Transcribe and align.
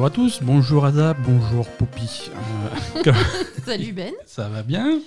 bonjour 0.00 0.06
à 0.06 0.10
tous, 0.16 0.40
bonjour 0.42 0.86
Ada, 0.86 1.12
bonjour 1.12 1.68
Poupy. 1.72 2.30
Euh, 3.06 3.12
Salut 3.66 3.92
Ben. 3.92 4.14
Ça 4.24 4.48
va 4.48 4.62
bien 4.62 4.98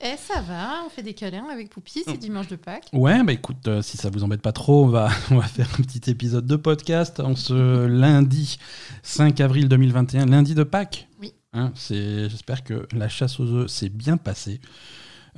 Eh 0.00 0.16
ça 0.16 0.40
va, 0.40 0.82
on 0.84 0.88
fait 0.90 1.04
des 1.04 1.14
câlins 1.14 1.46
avec 1.52 1.70
Poupy, 1.70 2.02
c'est 2.04 2.16
dimanche 2.16 2.48
de 2.48 2.56
Pâques. 2.56 2.88
Ouais, 2.92 3.22
bah 3.22 3.32
écoute, 3.32 3.68
euh, 3.68 3.80
si 3.80 3.96
ça 3.96 4.10
vous 4.10 4.24
embête 4.24 4.42
pas 4.42 4.50
trop, 4.50 4.86
on 4.86 4.88
va, 4.88 5.08
on 5.30 5.36
va 5.36 5.46
faire 5.46 5.68
un 5.78 5.82
petit 5.84 6.10
épisode 6.10 6.46
de 6.46 6.56
podcast 6.56 7.20
en 7.20 7.36
ce 7.36 7.86
lundi 7.86 8.58
5 9.04 9.40
avril 9.40 9.68
2021, 9.68 10.26
lundi 10.26 10.56
de 10.56 10.64
Pâques. 10.64 11.06
Oui. 11.20 11.32
Hein, 11.52 11.70
c'est- 11.76 12.28
J'espère 12.28 12.64
que 12.64 12.88
la 12.92 13.08
chasse 13.08 13.38
aux 13.38 13.46
œufs 13.46 13.70
s'est 13.70 13.88
bien 13.88 14.16
passée. 14.16 14.60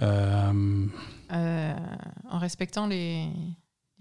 Euh, 0.00 0.86
en 1.30 2.38
respectant 2.38 2.86
les 2.86 3.26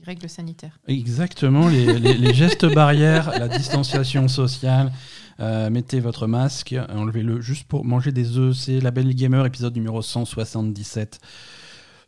règles 0.05 0.29
sanitaires. 0.29 0.79
Exactement, 0.87 1.67
les, 1.67 1.99
les- 1.99 2.13
les 2.17 2.33
gestes 2.33 2.65
barrières, 2.73 3.31
la 3.37 3.47
distanciation 3.47 4.27
sociale. 4.27 4.91
euh, 5.39 5.69
mettez 5.69 5.99
votre 5.99 6.27
masque, 6.27 6.75
enlevez-le 6.89 7.41
juste 7.41 7.65
pour 7.67 7.85
manger 7.85 8.11
des 8.11 8.37
œufs. 8.37 8.55
C'est 8.55 8.79
La 8.79 8.91
Belle 8.91 9.13
Gamer, 9.15 9.45
épisode 9.45 9.75
numéro 9.75 10.01
177. 10.01 11.19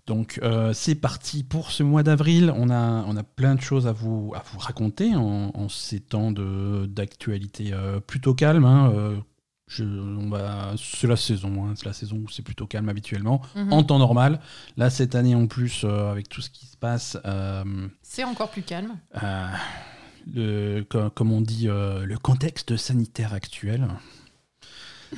Donc 0.06 0.40
euh, 0.44 0.74
c'est 0.74 0.96
parti 0.96 1.44
pour 1.44 1.72
ce 1.72 1.82
mois 1.82 2.04
d'avril. 2.04 2.54
On 2.58 2.70
a, 2.70 3.06
on 3.08 3.16
a 3.16 3.24
plein 3.24 3.56
de 3.56 3.62
choses 3.62 3.88
à 3.88 3.94
vous, 3.94 4.34
à 4.36 4.44
vous 4.52 4.60
raconter 4.60 5.16
en, 5.16 5.52
en 5.54 5.70
ces 5.70 6.02
temps 6.02 6.32
d'actualité 6.88 7.72
euh, 7.74 8.00
plutôt 8.02 8.34
calme. 8.34 8.66
hein. 8.66 8.92
Je- 9.76 9.84
on 9.84 10.30
va- 10.30 10.74
c'est 10.78 11.08
la 11.08 11.16
saison, 11.16 11.66
hein. 11.66 11.74
c'est 11.76 11.86
la 11.86 11.94
saison 11.94 12.18
où 12.18 12.30
c'est 12.30 12.44
plutôt 12.44 12.68
calme 12.68 12.90
habituellement, 12.90 13.42
Mhm. 13.56 13.74
en 13.74 13.84
temps 13.84 13.98
normal. 13.98 14.40
Là 14.78 14.90
cette 14.90 15.16
année 15.16 15.34
en 15.36 15.48
plus, 15.48 15.82
euh, 15.84 16.12
avec 16.12 16.30
tout 16.30 16.42
ce 16.42 16.50
qui 16.52 16.66
se 16.68 16.78
passe, 16.78 17.18
euh, 17.26 17.64
C'est 18.04 18.24
encore 18.24 18.52
plus 18.52 18.62
calme. 18.62 18.96
euh, 19.24 19.48
le, 20.34 20.84
comme 21.16 21.32
on 21.32 21.42
dit, 21.42 21.68
le 21.68 22.16
contexte 22.18 22.78
sanitaire 22.78 23.34
actuel. 23.34 23.88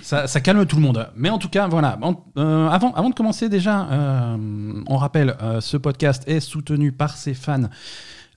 Ça, 0.01 0.27
ça 0.27 0.41
calme 0.41 0.65
tout 0.65 0.75
le 0.75 0.81
monde. 0.81 1.09
Mais 1.15 1.29
en 1.29 1.37
tout 1.37 1.47
cas, 1.47 1.67
voilà. 1.67 1.97
En- 2.01 2.21
euh, 2.37 2.67
avant, 2.67 2.91
avant 2.95 3.09
de 3.09 3.15
commencer, 3.15 3.47
déjà, 3.47 3.87
euh, 3.89 4.83
on 4.87 4.97
rappelle, 4.97 5.37
euh, 5.41 5.61
ce 5.61 5.77
podcast 5.77 6.23
est 6.27 6.41
soutenu 6.41 6.91
par 6.91 7.15
ses 7.15 7.33
fans. 7.33 7.69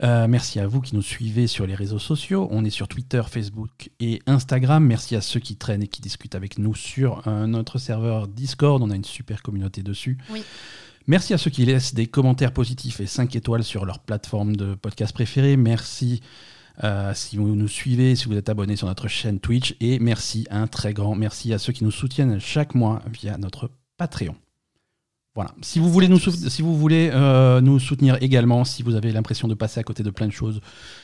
Euh, 0.02 0.28
merci 0.28 0.60
à 0.60 0.66
vous 0.66 0.80
qui 0.80 0.94
nous 0.94 1.02
suivez 1.02 1.46
sur 1.46 1.66
les 1.66 1.74
réseaux 1.74 1.98
sociaux. 1.98 2.48
On 2.50 2.64
est 2.64 2.70
sur 2.70 2.88
Twitter, 2.88 3.22
Facebook 3.28 3.90
et 4.00 4.22
Instagram. 4.26 4.84
Merci 4.84 5.16
à 5.16 5.20
ceux 5.20 5.40
qui 5.40 5.56
traînent 5.56 5.82
et 5.82 5.88
qui 5.88 6.00
discutent 6.00 6.34
avec 6.34 6.58
nous 6.58 6.74
sur 6.74 7.26
euh, 7.26 7.46
notre 7.46 7.78
serveur 7.78 8.28
Discord. 8.28 8.82
On 8.82 8.90
a 8.90 8.96
une 8.96 9.04
super 9.04 9.42
communauté 9.42 9.82
dessus. 9.82 10.18
Oui. 10.30 10.42
Merci 11.06 11.32
à 11.34 11.38
ceux 11.38 11.50
qui 11.50 11.64
laissent 11.64 11.94
des 11.94 12.06
commentaires 12.06 12.52
positifs 12.52 13.00
et 13.00 13.06
5 13.06 13.34
étoiles 13.34 13.64
sur 13.64 13.86
leur 13.86 13.98
plateforme 13.98 14.54
de 14.54 14.74
podcast 14.74 15.12
préférée. 15.12 15.56
Merci 15.56 16.20
euh, 16.84 17.12
si 17.14 17.36
vous 17.36 17.56
nous 17.56 17.68
suivez, 17.68 18.14
si 18.14 18.26
vous 18.26 18.36
êtes 18.36 18.48
abonné 18.48 18.76
sur 18.76 18.86
notre 18.86 19.08
chaîne 19.08 19.40
Twitch. 19.40 19.74
Et 19.80 19.98
merci, 19.98 20.46
un 20.50 20.66
très 20.66 20.92
grand 20.92 21.14
merci 21.14 21.52
à 21.52 21.58
ceux 21.58 21.72
qui 21.72 21.82
nous 21.82 21.90
soutiennent 21.90 22.38
chaque 22.38 22.74
mois 22.74 23.02
via 23.10 23.36
notre 23.38 23.70
Patreon. 23.96 24.36
Voilà. 25.38 25.52
Si 25.62 25.78
vous 25.78 25.88
voulez 25.88 26.08
nous, 26.08 26.18
sou- 26.18 26.32
si 26.32 26.62
vous 26.62 26.76
voulez, 26.76 27.10
euh, 27.14 27.60
nous 27.60 27.78
soutenir 27.78 28.18
également, 28.20 28.64
si 28.64 28.82
vous 28.82 28.96
avez 28.96 29.12
l'impression 29.12 29.46
de 29.46 29.54
passer 29.54 29.78
à 29.78 29.84
côté 29.84 30.02
de 30.02 30.10
plein 30.10 30.26
de 30.26 30.32
choses, 30.32 30.60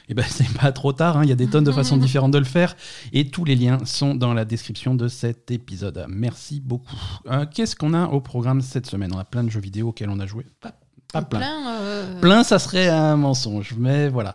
eh 0.08 0.14
ben, 0.14 0.24
c'est 0.28 0.52
pas 0.54 0.72
trop 0.72 0.92
tard. 0.92 1.18
hein. 1.18 1.20
Il 1.22 1.28
y 1.28 1.32
a 1.32 1.36
des 1.36 1.46
tonnes 1.46 1.62
de 1.62 1.70
façons 1.70 1.96
différentes 1.96 2.32
de 2.32 2.38
le 2.38 2.44
faire. 2.44 2.74
Et 3.12 3.28
tous 3.30 3.44
les 3.44 3.54
liens 3.54 3.78
sont 3.84 4.16
dans 4.16 4.34
la 4.34 4.44
description 4.44 4.96
de 4.96 5.06
cet 5.06 5.52
épisode. 5.52 6.04
Merci 6.08 6.60
beaucoup. 6.60 6.96
Euh, 7.30 7.46
Qu'est-ce 7.46 7.76
qu'on 7.76 7.94
a 7.94 8.06
au 8.08 8.20
programme 8.20 8.60
cette 8.60 8.86
semaine? 8.86 9.12
On 9.14 9.18
a 9.20 9.24
plein 9.24 9.44
de 9.44 9.50
jeux 9.50 9.60
vidéo 9.60 9.91
auxquels 9.91 10.10
on 10.10 10.18
a 10.18 10.26
joué. 10.26 10.44
Pas, 10.60 10.72
pas 11.12 11.22
plein. 11.22 11.38
Plein, 11.38 11.69
euh, 11.70 12.20
Plein, 12.20 12.42
ça 12.42 12.58
serait 12.58 12.88
un 12.88 13.16
mensonge, 13.16 13.76
mais 13.78 14.08
voilà. 14.08 14.34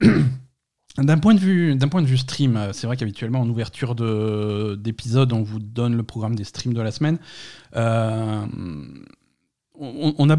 D'un 1.00 1.18
point, 1.18 1.34
de 1.34 1.40
vue, 1.40 1.76
point 1.90 2.02
de 2.02 2.06
vue 2.06 2.18
stream, 2.18 2.56
euh, 2.56 2.72
c'est 2.72 2.86
vrai 2.86 2.96
qu'habituellement 2.96 3.40
en 3.40 3.48
ouverture 3.48 3.94
de- 3.94 4.76
d'épisode, 4.78 5.32
on 5.32 5.42
vous 5.42 5.58
donne 5.58 5.96
le 5.96 6.02
programme 6.02 6.34
des 6.34 6.44
streams 6.44 6.74
de 6.74 6.80
la 6.82 6.90
semaine. 6.90 7.18
Euh, 7.76 8.44
on 9.78 10.30
a, 10.30 10.36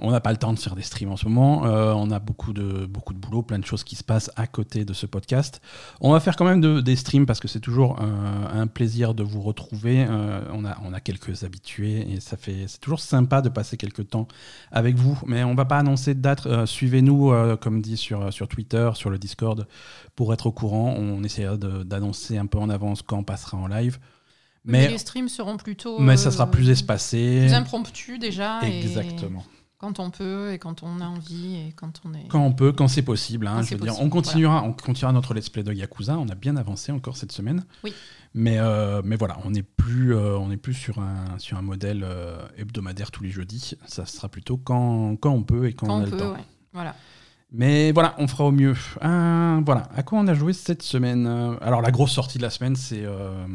on 0.00 0.10
n'a 0.10 0.20
pas 0.20 0.30
le 0.30 0.36
temps 0.36 0.52
de 0.52 0.58
faire 0.58 0.74
des 0.76 0.82
streams 0.82 1.10
en 1.10 1.16
ce 1.16 1.26
moment. 1.26 1.66
Euh, 1.66 1.92
on 1.94 2.10
a 2.10 2.18
beaucoup 2.18 2.52
de, 2.52 2.86
beaucoup 2.86 3.14
de 3.14 3.18
boulot, 3.18 3.42
plein 3.42 3.58
de 3.58 3.64
choses 3.64 3.82
qui 3.82 3.96
se 3.96 4.04
passent 4.04 4.30
à 4.36 4.46
côté 4.46 4.84
de 4.84 4.92
ce 4.92 5.06
podcast. 5.06 5.60
On 6.00 6.12
va 6.12 6.20
faire 6.20 6.36
quand 6.36 6.44
même 6.44 6.60
de- 6.60 6.80
des 6.80 6.96
streams 6.96 7.26
parce 7.26 7.40
que 7.40 7.48
c'est 7.48 7.60
toujours 7.60 7.98
euh, 8.00 8.04
un 8.52 8.66
plaisir 8.66 9.14
de 9.14 9.22
vous 9.22 9.40
retrouver. 9.40 10.06
Euh, 10.08 10.40
on, 10.52 10.64
a, 10.64 11.00
quelques 11.00 11.44
habitués 11.44 12.10
et 12.12 12.20
ça 12.20 12.36
fait, 12.36 12.64
c'est 12.66 12.80
toujours 12.80 13.00
sympa 13.00 13.40
de 13.40 13.48
passer 13.48 13.76
quelques 13.76 14.08
temps 14.08 14.28
avec 14.70 14.96
vous. 14.96 15.18
Mais 15.26 15.44
on 15.44 15.54
va 15.54 15.64
pas 15.64 15.78
annoncer 15.78 16.14
de 16.14 16.20
date. 16.20 16.66
Suivez-nous, 16.66 17.32
comme 17.60 17.80
dit 17.80 17.96
sur, 17.96 18.32
sur 18.32 18.48
Twitter, 18.48 18.90
sur 18.94 19.10
le 19.10 19.18
Discord, 19.18 19.66
pour 20.16 20.32
être 20.34 20.46
au 20.46 20.52
courant. 20.52 20.94
On 20.98 21.22
essaiera 21.22 21.56
d'annoncer 21.56 22.36
un 22.36 22.46
peu 22.46 22.58
en 22.58 22.68
avance 22.68 23.02
quand 23.02 23.18
on 23.18 23.22
passera 23.22 23.56
en 23.56 23.68
live. 23.68 23.98
Mais, 24.68 24.82
Mais, 24.82 24.88
les 24.90 24.98
streams 24.98 25.28
seront 25.28 25.56
plutôt. 25.56 25.98
mais 25.98 26.16
ça 26.16 26.28
euh, 26.28 26.32
sera 26.32 26.48
plus 26.50 26.70
espacé. 26.70 27.40
Plus 27.46 27.54
impromptu 27.54 28.18
déjà. 28.18 28.60
et 28.62 28.78
Exactement. 28.80 29.44
quand 29.78 29.98
on 29.98 30.10
peut 30.10 30.52
et 30.52 30.58
quand 30.58 30.82
on 30.82 31.00
a 31.00 31.06
envie 31.06 31.56
et 31.56 31.72
quand 31.72 32.00
on 32.04 32.14
est. 32.14 32.28
Quand 32.28 32.44
on 32.44 32.52
peut, 32.52 32.72
quand 32.72 32.86
c'est 32.88 33.02
possible. 33.02 33.46
hein, 33.46 33.56
Quand 33.56 33.62
je 33.62 33.74
veux 33.74 33.80
dire, 33.80 34.00
on 34.00 34.08
continuera, 34.10 34.62
on 34.62 34.72
continuera 34.72 35.12
notre 35.12 35.34
let's 35.34 35.48
play 35.48 35.62
de 35.62 35.72
Yakuza. 35.72 36.18
On 36.18 36.28
a 36.28 36.34
bien 36.34 36.56
avancé 36.56 36.92
encore 36.92 37.16
cette 37.16 37.32
semaine. 37.32 37.64
Oui. 37.82 37.92
Mais, 38.34 38.58
euh, 38.58 39.00
mais 39.04 39.16
voilà, 39.16 39.38
on 39.44 39.50
n'est 39.50 39.62
plus, 39.62 40.14
euh, 40.14 40.36
on 40.38 40.48
n'est 40.48 40.56
plus 40.58 40.74
sur 40.74 40.98
un, 40.98 41.38
sur 41.38 41.56
un 41.56 41.62
modèle 41.62 42.02
euh, 42.04 42.36
hebdomadaire 42.58 43.10
tous 43.10 43.22
les 43.22 43.30
jeudis. 43.30 43.74
Ça 43.86 44.04
sera 44.04 44.28
plutôt 44.28 44.58
quand, 44.58 45.16
quand 45.16 45.30
on 45.32 45.42
peut 45.42 45.66
et 45.66 45.72
quand, 45.72 45.86
Quand 45.86 45.94
on 45.94 45.98
a 45.98 46.02
on 46.02 46.04
le 46.04 46.10
peut, 46.10 46.16
temps. 46.18 46.32
ouais. 46.34 46.44
Voilà. 46.74 46.94
Mais 47.50 47.92
voilà, 47.92 48.14
on 48.18 48.28
fera 48.28 48.44
au 48.44 48.52
mieux. 48.52 48.74
Euh, 49.02 49.60
voilà, 49.64 49.84
à 49.96 50.02
quoi 50.02 50.18
on 50.18 50.26
a 50.26 50.34
joué 50.34 50.52
cette 50.52 50.82
semaine? 50.82 51.26
Euh, 51.26 51.54
Alors 51.62 51.80
la 51.80 51.90
grosse 51.90 52.12
sortie 52.12 52.36
de 52.36 52.42
la 52.42 52.50
semaine, 52.50 52.76
c'est 52.76 53.02
euh, 53.06 53.46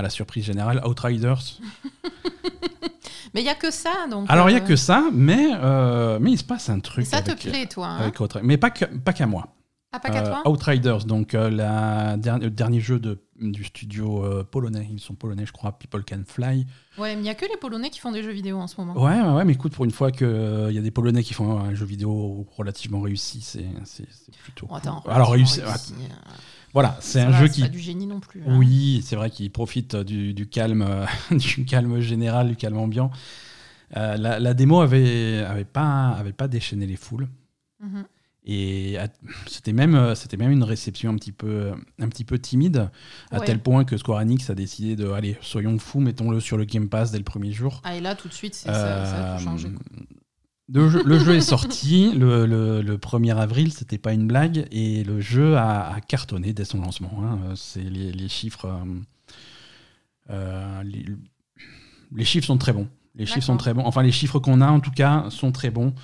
à 0.00 0.02
la 0.02 0.10
surprise 0.10 0.44
générale, 0.44 0.82
Outriders. 0.84 1.60
Mais 3.34 3.42
il 3.42 3.44
n'y 3.44 3.48
a 3.50 3.54
que 3.54 3.70
ça, 3.70 4.08
donc. 4.10 4.26
Alors 4.28 4.50
il 4.50 4.54
n'y 4.54 4.58
a 4.60 4.62
euh, 4.62 4.66
que 4.66 4.74
ça, 4.74 5.04
mais, 5.12 5.50
euh, 5.54 6.18
mais 6.20 6.32
il 6.32 6.38
se 6.38 6.42
passe 6.42 6.68
un 6.68 6.80
truc. 6.80 7.04
et 7.04 7.08
ça 7.08 7.22
te 7.22 7.30
plaît, 7.30 7.66
toi. 7.66 7.86
hein 7.86 7.98
avec 7.98 8.18
Outri- 8.18 8.40
Mais 8.42 8.56
pas 8.56 8.70
que- 8.70 8.86
pas 8.86 9.12
qu'à 9.12 9.26
moi. 9.28 9.54
ah, 9.92 10.00
pas 10.00 10.10
qu'à 10.10 10.22
Euh, 10.22 10.26
toi 10.42 10.50
Outriders, 10.50 11.04
donc 11.04 11.34
euh, 11.34 11.48
la 11.48 12.16
le 12.16 12.48
dernier 12.50 12.80
jeu 12.80 12.98
de, 12.98 13.22
du 13.40 13.62
studio 13.62 14.24
euh, 14.24 14.42
polonais. 14.42 14.88
Ils 14.90 14.98
sont 14.98 15.14
polonais, 15.14 15.46
je 15.46 15.52
crois. 15.52 15.70
People 15.78 16.02
Can 16.04 16.22
Fly. 16.26 16.66
Ouais, 16.98 17.14
mais 17.14 17.20
il 17.20 17.22
n'y 17.22 17.28
a 17.30 17.36
que 17.36 17.44
les 17.46 17.56
Polonais 17.56 17.88
qui 17.90 18.00
font 18.00 18.10
des 18.10 18.22
jeux 18.24 18.32
vidéo 18.32 18.58
en 18.58 18.66
ce 18.66 18.74
moment. 18.80 19.00
Ouais, 19.00 19.20
ouais, 19.20 19.44
mais 19.44 19.52
écoute, 19.52 19.72
pour 19.74 19.84
une 19.84 19.92
fois 19.92 20.10
qu'il 20.10 20.26
y 20.72 20.78
a 20.78 20.82
des 20.82 20.90
Polonais 20.90 21.22
qui 21.22 21.32
font 21.32 21.56
un 21.60 21.72
jeu 21.74 21.84
vidéo 21.86 22.46
relativement 22.56 23.00
réussi, 23.00 23.42
c'est 23.42 23.64
plutôt. 24.42 24.66
Bon, 24.66 24.74
attends. 24.74 25.04
Alors 25.08 25.30
réussi. 25.30 25.60
réussi, 25.60 25.94
euh, 26.00 26.02
Voilà, 26.72 26.96
c'est 27.00 27.20
un 27.20 27.32
jeu 27.32 27.48
qui 27.48 27.62
pas 27.62 27.68
du 27.68 27.78
génie 27.80 28.06
non 28.06 28.20
plus. 28.20 28.42
hein. 28.46 28.56
Oui, 28.58 29.02
c'est 29.04 29.16
vrai 29.16 29.30
qu'il 29.30 29.50
profite 29.50 29.96
du, 29.96 30.34
du 30.34 30.46
calme, 30.48 30.82
euh, 30.82 31.06
du 31.36 31.64
calme 31.64 32.00
général, 32.00 32.48
du 32.48 32.56
calme 32.56 32.78
ambiant. 32.78 33.10
Euh, 33.96 34.16
la, 34.16 34.38
la 34.38 34.54
démo 34.54 34.80
avait, 34.80 35.38
avait, 35.38 35.64
pas, 35.64 36.10
avait 36.10 36.32
pas 36.32 36.46
déchaîné 36.46 36.86
les 36.86 36.96
foules. 36.96 37.28
Mhm. 37.80 38.04
Et 38.46 38.96
c'était 39.46 39.72
même, 39.74 39.94
euh, 39.94 40.14
c'était 40.14 40.36
même 40.38 40.50
une 40.50 40.62
réception 40.62 41.10
un 41.10 41.16
petit 41.16 41.32
peu, 41.32 41.72
un 42.00 42.08
petit 42.08 42.24
peu 42.24 42.38
timide, 42.38 42.88
à 43.30 43.38
Ouais. 43.40 43.46
tel 43.46 43.58
point 43.60 43.84
que 43.84 43.96
Square 43.98 44.20
Enix 44.20 44.48
a 44.48 44.54
décidé 44.54 44.96
de, 44.96 45.10
allez, 45.10 45.36
soyons 45.42 45.78
fous, 45.78 46.00
mettons-le 46.00 46.40
sur 46.40 46.56
le 46.56 46.64
Game 46.64 46.88
Pass 46.88 47.10
dès 47.12 47.18
le 47.18 47.24
premier 47.24 47.52
jour. 47.52 47.82
Ah, 47.84 47.96
et 47.96 48.00
là, 48.00 48.14
tout 48.14 48.28
de 48.28 48.32
suite, 48.32 48.54
ça, 48.54 48.72
ça 48.72 49.34
a 49.34 49.38
tout 49.38 49.44
changé. 49.44 49.68
Euh, 49.68 49.72
quoi. 49.72 49.82
Le, 50.72 50.88
jeu, 50.88 51.02
le 51.04 51.18
jeu 51.18 51.34
est 51.34 51.40
sorti 51.40 52.12
le, 52.12 52.46
le- 52.46 52.82
le 52.82 52.96
1er 52.98 53.36
avril, 53.36 53.72
c'était 53.72 53.98
pas 53.98 54.12
une 54.12 54.26
blague, 54.26 54.66
et 54.70 55.02
le 55.04 55.20
jeu 55.20 55.56
a, 55.56 55.92
a 55.94 56.00
cartonné 56.00 56.52
dès 56.52 56.64
son 56.64 56.80
lancement. 56.80 57.12
hein. 57.22 57.38
Euh, 57.44 57.52
C'est 57.56 57.82
les, 57.82 58.12
les 58.12 58.28
chiffres. 58.28 58.66
euh, 58.66 59.00
euh, 60.30 60.82
les, 60.84 61.04
les 62.14 62.24
chiffres 62.24 62.46
sont 62.46 62.58
très 62.58 62.72
bons. 62.72 62.88
Les 63.16 63.26
chiffres 63.26 63.46
sont 63.46 63.56
très 63.56 63.74
bons. 63.74 63.82
Enfin, 63.84 64.02
les 64.02 64.12
chiffres 64.12 64.38
qu'on 64.38 64.60
a 64.60 64.68
en 64.70 64.80
tout 64.80 64.92
cas 64.92 65.26
sont 65.30 65.50
très 65.52 65.70
bons. 65.70 65.94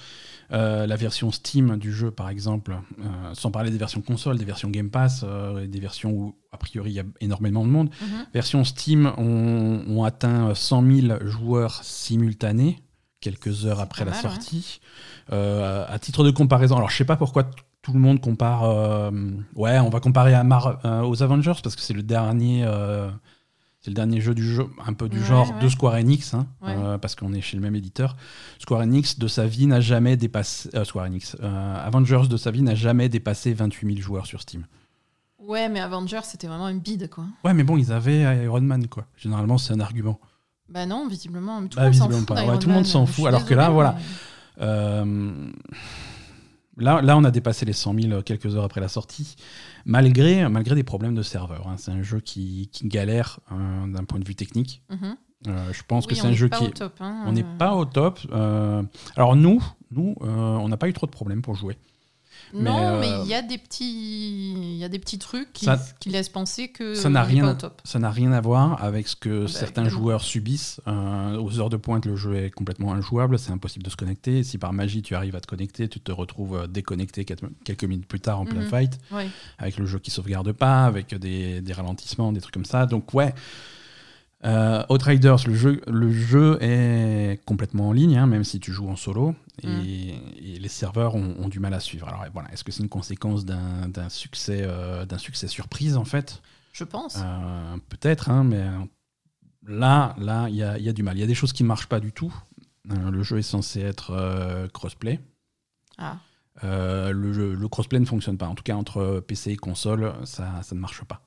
Euh, 0.53 0.87
la 0.87 0.95
version 0.97 1.33
Steam 1.33 1.77
du 1.77 1.93
jeu, 1.93 2.11
par 2.13 2.29
exemple, 2.29 2.77
euh, 3.01 3.05
sans 3.35 3.51
parler 3.51 3.71
des 3.71 3.79
versions 3.79 4.01
console, 4.01 4.39
des 4.39 4.45
versions 4.45 4.71
Game 4.71 4.91
Pass, 4.91 5.25
euh, 5.27 5.67
des 5.67 5.81
versions 5.81 6.11
où, 6.13 6.37
a 6.53 6.57
priori, 6.57 6.91
il 6.91 6.95
y 6.95 7.01
a 7.01 7.05
énormément 7.21 7.65
de 7.65 7.71
monde. 7.71 7.91
Mhm. 8.01 8.27
Version 8.33 8.63
Steam 8.65 9.13
ont, 9.19 9.83
ont 9.89 10.05
atteint 10.05 10.55
100 10.55 10.85
000 11.09 11.27
joueurs 11.27 11.83
simultanés 11.83 12.79
quelques 13.31 13.67
heures 13.67 13.81
après 13.81 14.05
la 14.05 14.13
mal, 14.13 14.21
sortie. 14.23 14.81
Euh, 15.33 15.85
à 15.89 15.99
titre 15.99 16.23
de 16.25 16.31
comparaison, 16.31 16.77
alors 16.77 16.91
je 16.91 16.97
sais 16.97 17.05
pas 17.05 17.17
pourquoi 17.17 17.45
tout 17.83 17.93
le 17.93 17.99
monde 17.99 18.21
compare. 18.21 18.63
euh, 18.65 19.11
ouais, 19.57 19.79
on 19.81 19.89
va 19.91 20.01
comparer 20.01 20.35
à 20.35 20.45
Mar- 20.45 20.79
euh, 20.85 21.03
aux 21.03 21.23
Avengers 21.23 21.55
parce 21.63 21.75
que 21.77 21.83
c'est 21.83 21.95
le 21.95 22.03
dernier. 22.03 22.65
c'est 23.81 23.91
le 23.91 23.95
dernier 23.95 24.21
jeu 24.21 24.35
du 24.35 24.43
jeu, 24.45 24.67
un 24.85 24.93
peu 24.95 25.09
du 25.09 25.19
Ouais, 25.19 25.25
genre 25.25 25.49
ouais. 25.55 25.63
de 25.63 25.69
Square 25.69 25.95
Enix, 25.95 26.35
hein, 26.35 26.47
Ouais. 26.63 26.75
parce 27.01 27.15
qu'on 27.15 27.33
est 27.33 27.41
chez 27.41 27.57
le 27.57 27.63
même 27.63 27.77
éditeur. 27.77 28.17
Square 28.61 28.81
Enix 28.81 29.19
de 29.19 29.29
sa 29.29 29.47
vie 29.47 29.67
n'a 29.67 29.81
jamais 29.81 30.17
dépassé. 30.17 30.71
Square 30.85 31.07
Enix. 31.07 31.37
Avengers 31.43 32.27
de 32.29 32.37
sa 32.37 32.51
vie 32.51 32.63
n'a 32.63 32.75
jamais 32.75 33.09
dépassé 33.09 33.53
28 33.55 33.87
000 33.95 34.01
joueurs 34.01 34.27
sur 34.27 34.41
Steam. 34.41 34.67
Ouais, 35.41 35.69
mais 35.69 35.79
Avengers, 35.81 36.23
c'était 36.25 36.49
vraiment 36.49 36.69
une 36.69 36.81
bide, 36.81 37.09
quoi. 37.09 37.25
Ouais, 37.45 37.55
mais 37.55 37.63
bon, 37.63 37.77
ils 37.77 37.93
avaient 37.93 38.23
Iron 38.45 38.61
Man, 38.63 38.89
quoi. 38.89 39.05
Généralement, 39.17 39.59
c'est 39.59 39.73
un 39.73 39.79
argument. 39.81 40.19
Bah 40.69 40.87
non, 40.87 41.07
visiblement. 41.09 41.61
mais 41.61 41.69
Tout 41.69 41.77
Bah, 41.77 41.89
visiblement 41.91 42.19
fout 42.21 42.31
Ouais, 42.31 42.59
tout 42.59 42.69
le 42.69 42.75
monde 42.75 42.87
s'en 42.87 43.07
fout, 43.07 43.27
alors 43.27 43.45
que 43.45 43.55
là, 43.55 43.71
voilà. 43.71 43.95
mais- 43.97 44.65
Euh, 44.65 45.51
Là, 46.79 47.01
là, 47.01 47.17
on 47.17 47.25
a 47.25 47.31
dépassé 47.31 47.65
les 47.65 47.73
100 47.73 47.95
000 47.99 48.21
quelques 48.23 48.55
heures 48.55 48.65
après 48.65 48.83
la 48.83 48.89
sortie, 48.89 49.37
malgré, 49.87 50.47
malgré 50.51 50.75
des 50.75 50.83
problèmes 50.85 51.15
de 51.15 51.23
serveur. 51.23 51.67
hein. 51.69 51.77
C'est 51.79 51.91
un 51.91 52.03
jeu 52.03 52.21
qui, 52.21 52.69
qui 52.71 52.87
galère 52.87 53.41
euh, 53.51 53.87
d'un 53.87 54.05
point 54.05 54.19
de 54.19 54.27
vue 54.27 54.35
technique. 54.35 54.83
Mhm. 54.91 55.17
Euh, 55.49 55.73
je 55.73 55.83
pense 55.89 56.07
que 56.07 56.15
c'est 56.15 56.27
un 56.27 56.33
jeu 56.33 56.49
qui 56.51 56.71
top. 56.73 56.93
hein. 57.01 57.25
On 57.27 57.33
n'est 57.33 57.47
pas 57.59 57.75
au 57.75 57.87
top. 57.87 58.19
euh, 58.31 58.83
alors 59.17 59.37
nous, 59.37 59.63
nous 59.91 60.17
euh, 60.21 60.27
on 60.27 60.69
n'a 60.69 60.77
pas 60.77 60.89
eu 60.89 60.93
trop 60.93 61.07
de 61.07 61.11
problèmes 61.13 61.41
pour 61.41 61.55
jouer. 61.55 61.79
Non, 62.55 62.79
euh, 62.79 63.01
mais 63.01 63.11
il 63.25 63.29
y 63.29 63.35
a 63.35 63.43
des 63.43 63.59
petits, 63.59 64.53
il 64.55 64.77
y 64.77 64.85
a 64.85 64.89
des 64.89 64.99
petits 64.99 65.19
trucs 65.19 65.53
qui, 65.53 65.65
Ça- 65.65 65.79
qui 66.01 66.09
laissent 66.11 66.29
penser 66.29 66.69
que 66.69 66.95
ça 66.95 67.09
n'a 67.09 67.23
rien 67.23 67.43
pas 67.45 67.49
à- 67.51 67.53
au 67.53 67.57
top. 67.57 67.81
Ça 67.85 67.99
n'a 67.99 68.11
rien 68.11 68.33
à 68.33 68.41
voir 68.41 68.83
avec 68.83 69.09
ce 69.09 69.17
que 69.17 69.43
bah, 69.43 69.49
certains 69.49 69.83
évidemment. 69.83 70.03
joueurs 70.03 70.23
subissent. 70.23 70.81
Euh, 70.87 71.37
aux 71.39 71.59
heures 71.61 71.71
de 71.71 71.77
pointe, 71.77 72.07
le 72.07 72.17
jeu 72.17 72.37
est 72.37 72.51
complètement 72.51 72.93
injouable, 72.93 73.39
c'est 73.39 73.53
impossible 73.53 73.85
de 73.85 73.91
se 73.91 73.97
connecter. 73.97 74.43
Si 74.45 74.59
par 74.59 74.73
magie 74.73 75.03
tu 75.03 75.15
arrives 75.15 75.37
à 75.37 75.41
te 75.41 75.47
connecter, 75.47 75.89
tu 75.89 76.01
te 76.01 76.13
retrouves 76.13 76.57
euh, 76.57 76.67
déconnecté 76.67 77.25
quelques 77.25 77.85
minutes 77.85 78.07
plus 78.09 78.21
tard 78.21 78.41
en 78.41 78.45
plein 78.45 78.61
Mhm. 78.63 78.69
fight, 78.69 78.99
avec 79.59 79.77
le 79.79 79.87
jeu 79.87 79.99
qui 79.99 80.11
sauvegarde 80.11 80.53
pas, 80.53 80.85
avec 80.87 81.15
des, 81.15 81.61
des 81.61 81.73
ralentissements, 81.73 82.33
des 82.33 82.41
trucs 82.41 82.55
comme 82.55 82.65
ça. 82.65 82.87
Donc 82.87 83.13
ouais. 83.15 83.35
Euh, 84.47 84.85
Outriders, 84.91 85.39
le 85.47 85.55
jeu, 85.55 85.81
le 85.89 86.11
jeu 86.13 86.57
est 86.63 87.41
complètement 87.45 87.89
en 87.89 87.93
ligne, 87.93 88.17
hein, 88.17 88.27
même 88.27 88.45
si 88.45 88.61
tu 88.61 88.73
joues 88.73 88.89
en 88.89 88.97
solo, 88.97 89.35
et, 89.63 89.67
Mm. 89.67 89.81
et 90.39 90.59
les 90.59 90.69
serveurs 90.69 91.15
ont, 91.17 91.35
ont 91.39 91.49
du 91.49 91.59
mal 91.61 91.75
à 91.75 91.81
suivre. 91.81 92.07
Alors 92.09 92.25
voilà, 92.33 92.53
est-ce 92.53 92.63
que 92.63 92.71
c'est 92.71 92.83
une 92.83 92.89
conséquence 92.89 93.45
d'un 93.45 93.89
d'un 93.89 94.09
succès, 94.09 94.61
euh, 94.63 95.05
d'un 95.05 95.19
succès 95.19 95.49
surprise 95.49 95.97
en 95.97 96.05
fait? 96.05 96.43
Je 96.73 96.85
pense. 96.85 97.17
euh, 97.21 97.77
Peut-être, 97.89 98.31
hein, 98.31 98.45
mais 98.45 98.61
euh, 98.61 98.79
là, 99.67 100.15
là, 100.19 100.49
il 100.49 100.55
y 100.57 100.63
a, 100.63 100.79
y 100.79 100.89
a 100.89 100.93
du 100.93 101.03
mal. 101.03 101.17
Il 101.17 101.21
y 101.21 101.25
a 101.25 101.27
des 101.27 101.35
choses 101.35 101.53
qui 101.53 101.63
ne 101.65 101.69
marchent 101.69 101.89
pas 101.89 102.01
du 102.01 102.13
tout. 102.13 102.33
Le 102.89 103.23
jeu 103.25 103.39
est 103.39 103.43
censé 103.43 103.81
être 103.81 104.69
crossplay. 104.73 105.19
Ah. 105.99 106.19
Euh, 106.65 107.11
le, 107.11 107.69
crossplay 107.69 107.99
ne 107.99 108.05
fonctionne 108.05 108.39
pas. 108.39 108.47
En 108.47 108.55
tout 108.55 108.63
cas, 108.63 108.77
entre 108.77 109.19
PC 109.27 109.51
et 109.53 109.57
console, 109.57 110.13
ça, 110.25 110.63
ça 110.63 110.75
ne 110.77 110.81
marche 110.81 111.03
pas. 111.05 111.21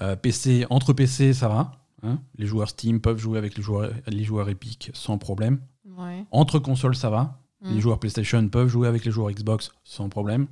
Euh, 0.00 0.16
PC, 0.16 0.64
entre 0.70 0.94
PC, 0.94 1.34
ça 1.34 1.48
va. 1.48 1.72
Hein. 2.02 2.18
les 2.36 2.46
joueurs 2.46 2.68
Steam 2.68 3.00
peuvent 3.00 3.18
jouer 3.18 3.38
avec 3.38 3.56
les 3.56 3.62
joueurs, 3.62 3.90
les 4.06 4.24
joueurs 4.24 4.48
Epic 4.48 4.90
sans 4.94 5.18
problème. 5.18 5.60
Ouais. 5.96 6.24
Entre 6.30 6.58
consoles, 6.58 6.96
ça 6.96 7.10
va. 7.10 7.40
Mm. 7.62 7.74
Les 7.74 7.80
joueurs 7.80 7.98
PlayStation 7.98 8.48
peuvent 8.48 8.68
jouer 8.68 8.86
avec 8.88 9.04
les 9.04 9.10
joueurs 9.10 9.30
Xbox 9.32 9.72
sans 9.84 10.08
problème. 10.08 10.46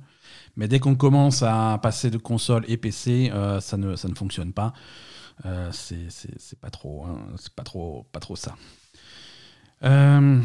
Mais 0.55 0.67
dès 0.67 0.79
qu'on 0.79 0.95
commence 0.95 1.43
à 1.43 1.79
passer 1.81 2.09
de 2.09 2.17
console 2.17 2.65
et 2.67 2.77
PC, 2.77 3.29
euh, 3.33 3.59
ça, 3.61 3.77
ne, 3.77 3.95
ça 3.95 4.07
ne 4.09 4.15
fonctionne 4.15 4.51
pas. 4.53 4.73
Euh, 5.45 5.69
c'est 5.71 6.59
pas 6.59 6.69
trop, 6.71 7.05
hein, 7.05 7.19
c'est 7.37 7.53
pas 7.53 7.63
trop, 7.63 8.07
pas 8.11 8.19
trop 8.19 8.35
ça. 8.35 8.55
Euh, 9.83 10.41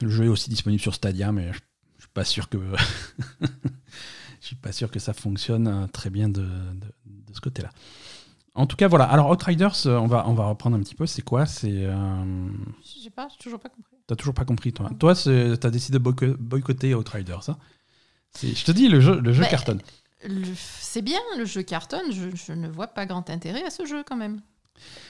le 0.00 0.08
jeu 0.10 0.24
est 0.24 0.28
aussi 0.28 0.50
disponible 0.50 0.82
sur 0.82 0.94
Stadia, 0.94 1.30
mais 1.32 1.52
je, 1.52 1.58
je 1.98 2.02
suis 2.02 2.10
pas 2.12 2.24
sûr 2.24 2.48
que 2.48 2.58
je 3.40 4.46
suis 4.46 4.56
pas 4.56 4.72
sûr 4.72 4.90
que 4.90 4.98
ça 4.98 5.12
fonctionne 5.12 5.88
très 5.92 6.10
bien 6.10 6.28
de, 6.28 6.42
de- 6.42 6.94
de 7.06 7.34
ce 7.34 7.40
côté-là. 7.40 7.70
En 8.54 8.66
tout 8.66 8.76
cas, 8.76 8.86
voilà. 8.88 9.04
Alors 9.06 9.30
Outriders, 9.30 9.86
euh, 9.86 9.96
on 9.98 10.06
va 10.06 10.28
on 10.28 10.34
va 10.34 10.44
reprendre 10.46 10.76
un 10.76 10.80
petit 10.80 10.94
peu. 10.94 11.06
C'est 11.06 11.22
quoi? 11.22 11.46
C'est 11.46 11.70
euh, 11.86 12.48
J'ai 13.02 13.10
pas, 13.10 13.28
j'ai 13.30 13.38
toujours 13.38 13.60
pas 13.60 13.70
compris. 13.70 13.96
T'as 14.06 14.16
toujours 14.16 14.34
pas 14.34 14.44
compris, 14.44 14.72
toi. 14.72 14.90
Toi, 14.98 15.14
c'est- 15.14 15.56
t'as 15.58 15.70
décidé 15.70 15.98
de 15.98 16.02
boyco- 16.04 16.36
boycotter 16.38 16.94
Outriders. 16.94 17.48
Hein 17.48 17.56
je 18.42 18.64
te 18.64 18.72
dis, 18.72 18.88
le 18.88 19.00
jeu, 19.00 19.20
le 19.20 19.32
jeu 19.32 19.42
Bah, 19.42 19.48
cartonne. 19.48 19.80
C'est 20.56 21.02
bien, 21.02 21.18
le 21.38 21.44
jeu 21.44 21.62
cartonne. 21.62 22.12
Je, 22.12 22.28
je 22.34 22.52
ne 22.52 22.68
vois 22.68 22.88
pas 22.88 23.06
grand 23.06 23.28
intérêt 23.30 23.64
à 23.64 23.70
ce 23.70 23.84
jeu 23.86 24.02
quand 24.06 24.16
même. 24.16 24.40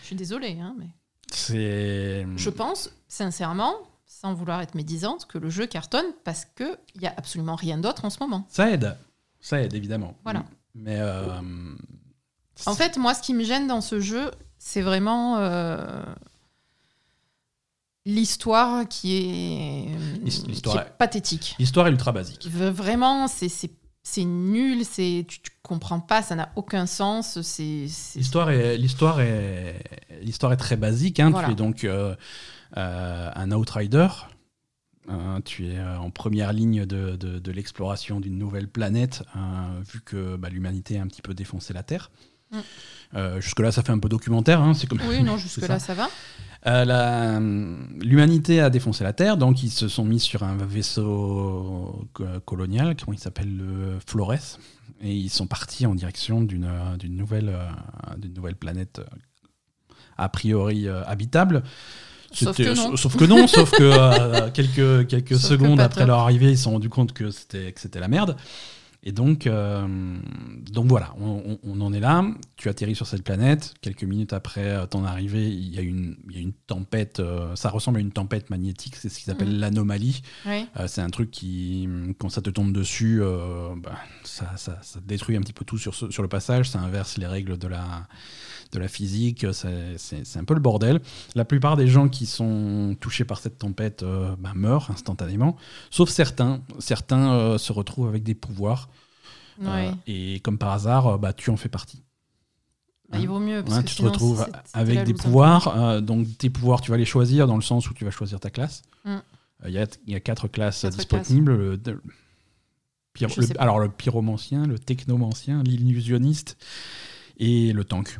Je 0.03 0.07
suis 0.07 0.17
désolée, 0.17 0.59
hein, 0.61 0.75
mais 0.79 0.89
C'est. 1.33 2.27
je 2.37 2.51
pense 2.51 2.91
sincèrement, 3.09 3.75
sans 4.07 4.35
vouloir 4.35 4.61
être 4.61 4.75
médisante, 4.75 5.27
que 5.27 5.39
le 5.39 5.51
jeu 5.51 5.67
cartonne 5.67 6.07
parce 6.25 6.45
que 6.45 6.77
il 6.95 7.03
y 7.03 7.07
a 7.07 7.15
absolument 7.17 7.57
rien 7.57 7.79
d'autre 7.79 8.05
en 8.05 8.11
ce 8.11 8.19
moment. 8.21 8.47
Ça 8.49 8.71
aide. 8.71 8.97
Ça 9.41 9.61
aide, 9.61 9.75
évidemment. 9.75 10.17
Voilà. 10.25 10.45
Mais. 10.75 10.97
euh, 10.99 11.27
En 12.67 12.75
fait, 12.75 12.97
moi, 12.97 13.15
ce 13.15 13.23
qui 13.23 13.35
me 13.35 13.45
gêne 13.45 13.67
dans 13.67 13.81
ce 13.81 13.99
jeu, 14.01 14.31
c'est 14.59 14.83
vraiment 14.83 15.39
euh, 15.39 16.03
l'histoire 18.05 18.89
qui 18.89 19.17
est, 19.17 19.87
qui 20.25 20.29
est- 20.87 20.97
pathétique. 20.99 21.55
L'histoire 21.59 21.87
est 21.87 21.91
ultra 21.91 22.13
basique. 22.13 22.49
Vraiment, 22.51 23.29
c'est 23.29 23.49
c'est- 23.49 23.71
c'est 24.05 24.25
nul, 24.25 24.85
c'est 24.85 25.25
tu, 25.29 25.41
tu 25.41 25.51
comprends 25.63 26.01
pas, 26.01 26.23
ça 26.23 26.35
n'a 26.35 26.51
aucun 26.57 26.87
sens. 26.87 27.41
C'est 27.43 27.87
L'histoire 28.17 28.51
est, 28.51 28.77
l'histoire 28.77 29.21
est, 29.21 29.83
l'histoire 30.23 30.53
est 30.53 30.57
très 30.57 30.77
basique. 30.77 31.21
hein. 31.21 31.31
Voilà. 31.31 31.47
Tu 31.49 31.53
es 31.53 31.57
donc 31.57 31.85
euh, 31.85 32.15
euh, 32.77 33.31
un 33.35 33.53
outrider. 33.53 34.09
Euh, 35.09 35.41
tu 35.45 35.67
es 35.69 35.79
euh, 35.79 35.99
en 35.99 36.11
première 36.11 36.53
ligne 36.53 36.85
de, 36.87 37.17
de- 37.17 37.39
de 37.39 37.53
l'exploration 37.53 38.21
d'une 38.21 38.39
nouvelle 38.39 38.69
planète, 38.69 39.25
euh, 39.37 39.81
vu 39.93 40.01
que 40.01 40.37
bah, 40.37 40.49
l'humanité 40.49 40.99
a 40.99 41.03
un 41.03 41.07
petit 41.09 41.23
peu 41.23 41.35
défoncé 41.35 41.73
la 41.73 41.83
Terre. 41.83 42.11
Mm. 42.53 42.57
Euh, 43.15 43.41
Jusque-là, 43.41 43.73
ça 43.73 43.83
fait 43.83 43.93
un 43.93 43.99
peu 43.99 44.09
documentaire. 44.09 44.61
hein. 44.61 44.75
C'est 44.75 44.87
comme... 44.87 45.01
Oui, 45.09 45.23
non, 45.25 45.37
jusque-là, 45.37 45.79
ça. 45.79 45.87
ça 45.89 45.95
va. 45.95 46.09
Euh, 46.67 46.85
la- 46.85 47.41
L'humanité 48.05 48.61
a 48.61 48.71
défoncé 48.71 49.03
la 49.05 49.13
Terre, 49.13 49.37
donc 49.37 49.63
ils 49.65 49.71
se 49.71 49.89
sont 49.89 50.05
mis 50.05 50.21
sur 50.21 50.45
un 50.45 50.57
vaisseau 50.57 52.09
co- 52.13 52.25
colonial, 52.45 52.95
comment 52.97 53.15
il 53.17 53.21
s'appelle, 53.21 53.55
le 53.57 53.99
Flores, 54.07 54.35
et 55.03 55.13
ils 55.13 55.29
sont 55.31 55.47
partis 55.49 55.87
en 55.87 55.95
direction 55.97 56.41
d'une 56.43 56.69
nouvelle, 57.09 57.49
euh, 57.49 58.29
nouvelle 58.35 58.55
planète 58.55 59.01
a 60.17 60.29
priori 60.29 60.89
habitable. 60.89 61.65
Sauf 62.33 62.57
que 62.57 62.75
non. 62.75 62.97
Sauf 62.97 63.17
que 63.17 63.25
non, 63.25 63.47
sauf 63.49 63.71
que 63.73 63.83
euh, 63.83 64.51
quelques, 64.55 65.09
quelques 65.09 65.37
Sauf 65.39 65.51
secondes 65.51 65.81
après 65.81 66.07
leur 66.07 66.21
arrivée, 66.21 66.51
ils 66.53 66.57
se 66.57 66.65
sont 66.65 66.71
rendus 66.73 66.89
compte 66.89 67.13
que 67.13 67.31
c'était 67.31 67.73
que 67.73 67.81
c'était 67.81 68.01
la 68.01 68.09
merde. 68.09 68.37
Et 69.05 69.11
donc, 69.11 69.49
euh, 69.49 70.17
donc 70.71 70.87
voilà, 70.87 71.13
on, 71.19 71.43
on- 71.45 71.59
on 71.65 71.81
en 71.81 71.93
est 71.93 71.99
là. 71.99 72.25
Tu 72.57 72.69
atterris 72.69 72.95
sur 72.95 73.07
cette 73.09 73.25
planète. 73.25 73.75
Quelques 73.81 74.05
minutes 74.05 74.33
après 74.33 74.65
euh, 74.65 74.87
ton 74.87 75.05
arrivée, 75.05 75.49
il 75.49 75.75
y 75.75 75.79
a 75.79 75.83
une, 75.83 76.17
il 76.31 76.37
y 76.37 76.39
a 76.39 76.43
une 76.43 76.53
tempête. 76.53 77.19
euh, 77.19 77.57
ça 77.57 77.69
ressemble 77.69 77.99
à 77.99 78.01
une 78.01 78.13
tempête 78.13 78.49
magnétique. 78.49 78.95
C'est 78.95 79.09
ce 79.09 79.19
qu'ils 79.19 79.33
appellent 79.33 79.49
Mhm. 79.55 79.59
l'anomalie. 79.61 80.23
Oui. 80.47 80.67
Euh, 80.79 80.87
c'est 80.87 81.01
un 81.01 81.11
truc 81.11 81.33
qui, 81.33 81.89
quand 82.19 82.29
ça 82.29 82.43
te 82.43 82.51
tombe 82.51 82.73
dessus, 82.73 83.21
euh, 83.23 83.75
bah, 83.77 83.99
ça, 84.23 84.57
ça- 84.57 84.79
ça 84.83 85.01
détruit 85.05 85.37
un 85.37 85.41
petit 85.41 85.53
peu 85.53 85.65
tout 85.65 85.79
sur, 85.79 85.95
ce- 85.97 86.11
sur 86.11 86.23
le 86.23 86.29
passage. 86.29 86.71
Ça 86.71 86.79
inverse 86.81 87.19
les 87.19 87.27
règles 87.27 87.59
de 87.59 87.67
la, 87.67 88.07
de 88.73 88.79
la 88.79 88.89
physique. 88.89 89.47
C'est 89.53 90.37
un 90.39 90.45
peu 90.45 90.55
le 90.55 90.61
bordel. 90.61 91.01
La 91.35 91.45
plupart 91.45 91.77
des 91.77 91.87
gens 91.87 92.09
qui 92.09 92.27
sont 92.27 92.97
touchés 93.01 93.25
par 93.25 93.39
cette 93.39 93.59
tempête 93.59 94.03
euh, 94.03 94.35
bah, 94.39 94.53
meurent 94.55 94.91
instantanément, 94.91 95.57
sauf 95.91 96.09
certains. 96.09 96.63
Certains 96.79 97.33
euh, 97.35 97.59
se 97.59 97.73
retrouvent 97.73 98.09
avec 98.09 98.23
des 98.23 98.35
pouvoirs. 98.35 98.89
Ouais. 99.61 99.89
Euh, 99.89 99.93
et 100.07 100.41
comme 100.41 100.59
par 100.59 100.73
hasard, 100.73 101.19
bah, 101.19 101.33
tu 101.33 101.51
en 101.51 101.57
fais 101.57 101.69
partie. 101.69 102.03
Bah, 103.11 103.19
il 103.21 103.29
vaut 103.29 103.39
mieux. 103.41 103.63
Parce 103.63 103.77
Hein, 103.77 103.83
que 103.83 103.89
tu 103.89 103.97
te 103.97 104.03
retrouves 104.03 104.47
avec 104.73 105.05
des 105.05 105.13
pouvoirs. 105.15 105.69
euh, 105.79 106.01
donc 106.01 106.27
tes 106.39 106.49
pouvoirs, 106.49 106.81
tu 106.81 106.91
vas 106.91 106.97
les 106.97 107.05
choisir 107.05 107.47
dans 107.47 107.57
le 107.57 107.63
sens 107.63 107.91
où 107.91 107.95
tu 107.95 108.05
vas 108.07 108.11
choisir 108.11 108.41
ta 108.41 108.49
classe. 108.51 108.81
Mm. 109.05 109.11
Euh, 109.11 109.21
Il 109.69 109.73
y, 109.75 109.79
a, 109.79 109.87
il 110.07 110.13
y 110.13 110.17
a 110.17 110.21
quatre 110.21 110.49
classes 110.49 110.81
Quatre 110.81 110.97
disponibles. 110.97 111.55
Le- 111.55 112.01
pyro- 113.13 113.39
le- 113.41 113.61
alors 113.61 113.79
le 113.79 113.91
pyromancien, 113.91 114.67
le 114.67 114.79
technomancien, 114.79 115.63
l'illusionniste 115.63 116.57
et 117.37 117.73
le 117.75 117.85
tank. 117.85 118.19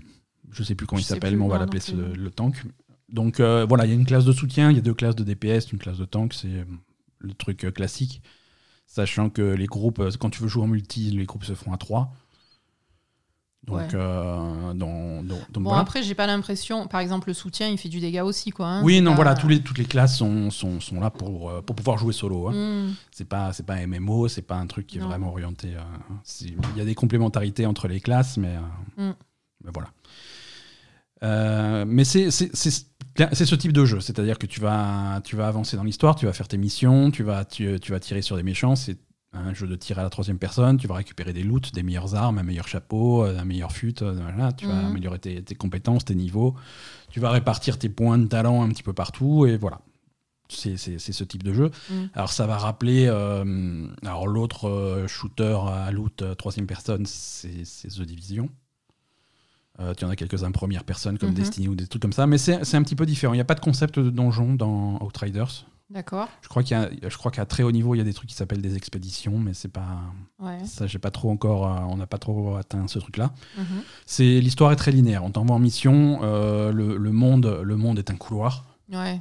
Je 0.53 0.63
sais 0.63 0.75
plus 0.75 0.87
comment 0.87 0.99
Je 1.01 1.05
il 1.05 1.09
s'appelle, 1.09 1.37
mais 1.37 1.45
on 1.45 1.49
va 1.49 1.59
l'appeler 1.59 1.81
le 2.15 2.31
tank. 2.31 2.63
Donc 3.09 3.41
euh, 3.41 3.65
voilà, 3.69 3.85
il 3.85 3.89
y 3.89 3.93
a 3.93 3.95
une 3.95 4.07
classe 4.07 4.25
de 4.25 4.33
soutien, 4.33 4.71
il 4.71 4.77
y 4.77 4.79
a 4.79 4.83
deux 4.83 4.95
classes 4.95 5.17
de 5.17 5.25
DPS, 5.25 5.73
une 5.73 5.79
classe 5.79 5.99
de 5.99 6.05
tank, 6.07 6.33
c'est 6.33 6.49
euh, 6.49 6.65
le 7.19 7.35
truc 7.35 7.65
euh, 7.65 7.71
classique. 7.71 8.23
Sachant 8.87 9.29
que 9.31 9.43
les 9.43 9.67
groupes, 9.67 10.03
quand 10.19 10.31
tu 10.31 10.43
veux 10.43 10.49
jouer 10.49 10.63
en 10.65 10.67
multi, 10.69 11.11
les 11.11 11.25
groupes 11.25 11.45
se 11.45 11.55
font 11.55 11.73
à 11.73 11.79
3. 11.79 12.13
Donc, 13.65 13.79
Ouais. 13.79 13.89
euh, 13.95 14.75
donc 14.75 15.25
Bon, 15.53 15.61
voilà. 15.63 15.79
après, 15.81 16.03
j'ai 16.03 16.15
pas 16.17 16.27
l'impression. 16.27 16.89
Par 16.89 17.01
exemple, 17.01 17.29
le 17.29 17.35
soutien, 17.35 17.69
il 17.69 17.79
fait 17.79 17.89
du 17.89 18.01
dégât 18.01 18.25
aussi, 18.25 18.51
quoi. 18.51 18.67
hein. 18.67 18.83
Oui, 18.83 19.01
non, 19.01 19.13
pas- 19.13 19.17
voilà, 19.17 19.35
tous 19.37 19.47
les, 19.47 19.63
toutes 19.63 19.79
les 19.79 19.85
classes 19.85 20.19
sont, 20.19 20.51
sont, 20.51 20.81
sont 20.81 20.99
là 21.01 21.11
pour, 21.11 21.63
pour 21.63 21.77
pouvoir 21.77 21.97
jouer 21.97 22.13
solo. 22.13 22.49
hein. 22.49 22.53
Hmm. 22.89 22.95
C'est 23.13 23.25
pas, 23.29 23.53
c'est 23.53 23.65
pas 23.65 23.75
un 23.75 23.87
MMO, 23.87 24.27
c'est 24.29 24.43
pas 24.43 24.57
un 24.57 24.67
truc 24.67 24.89
qui 24.89 24.99
est 24.99 25.01
Non. 25.01 25.07
vraiment 25.09 25.29
orienté. 25.31 25.75
euh, 25.77 26.41
Il 26.41 26.77
y 26.77 26.81
a 26.81 26.85
des 26.85 26.97
complémentarités 26.97 27.65
entre 27.65 27.87
les 27.89 28.01
classes, 28.01 28.37
mais, 28.37 28.57
euh, 28.99 29.11
Mm. 29.11 29.15
mais 29.65 29.71
voilà. 29.73 29.91
Euh, 31.23 31.85
mais 31.87 32.05
c'est 32.05 32.31
ce 32.31 33.55
type 33.55 33.73
de 33.73 33.85
jeu, 33.85 34.01
c'est-à-dire 34.01 34.39
que 34.39 34.47
tu 34.47 34.61
vas, 34.61 35.21
tu 35.25 35.37
vas 35.37 35.47
avancer 35.49 35.77
dans 35.77 35.85
l'histoire, 35.85 36.17
tu 36.17 36.27
vas 36.27 36.33
faire 36.33 36.49
tes 36.49 36.59
missions, 36.59 37.11
tu 37.11 37.23
vas, 37.23 37.45
tu, 37.45 37.79
tu 37.81 37.93
vas 37.93 38.01
tirer 38.01 38.23
sur 38.23 38.37
des 38.37 38.43
méchants, 38.43 38.75
c'est 38.77 38.99
un 39.35 39.55
jeu 39.55 39.67
de 39.67 39.77
tir 39.77 39.99
à 39.99 40.03
la 40.03 40.11
troisième 40.11 40.39
personne, 40.39 40.77
tu 40.77 40.87
vas 40.87 40.95
récupérer 40.97 41.33
des 41.33 41.43
loots, 41.43 41.73
des 41.73 41.83
meilleures 41.83 42.15
armes, 42.15 42.39
un 42.39 42.43
meilleur 42.43 42.69
chapeau, 42.69 43.25
euh, 43.25 43.39
un 43.39 43.45
meilleur 43.45 43.73
fut, 43.73 44.03
euh, 44.03 44.13
voilà, 44.13 44.53
tu 44.53 44.67
vas 44.67 44.75
Mhm. 44.83 44.87
améliorer 44.87 45.19
tes, 45.21 45.43
tes 45.43 45.55
compétences, 45.55 46.05
tes 46.05 46.15
niveaux, 46.15 46.55
tu 47.11 47.21
vas 47.21 47.31
répartir 47.31 47.79
tes 47.79 47.89
points 47.89 48.19
de 48.19 48.27
talent 48.27 48.63
un 48.63 48.69
petit 48.69 48.83
peu 48.83 48.93
partout, 48.93 49.47
et 49.47 49.57
voilà. 49.57 49.81
C'est 50.51 50.77
ce 50.77 51.25
type 51.25 51.43
de 51.45 51.55
jeu. 51.55 51.71
Mhm. 51.89 52.11
Alors 52.13 52.31
ça 52.31 52.47
va 52.47 52.59
rappeler, 52.59 53.07
euh, 53.09 53.87
alors 54.05 54.27
l'autre 54.27 55.05
shooter 55.09 55.57
à 55.67 55.91
loot 55.93 56.23
troisième 56.37 56.67
personne, 56.67 57.07
c'est 57.07 57.63
The 57.89 58.03
Division. 58.03 58.51
Euh, 59.81 59.95
tu 59.95 60.05
en 60.05 60.11
as 60.11 60.17
quelques-uns 60.17 60.51
première 60.53 60.85
personne 60.85 61.17
comme 61.19 61.31
Mhm. 61.31 61.35
Destiny 61.37 61.69
ou 61.69 61.75
des 61.75 61.87
trucs 61.87 62.03
comme 62.03 62.13
ça, 62.13 62.27
mais 62.27 62.37
c'est 62.39 62.75
un 62.75 62.83
petit 62.83 62.95
peu 62.97 63.07
différent. 63.07 63.33
Il 63.33 63.39
n'y 63.39 63.41
a 63.43 63.45
pas 63.47 63.55
de 63.55 63.61
concept 63.61 63.99
de 63.99 64.11
donjon 64.11 64.55
dans 64.55 64.99
Outriders. 65.03 65.67
D'accord. 65.91 66.29
Je 66.43 66.49
crois 66.49 66.63
qu'il 66.63 66.79
je 67.07 67.17
crois 67.19 67.31
qu'à 67.31 67.45
très 67.45 67.63
haut 67.63 67.73
niveau, 67.73 67.95
il 67.95 67.99
y 67.99 68.01
a 68.01 68.05
des 68.05 68.15
trucs 68.15 68.29
qui 68.31 68.35
s'appellent 68.35 68.63
des 68.63 68.77
expéditions, 68.77 69.39
mais 69.39 69.53
c'est 69.55 69.69
pas 69.73 70.01
Ouais. 70.39 70.65
ça. 70.65 70.87
J'ai 70.87 70.99
pas 70.99 71.11
trop 71.11 71.31
encore, 71.31 71.67
euh, 71.67 71.81
on 71.89 71.97
n'a 71.97 72.07
pas 72.07 72.17
trop 72.19 72.57
atteint 72.57 72.87
ce 72.89 72.99
truc-là. 72.99 73.33
Mhm. 73.59 73.65
C'est 74.07 74.41
l'histoire 74.41 74.73
est 74.73 74.77
très 74.77 74.91
linéaire. 74.93 75.23
On 75.25 75.31
t'envoie 75.31 75.57
en 75.57 75.59
mission. 75.59 76.21
euh, 76.23 76.73
le, 76.73 76.97
le 76.97 77.13
monde, 77.13 77.61
le 77.63 77.77
monde 77.77 77.99
est 77.99 78.11
un 78.11 78.17
couloir. 78.17 78.65
Ouais. 78.91 79.21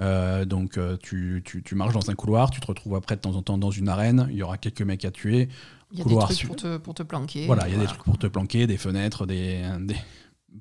Euh, 0.00 0.44
donc 0.44 0.78
tu, 1.02 1.42
tu- 1.46 1.62
tu 1.62 1.74
marches 1.74 1.94
dans 1.94 2.10
un 2.10 2.14
couloir, 2.14 2.50
tu 2.50 2.60
te 2.60 2.66
retrouves 2.66 2.94
après 2.94 3.16
de 3.16 3.22
temps 3.22 3.34
en 3.34 3.40
temps 3.42 3.56
dans 3.56 3.70
une 3.70 3.88
arène. 3.88 4.26
Il 4.30 4.36
y 4.36 4.42
aura 4.42 4.58
quelques 4.58 4.82
mecs 4.82 5.04
à 5.06 5.10
tuer. 5.10 5.48
Il 5.92 5.98
y 5.98 6.00
a 6.00 6.04
Couloir 6.04 6.28
des 6.28 6.34
trucs 6.34 6.46
pour 6.48 6.56
te, 6.56 6.76
pour 6.78 6.94
te 6.94 7.02
planquer. 7.02 7.46
Voilà, 7.46 7.68
il 7.68 7.74
y 7.74 7.76
a 7.76 7.80
des 7.80 7.86
trucs 7.86 8.02
pour 8.02 8.18
te 8.18 8.26
planquer, 8.26 8.66
des 8.66 8.76
fenêtres, 8.76 9.24
des, 9.26 9.62
des- 9.80 9.96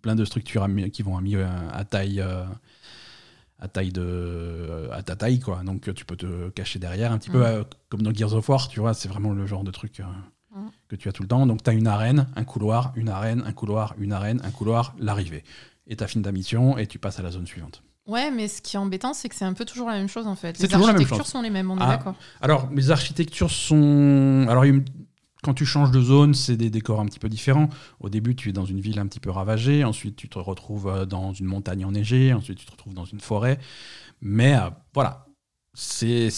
plein 0.01 0.15
de 0.15 0.24
structures 0.25 0.63
à 0.63 0.67
qui 0.89 1.01
vont 1.03 1.17
à, 1.17 1.22
mi- 1.22 1.36
à 1.36 1.84
taille, 1.86 2.22
euh, 2.22 2.44
à 3.60 3.67
taille 3.67 3.91
de, 3.91 4.89
à 4.91 5.01
ta 5.03 5.15
taille 5.15 5.39
quoi. 5.39 5.62
Donc 5.63 5.94
tu 5.94 6.05
peux 6.05 6.15
te 6.15 6.50
cacher 6.50 6.79
derrière, 6.79 7.12
un 7.12 7.17
petit 7.17 7.29
peu 7.29 7.39
Mm. 7.39 7.44
euh, 7.44 7.63
comme 7.89 8.01
dans 8.01 8.13
Gears 8.13 8.34
of 8.34 8.48
War, 8.50 8.67
tu 8.67 8.79
vois. 8.79 8.94
C'est 8.94 9.08
vraiment 9.10 9.32
le 9.34 9.46
genre 9.48 9.63
de 9.63 9.72
truc 9.72 10.00
euh, 10.00 10.03
Mm. 10.55 10.67
que 10.89 10.96
tu 10.96 11.10
as 11.10 11.12
tout 11.12 11.24
le 11.24 11.27
temps. 11.27 11.46
Donc 11.48 11.63
tu 11.63 11.70
as 11.70 11.74
une 11.74 11.88
arène, 11.88 12.27
un 12.36 12.44
couloir, 12.44 12.91
une 12.96 13.10
arène, 13.10 13.44
un 13.46 13.51
couloir, 13.53 13.94
une 13.98 14.13
arène, 14.13 14.41
un 14.44 14.51
couloir, 14.51 14.94
l'arrivée. 15.00 15.44
Et 15.88 15.96
tu 15.96 16.05
fini 16.08 16.24
ta 16.24 16.32
mission 16.32 16.77
et 16.77 16.88
tu 16.88 16.98
passes 17.00 17.20
à 17.20 17.24
la 17.24 17.32
zone 17.32 17.46
suivante. 17.48 17.82
Ouais, 18.08 18.29
mais 18.32 18.48
ce 18.48 18.62
qui 18.62 18.75
est 18.75 18.79
embêtant, 18.79 19.13
c'est 19.13 19.29
que 19.29 19.36
c'est 19.36 19.46
un 19.46 19.53
peu 19.53 19.65
toujours 19.65 19.88
la 19.89 19.96
même 19.96 20.08
chose 20.08 20.27
en 20.27 20.36
fait. 20.36 20.60
Les 20.60 20.67
toujours 20.67 20.82
la 20.88 20.94
même 20.94 20.96
architectures 21.01 21.25
chose. 21.25 21.32
sont 21.32 21.41
les 21.41 21.50
mêmes, 21.50 21.72
on 21.72 21.77
est 21.77 21.82
Ah. 21.84 21.88
d'accord. 21.98 22.15
Alors, 22.41 22.70
les 22.72 22.91
architectures 22.91 23.50
sont. 23.50 24.46
Alors, 24.48 24.63
il 24.65 24.67
y 24.67 24.72
a 24.72 24.75
une- 24.75 24.86
quand 25.45 25.53
tu 25.53 25.65
changes 25.65 25.91
de 25.91 26.01
zone, 26.01 26.33
c'est 26.33 26.57
des 26.57 26.69
décors 26.69 26.99
un 26.99 27.05
petit 27.05 27.19
peu 27.19 27.29
différents. 27.29 27.69
Au 27.99 28.09
début, 28.09 28.35
tu 28.35 28.49
es 28.49 28.51
dans 28.51 28.65
une 28.65 28.79
ville 28.81 28.99
un 28.99 29.05
petit 29.07 29.19
peu 29.19 29.29
ravagée. 29.29 29.83
Ensuite, 29.83 30.15
tu 30.15 30.27
te 30.27 30.39
retrouves 30.39 30.87
euh, 30.87 31.05
dans 31.05 31.31
une 31.33 31.45
montagne 31.45 31.85
enneigée. 31.85 32.33
Ensuite, 32.33 32.57
tu 32.57 32.65
te 32.65 32.71
retrouves 32.71 32.93
dans 32.95 33.05
une 33.05 33.19
forêt. 33.19 33.59
Mais 34.21 34.55
euh, 34.55 34.69
voilà, 34.93 35.27
c'est 35.73 36.29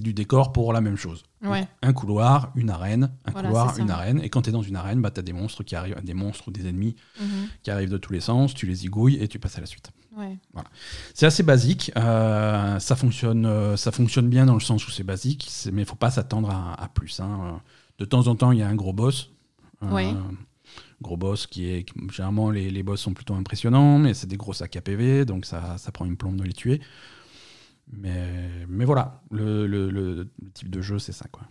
du 0.00 0.12
décor 0.14 0.52
pour 0.52 0.72
la 0.72 0.80
même 0.80 0.96
chose. 0.96 1.22
Ouais. 1.42 1.66
un 1.80 1.94
couloir, 1.94 2.52
une 2.54 2.68
arène, 2.68 3.10
un 3.24 3.30
Voilà, 3.32 3.48
couloir, 3.48 3.78
une 3.78 3.90
arène. 3.90 4.20
Et 4.22 4.28
quand 4.28 4.42
tu 4.42 4.50
es 4.50 4.52
dans 4.52 4.60
une 4.60 4.76
arène, 4.76 5.00
bah, 5.00 5.10
tu 5.10 5.20
as 5.20 5.22
des 5.22 5.32
monstres 5.32 5.62
qui 5.64 5.74
arrivent, 5.74 5.96
des 6.04 6.12
monstres 6.12 6.48
ou 6.48 6.50
des 6.50 6.68
ennemis 6.68 6.96
Mhm. 7.18 7.28
qui 7.62 7.70
arrivent 7.70 7.88
de 7.90 7.96
tous 7.96 8.12
les 8.12 8.20
sens. 8.20 8.52
Tu 8.52 8.66
les 8.66 8.84
igouilles 8.84 9.16
et 9.22 9.26
tu 9.26 9.38
passes 9.38 9.56
à 9.56 9.60
la 9.60 9.66
suite. 9.66 9.90
Ouais. 10.18 10.36
C'est 11.14 11.24
assez 11.24 11.42
basique. 11.42 11.90
euh, 11.96 12.78
ça, 12.78 12.94
fonctionne, 12.96 13.46
euh, 13.46 13.76
ça 13.78 13.90
fonctionne 13.90 14.28
bien 14.28 14.44
dans 14.44 14.52
le 14.54 14.60
sens 14.60 14.86
où 14.86 14.90
c'est 14.90 15.02
basique, 15.04 15.48
mais 15.72 15.82
il 15.82 15.86
faut 15.86 15.96
pas 15.96 16.10
s'attendre 16.10 16.50
à, 16.50 16.74
à 16.82 16.88
plus. 16.88 17.20
hein. 17.20 17.60
De 18.00 18.04
temps 18.06 18.26
en 18.26 18.34
temps, 18.34 18.50
il 18.52 18.58
y 18.58 18.62
a 18.62 18.68
un 18.68 18.74
gros 18.74 18.92
boss. 18.92 19.30
Euh, 19.82 19.88
Oui. 19.92 20.06
Gros 21.02 21.16
boss 21.16 21.46
qui 21.46 21.66
est. 21.66 21.86
Généralement, 22.12 22.50
les, 22.50 22.70
les 22.70 22.82
boss 22.82 23.00
sont 23.00 23.14
plutôt 23.14 23.34
impressionnants, 23.34 23.98
mais 23.98 24.12
c'est 24.14 24.26
des 24.26 24.36
gros 24.36 24.52
sacs 24.52 24.76
à 24.76 24.80
PV, 24.80 25.24
donc 25.24 25.44
ça, 25.46 25.78
ça 25.78 25.92
prend 25.92 26.04
une 26.04 26.16
plombe 26.16 26.36
de 26.36 26.44
les 26.44 26.52
tuer. 26.52 26.80
Mais, 27.92 28.48
mais 28.68 28.84
voilà, 28.84 29.22
le, 29.30 29.66
le- 29.66 29.90
le- 29.90 30.28
type 30.54 30.70
de 30.70 30.80
jeu, 30.80 30.98
c'est 30.98 31.12
ça. 31.12 31.26
Quoi. 31.30 31.42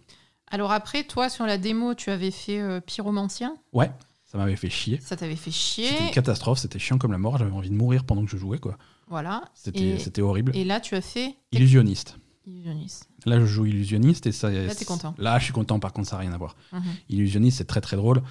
Alors 0.48 0.72
après, 0.72 1.04
toi, 1.04 1.30
sur 1.30 1.46
la 1.46 1.58
démo, 1.58 1.96
tu 1.96 2.10
avais 2.12 2.32
fait 2.32 2.60
euh, 2.60 2.80
Pyromancien? 2.80 3.56
Ouais, 3.74 3.92
ça 4.26 4.38
m'avait 4.38 4.56
fait 4.56 4.70
chier. 4.70 5.00
Ça 5.02 5.18
t'avait 5.18 5.36
fait 5.36 5.52
C'était 5.52 5.90
une 5.92 5.98
chier. 5.98 6.12
catastrophe, 6.12 6.60
c'était 6.60 6.80
chiant 6.80 6.98
comme 6.98 7.12
la 7.12 7.18
mort, 7.18 7.38
j'avais 7.38 7.52
envie 7.52 7.70
de 7.70 7.76
mourir 7.76 8.06
pendant 8.06 8.24
que 8.24 8.32
je 8.32 8.38
jouais. 8.38 8.60
quoi. 8.60 8.78
Voilà. 9.08 9.44
C'était 9.54 10.22
horrible. 10.22 10.56
et 10.56 10.64
là, 10.64 10.80
tu 10.80 10.96
as 10.96 11.02
fait 11.02 11.36
Illusionniste. 11.52 12.18
Illusionniste. 12.50 13.08
Là, 13.26 13.40
je 13.40 13.46
joue 13.46 13.66
illusionniste 13.68 14.26
et 14.28 14.32
ça. 14.32 14.50
Là, 14.50 14.74
t'es 14.74 14.86
content. 14.86 15.14
Là, 15.18 15.38
je 15.40 15.44
suis 15.46 15.54
content. 15.54 15.80
Par 15.80 15.94
contre, 15.94 16.08
ça 16.10 16.16
n'a 16.16 16.22
rien 16.22 16.34
à 16.34 16.38
voir. 16.38 16.56
Mhm. 16.74 16.82
Illusionniste, 17.10 17.58
c'est 17.60 17.66
très 17.68 17.82
très 17.82 17.96
drôle. 17.98 18.22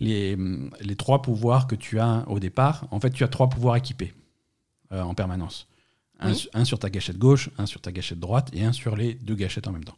Les, 0.00 0.36
les 0.80 0.96
trois 0.96 1.22
pouvoirs 1.22 1.66
que 1.66 1.74
tu 1.76 1.98
as 2.00 2.24
au 2.28 2.40
départ, 2.40 2.86
en 2.90 2.98
fait, 3.00 3.10
tu 3.10 3.22
as 3.24 3.28
trois 3.28 3.48
pouvoirs 3.48 3.76
équipés 3.76 4.12
euh, 4.92 5.02
en 5.02 5.14
permanence. 5.14 5.68
Un, 6.18 6.30
Oui. 6.30 6.36
su- 6.36 6.48
un 6.52 6.64
sur 6.64 6.78
ta 6.80 6.90
gâchette 6.90 7.18
gauche, 7.18 7.50
un 7.58 7.66
sur 7.66 7.80
ta 7.80 7.92
gâchette 7.92 8.18
droite 8.18 8.50
et 8.52 8.64
un 8.64 8.72
sur 8.72 8.96
les 8.96 9.14
deux 9.14 9.36
gâchettes 9.36 9.68
en 9.68 9.72
même 9.72 9.84
temps. 9.84 9.96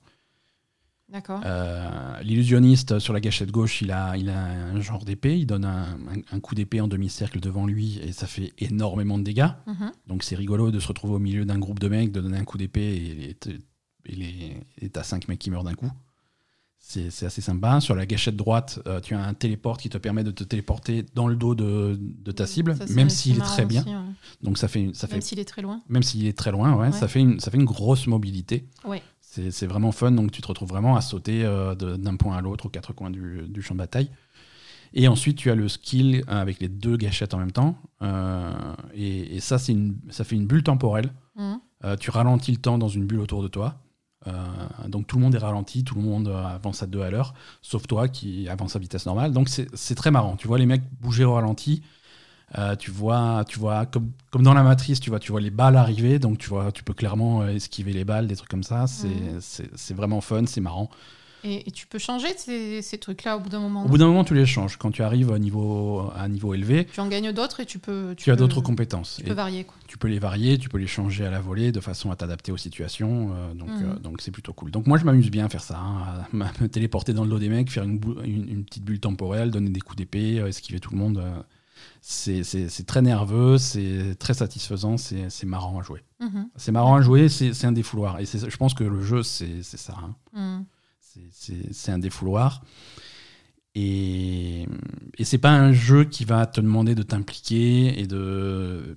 D'accord. 1.08 1.40
Euh, 1.44 2.20
L'illusionniste, 2.22 3.00
sur 3.00 3.12
la 3.12 3.18
gâchette 3.20 3.50
gauche, 3.50 3.82
il 3.82 3.90
a, 3.90 4.16
il 4.16 4.28
a 4.30 4.38
un 4.44 4.80
genre 4.80 5.04
d'épée. 5.04 5.36
Il 5.38 5.46
donne 5.46 5.64
un, 5.64 5.94
un- 5.94 6.22
un 6.36 6.40
coup 6.40 6.54
d'épée 6.54 6.80
en 6.80 6.86
demi-cercle 6.86 7.40
devant 7.40 7.66
lui 7.66 7.98
et 7.98 8.12
ça 8.12 8.28
fait 8.28 8.52
énormément 8.58 9.18
de 9.18 9.24
dégâts. 9.24 9.48
Mhm. 9.66 9.90
Donc 10.06 10.22
c'est 10.22 10.36
rigolo 10.36 10.70
de 10.70 10.78
se 10.78 10.86
retrouver 10.86 11.14
au 11.14 11.18
milieu 11.18 11.44
d'un 11.44 11.58
groupe 11.58 11.80
de 11.80 11.88
mecs, 11.88 12.12
de 12.12 12.20
donner 12.20 12.38
un 12.38 12.44
coup 12.44 12.58
d'épée 12.58 12.80
et 12.94 13.30
et 13.30 13.36
et 14.06 14.88
t'as 14.90 15.02
cinq 15.02 15.28
mecs 15.28 15.38
qui 15.38 15.50
meurent 15.50 15.64
d'un 15.64 15.74
coup. 15.74 15.90
C'est 16.82 17.08
assez 17.26 17.42
sympa. 17.42 17.80
Sur 17.80 17.94
la 17.94 18.04
gâchette 18.06 18.36
droite, 18.36 18.80
euh, 18.86 19.00
tu 19.00 19.14
as 19.14 19.22
un 19.22 19.34
téléport 19.34 19.76
qui 19.76 19.88
te 19.90 19.98
permet 19.98 20.24
de 20.24 20.30
te 20.30 20.42
téléporter 20.42 21.04
dans 21.14 21.28
le 21.28 21.36
dos 21.36 21.54
de, 21.54 21.96
de 22.00 22.32
ta 22.32 22.46
cible, 22.46 22.74
Ça, 22.76 22.86
même 22.94 23.10
s'il 23.10 23.36
est 23.36 23.40
très 23.40 23.64
bien. 23.66 23.82
aussi, 23.82 23.90
ouais. 23.90 24.00
Donc 24.42 24.58
ça 24.58 24.66
fait, 24.66 24.90
ça 24.94 25.06
fait 25.06 25.14
Même 25.16 25.20
s'il 25.22 25.38
est 25.38 25.44
très 25.44 25.62
loin. 25.62 25.82
même 25.88 26.02
s'il 26.02 26.26
est 26.26 26.36
très 26.36 26.50
loin, 26.50 26.72
ouais, 26.74 26.86
Ouais. 26.86 26.92
Ça, 26.92 27.06
fait 27.06 27.20
une, 27.20 27.38
ça 27.38 27.50
fait 27.50 27.58
une 27.58 27.64
grosse 27.66 28.06
mobilité. 28.06 28.66
Ouais. 28.84 29.02
C'est 29.20 29.66
vraiment 29.66 29.92
fun, 29.92 30.10
donc 30.10 30.32
tu 30.32 30.42
te 30.42 30.48
retrouves 30.48 30.70
vraiment 30.70 30.96
à 30.96 31.00
sauter 31.02 31.44
euh, 31.44 31.76
d'un 31.76 32.16
point 32.16 32.36
à 32.36 32.40
l'autre 32.40 32.66
aux 32.66 32.70
quatre 32.70 32.92
coins 32.92 33.10
du, 33.10 33.42
du 33.46 33.62
champ 33.62 33.74
de 33.74 33.78
bataille. 33.78 34.10
Et 34.92 35.06
ensuite, 35.06 35.36
tu 35.36 35.52
as 35.52 35.54
le 35.54 35.68
skill 35.68 36.24
euh, 36.28 36.40
avec 36.40 36.58
les 36.58 36.68
deux 36.68 36.96
gâchettes 36.96 37.34
en 37.34 37.38
même 37.38 37.52
temps. 37.52 37.76
euh, 38.02 38.52
et, 38.94 39.36
et 39.36 39.40
ça, 39.40 39.58
une, 39.68 39.96
ça 40.08 40.24
fait 40.24 40.34
une 40.34 40.46
bulle 40.46 40.64
temporelle. 40.64 41.12
Mhm. 41.36 41.60
Tu 42.00 42.10
ralentis 42.10 42.50
le 42.52 42.58
temps 42.58 42.76
dans 42.78 42.88
une 42.88 43.06
bulle 43.06 43.20
autour 43.20 43.42
de 43.42 43.48
toi. 43.48 43.80
Euh, 44.26 44.32
donc 44.88 45.06
tout 45.06 45.16
le 45.16 45.22
monde 45.22 45.34
est 45.34 45.38
ralenti, 45.38 45.82
tout 45.82 45.94
le 45.94 46.02
monde 46.02 46.28
euh, 46.28 46.44
avance 46.44 46.82
à 46.82 46.86
deux 46.86 47.00
à 47.00 47.10
l'heure, 47.10 47.34
sauf 47.62 47.86
toi 47.86 48.08
qui 48.08 48.48
avance 48.48 48.76
à 48.76 48.78
vitesse 48.78 49.06
normale. 49.06 49.32
Donc 49.32 49.48
c'est 49.48 49.94
très 49.94 50.10
marrant. 50.10 50.36
Tu 50.36 50.46
vois 50.46 50.58
les 50.58 50.66
mecs 50.66 50.82
bouger 51.00 51.24
au 51.24 51.34
ralenti. 51.34 51.82
Euh, 52.58 52.74
tu 52.74 52.90
vois, 52.90 53.44
tu 53.46 53.60
vois 53.60 53.86
comme, 53.86 54.10
comme 54.30 54.42
dans 54.42 54.54
la 54.54 54.64
matrice, 54.64 54.98
tu 55.00 55.10
vois, 55.10 55.20
tu 55.20 55.30
vois 55.30 55.40
les 55.40 55.50
balles 55.50 55.76
arriver, 55.76 56.18
donc 56.18 56.38
tu 56.38 56.48
vois, 56.48 56.72
tu 56.72 56.82
peux 56.82 56.94
clairement 56.94 57.46
esquiver 57.46 57.92
les 57.92 58.04
balles, 58.04 58.26
des 58.26 58.34
trucs 58.36 58.50
comme 58.50 58.64
ça. 58.64 58.86
C'est 58.88 59.08
c'est 59.76 59.94
vraiment 59.94 60.20
fun, 60.20 60.46
c'est 60.46 60.60
marrant. 60.60 60.90
Et, 61.44 61.68
et 61.68 61.70
tu 61.70 61.86
peux 61.86 61.98
changer 61.98 62.28
ces, 62.36 62.82
ces 62.82 62.98
trucs-là 62.98 63.36
au 63.36 63.40
bout 63.40 63.48
d'un 63.48 63.60
moment. 63.60 63.84
Au 63.84 63.88
bout 63.88 63.98
d'un 63.98 64.06
moment, 64.08 64.24
tu 64.24 64.34
les 64.34 64.46
changes. 64.46 64.76
Quand 64.76 64.90
tu 64.90 65.02
arrives 65.02 65.30
à 65.32 65.36
un 65.36 65.38
niveau, 65.38 66.10
à 66.14 66.22
un 66.22 66.28
niveau 66.28 66.52
élevé, 66.54 66.86
Tu 66.92 67.00
en 67.00 67.08
gagnes 67.08 67.32
d'autres 67.32 67.60
et 67.60 67.66
tu 67.66 67.78
peux. 67.78 68.14
tu, 68.16 68.30
as 68.30 68.34
peux- 68.34 68.38
d'autres 68.40 68.60
compétences. 68.60 69.16
Tu 69.18 69.22
Et 69.22 69.28
peux 69.28 69.34
varier 69.34 69.64
quoi. 69.64 69.74
tu 69.88 69.96
peux 69.98 70.08
les 70.08 70.18
varier, 70.18 70.58
tu 70.58 70.68
peux 70.68 70.78
les 70.78 70.86
changer 70.86 71.24
à 71.24 71.30
la 71.30 71.40
volée 71.40 71.72
de 71.72 71.80
façon 71.80 72.10
à 72.10 72.16
t'adapter 72.16 72.52
aux 72.52 72.56
situations. 72.58 73.32
euh, 73.34 73.54
donc, 73.54 73.68
Mhm. 73.70 73.82
euh, 73.84 73.98
donc 74.00 74.20
c'est 74.20 74.30
plutôt 74.30 74.52
cool. 74.52 74.70
Donc 74.70 74.86
moi, 74.86 74.98
je 74.98 75.04
m'amuse 75.04 75.30
bien 75.30 75.46
à 75.46 75.48
faire 75.48 75.62
ça, 75.62 75.78
hein, 75.78 76.24
à 76.40 76.62
me 76.62 76.66
téléporter 76.68 77.12
dans 77.12 77.24
le 77.24 77.30
dos 77.30 77.38
des 77.38 77.48
mecs, 77.48 77.70
faire 77.70 77.84
une, 77.84 78.00
une- 78.24 78.48
une 78.48 78.64
petite 78.64 78.84
bulle 78.84 79.00
temporelle, 79.00 79.50
donner 79.50 79.70
des 79.70 79.80
coups 79.80 79.96
d'épée, 79.96 80.40
euh, 80.40 80.48
esquiver 80.48 80.80
tout 80.80 80.90
le 80.92 80.98
monde. 80.98 81.18
euh, 81.18 81.42
c'est- 82.02 82.86
très 82.86 83.02
nerveux, 83.02 83.58
c'est 83.58 84.14
très 84.18 84.34
satisfaisant, 84.34 84.96
c'est 84.96 85.44
marrant 85.44 85.78
à 85.78 85.82
jouer. 85.82 86.02
Mhm. 86.20 86.48
C'est 86.56 86.72
marrant 86.72 86.96
à 86.96 87.00
jouer, 87.02 87.28
c'est 87.28 87.64
un 87.64 87.72
défouloir. 87.72 88.20
Et 88.20 88.24
je 88.26 88.56
pense 88.56 88.74
que 88.74 88.84
le 88.84 89.02
jeu, 89.02 89.22
c'est 89.22 89.62
c'est 89.62 89.76
ça. 89.78 89.94
hein. 90.02 90.14
Mhm. 90.34 90.64
C'est- 91.32 91.90
un 91.92 91.98
défouloir. 91.98 92.62
Et, 93.74 94.66
et 95.18 95.24
c'est 95.24 95.38
pas 95.38 95.52
un 95.52 95.72
jeu 95.72 96.04
qui 96.04 96.24
va 96.24 96.46
te 96.46 96.60
demander 96.60 96.94
de 96.94 97.02
t'impliquer 97.02 98.00
et 98.00 98.06
de. 98.06 98.96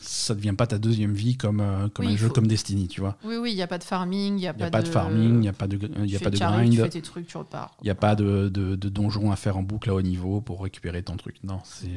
Ça 0.00 0.34
devient 0.34 0.54
pas 0.56 0.66
ta 0.66 0.78
deuxième 0.78 1.14
vie 1.14 1.36
comme, 1.36 1.60
euh, 1.60 1.88
comme 1.88 2.06
Oui, 2.06 2.12
un 2.12 2.16
jeu 2.16 2.26
faut- 2.28 2.34
comme 2.34 2.46
Destiny, 2.46 2.88
tu 2.88 3.00
vois. 3.00 3.16
Oui, 3.24 3.36
oui, 3.36 3.52
il 3.52 3.54
n'y 3.54 3.62
a 3.62 3.66
pas 3.66 3.78
de 3.78 3.84
farming, 3.84 4.34
il 4.34 4.40
n'y 4.40 4.46
a, 4.48 4.52
pas 4.52 4.82
de 4.82 4.88
farming, 4.88 5.34
il 5.34 5.40
n'y 5.40 5.48
a 5.48 5.52
pas 5.52 5.66
de, 5.66 5.76
y 6.06 6.16
a 6.16 6.20
pas 6.20 6.30
grind, 6.30 6.70
Tu 6.72 6.76
fais 6.78 6.86
il 6.86 6.90
tes 6.90 7.02
trucs, 7.02 7.26
tu 7.26 7.36
repars. 7.38 7.76
n'y 7.82 7.90
a 7.90 7.94
pas 7.94 8.14
de, 8.16 8.48
de, 8.48 8.74
de 8.76 8.88
donjon 8.88 9.30
à 9.30 9.36
faire 9.36 9.56
en 9.56 9.62
boucle 9.62 9.88
à 9.88 9.94
haut 9.94 10.02
niveau 10.02 10.40
pour 10.40 10.62
récupérer 10.62 11.02
ton 11.02 11.16
truc. 11.16 11.36
Non, 11.42 11.60
c'est. 11.64 11.88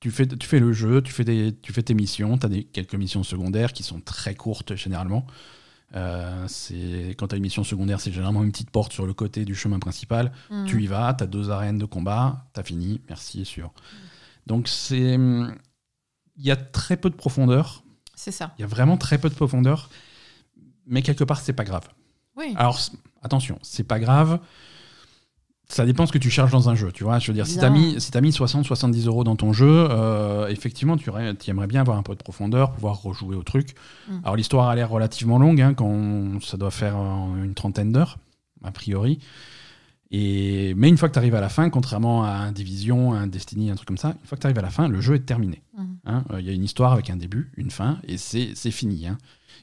Tu 0.00 0.10
fais, 0.10 0.26
tu 0.26 0.46
fais 0.46 0.60
le 0.60 0.72
jeu, 0.72 1.00
tu 1.02 1.12
fais, 1.12 1.24
des, 1.24 1.54
tu 1.62 1.72
fais 1.72 1.82
tes 1.82 1.94
missions, 1.94 2.36
tu 2.38 2.46
as 2.46 2.48
des, 2.48 2.64
quelques 2.64 2.94
missions 2.94 3.22
secondaires 3.22 3.72
qui 3.72 3.82
sont 3.82 4.00
très 4.00 4.34
courtes 4.34 4.74
généralement. 4.74 5.26
Euh, 5.96 6.46
c'est- 6.46 7.14
quand 7.18 7.28
tu 7.28 7.34
as 7.34 7.36
une 7.38 7.42
mission 7.42 7.64
secondaire, 7.64 8.00
c'est 8.00 8.12
généralement 8.12 8.44
une 8.44 8.52
petite 8.52 8.70
porte 8.70 8.92
sur 8.92 9.06
le 9.06 9.12
côté 9.14 9.44
du 9.44 9.54
chemin 9.54 9.78
principal. 9.80 10.30
Mhm. 10.50 10.66
Tu 10.66 10.82
y 10.82 10.86
vas, 10.86 11.12
tu 11.14 11.24
as 11.24 11.26
deux 11.26 11.50
arènes 11.50 11.78
de 11.78 11.84
combat, 11.84 12.46
tu 12.54 12.60
as 12.60 12.62
fini, 12.62 13.00
merci, 13.08 13.44
sûr. 13.44 13.72
Donc 14.46 14.68
c'est. 14.68 15.14
Il 16.36 16.46
y 16.46 16.50
a 16.50 16.56
très 16.56 16.96
peu 16.96 17.10
de 17.10 17.14
profondeur, 17.16 17.82
C'est 18.14 18.30
ça. 18.30 18.54
il 18.58 18.62
y 18.62 18.64
a 18.64 18.68
vraiment 18.68 18.96
très 18.96 19.18
peu 19.18 19.28
de 19.28 19.34
profondeur, 19.34 19.90
mais 20.86 21.02
quelque 21.02 21.24
part, 21.24 21.40
c'est 21.40 21.52
pas 21.52 21.64
grave. 21.64 21.88
Oui. 22.36 22.54
Alors, 22.56 22.78
attention, 23.22 23.58
c'est 23.62 23.84
pas 23.84 23.98
grave. 23.98 24.38
Ça 25.70 25.86
dépend 25.86 26.04
ce 26.04 26.10
que 26.10 26.18
tu 26.18 26.30
cherches 26.30 26.50
dans 26.50 26.68
un 26.68 26.74
jeu, 26.74 26.90
tu 26.90 27.04
vois. 27.04 27.20
Je 27.20 27.28
veux 27.28 27.32
dire, 27.32 27.46
si 27.46 27.56
t'as 27.56 27.70
mis, 27.70 28.00
si 28.00 28.10
t'as 28.10 28.20
mis 28.20 28.30
60-70 28.30 29.06
euros 29.06 29.22
dans 29.22 29.36
ton 29.36 29.52
jeu, 29.52 29.86
euh, 29.88 30.48
effectivement, 30.48 30.96
tu 30.96 31.10
aimerais 31.46 31.66
bien 31.68 31.80
avoir 31.80 31.96
un 31.96 32.02
peu 32.02 32.12
de 32.16 32.22
profondeur, 32.22 32.72
pouvoir 32.72 33.00
rejouer 33.00 33.36
au 33.36 33.44
truc. 33.44 33.74
Mm. 34.08 34.18
Alors, 34.24 34.34
l'histoire 34.34 34.68
a 34.68 34.74
l'air 34.74 34.90
relativement 34.90 35.38
longue, 35.38 35.60
hein, 35.60 35.74
quand 35.74 36.42
ça 36.42 36.56
doit 36.56 36.72
faire 36.72 36.96
euh, 36.96 37.44
une 37.44 37.54
trentaine 37.54 37.92
d'heures, 37.92 38.18
a 38.64 38.72
priori. 38.72 39.20
Et, 40.10 40.74
mais 40.74 40.88
une 40.88 40.96
fois 40.96 41.08
que 41.08 41.12
tu 41.12 41.20
arrives 41.20 41.36
à 41.36 41.40
la 41.40 41.48
fin, 41.48 41.70
contrairement 41.70 42.24
à 42.24 42.30
un 42.30 42.50
Division, 42.50 43.14
un 43.14 43.28
Destiny, 43.28 43.70
un 43.70 43.76
truc 43.76 43.86
comme 43.86 43.96
ça, 43.96 44.16
une 44.20 44.26
fois 44.26 44.36
que 44.36 44.40
tu 44.40 44.46
arrives 44.48 44.58
à 44.58 44.62
la 44.62 44.70
fin, 44.70 44.88
le 44.88 45.00
jeu 45.00 45.14
est 45.14 45.20
terminé. 45.20 45.62
Mhm. 45.78 45.86
hein. 46.06 46.24
Euh, 46.32 46.40
Il 46.40 46.46
y 46.46 46.50
a 46.50 46.52
une 46.52 46.64
histoire 46.64 46.92
avec 46.92 47.10
un 47.10 47.16
début, 47.16 47.52
une 47.56 47.70
fin, 47.70 48.00
et 48.08 48.16
c'est 48.16 48.50
c'est 48.56 48.72
fini. 48.72 49.06
Hein. 49.06 49.18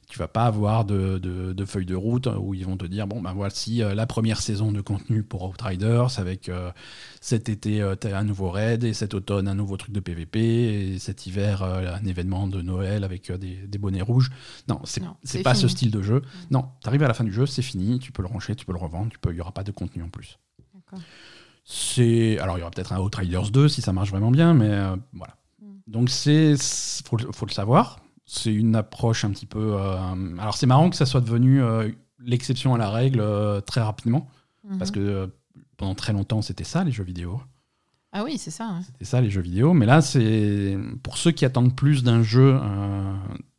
Tu 0.10 0.20
vas 0.20 0.28
pas 0.28 0.46
avoir 0.46 0.86
de, 0.86 1.18
de, 1.18 1.54
de 1.54 1.66
feuille 1.66 1.86
de 1.86 1.96
route 1.96 2.28
où 2.40 2.54
ils 2.54 2.66
vont 2.66 2.78
te 2.78 2.86
dire 2.86 3.08
bon 3.08 3.22
ben 3.22 3.34
voici 3.34 3.82
euh, 3.82 3.96
la 3.96 4.06
première 4.06 4.42
saison 4.42 4.72
de 4.72 4.82
contenu 4.82 5.24
pour 5.24 5.44
Outriders 5.44 6.20
avec 6.20 6.50
euh, 6.50 6.72
cet 7.22 7.50
été 7.50 7.82
euh, 7.82 7.96
un 8.14 8.24
nouveau 8.24 8.50
raid 8.50 8.84
et 8.84 8.94
cet 8.94 9.14
automne 9.14 9.48
un 9.48 9.56
nouveau 9.56 9.78
truc 9.78 9.94
de 9.94 10.00
PVP 10.00 10.40
et 10.40 11.00
cet 11.00 11.28
hiver 11.28 11.64
un 11.64 12.06
événement 12.06 12.48
de 12.48 12.62
Noël 12.62 13.04
avec 13.04 13.32
des, 13.32 13.56
des 13.56 13.78
bonnets 13.78 14.02
rouges. 14.02 14.30
Non, 14.68 14.82
c'est 14.86 15.44
pas 15.44 15.56
ce 15.56 15.68
style 15.68 15.92
de 15.92 16.02
jeu. 16.02 16.22
Non, 16.52 16.66
t'arrives 16.82 17.04
à 17.04 17.08
la 17.08 17.14
fin 17.14 17.24
du 17.24 17.34
jeu, 17.34 17.46
c'est 17.46 17.62
fini, 17.62 18.00
tu 18.00 18.12
peux 18.12 18.22
le 18.22 18.28
ranger, 18.28 18.56
tu 18.56 18.66
peux 18.66 18.74
le 18.74 18.80
revendre, 18.80 19.10
tu 19.10 19.20
peux, 19.20 19.32
il 19.32 19.38
y 19.38 19.42
aura 19.42 19.52
pas 19.52 19.64
de 19.64 19.72
contenu 19.72 20.04
en 20.04 20.10
plus. 20.10 20.40
D'accord. 20.74 21.00
C'est 21.70 22.40
alors 22.40 22.58
il 22.58 22.62
y 22.62 22.64
aura 22.64 22.72
peut-être 22.72 22.94
un 22.94 23.00
Outriders 23.00 23.52
2 23.52 23.68
si 23.68 23.82
ça 23.82 23.92
marche 23.92 24.10
vraiment 24.10 24.32
bien, 24.32 24.54
mais 24.54 24.70
euh, 24.70 24.96
voilà. 25.12 25.36
Mm. 25.62 25.66
Donc 25.88 26.10
c'est 26.10 26.56
faut, 27.06 27.18
faut 27.18 27.46
le 27.46 27.52
savoir. 27.52 28.00
C'est 28.30 28.54
une 28.54 28.76
approche 28.76 29.24
un 29.26 29.32
petit 29.32 29.46
peu. 29.46 29.76
euh, 29.80 30.38
alors 30.38 30.56
c'est 30.56 30.68
marrant 30.68 30.90
que 30.90 30.96
ça 30.98 31.06
soit 31.06 31.22
devenu 31.22 31.62
euh, 31.64 31.90
l'exception 32.20 32.76
à 32.76 32.78
la 32.78 32.90
règle 32.90 33.20
euh, 33.22 33.62
très 33.62 33.82
rapidement, 33.82 34.28
parce 34.78 34.90
Mhm. 34.92 34.96
que 34.96 35.00
euh, 35.00 35.28
pendant 35.78 35.96
très 35.96 36.12
longtemps 36.14 36.42
c'était 36.42 36.64
ça 36.66 36.84
les 36.84 36.92
jeux 36.92 37.04
vidéo. 37.06 37.42
Ah 38.12 38.24
oui, 38.24 38.38
c'est 38.38 38.52
ça. 38.52 38.80
C'était 38.86 39.06
ça 39.06 39.22
les 39.22 39.30
jeux 39.30 39.42
vidéo. 39.42 39.74
Mais 39.74 39.86
là 39.86 40.02
c'est 40.02 40.78
pour 41.04 41.18
ceux 41.18 41.32
qui 41.32 41.46
attendent 41.46 41.76
plus 41.76 42.04
d'un 42.04 42.22
jeu 42.22 42.60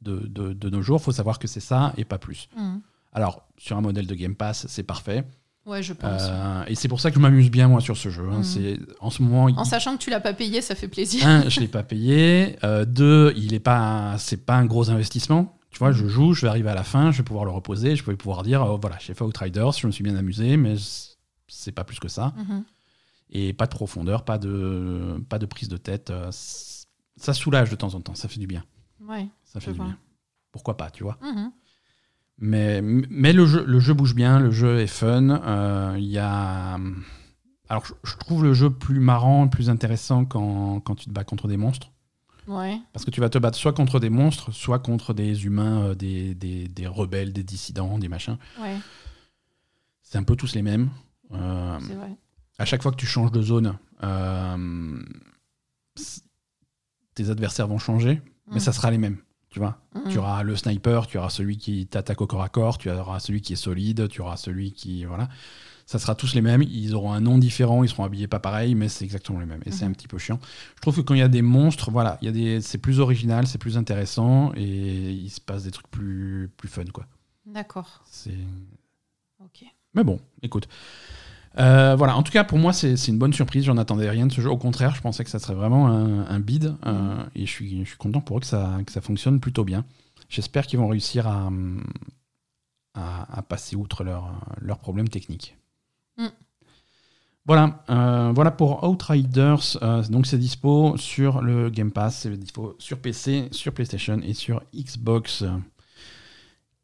de, 0.02 0.18
de- 0.26 0.52
de 0.52 0.70
nos 0.70 0.82
jours, 0.82 1.00
faut 1.00 1.12
savoir 1.12 1.38
que 1.38 1.48
c'est 1.48 1.60
ça 1.60 1.92
et 1.96 2.04
pas 2.04 2.18
plus. 2.18 2.48
Mhm. 2.56 2.80
Alors 3.12 3.46
sur 3.56 3.76
un 3.76 3.80
modèle 3.80 4.06
de 4.06 4.14
Game 4.14 4.34
Pass 4.34 4.66
c'est 4.68 4.82
parfait. 4.82 5.24
Ouais, 5.68 5.82
je 5.82 5.92
pense. 5.92 6.22
Euh, 6.24 6.64
et 6.66 6.74
c'est 6.74 6.88
pour 6.88 7.00
ça 7.00 7.10
que 7.10 7.16
je 7.16 7.20
m'amuse 7.20 7.50
bien 7.50 7.68
moi 7.68 7.80
sur 7.82 7.96
ce 7.96 8.08
jeu. 8.08 8.24
hein. 8.30 8.38
Mhm. 8.38 8.42
C'est 8.44 8.78
en 9.00 9.10
ce 9.10 9.22
moment. 9.22 9.44
En 9.58 9.64
sachant 9.64 9.96
que 9.96 10.02
tu 10.02 10.08
l'as 10.10 10.20
pas 10.20 10.32
payé, 10.32 10.62
ça 10.62 10.74
fait 10.74 10.88
plaisir. 10.88 11.26
un, 11.26 11.48
je 11.48 11.60
l'ai 11.60 11.68
pas 11.68 11.82
payé. 11.82 12.56
Euh, 12.64 12.84
deux, 12.86 13.32
il 13.36 13.52
est 13.54 13.60
pas, 13.60 14.16
c'est 14.18 14.38
pas 14.46 14.56
un 14.56 14.64
gros 14.64 14.90
investissement. 14.90 15.54
Tu 15.70 15.78
vois, 15.78 15.92
je 15.92 16.08
joue, 16.08 16.32
je 16.32 16.42
vais 16.42 16.48
arriver 16.48 16.70
à 16.70 16.74
la 16.74 16.82
fin, 16.84 17.12
je 17.12 17.18
vais 17.18 17.22
pouvoir 17.24 17.44
le 17.44 17.50
reposer, 17.50 17.94
je 17.94 18.02
vais 18.04 18.16
pouvoir 18.16 18.42
dire, 18.42 18.62
oh, 18.66 18.78
voilà, 18.80 18.96
j'ai 19.00 19.12
fait 19.12 19.22
Outriders, 19.22 19.72
je 19.72 19.86
me 19.86 19.92
suis 19.92 20.02
bien 20.02 20.16
amusé, 20.16 20.56
mais 20.56 20.74
c'est 21.46 21.72
pas 21.72 21.84
plus 21.84 21.98
que 22.00 22.08
ça. 22.08 22.32
Mhm. 22.38 22.64
Et 23.30 23.52
pas 23.52 23.66
de 23.66 23.70
profondeur, 23.72 24.24
pas 24.24 24.38
de, 24.38 25.22
pas 25.28 25.38
de 25.38 25.44
prise 25.44 25.68
de 25.68 25.76
tête. 25.76 26.08
euh, 26.08 26.30
Ça 26.32 27.34
soulage 27.34 27.68
de 27.68 27.76
temps 27.76 27.94
en 27.94 28.00
temps, 28.00 28.14
ça 28.14 28.28
fait 28.28 28.40
du 28.40 28.46
bien. 28.46 28.64
Ouais. 29.06 29.28
Ça 29.44 29.60
fait 29.60 29.72
du 29.72 29.76
vois. 29.76 29.86
bien. 29.86 29.98
Pourquoi 30.50 30.78
pas, 30.78 30.90
tu 30.90 31.02
vois 31.02 31.18
Mhm. 31.22 31.52
Mais, 32.40 32.80
mais 32.82 33.32
le, 33.32 33.46
jeu, 33.46 33.64
le 33.66 33.80
jeu 33.80 33.94
bouge 33.94 34.14
bien, 34.14 34.38
le 34.38 34.50
jeu 34.50 34.78
est 34.78 34.86
fun. 34.86 35.28
euh, 35.30 35.94
Il 35.98 36.04
y 36.06 36.18
a. 36.18 36.78
Alors, 37.68 37.84
je, 38.04 38.16
trouve 38.16 38.44
le 38.44 38.54
jeu 38.54 38.70
plus 38.70 39.00
marrant, 39.00 39.48
plus 39.48 39.68
intéressant 39.70 40.24
quand, 40.24 40.80
quand 40.80 40.94
tu 40.94 41.06
te 41.06 41.10
bats 41.10 41.24
contre 41.24 41.48
des 41.48 41.56
monstres. 41.56 41.90
Ouais. 42.46 42.80
Parce 42.94 43.04
que 43.04 43.10
tu 43.10 43.20
vas 43.20 43.28
te 43.28 43.36
battre 43.38 43.58
soit 43.58 43.74
contre 43.74 44.00
des 44.00 44.08
monstres, 44.08 44.52
soit 44.52 44.78
contre 44.78 45.12
des 45.12 45.44
humains, 45.44 45.82
euh, 45.88 45.94
des, 45.94 46.34
des, 46.34 46.66
des 46.68 46.86
rebelles, 46.86 47.32
des 47.34 47.42
dissidents, 47.42 47.98
des 47.98 48.08
machins. 48.08 48.38
Ouais, 48.60 48.76
C'est 50.02 50.16
un 50.16 50.22
peu 50.22 50.34
tous 50.36 50.54
les 50.54 50.62
mêmes. 50.62 50.88
Euh, 51.34 51.78
c'est 51.86 51.94
vrai. 51.94 52.16
à 52.58 52.64
chaque 52.64 52.82
fois 52.82 52.90
que 52.92 52.96
tu 52.96 53.04
changes 53.04 53.32
de 53.32 53.42
zone, 53.42 53.76
euh, 54.02 54.98
tes 57.14 57.28
adversaires 57.30 57.66
vont 57.68 57.78
changer, 57.78 58.22
mais 58.46 58.54
Mhm. 58.54 58.60
ça 58.60 58.72
sera 58.72 58.90
les 58.90 58.96
mêmes. 58.98 59.18
Tu 59.50 59.58
vois 59.58 59.78
Mhm. 59.94 60.10
Tu 60.10 60.18
auras 60.18 60.42
le 60.42 60.54
sniper, 60.56 61.06
tu 61.06 61.18
auras 61.18 61.30
celui 61.30 61.56
qui 61.56 61.86
t'attaque 61.86 62.20
au 62.20 62.26
corps 62.26 62.42
à 62.42 62.48
corps, 62.48 62.76
tu 62.78 62.90
auras 62.90 63.18
celui 63.20 63.40
qui 63.40 63.54
est 63.54 63.56
solide, 63.56 64.08
tu 64.08 64.20
auras 64.20 64.36
celui 64.36 64.72
qui. 64.72 65.04
Voilà. 65.04 65.28
Ça 65.86 65.98
sera 65.98 66.14
tous 66.14 66.34
les 66.34 66.42
mêmes. 66.42 66.62
Ils 66.62 66.94
auront 66.94 67.12
un 67.14 67.20
nom 67.20 67.38
différent, 67.38 67.82
ils 67.82 67.88
seront 67.88 68.04
habillés 68.04 68.26
pas 68.28 68.40
pareil, 68.40 68.74
mais 68.74 68.88
c'est 68.90 69.06
exactement 69.06 69.40
les 69.40 69.46
mêmes. 69.46 69.62
Et 69.64 69.70
c'est 69.72 69.86
Mhm. 69.86 69.90
un 69.92 69.94
petit 69.94 70.06
peu 70.08 70.18
chiant. 70.18 70.38
Je 70.76 70.80
trouve 70.82 70.96
que 70.96 71.00
quand 71.00 71.14
il 71.14 71.20
y 71.20 71.22
a 71.22 71.28
des 71.28 71.40
monstres, 71.40 71.90
voilà, 71.90 72.18
il 72.20 72.26
y 72.26 72.28
a 72.28 72.32
des, 72.32 72.60
c'est 72.60 72.76
plus 72.76 73.00
original, 73.00 73.46
c'est 73.46 73.56
plus 73.58 73.78
intéressant 73.78 74.52
et 74.54 75.10
il 75.12 75.30
se 75.30 75.40
passe 75.40 75.62
des 75.64 75.70
trucs 75.70 75.90
plus, 75.90 76.50
plus 76.58 76.68
fun, 76.68 76.84
quoi. 76.92 77.06
D'accord. 77.46 78.02
C'est. 78.04 78.36
Ok. 79.42 79.64
Mais 79.94 80.04
bon, 80.04 80.20
écoute. 80.42 80.68
Euh, 81.58 81.96
voilà, 81.96 82.16
en 82.16 82.22
tout 82.22 82.32
cas, 82.32 82.44
pour 82.44 82.58
moi, 82.58 82.72
c'est 82.72 82.94
une 83.08 83.18
bonne 83.18 83.32
surprise. 83.32 83.64
J'en 83.64 83.76
attendais 83.78 84.08
rien 84.08 84.26
de 84.26 84.32
ce 84.32 84.40
jeu. 84.40 84.50
Au 84.50 84.56
contraire, 84.58 84.94
je 84.94 85.00
pensais 85.00 85.24
que 85.24 85.30
ça 85.30 85.38
serait 85.38 85.54
vraiment 85.54 85.88
un, 85.88 86.26
un 86.26 86.40
bid. 86.40 86.74
euh, 86.86 87.22
et 87.34 87.46
je 87.46 87.50
suis, 87.50 87.84
je 87.84 87.88
suis 87.88 87.96
content 87.98 88.20
pour 88.20 88.36
eux 88.38 88.40
que 88.40 88.46
ça, 88.46 88.78
que 88.86 88.92
ça 88.92 89.00
fonctionne 89.00 89.40
plutôt 89.40 89.64
bien. 89.64 89.84
J'espère 90.28 90.66
qu'ils 90.66 90.78
vont 90.78 90.88
réussir 90.88 91.26
à, 91.26 91.50
à, 92.94 93.38
à 93.38 93.42
passer 93.42 93.76
outre 93.76 94.04
leurs 94.04 94.78
problèmes 94.78 95.08
techniques. 95.08 95.56
Mm. 96.16 96.26
Voilà, 97.46 97.82
euh, 97.88 98.30
voilà 98.34 98.50
pour 98.50 98.84
Outriders. 98.84 99.78
Euh, 99.82 100.02
donc, 100.04 100.26
c'est 100.26 100.36
dispo 100.38 100.96
sur 100.98 101.40
le 101.40 101.70
Game 101.70 101.90
Pass, 101.90 102.18
c'est 102.18 102.36
dispo 102.36 102.76
sur 102.78 102.98
PC, 103.00 103.48
sur 103.52 103.72
PlayStation 103.72 104.20
et 104.22 104.34
sur 104.34 104.62
Xbox. 104.74 105.44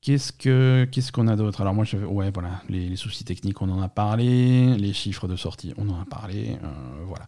Qu'est-ce 0.04 0.32
que 0.32 0.86
qu'est-ce 0.92 1.10
qu'on 1.12 1.28
a 1.28 1.34
d'autre? 1.36 1.62
Alors 1.62 1.72
moi, 1.72 1.84
je, 1.86 1.96
ouais, 1.96 2.30
voilà, 2.30 2.60
les, 2.68 2.94
soucis 2.94 3.24
techniques, 3.24 3.62
on 3.62 3.70
en 3.70 3.80
a 3.80 3.88
parlé, 3.88 4.76
les 4.76 4.92
chiffres 4.92 5.26
de 5.26 5.34
sortie, 5.34 5.72
on 5.78 5.88
en 5.88 5.98
a 5.98 6.04
parlé, 6.04 6.58
euh, 6.62 7.04
voilà. 7.06 7.26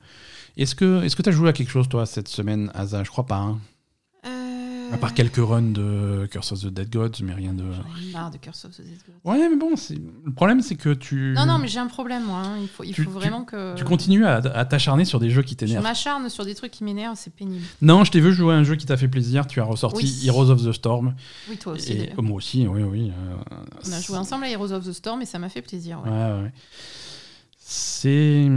Est-ce 0.58 0.74
que 0.74 1.02
est-ce 1.02 1.16
que 1.16 1.22
tu 1.22 1.30
as 1.30 1.32
joué 1.32 1.48
à 1.48 1.54
quelque 1.54 1.70
chose 1.70 1.88
toi 1.88 2.04
cette 2.04 2.28
semaine, 2.28 2.70
Asa? 2.74 3.02
Je 3.02 3.08
crois 3.10 3.24
pas. 3.24 3.38
hein. 3.38 3.60
À 4.92 4.96
part 4.98 5.14
quelques 5.14 5.36
runs 5.36 5.62
de 5.72 6.28
Curse 6.30 6.52
of 6.52 6.60
the 6.60 6.66
Dead 6.68 6.90
Gods, 6.90 7.22
mais 7.22 7.34
rien 7.34 7.52
de. 7.52 7.64
J'en 7.72 8.08
ai 8.08 8.12
marre 8.12 8.30
de 8.30 8.36
Curse 8.38 8.64
of 8.66 8.72
the 8.76 8.82
Dead 8.82 8.98
God. 9.06 9.14
Ouais, 9.24 9.48
mais 9.48 9.56
bon, 9.56 9.70
le 10.24 10.32
problème, 10.32 10.60
c'est 10.60 10.76
que 10.76 10.90
tu 10.94 11.32
Non, 11.36 11.46
non, 11.46 11.58
mais 11.58 11.68
j'ai 11.68 11.78
un 11.78 11.86
problème, 11.86 12.24
moi. 12.24 12.42
hein. 12.44 12.58
Il 12.60 12.68
faut, 12.68 12.84
il 12.84 12.92
Tu- 12.92 13.04
faut 13.04 13.10
vraiment 13.10 13.44
que. 13.44 13.74
tu 13.76 13.84
continues 13.84 14.24
à, 14.24 14.36
à 14.36 14.64
t'acharner 14.64 15.04
sur 15.04 15.18
des 15.20 15.30
jeux 15.30 15.42
qui 15.42 15.52
Je 15.54 15.58
t'énervent. 15.58 15.82
m'acharne 15.82 16.28
sur 16.28 16.44
des 16.44 16.54
trucs 16.54 16.70
qui 16.72 16.84
m'énervent, 16.84 17.16
c'est 17.18 17.32
pénible. 17.34 17.64
Non, 17.82 18.04
je 18.04 18.10
t'ai 18.10 18.20
vu 18.20 18.32
jouer 18.32 18.54
à 18.54 18.56
un 18.58 18.64
jeu 18.64 18.76
qui 18.76 18.86
t'a 18.86 18.96
fait 18.96 19.08
plaisir. 19.08 19.46
Tu 19.46 19.60
as 19.60 19.64
ressorti 19.64 20.04
Oui. 20.04 20.26
Heroes 20.26 20.50
of 20.50 20.64
the 20.64 20.72
Storm. 20.72 21.14
Oui, 21.50 21.56
toi 21.56 21.72
aussi. 21.74 21.92
Et, 21.92 22.12
moi 22.18 22.36
aussi, 22.36 22.66
oui, 22.66 22.82
oui. 22.82 23.10
euh, 23.10 23.56
On 23.88 23.92
a 23.92 24.00
joué 24.00 24.16
ensemble 24.16 24.44
à 24.44 24.50
Heroes 24.50 24.72
of 24.72 24.84
the 24.86 24.92
Storm 24.92 25.22
et 25.22 25.26
ça 25.26 25.38
m'a 25.38 25.48
fait 25.48 25.62
plaisir. 25.62 26.00
ouais. 26.04 26.10
Ouais, 26.10 26.42
ouais. 26.42 26.52
C'est. 27.58 28.48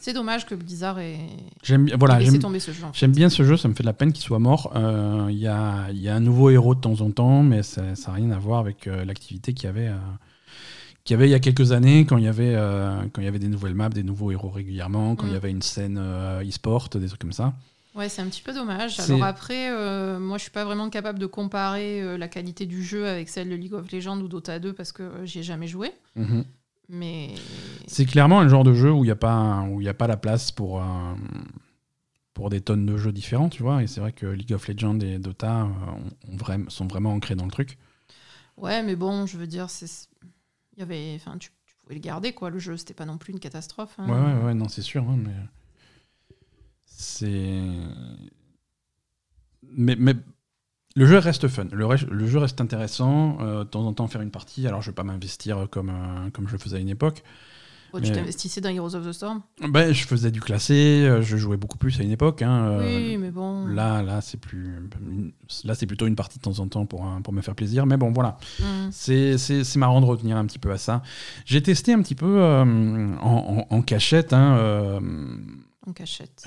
C'est 0.00 0.12
dommage 0.12 0.46
que 0.46 0.54
Blizzard 0.54 0.98
ait, 0.98 1.18
J'aime 1.62 1.84
bien. 1.84 1.96
Voilà, 1.98 2.18
laissé 2.18 2.38
tomber 2.38 2.58
ce 2.58 2.72
jeu. 2.72 2.84
en 2.84 2.92
fait. 2.92 2.98
J'aime 2.98 3.12
bien 3.12 3.28
ce 3.28 3.42
jeu, 3.44 3.56
ça 3.56 3.68
me 3.68 3.74
fait 3.74 3.82
de 3.82 3.86
la 3.86 3.92
peine 3.92 4.12
qu'il 4.12 4.24
soit 4.24 4.38
mort. 4.38 4.72
Euh, 4.74 5.26
Il 5.30 5.38
y, 5.38 5.46
a, 5.46 5.88
il 5.90 6.00
y 6.00 6.08
a 6.08 6.14
un 6.16 6.20
nouveau 6.20 6.50
héros 6.50 6.74
de 6.74 6.80
temps 6.80 7.00
en 7.02 7.10
temps, 7.10 7.42
mais 7.42 7.62
ça 7.62 7.82
n'a 7.82 8.12
rien 8.12 8.30
à 8.32 8.38
voir 8.38 8.58
avec 8.60 8.86
euh, 8.86 9.04
l'activité 9.04 9.52
qu'il 9.54 9.66
y, 9.66 9.68
avait, 9.68 9.88
euh, 9.88 9.96
qu'il 11.04 11.14
y 11.14 11.16
avait 11.16 11.28
il 11.28 11.30
y 11.30 11.34
a 11.34 11.38
quelques 11.40 11.72
années, 11.72 12.06
quand 12.06 12.16
il, 12.16 12.24
y 12.24 12.28
avait, 12.28 12.54
quand 13.12 13.20
il 13.20 13.24
y 13.24 13.28
avait 13.28 13.38
des 13.38 13.48
nouvelles 13.48 13.74
maps, 13.74 13.88
des 13.90 14.02
nouveaux 14.02 14.30
héros 14.32 14.50
régulièrement, 14.50 15.16
quand 15.16 15.26
il 15.26 15.30
y 15.30 15.34
Mm. 15.34 15.36
avait 15.36 15.50
une 15.50 15.62
scène 15.62 15.98
e-sport, 16.42 16.88
des 16.88 17.06
trucs 17.06 17.20
comme 17.20 17.32
ça. 17.32 17.52
Ouais, 17.96 18.08
c'est 18.08 18.22
un 18.22 18.26
petit 18.26 18.40
peu 18.42 18.52
dommage. 18.54 18.96
C'est- 18.96 19.12
Alors 19.14 19.24
après, 19.24 19.68
euh, 19.72 20.20
moi, 20.20 20.38
je 20.38 20.42
suis 20.42 20.52
pas 20.52 20.64
vraiment 20.64 20.88
capable 20.90 21.18
de 21.18 21.26
comparer 21.26 22.00
euh, 22.00 22.16
la 22.16 22.28
qualité 22.28 22.64
du 22.64 22.84
jeu 22.84 23.08
avec 23.08 23.28
celle 23.28 23.48
de 23.50 23.56
League 23.56 23.74
of 23.74 23.90
Legends 23.90 24.20
ou 24.20 24.28
Dota 24.28 24.60
2 24.60 24.72
parce 24.72 24.92
que 24.92 25.02
euh, 25.02 25.26
j'y 25.26 25.40
ai 25.40 25.42
jamais 25.42 25.66
joué. 25.66 25.90
Mhm. 26.14 26.44
Mais 26.90 27.34
C'est 27.86 28.04
clairement 28.04 28.40
un 28.40 28.48
genre 28.48 28.64
de 28.64 28.72
jeu 28.74 28.92
où 28.92 29.04
il 29.04 29.08
n'y 29.08 29.12
a, 29.12 29.16
pas- 29.16 29.62
où 29.70 29.80
il 29.80 29.84
y 29.84 29.88
a 29.88 29.94
pas 29.94 30.06
la 30.06 30.16
place 30.16 30.50
pour, 30.52 30.82
euh, 30.82 31.14
pour 32.34 32.50
des 32.50 32.60
tonnes 32.60 32.86
de 32.86 32.96
jeux 32.96 33.12
différents, 33.12 33.48
tu 33.48 33.62
vois. 33.62 33.82
Et 33.82 33.86
c'est 33.86 34.00
vrai 34.00 34.12
que 34.12 34.26
League 34.26 34.52
of 34.52 34.66
Legends 34.68 34.98
et 35.00 35.18
Dota 35.18 35.62
euh, 35.62 35.66
ont- 36.58 36.68
sont 36.70 36.86
vraiment 36.86 37.12
ancrés 37.12 37.34
dans 37.34 37.44
le 37.44 37.50
truc. 37.50 37.78
ouais, 38.56 38.82
mais 38.82 38.96
bon, 38.96 39.26
je 39.26 39.38
veux 39.38 39.46
dire, 39.46 39.70
c'est, 39.70 40.08
y 40.76 40.82
avait, 40.82 41.14
enfin, 41.16 41.38
tu, 41.38 41.50
tu 41.66 41.74
pouvais 41.76 41.94
le 41.94 42.00
garder 42.00 42.32
quoi. 42.32 42.50
Le 42.50 42.58
jeu, 42.58 42.76
c'était 42.76 42.94
pas 42.94 43.06
non 43.06 43.18
plus 43.18 43.32
une 43.32 43.40
catastrophe. 43.40 43.94
hein. 43.98 44.06
Ouais, 44.08 44.34
ouais, 44.38 44.44
ouais, 44.46 44.54
non, 44.54 44.68
c'est 44.68 44.82
sûr. 44.82 45.08
hein, 45.08 45.16
mais 45.18 45.34
c'est. 46.84 47.60
Mais, 49.62 49.96
mais 49.96 50.14
le 50.96 51.06
jeu 51.06 51.18
reste 51.18 51.48
fun. 51.48 51.66
Le, 51.72 51.84
re- 51.86 52.08
le 52.08 52.26
jeu 52.26 52.38
reste 52.38 52.60
intéressant. 52.60 53.38
euh, 53.40 53.64
de 53.64 53.68
temps 53.68 53.86
en 53.86 53.92
temps, 53.92 54.06
faire 54.08 54.20
une 54.22 54.30
partie. 54.30 54.66
Alors, 54.66 54.82
je 54.82 54.90
vais 54.90 54.94
pas 54.94 55.04
m'investir 55.04 55.66
comme, 55.70 55.90
euh, 55.90 56.30
comme 56.32 56.46
je 56.48 56.52
le 56.52 56.58
faisais 56.58 56.76
à 56.76 56.80
une 56.80 56.88
époque. 56.88 57.22
Bon, 57.92 57.98
tu 58.00 58.12
t'investissais 58.12 58.60
dans 58.60 58.68
Heroes 58.68 58.94
of 58.94 59.04
the 59.04 59.10
Storm? 59.10 59.42
Ben, 59.68 59.92
je 59.92 60.04
faisais 60.06 60.30
du 60.30 60.40
classé. 60.40 61.02
euh, 61.04 61.22
Je 61.22 61.36
jouais 61.36 61.56
beaucoup 61.56 61.76
plus 61.76 61.98
à 61.98 62.04
une 62.04 62.12
époque. 62.12 62.40
hein, 62.42 62.78
oui, 62.80 63.16
mais 63.16 63.32
bon. 63.32 63.66
Là, 63.66 64.00
là, 64.02 64.20
c'est 64.20 64.38
plus. 64.38 64.76
Là, 65.64 65.74
plutôt 65.88 66.06
une 66.06 66.14
partie 66.14 66.38
de 66.38 66.42
temps 66.44 66.60
en 66.60 66.68
temps 66.68 66.86
pour, 66.86 67.04
pour 67.24 67.32
me 67.32 67.40
faire 67.40 67.56
plaisir. 67.56 67.86
Mais 67.86 67.96
bon, 67.96 68.12
voilà. 68.12 68.38
Hmm. 68.60 68.90
C'est 68.92 69.36
marrant 69.76 70.00
de 70.00 70.06
revenir 70.06 70.36
un 70.36 70.46
petit 70.46 70.60
peu 70.60 70.70
à 70.70 70.78
ça. 70.78 71.02
J'ai 71.46 71.62
testé 71.64 71.92
un 71.92 72.00
petit 72.00 72.14
peu 72.14 72.40
euh, 72.40 72.62
en, 72.62 73.66
en- 73.70 73.74
en 73.76 73.82
cachette. 73.82 74.32
hein, 74.34 75.00
En 75.84 75.92
cachette. 75.92 76.44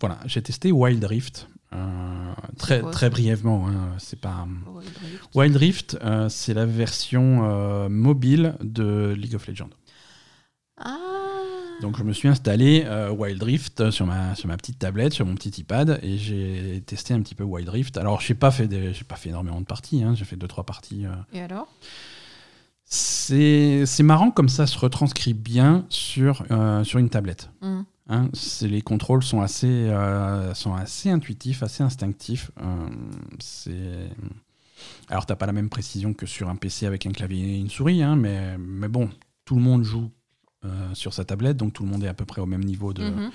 Voilà, 0.00 0.18
j'ai 0.26 0.42
testé 0.42 0.70
Wild 0.70 1.02
Rift 1.02 1.48
euh, 1.74 2.32
très, 2.58 2.82
très 2.90 3.10
brièvement. 3.10 3.68
hein, 3.68 3.94
c'est 3.98 4.20
pas 4.20 4.46
Rift. 4.76 5.34
Wild 5.34 5.56
Rift, 5.56 5.98
euh, 6.02 6.28
c'est 6.28 6.54
la 6.54 6.66
version 6.66 7.40
euh, 7.44 7.88
mobile 7.88 8.54
de 8.62 9.14
League 9.16 9.34
of 9.34 9.46
Legends. 9.46 9.70
Ah. 10.78 10.98
Donc 11.80 11.98
je 11.98 12.04
me 12.04 12.12
suis 12.12 12.28
installé 12.28 12.86
Wild 13.16 13.42
Rift 13.42 13.90
sur 13.90 14.06
ma 14.06 14.34
sur 14.36 14.46
ma 14.46 14.56
petite 14.56 14.78
tablette, 14.78 15.12
sur 15.12 15.26
mon 15.26 15.34
petit 15.34 15.50
iPad, 15.60 15.98
et 16.02 16.16
j'ai 16.16 16.80
testé 16.86 17.12
un 17.12 17.20
petit 17.22 17.34
peu 17.34 17.42
Wild 17.44 17.68
Rift. 17.68 17.96
Alors 17.96 18.20
j'ai 18.20 18.34
pas 18.34 18.50
fait 18.52 18.68
des- 18.68 18.94
j'ai 18.94 19.02
pas 19.04 19.16
fait 19.16 19.30
énormément 19.30 19.60
de 19.60 19.66
parties, 19.66 20.02
hein, 20.04 20.14
j'ai 20.14 20.24
fait 20.24 20.36
deux 20.36 20.46
trois 20.46 20.64
parties. 20.64 21.06
Et 21.32 21.40
alors? 21.40 21.66
C'est 22.84 24.02
marrant 24.02 24.30
comme 24.30 24.48
ça 24.48 24.66
se 24.66 24.78
retranscrit 24.78 25.34
bien 25.34 25.86
sur 25.88 26.44
sur 26.84 26.98
une 27.00 27.08
tablette. 27.08 27.50
Hmm. 27.62 27.82
Hein, 28.08 28.28
les 28.62 28.82
contrôles 28.82 29.22
sont 29.22 29.40
assez, 29.40 29.66
euh, 29.68 30.54
sont 30.54 30.74
assez 30.74 31.08
intuitifs, 31.10 31.62
assez 31.62 31.82
instinctifs. 31.82 32.50
Euh, 32.60 32.88
c'est... 33.38 34.08
Alors, 35.08 35.26
t'as 35.26 35.36
pas 35.36 35.46
la 35.46 35.52
même 35.52 35.68
précision 35.68 36.12
que 36.12 36.26
sur 36.26 36.48
un 36.48 36.56
PC 36.56 36.86
avec 36.86 37.06
un 37.06 37.12
clavier 37.12 37.54
et 37.54 37.58
une 37.58 37.70
souris, 37.70 38.02
hein, 38.02 38.16
mais, 38.16 38.58
mais 38.58 38.88
bon, 38.88 39.08
tout 39.44 39.54
le 39.54 39.60
monde 39.62 39.84
joue 39.84 40.10
euh, 40.64 40.94
sur 40.94 41.14
sa 41.14 41.24
tablette, 41.24 41.56
donc 41.56 41.72
tout 41.72 41.84
le 41.84 41.88
monde 41.88 42.02
est 42.04 42.08
à 42.08 42.14
peu 42.14 42.24
près 42.24 42.40
au 42.40 42.46
même 42.46 42.64
niveau 42.64 42.92
de, 42.92 43.04
Mhm. 43.04 43.30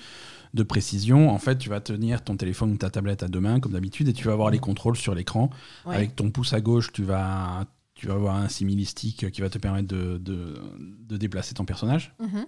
de 0.54 0.62
précision. 0.62 1.30
En 1.30 1.38
fait, 1.38 1.56
tu 1.58 1.68
vas 1.70 1.80
tenir 1.80 2.22
ton 2.22 2.36
téléphone 2.36 2.72
ou 2.72 2.76
ta 2.76 2.90
tablette 2.90 3.22
à 3.22 3.28
deux 3.28 3.40
mains, 3.40 3.60
comme 3.60 3.72
d'habitude, 3.72 4.08
et 4.08 4.12
tu 4.12 4.26
vas 4.26 4.32
avoir 4.34 4.50
les 4.50 4.58
contrôles 4.58 4.96
sur 4.96 5.14
l'écran. 5.14 5.48
Ouais. 5.86 5.94
Avec 5.96 6.16
ton 6.16 6.30
pouce 6.30 6.52
à 6.52 6.60
gauche, 6.60 6.92
tu 6.92 7.02
vas, 7.04 7.64
tu 7.98 8.06
vas 8.06 8.14
avoir 8.14 8.36
un 8.36 8.48
simili-stick 8.48 9.30
qui 9.32 9.40
va 9.40 9.50
te 9.50 9.58
permettre 9.58 9.88
de, 9.88 10.18
de, 10.18 10.54
de 10.78 11.16
déplacer 11.16 11.52
ton 11.54 11.64
personnage. 11.64 12.14
Mhm. 12.20 12.46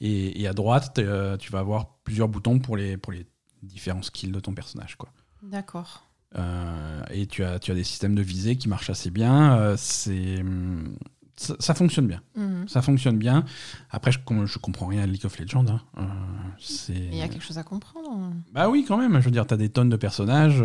Et, 0.00 0.42
et 0.42 0.48
à 0.48 0.52
droite, 0.52 0.98
euh, 0.98 1.36
tu 1.36 1.52
vas 1.52 1.60
avoir 1.60 1.94
plusieurs 2.02 2.28
boutons 2.28 2.58
pour 2.58 2.76
les, 2.76 2.96
pour 2.96 3.12
les 3.12 3.24
différents 3.62 4.02
skills 4.02 4.32
de 4.32 4.40
ton 4.40 4.52
personnage. 4.52 4.96
Quoi. 4.96 5.10
D'accord. 5.44 6.02
Euh, 6.36 7.02
et 7.10 7.26
tu 7.26 7.44
as, 7.44 7.60
tu 7.60 7.70
as 7.70 7.74
des 7.74 7.84
systèmes 7.84 8.16
de 8.16 8.22
visée 8.22 8.56
qui 8.56 8.68
marchent 8.68 8.90
assez 8.90 9.10
bien. 9.10 9.56
Euh, 9.58 9.76
c'est, 9.78 10.40
hum, 10.40 10.96
ça, 11.36 11.54
ça 11.60 11.74
fonctionne 11.74 12.08
bien. 12.08 12.20
Mhm. 12.34 12.66
Ça 12.66 12.82
fonctionne 12.82 13.18
bien. 13.18 13.44
Après, 13.90 14.10
je, 14.10 14.18
je 14.46 14.58
comprends 14.58 14.86
rien 14.86 15.02
à 15.02 15.06
League 15.06 15.24
of 15.24 15.38
Legends. 15.38 15.66
hein. 15.68 15.80
Euh. 15.98 16.88
Il 16.88 17.14
y 17.14 17.22
a 17.22 17.28
quelque 17.28 17.44
chose 17.44 17.58
à 17.58 17.62
comprendre. 17.62 18.32
Bah 18.52 18.68
oui, 18.68 18.84
quand 18.88 18.98
même. 18.98 19.20
Je 19.20 19.24
veux 19.26 19.30
dire, 19.30 19.46
t'as 19.46 19.56
des 19.56 19.68
tonnes 19.68 19.88
de 19.90 19.96
personnages. 19.96 20.62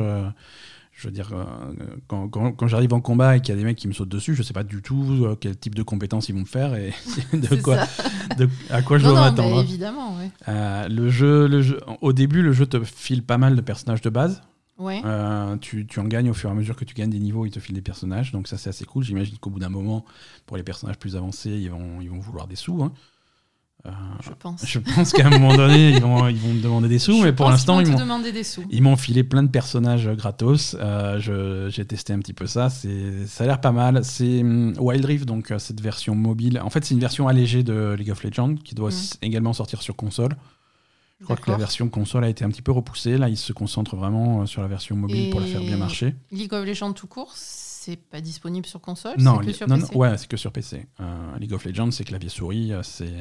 Je 0.99 1.07
veux 1.07 1.13
dire, 1.13 1.29
euh, 1.31 1.43
quand, 2.07 2.27
quand- 2.27 2.51
quand 2.53 2.67
j'arrive 2.67 2.91
en 2.93 3.01
combat 3.01 3.37
et 3.37 3.39
qu'il 3.39 3.53
y 3.53 3.57
a 3.57 3.59
des 3.59 3.63
mecs 3.65 3.77
qui 3.77 3.87
me 3.87 3.93
sautent 3.93 4.09
dessus, 4.09 4.33
je 4.33 4.41
sais 4.41 4.51
pas 4.53 4.63
du 4.63 4.81
tout 4.81 5.25
euh, 5.25 5.35
quel 5.39 5.55
type 5.55 5.75
de 5.75 5.83
compétences 5.83 6.27
ils 6.27 6.33
vont 6.33 6.39
me 6.41 6.45
faire 6.45 6.73
et 6.75 6.91
de 7.33 7.61
quoi, 7.61 7.77
de- 8.37 8.49
à 8.71 8.81
quoi 8.81 8.97
je 8.97 9.03
non, 9.05 9.11
dois 9.11 9.21
m'attendre. 9.21 9.55
mais 9.57 9.61
évidemment, 9.61 10.17
ouais. 10.17 10.31
Euh, 10.47 10.87
le 10.87 11.09
jeu, 11.09 11.47
le 11.47 11.61
jeu, 11.61 11.79
au 12.01 12.13
début, 12.13 12.41
le 12.41 12.51
jeu 12.51 12.65
te 12.65 12.83
file 12.83 13.21
pas 13.23 13.37
mal 13.37 13.55
de 13.55 13.61
personnages 13.61 14.01
de 14.01 14.09
base. 14.09 14.41
Ouais. 14.79 15.01
Euh, 15.05 15.55
tu, 15.57 15.85
tu 15.87 15.99
en 15.99 16.03
gagnes 16.05 16.29
au 16.29 16.33
fur 16.33 16.49
et 16.49 16.51
à 16.51 16.55
mesure 16.55 16.75
que 16.75 16.85
tu 16.85 16.93
gagnes 16.95 17.09
des 17.09 17.19
niveaux, 17.19 17.45
il 17.45 17.51
te 17.51 17.59
file 17.59 17.75
des 17.75 17.81
personnages. 17.81 18.31
Donc 18.31 18.47
ça, 18.47 18.57
c'est 18.57 18.69
assez 18.69 18.85
cool. 18.85 19.03
J'imagine 19.03 19.37
qu'au 19.39 19.49
bout 19.49 19.59
d'un 19.59 19.69
moment, 19.69 20.03
pour 20.45 20.57
les 20.57 20.63
personnages 20.63 20.97
plus 20.99 21.15
avancés, 21.15 21.49
ils 21.51 21.69
vont, 21.71 21.99
ils 22.01 22.09
vont 22.09 22.19
vouloir 22.19 22.47
des 22.47 22.55
sous. 22.55 22.83
hein. 22.83 22.91
Euh, 23.87 23.91
Je 24.21 24.29
pense. 24.31 24.65
je 24.65 24.79
pense 24.79 25.11
qu'à 25.13 25.27
un 25.27 25.29
moment 25.29 25.55
donné, 25.55 25.91
ils 25.91 26.01
vont, 26.01 26.27
ils 26.27 26.37
vont 26.37 26.53
me 26.53 26.61
demander 26.61 26.87
des 26.87 26.99
sous, 26.99 27.17
Je 27.19 27.23
mais 27.23 27.33
pour 27.33 27.49
l'instant, 27.49 27.79
ils 27.79 28.81
m'ont 28.81 28.95
ils 28.95 28.97
filé 28.97 29.23
plein 29.23 29.43
de 29.43 29.49
personnages 29.49 30.07
gratos. 30.09 30.75
Euh, 30.79 31.69
J'ai 31.69 31.85
testé 31.85 32.13
un 32.13 32.19
petit 32.19 32.33
peu 32.33 32.47
ça. 32.47 32.69
Ça 32.69 33.43
a 33.43 33.47
l'air 33.47 33.61
pas 33.61 33.71
mal. 33.71 34.03
C'est 34.03 34.41
hum, 34.41 34.73
Wild 34.79 35.05
Rift, 35.05 35.25
donc 35.25 35.51
euh, 35.51 35.59
cette 35.59 35.81
version 35.81 36.15
mobile. 36.15 36.59
En 36.63 36.69
fait, 36.69 36.83
c'est 36.83 36.93
une 36.93 36.99
version 36.99 37.27
allégée 37.27 37.63
de 37.63 37.95
League 37.97 38.11
of 38.11 38.23
Legends 38.23 38.55
qui 38.55 38.75
doit 38.75 38.91
également 39.21 39.53
sortir 39.53 39.81
sur 39.81 39.95
console. 39.95 40.35
Je 41.19 41.23
crois 41.25 41.35
que 41.35 41.49
la 41.49 41.57
version 41.57 41.89
console 41.89 42.25
a 42.25 42.29
été 42.29 42.45
un 42.45 42.49
petit 42.49 42.61
peu 42.61 42.71
repoussée. 42.71 43.17
Là, 43.17 43.27
ils 43.27 43.37
se 43.37 43.51
concentrent 43.51 43.95
vraiment 43.95 44.45
sur 44.45 44.61
la 44.61 44.67
version 44.67 44.95
mobile 44.95 45.31
pour 45.31 45.39
la 45.39 45.47
faire 45.47 45.61
bien 45.61 45.77
marcher. 45.77 46.15
League 46.31 46.53
of 46.53 46.65
Legends 46.65 46.93
tout 46.93 47.07
court, 47.07 47.33
c'est 47.91 47.95
pas 47.97 48.19
disponible 48.21 48.65
sur 48.65 48.81
console 48.81 49.15
Non, 49.17 49.37
que 49.37 49.51
sur 49.53 49.67
non, 49.67 49.75
PC. 49.79 49.93
non, 49.93 49.99
ouais, 49.99 50.17
c'est 50.17 50.27
que 50.27 50.37
sur 50.37 50.51
PC. 50.51 50.85
Euh, 50.99 51.37
League 51.39 51.53
of 51.53 51.63
Legends, 51.65 51.91
c'est 51.91 52.03
clavier 52.03 52.29
souris, 52.29 52.73
euh, 52.73 52.83
c'est 52.83 53.13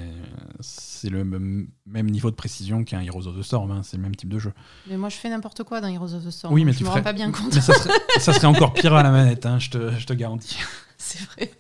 c'est 0.61 1.09
le 1.11 1.25
même 1.25 2.11
niveau 2.11 2.31
de 2.31 2.37
précision 2.37 2.83
qu'un 2.85 3.01
Heroes 3.01 3.27
of 3.29 3.39
the 3.39 3.43
Storm. 3.43 3.71
hein, 3.71 3.83
c'est 3.85 3.97
le 3.97 4.03
même 4.03 4.17
type 4.17 4.29
de 4.29 4.39
jeu. 4.39 4.53
Mais 4.89 4.97
moi, 4.97 5.09
je 5.09 5.17
fais 5.17 5.29
n'importe 5.31 5.63
quoi 5.63 5.81
dans 5.81 5.89
Heroes 5.89 6.15
of 6.15 6.25
the 6.25 6.31
Storm. 6.31 6.53
Oui, 6.53 6.65
mais 6.65 6.73
je 6.73 6.79
tu 6.79 6.85
me 6.85 6.89
ferais- 6.89 7.01
rends 7.01 7.05
pas 7.05 7.13
bien 7.13 7.31
compte. 7.33 7.55
Mais 7.55 7.61
ça 7.61 7.75
serait, 7.75 7.95
ça 8.19 8.33
serait 8.33 8.47
encore 8.49 8.73
pire 8.73 8.93
à 8.95 9.03
la 9.03 9.11
manette, 9.11 9.47
hein, 9.47 9.59
je, 9.59 9.71
te, 9.71 9.91
je 9.99 10.07
te 10.07 10.13
garantis. 10.15 10.59
c'est 10.99 11.21
vrai. 11.27 11.51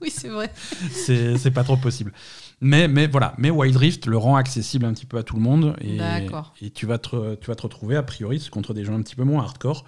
Oui, 0.00 0.10
c'est 0.10 0.28
vrai. 0.28 0.52
c'est 0.92 1.38
c'est 1.38 1.50
pas 1.50 1.64
trop 1.64 1.76
possible. 1.78 2.12
Mais, 2.60 2.86
mais 2.88 3.06
voilà, 3.06 3.34
mais 3.38 3.50
Wild 3.50 3.76
Rift 3.76 4.06
le 4.06 4.16
rend 4.18 4.36
accessible 4.36 4.84
un 4.86 4.92
petit 4.92 5.06
peu 5.06 5.16
à 5.18 5.22
tout 5.22 5.36
le 5.36 5.42
monde 5.42 5.74
et, 5.80 5.96
D'accord. 5.96 6.52
et 6.60 6.70
tu, 6.70 6.84
vas 6.86 6.98
te, 6.98 7.34
tu 7.36 7.46
vas 7.46 7.54
te 7.54 7.62
retrouver 7.62 7.96
a 7.96 8.02
priori 8.02 8.46
contre 8.50 8.74
des 8.74 8.84
gens 8.84 8.94
un 8.94 9.02
petit 9.02 9.14
peu 9.16 9.24
moins 9.24 9.42
hardcore. 9.42 9.84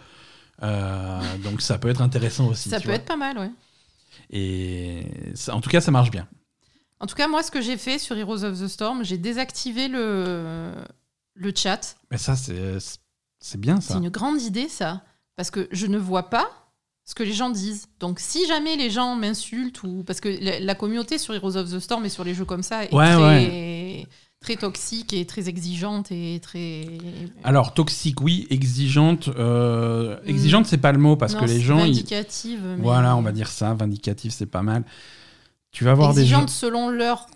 Euh, 0.62 1.20
donc 1.44 1.60
ça 1.62 1.78
peut 1.78 1.88
être 1.88 2.02
intéressant 2.02 2.46
aussi. 2.48 2.68
ça 2.68 2.78
peut 2.80 2.86
vois. 2.86 2.94
être 2.96 3.04
pas 3.04 3.16
mal, 3.16 3.38
ouais. 3.38 3.50
Et 4.30 5.04
ça- 5.34 5.54
en 5.54 5.60
tout 5.60 5.70
cas, 5.70 5.80
ça 5.80 5.90
marche 5.90 6.10
bien. 6.10 6.26
En 7.00 7.06
tout 7.06 7.14
cas, 7.14 7.28
moi, 7.28 7.42
ce 7.42 7.50
que 7.50 7.60
j'ai 7.60 7.76
fait 7.76 7.98
sur 7.98 8.16
Heroes 8.16 8.42
of 8.44 8.58
the 8.60 8.66
Storm, 8.66 9.04
j'ai 9.04 9.18
désactivé 9.18 9.86
le, 9.88 10.72
le 11.34 11.52
chat. 11.54 11.96
Mais 12.10 12.18
ça, 12.18 12.34
c'est 12.36 12.78
c'est 13.40 13.60
bien 13.60 13.80
C'est 13.80 13.92
ça. 13.92 13.98
une 13.98 14.08
grande 14.08 14.40
idée, 14.42 14.68
ça. 14.68 15.02
Parce 15.36 15.50
que 15.52 15.68
je 15.70 15.86
ne 15.86 15.96
vois 15.96 16.28
pas 16.28 16.50
ce 17.04 17.14
que 17.14 17.22
les 17.22 17.32
gens 17.32 17.50
disent. 17.50 17.86
Donc, 18.00 18.18
si 18.18 18.46
jamais 18.48 18.74
les 18.76 18.90
gens 18.90 19.14
m'insultent, 19.14 19.82
ou 19.84 20.02
parce 20.04 20.20
que 20.20 20.28
la, 20.28 20.58
la 20.58 20.74
communauté 20.74 21.18
sur 21.18 21.32
Heroes 21.34 21.56
of 21.56 21.70
the 21.70 21.78
Storm 21.78 22.04
et 22.04 22.08
sur 22.08 22.24
les 22.24 22.34
jeux 22.34 22.44
comme 22.44 22.64
ça 22.64 22.84
est 22.84 22.92
Ouais, 22.92 23.12
très, 23.14 24.06
très 24.40 24.56
toxique 24.56 25.12
et 25.12 25.26
très 25.26 25.48
exigeante 25.48 26.12
et 26.12 26.38
très. 26.42 26.86
Alors, 27.44 27.74
toxique, 27.74 28.20
oui, 28.20 28.46
exigeante. 28.50 29.28
euh, 29.36 30.16
exigeante, 30.24 30.66
c'est 30.66 30.78
pas 30.78 30.92
le 30.92 30.98
mot 30.98 31.16
parce 31.16 31.34
Non, 31.34 31.40
que 31.40 31.46
les 31.46 31.60
gens. 31.60 31.78
ils- 31.84 31.92
vindicative. 31.94 32.60
mais- 32.76 32.82
Voilà, 32.82 33.16
on 33.16 33.22
va 33.22 33.32
dire 33.32 33.48
ça, 33.48 33.74
vindicatif, 33.74 34.32
c'est 34.32 34.46
pas 34.46 34.62
mal. 34.62 34.84
Tu 35.72 35.84
vas 35.84 35.90
avoir 35.90 36.14
des 36.14 36.24
gens. 36.24 36.42
Exigeante 36.42 36.50
selon 36.50 36.88
leur 36.88 37.26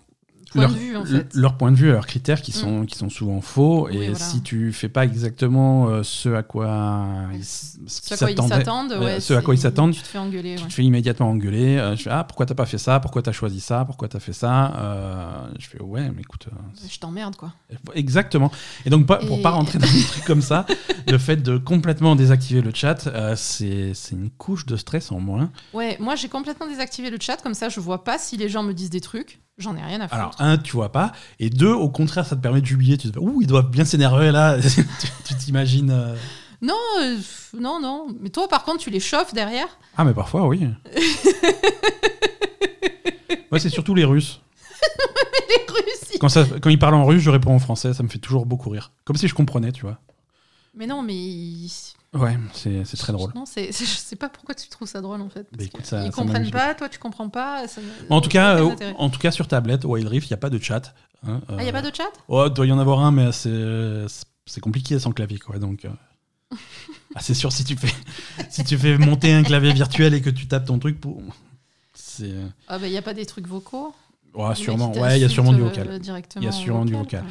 point 0.53 0.61
leur, 0.63 0.71
de 0.71 0.77
vue, 0.77 0.95
en 0.95 1.05
fait. 1.05 1.27
leur 1.35 1.57
point 1.57 1.71
de 1.71 1.75
vue, 1.77 1.91
leurs 1.91 2.05
critères 2.07 2.41
qui 2.41 2.51
sont, 2.53 2.85
qui 2.85 2.97
sont 2.97 3.09
souvent 3.09 3.41
faux. 3.41 3.87
Oui, 3.87 3.97
et 3.97 3.99
voilà. 4.09 4.15
si 4.15 4.41
tu 4.41 4.71
fais 4.71 4.89
pas 4.89 5.03
exactement 5.05 5.89
euh, 5.89 6.03
ce 6.03 6.29
à 6.29 6.43
quoi 6.43 7.27
ils, 7.33 7.43
s'attendent, 7.43 8.91
euh, 8.93 8.99
ouais, 9.03 9.19
ce 9.19 9.33
à 9.33 9.41
quoi 9.41 9.53
ils 9.53 9.57
c'est- 9.57 9.63
s'attendent, 9.63 9.93
Tu 9.93 10.01
te 10.01 10.07
fais 10.07 10.17
engueuler, 10.17 10.55
tu 10.55 10.63
ouais. 10.63 10.67
te 10.69 10.73
fais 10.73 10.83
immédiatement 10.83 11.29
engueuler. 11.29 11.77
Euh, 11.77 11.95
je 11.95 12.03
fais 12.03 12.09
Ah, 12.09 12.23
pourquoi 12.23 12.45
t'as 12.45 12.55
pas 12.55 12.65
fait 12.65 12.77
ça? 12.77 12.99
Pourquoi 12.99 13.21
t'as 13.21 13.31
choisi 13.31 13.59
ça? 13.59 13.85
Pourquoi 13.85 14.07
t'as 14.07 14.19
fait 14.19 14.33
ça? 14.33 14.73
Euh, 14.77 15.47
Je 15.59 15.67
fais 15.67 15.81
Ouais, 15.81 16.09
mais 16.15 16.21
écoute. 16.21 16.47
euh, 16.51 16.87
Je 16.89 16.99
t'emmerde, 16.99 17.35
quoi. 17.35 17.51
Exactement. 17.95 18.51
Et 18.85 18.89
donc, 18.89 19.05
pas- 19.05 19.17
pour 19.17 19.39
Et- 19.39 19.41
pas 19.41 19.51
rentrer 19.51 19.79
dans 19.79 19.91
des 19.91 20.03
trucs 20.03 20.25
comme 20.25 20.41
ça, 20.41 20.65
le 21.07 21.17
fait 21.17 21.37
de 21.37 21.57
complètement 21.57 22.15
désactiver 22.15 22.61
le 22.61 22.71
chat, 22.73 23.07
euh, 23.07 23.35
c'est 23.35 23.93
c'est 23.93 24.15
une 24.15 24.29
couche 24.29 24.65
de 24.65 24.75
stress 24.77 25.11
en 25.11 25.19
moins. 25.19 25.51
Ouais, 25.73 25.97
moi 25.99 26.15
j'ai 26.15 26.29
complètement 26.29 26.67
désactivé 26.67 27.09
le 27.09 27.17
chat, 27.19 27.37
comme 27.41 27.53
ça 27.53 27.69
je 27.69 27.79
vois 27.79 28.03
pas 28.03 28.17
si 28.17 28.37
les 28.37 28.49
gens 28.49 28.63
me 28.63 28.73
disent 28.73 28.89
des 28.89 29.01
trucs. 29.01 29.39
J'en 29.59 29.75
ai 29.77 29.83
rien 29.83 30.01
à 30.01 30.07
foutre. 30.07 30.15
Alors, 30.15 30.35
un, 30.43 30.57
tu 30.57 30.73
vois 30.73 30.91
pas. 30.91 31.11
Et 31.39 31.49
deux, 31.49 31.71
au 31.71 31.89
contraire, 31.89 32.25
ça 32.25 32.35
te 32.35 32.41
permet 32.41 32.61
de 32.61 32.65
jubiler. 32.65 32.97
Tu 32.97 33.07
te 33.11 33.13
dis 33.19 33.25
Ouh, 33.25 33.41
ils 33.41 33.47
doivent 33.47 33.69
bien 33.71 33.85
s'énerver 33.85 34.31
là. 34.31 34.57
tu 35.25 35.35
t'imagines. 35.35 35.91
euh, 35.91 36.15
Non, 36.61 36.75
euh, 37.01 37.15
pff, 37.15 37.51
non, 37.59 37.79
non. 37.81 38.07
Mais 38.21 38.29
toi 38.29 38.47
par 38.47 38.63
contre, 38.63 38.79
tu 38.83 38.89
les 38.89 38.99
chauffes 38.99 39.33
derrière? 39.33 39.67
Ah, 39.97 40.03
mais 40.03 40.13
parfois, 40.13 40.47
oui. 40.47 40.67
Moi, 43.51 43.59
c'est 43.59 43.69
surtout 43.69 43.93
les 43.95 44.05
Russes. 44.05 44.41
Les 45.49 45.73
Russes. 45.73 46.11
ils- 46.13 46.19
Quand, 46.19 46.29
ça, 46.29 46.43
quand 46.61 46.69
ils 46.69 46.79
parlent 46.79 46.95
en 46.95 47.05
russe, 47.05 47.21
je 47.21 47.29
réponds 47.29 47.53
en 47.55 47.59
français. 47.59 47.93
Ça 47.93 48.01
me 48.03 48.07
fait 48.09 48.17
toujours 48.19 48.45
beaucoup 48.45 48.69
rire. 48.69 48.91
Comme 49.05 49.15
si 49.15 49.27
je 49.27 49.33
comprenais, 49.35 49.71
tu 49.71 49.83
vois. 49.83 49.99
Mais 50.75 50.87
non, 50.87 51.03
mais. 51.03 51.13
ils- 51.15 51.93
Ouais, 52.13 52.37
c'est 52.53 52.83
très 52.97 53.11
drôle. 53.13 53.31
Non, 53.35 53.45
c'est- 53.45 53.71
je 53.71 53.85
sais 53.85 54.15
pas 54.15 54.29
pourquoi 54.29 54.53
tu 54.53 54.69
trouves 54.69 54.87
ça 54.87 55.01
drôle 55.01 55.21
en 55.21 55.29
fait. 55.29 55.41
Bah, 55.43 55.47
parce 55.57 55.65
écoute, 55.67 55.85
ça- 55.85 56.03
ils 56.05 56.11
ça 56.11 56.21
comprennent 56.21 56.51
pas, 56.51 56.75
toi 56.75 56.87
tu 56.87 56.99
comprends 56.99 57.29
pas. 57.29 57.67
ça 57.67 57.81
En 58.09 58.21
tout 58.21 58.29
cas, 58.29 58.57
euh, 58.59 58.75
en 58.97 59.09
tout 59.09 59.19
cas, 59.19 59.31
sur 59.31 59.47
tablette, 59.47 59.83
Wild 59.85 60.07
Rift, 60.07 60.27
il 60.29 60.33
n'y 60.33 60.35
a 60.35 60.37
pas 60.37 60.49
de 60.51 60.59
chat. 60.61 60.93
hein, 61.25 61.41
Ah, 61.49 61.63
y 61.63 61.65
a 61.65 61.69
euh, 61.69 61.71
pas 61.71 61.81
de 61.81 61.95
chat? 61.95 62.09
Oh, 62.27 62.45
il 62.47 62.53
doit 62.53 62.67
y 62.67 62.71
en 62.71 62.77
avoir 62.79 62.99
un, 62.99 63.11
mais 63.11 63.31
c'est 63.31 64.05
c'est 64.45 64.61
compliqué 64.61 64.99
sans 64.99 65.11
clavier, 65.11 65.39
quoi. 65.39 65.57
Donc, 65.57 65.85
euh. 65.85 65.89
ah, 67.15 67.19
c'est 67.21 67.33
sûr 67.33 67.51
si 67.51 67.63
tu 67.63 67.75
fais 67.75 67.93
si 68.49 68.63
tu 68.63 68.77
fais 68.77 68.97
monter 68.99 69.33
un 69.33 69.41
clavier 69.43 69.73
virtuel 69.73 70.13
et 70.13 70.21
que 70.21 70.29
tu 70.29 70.47
tapes 70.47 70.65
ton 70.65 70.77
truc 70.77 70.99
pour, 70.99 71.19
Ah, 72.67 72.77
bah 72.77 72.87
y 72.87 72.97
a 72.97 73.01
pas 73.01 73.13
des 73.15 73.25
trucs 73.25 73.47
vocaux 73.47 73.93
ouais, 74.35 74.55
sûrement. 74.55 74.91
Ouais, 74.97 75.17
il 75.17 75.21
y 75.21 75.25
a 75.25 75.29
sûrement 75.29 75.53
du 75.53 75.61
vocal. 75.61 75.87
euh, 75.89 75.99
directement 75.99 76.41
Il 76.41 76.45
y 76.45 76.47
a 76.47 76.55
en 76.55 76.59
sûrement 76.59 76.85
du 76.85 76.93
vocal. 76.93 77.23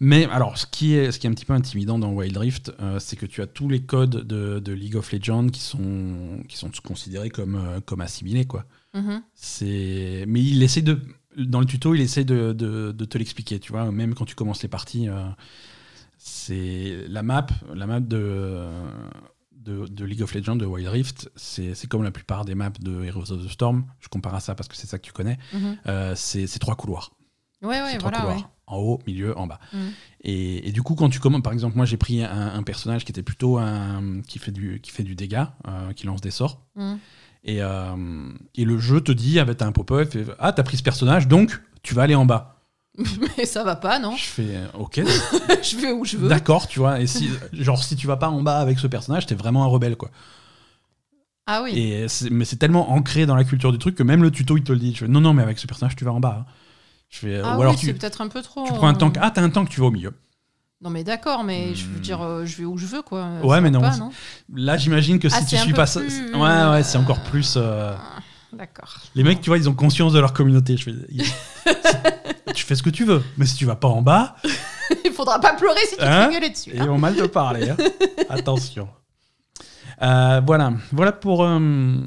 Mais 0.00 0.26
alors, 0.26 0.58
ce 0.58 0.66
qui 0.66 0.94
est 0.94 1.10
ce 1.12 1.18
qui 1.18 1.26
est 1.26 1.30
un 1.30 1.34
petit 1.34 1.44
peu 1.46 1.54
intimidant 1.54 1.98
dans 1.98 2.12
Wild 2.12 2.36
Rift, 2.36 2.72
euh, 2.80 2.98
c'est 2.98 3.16
que 3.16 3.24
tu 3.26 3.40
as 3.42 3.46
tous 3.46 3.68
les 3.68 3.80
codes 3.82 4.26
de, 4.26 4.58
de 4.58 4.72
League 4.72 4.96
of 4.96 5.10
Legends 5.12 5.48
qui 5.48 5.60
sont 5.60 6.40
qui 6.48 6.56
sont 6.58 6.70
considérés 6.84 7.30
comme 7.30 7.54
euh, 7.56 7.80
comme 7.80 8.00
assimilés, 8.02 8.44
quoi. 8.44 8.64
Mhm. 8.94 9.22
C'est, 9.34 10.24
mais 10.28 10.42
il 10.42 10.62
essaie 10.62 10.82
de, 10.82 11.00
dans 11.38 11.60
le 11.60 11.66
tuto, 11.66 11.94
il 11.94 12.00
essaie 12.00 12.24
de, 12.24 12.52
de- 12.52 12.92
de 12.92 13.04
te 13.04 13.16
l'expliquer, 13.18 13.58
tu 13.58 13.72
vois. 13.72 13.90
Même 13.92 14.14
quand 14.14 14.24
tu 14.26 14.34
commences 14.34 14.62
les 14.62 14.68
parties, 14.68 15.08
euh, 15.08 15.28
c'est 16.18 17.04
la 17.08 17.22
map, 17.22 17.46
la 17.74 17.86
map 17.86 18.00
de, 18.00 18.64
de, 19.66 19.86
de 19.86 20.04
League 20.04 20.22
of 20.22 20.34
Legends, 20.34 20.56
de 20.56 20.64
Wild 20.64 20.88
Rift, 20.88 21.30
c'est 21.36 21.86
comme 21.88 22.02
la 22.02 22.10
plupart 22.10 22.44
des 22.44 22.54
maps 22.54 22.70
de 22.80 23.04
Heroes 23.04 23.32
of 23.32 23.44
the 23.44 23.50
Storm. 23.50 23.84
Je 24.00 24.08
compare 24.08 24.34
à 24.34 24.40
ça 24.40 24.54
parce 24.54 24.68
que 24.68 24.76
c'est 24.76 24.86
ça 24.86 24.98
que 24.98 25.04
tu 25.04 25.12
connais. 25.12 25.38
Mhm. 25.52 25.76
Euh, 25.86 26.14
c'est 26.16 26.46
trois 26.58 26.76
couloirs. 26.76 27.12
Ouais, 27.62 27.80
ouais, 27.82 27.98
trois 27.98 28.10
voilà. 28.10 28.18
couloirs. 28.18 28.36
Ouais. 28.38 28.44
En 28.68 28.78
haut, 28.78 28.98
milieu, 29.06 29.38
en 29.38 29.46
bas. 29.46 29.60
Mhm. 29.72 29.92
Et, 30.22 30.68
et 30.68 30.72
du 30.72 30.82
coup, 30.82 30.94
quand 30.94 31.08
tu 31.08 31.20
commences, 31.20 31.42
par 31.42 31.52
exemple, 31.52 31.76
moi 31.76 31.86
j'ai 31.86 31.96
pris 31.96 32.22
un, 32.24 32.54
un 32.54 32.62
personnage 32.62 33.04
qui 33.04 33.12
était 33.12 33.22
plutôt 33.22 33.58
un 33.58 34.22
qui 34.26 34.38
fait 34.38 34.50
du 34.52 34.80
qui 34.80 34.90
fait 34.90 35.04
du 35.04 35.14
dégât, 35.14 35.54
euh, 35.68 35.92
qui 35.92 36.06
lance 36.06 36.20
des 36.20 36.30
sorts. 36.32 36.62
Mhm. 36.74 36.98
Et, 37.44 37.62
euh, 37.62 38.32
et 38.56 38.64
le 38.64 38.78
jeu 38.78 39.00
te 39.00 39.12
dit, 39.12 39.38
avec 39.38 39.62
un 39.62 39.70
pop-up, 39.70 40.16
ah, 40.40 40.52
t'as 40.52 40.64
pris 40.64 40.76
ce 40.78 40.82
personnage, 40.82 41.28
donc 41.28 41.62
tu 41.82 41.94
vas 41.94 42.02
aller 42.02 42.16
en 42.16 42.26
bas. 42.26 42.55
Mais 43.38 43.44
ça 43.46 43.62
va 43.64 43.76
pas, 43.76 43.98
non 43.98 44.16
Je 44.16 44.24
fais, 44.24 44.56
euh, 44.56 44.66
ok, 44.74 45.00
Je 45.62 45.76
vais 45.76 45.92
où 45.92 46.04
je 46.04 46.16
veux. 46.16 46.28
d'accord, 46.28 46.66
tu 46.68 46.78
vois. 46.78 47.00
Et 47.00 47.06
si, 47.06 47.28
genre, 47.52 47.82
si 47.82 47.96
tu 47.96 48.06
vas 48.06 48.16
pas 48.16 48.28
en 48.30 48.42
bas 48.42 48.58
avec 48.58 48.78
ce 48.78 48.86
personnage, 48.86 49.26
t'es 49.26 49.34
vraiment 49.34 49.64
un 49.64 49.68
rebelle, 49.68 49.96
quoi. 49.96 50.10
Ah 51.46 51.62
oui. 51.62 51.78
Et 51.78 52.06
mais 52.30 52.44
c'est 52.44 52.56
tellement 52.56 52.90
ancré 52.90 53.24
dans 53.26 53.36
la 53.36 53.44
culture 53.44 53.70
du 53.72 53.78
truc 53.78 53.94
que 53.94 54.02
même 54.02 54.22
le 54.22 54.30
tuto, 54.30 54.56
il 54.56 54.64
te 54.64 54.72
le 54.72 54.78
dit. 54.78 54.92
Je 54.94 54.98
fais, 55.00 55.08
non, 55.08 55.20
non, 55.20 55.32
mais 55.32 55.42
avec 55.42 55.58
ce 55.58 55.66
personnage, 55.66 55.94
tu 55.96 56.04
vas 56.04 56.12
en 56.12 56.20
bas. 56.20 56.44
hein. 56.48 56.52
Je 57.08 57.18
fais, 57.18 57.40
Ah 57.40 57.56
ou 57.56 57.60
alors 57.62 57.74
oui, 57.74 57.78
tu, 57.80 57.86
c'est 57.86 57.94
peut-être 57.94 58.20
un 58.20 58.28
peu 58.28 58.42
trop. 58.42 58.64
tu 58.66 58.72
prends 58.72 58.88
un 58.88 58.94
euh, 58.94 58.98
tank. 58.98 59.16
Ah, 59.20 59.30
t'as 59.30 59.42
un 59.42 59.50
tank, 59.50 59.68
tu 59.68 59.80
vas 59.80 59.86
au 59.86 59.90
milieu. 59.92 60.12
Non, 60.82 60.90
mais 60.90 61.04
d'accord, 61.04 61.44
mais 61.44 61.74
je 61.74 61.86
veux 61.86 61.98
Hmm. 61.98 62.00
dire, 62.02 62.20
euh, 62.22 62.44
je 62.44 62.56
vais 62.56 62.64
où 62.64 62.76
je 62.76 62.86
veux, 62.86 63.02
quoi. 63.02 63.28
Ouais, 63.42 63.56
Ça 63.56 63.60
mais 63.62 63.70
non, 63.70 63.80
pas, 63.80 63.96
non 63.96 64.10
Là, 64.54 64.76
j'imagine 64.76 65.18
que 65.18 65.28
Ah, 65.30 65.40
si 65.40 65.46
tu 65.46 65.56
suis 65.56 65.72
pas 65.72 65.86
plus, 65.86 66.20
Ouais, 66.34 66.38
ouais, 66.70 66.82
c'est 66.82 66.98
euh, 66.98 67.00
encore 67.00 67.22
plus. 67.22 67.54
euh, 67.56 67.94
D'accord. 68.52 68.94
Les 69.14 69.22
mecs, 69.22 69.40
tu 69.40 69.48
vois, 69.50 69.56
ils 69.58 69.68
ont 69.68 69.74
conscience 69.74 70.12
de 70.12 70.18
leur 70.18 70.32
communauté. 70.32 70.76
Je 70.76 70.84
fais, 70.84 70.92
tu 72.56 72.64
fais 72.64 72.74
ce 72.74 72.82
que 72.82 72.90
tu 72.90 73.04
veux, 73.04 73.22
mais 73.36 73.46
si 73.46 73.54
tu 73.56 73.64
vas 73.66 73.76
pas 73.76 73.88
en 73.88 74.02
bas, 74.02 74.36
Il 75.04 75.12
faudra 75.12 75.40
pas 75.40 75.54
pleurer 75.54 75.80
si 75.84 75.96
tu 75.96 75.96
te 75.96 76.04
Hein 76.04 76.26
fais 76.28 76.34
gueuler 76.34 76.50
dessus. 76.50 76.70
ils 76.74 76.80
hein. 76.80 76.98
mal 76.98 77.14
te 77.16 77.26
parler. 77.26 77.70
hein. 77.70 77.76
Attention. 78.28 78.88
Euh, 80.02 80.40
voilà, 80.46 80.72
voilà 80.92 81.12
pour, 81.12 81.42
euh, 81.44 81.58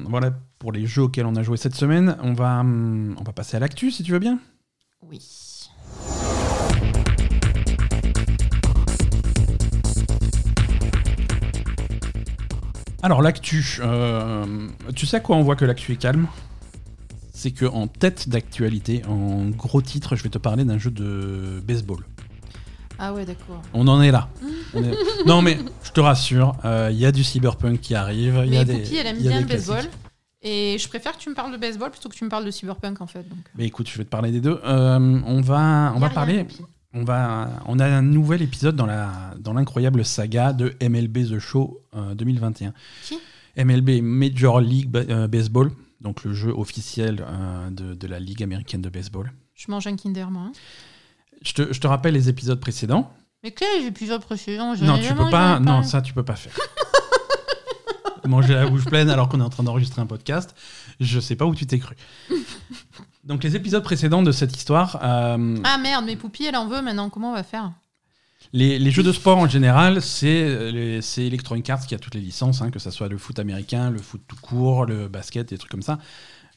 voilà 0.08 0.30
pour 0.58 0.72
les 0.72 0.86
jeux 0.86 1.02
auxquels 1.02 1.26
on 1.26 1.36
a 1.36 1.42
joué 1.42 1.56
cette 1.56 1.74
semaine. 1.74 2.16
On 2.22 2.32
va, 2.32 2.60
hum, 2.60 3.16
on 3.18 3.22
va 3.24 3.32
passer 3.32 3.56
à 3.56 3.60
l'actu, 3.60 3.90
si 3.90 4.02
tu 4.02 4.12
veux 4.12 4.18
bien. 4.18 4.38
Oui. 5.02 5.18
Alors 13.02 13.22
l'actu, 13.22 13.78
euh, 13.80 14.68
tu 14.94 15.06
sais 15.06 15.16
à 15.16 15.20
quoi 15.20 15.36
on 15.36 15.42
voit 15.42 15.56
que 15.56 15.64
l'actu 15.64 15.92
est 15.92 15.96
calme? 15.96 16.26
C'est 17.40 17.52
que 17.52 17.64
en 17.64 17.86
tête 17.86 18.28
d'actualité, 18.28 19.00
en 19.08 19.48
gros 19.48 19.80
titre, 19.80 20.14
je 20.14 20.22
vais 20.22 20.28
te 20.28 20.36
parler 20.36 20.64
d'un 20.66 20.76
jeu 20.76 20.90
de 20.90 21.62
baseball. 21.66 22.04
Ah 22.98 23.14
ouais, 23.14 23.24
d'accord. 23.24 23.62
On 23.72 23.88
en 23.88 24.02
est 24.02 24.10
là. 24.10 24.28
On 24.74 24.82
est- 24.84 24.94
Non 25.26 25.40
mais 25.40 25.56
je 25.82 25.90
te 25.90 26.00
rassure, 26.00 26.54
il 26.90 26.96
y 26.98 27.06
a 27.06 27.12
du 27.12 27.24
cyberpunk 27.24 27.80
qui 27.80 27.94
arrive. 27.94 28.42
il 28.44 28.52
y 28.52 28.58
a 28.58 28.60
Mais 28.60 28.64
des, 28.66 28.78
Poupie, 28.82 28.96
elle 28.96 29.06
aime 29.06 29.18
bien 29.22 29.40
le 29.40 29.46
baseball. 29.46 29.84
Et 30.42 30.76
je 30.78 30.86
préfère 30.88 31.12
que 31.16 31.22
tu 31.22 31.30
me 31.30 31.34
parles 31.34 31.50
de 31.52 31.56
baseball 31.56 31.90
plutôt 31.90 32.10
que 32.10 32.14
tu 32.14 32.24
me 32.24 32.28
parles 32.30 32.44
de 32.44 32.50
cyberpunk, 32.50 33.00
en 33.00 33.06
fait. 33.06 33.26
Donc. 33.26 33.38
Mais 33.56 33.64
écoute, 33.66 33.88
je 33.90 33.96
vais 33.96 34.04
te 34.04 34.10
parler 34.10 34.30
des 34.32 34.40
deux. 34.42 34.60
Euh, 34.64 34.98
on 35.26 35.40
va, 35.40 35.92
on 35.96 35.98
va 35.98 36.06
rien, 36.08 36.14
parler. 36.14 36.44
Poupie. 36.44 36.62
On 36.92 37.04
va, 37.04 37.48
on 37.66 37.78
a 37.78 37.86
un 37.86 38.02
nouvel 38.02 38.42
épisode 38.42 38.76
dans 38.76 38.84
la, 38.86 39.10
dans 39.38 39.54
l'incroyable 39.54 40.04
saga 40.04 40.52
de 40.52 40.74
MLB 40.82 41.30
The 41.30 41.38
Show 41.38 41.80
euh, 41.96 42.14
2021. 42.14 42.74
Qui? 43.04 43.18
MLB 43.56 44.02
Major 44.02 44.60
League 44.60 44.90
Ba- 44.90 45.00
euh, 45.08 45.26
Baseball, 45.26 45.70
donc 46.00 46.24
le 46.24 46.32
jeu 46.32 46.50
officiel 46.50 47.24
euh, 47.26 47.70
de, 47.70 47.94
de 47.94 48.06
la 48.06 48.18
Ligue 48.20 48.42
américaine 48.42 48.82
de 48.82 48.88
baseball. 48.88 49.32
Je 49.54 49.70
mange 49.70 49.86
un 49.86 49.96
Kinder, 49.96 50.30
moi. 50.30 50.42
hein. 50.46 50.52
Je 51.42 51.52
te, 51.54 51.72
je 51.72 51.80
te 51.80 51.86
rappelle 51.86 52.14
les 52.14 52.28
épisodes 52.28 52.60
précédents. 52.60 53.12
Mais 53.42 53.52
quel 53.52 53.82
j'ai 53.82 53.90
plusieurs 53.90 54.20
précédents 54.20 54.74
Non, 54.82 54.98
tu 54.98 55.14
peux 55.14 55.30
pas. 55.30 55.58
Non, 55.60 55.82
ça 55.82 56.02
tu 56.02 56.12
peux 56.12 56.24
pas 56.24 56.36
faire. 56.36 56.52
Manger 58.26 58.54
la 58.54 58.68
bouche 58.68 58.84
pleine 58.84 59.08
alors 59.10 59.28
qu'on 59.28 59.40
est 59.40 59.44
en 59.44 59.48
train 59.50 59.62
d'enregistrer 59.64 60.00
un 60.02 60.06
podcast. 60.06 60.54
Je 61.00 61.18
sais 61.18 61.34
pas 61.36 61.46
où 61.46 61.54
tu 61.54 61.66
t'es 61.66 61.78
cru. 61.78 61.96
Donc 63.24 63.42
les 63.42 63.56
épisodes 63.56 63.82
précédents 63.82 64.22
de 64.22 64.30
cette 64.30 64.56
histoire. 64.56 65.00
euh, 65.02 65.56
Ah 65.64 65.78
merde, 65.78 66.04
mais 66.06 66.16
Poupie, 66.16 66.44
elle 66.44 66.56
en 66.56 66.68
veut 66.68 66.80
maintenant. 66.82 67.10
Comment 67.10 67.30
on 67.30 67.34
va 67.34 67.42
faire? 67.42 67.72
Les, 68.52 68.90
jeux 68.90 69.02
de 69.02 69.12
sport 69.12 69.38
en 69.38 69.48
général, 69.48 70.02
c'est 70.02 70.42
euh, 70.42 71.00
c'est 71.00 71.24
Electronic 71.26 71.70
Arts 71.70 71.86
qui 71.86 71.94
a 71.94 71.98
toutes 71.98 72.14
les 72.16 72.20
licences, 72.20 72.62
hein, 72.62 72.70
que 72.70 72.80
ce 72.80 72.90
soit 72.90 73.08
le 73.08 73.16
foot 73.16 73.38
américain, 73.38 73.90
le 73.90 73.98
foot 73.98 74.22
tout 74.26 74.36
court, 74.40 74.86
le 74.86 75.08
basket, 75.08 75.50
des 75.50 75.58
trucs 75.58 75.70
comme 75.70 75.82
ça. 75.82 75.98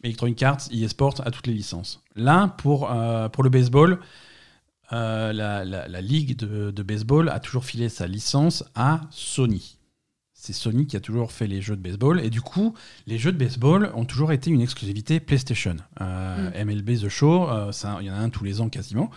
Electronic 0.03 0.41
Arts, 0.41 0.61
EA 0.71 0.87
Sport 0.89 1.21
a 1.23 1.31
toutes 1.31 1.47
les 1.47 1.53
licences. 1.53 2.01
Là, 2.15 2.55
pour, 2.57 2.91
euh, 2.91 3.29
pour 3.29 3.43
le 3.43 3.49
baseball, 3.49 3.99
euh, 4.91 5.31
la, 5.33 6.01
ligue 6.01 6.35
de 6.35 6.83
baseball 6.83 7.29
a 7.29 7.39
toujours 7.39 7.63
filé 7.63 7.89
sa 7.89 8.07
licence 8.07 8.63
à 8.75 9.01
Sony. 9.11 9.77
C'est 10.45 10.51
Sony 10.51 10.85
qui 10.87 10.97
a 10.97 10.99
toujours 10.99 11.31
fait 11.31 11.47
les 11.47 11.61
jeux 11.61 11.77
de 11.77 11.81
baseball. 11.81 12.19
Et 12.19 12.29
du 12.29 12.41
coup, 12.41 12.73
les 13.07 13.17
jeux 13.17 13.31
de 13.31 13.37
baseball 13.37 13.93
ont 13.95 14.03
toujours 14.03 14.33
été 14.33 14.49
une 14.51 14.59
exclusivité 14.59 15.21
PlayStation. 15.21 15.77
Euh, 16.01 16.65
MLB 16.65 16.99
The 17.01 17.07
Show, 17.07 17.49
euh, 17.49 17.71
il 18.01 18.07
y 18.07 18.11
en 18.11 18.13
a 18.13 18.17
un 18.17 18.29
tous 18.29 18.43
les 18.43 18.59
ans 18.59 18.67
quasiment. 18.67 19.09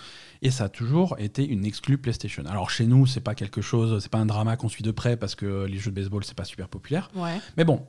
Et 0.43 0.53
ça 0.53 0.67
a 0.67 0.69
toujours 0.69 1.17
été 1.19 1.45
une 1.45 1.65
exclue 1.65 1.99
PlayStation. 1.99 2.45
Alors 2.47 2.71
chez 2.71 2.87
nous, 2.87 3.07
c'est 3.07 3.19
pas 3.19 3.35
quelque 3.35 3.61
chose, 3.61 4.01
c'est 4.01 4.09
pas 4.09 4.19
un 4.19 4.27
drama 4.27 4.57
qu'on 4.57 4.69
suit 4.69 4.85
de 4.85 4.93
près 4.93 5.17
parce 5.17 5.35
que 5.35 5.65
les 5.65 5.79
jeux 5.79 5.91
de 5.91 5.97
baseball, 5.97 6.23
c'est 6.23 6.37
pas 6.37 6.45
super 6.45 6.69
populaire. 6.69 7.11
Ouais. 7.17 7.41
Mais 7.57 7.65
bon, 7.65 7.85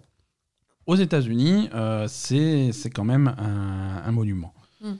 aux 0.88 0.96
États-Unis, 0.96 1.70
euh, 1.76 2.08
c'est 2.08 2.72
c'est 2.72 2.90
quand 2.90 3.06
même 3.06 3.36
un, 3.38 4.02
un 4.04 4.12
monument. 4.14 4.56
Mm. 4.82 4.94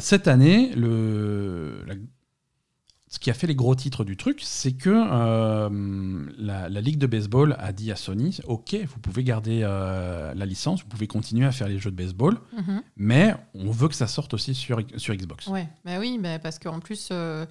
Cette 0.00 0.28
année, 0.28 0.72
le, 0.76 1.84
la- 1.86 1.94
ce 3.10 3.18
qui 3.18 3.30
a 3.30 3.34
fait 3.34 3.46
les 3.46 3.54
gros 3.54 3.74
titres 3.74 4.04
du 4.04 4.16
truc, 4.16 4.40
c'est 4.42 4.72
que 4.72 4.90
euh, 4.90 6.26
la, 6.38 6.68
la 6.68 6.80
Ligue 6.80 6.98
de 6.98 7.06
baseball 7.06 7.56
a 7.58 7.72
dit 7.72 7.90
à 7.90 7.96
Sony 7.96 8.38
Ok, 8.46 8.76
vous 8.86 8.98
pouvez 9.00 9.24
garder 9.24 9.60
euh, 9.62 10.34
la 10.34 10.46
licence, 10.46 10.82
vous 10.82 10.88
pouvez 10.88 11.06
continuer 11.06 11.46
à 11.46 11.52
faire 11.52 11.68
les 11.68 11.78
jeux 11.78 11.90
de 11.90 11.96
baseball, 11.96 12.38
Mhm. 12.56 12.82
mais 12.96 13.34
on 13.54 13.70
veut 13.70 13.88
que 13.88 13.94
ça 13.94 14.06
sorte 14.06 14.34
aussi 14.34 14.54
sur, 14.54 14.80
sur 14.96 15.14
Xbox. 15.14 15.46
Ouais, 15.46 15.68
bah 15.84 15.98
oui, 15.98 16.18
bah 16.22 16.38
parce 16.38 16.58
qu'en 16.58 16.80
plus, 16.80 17.08
euh, 17.12 17.46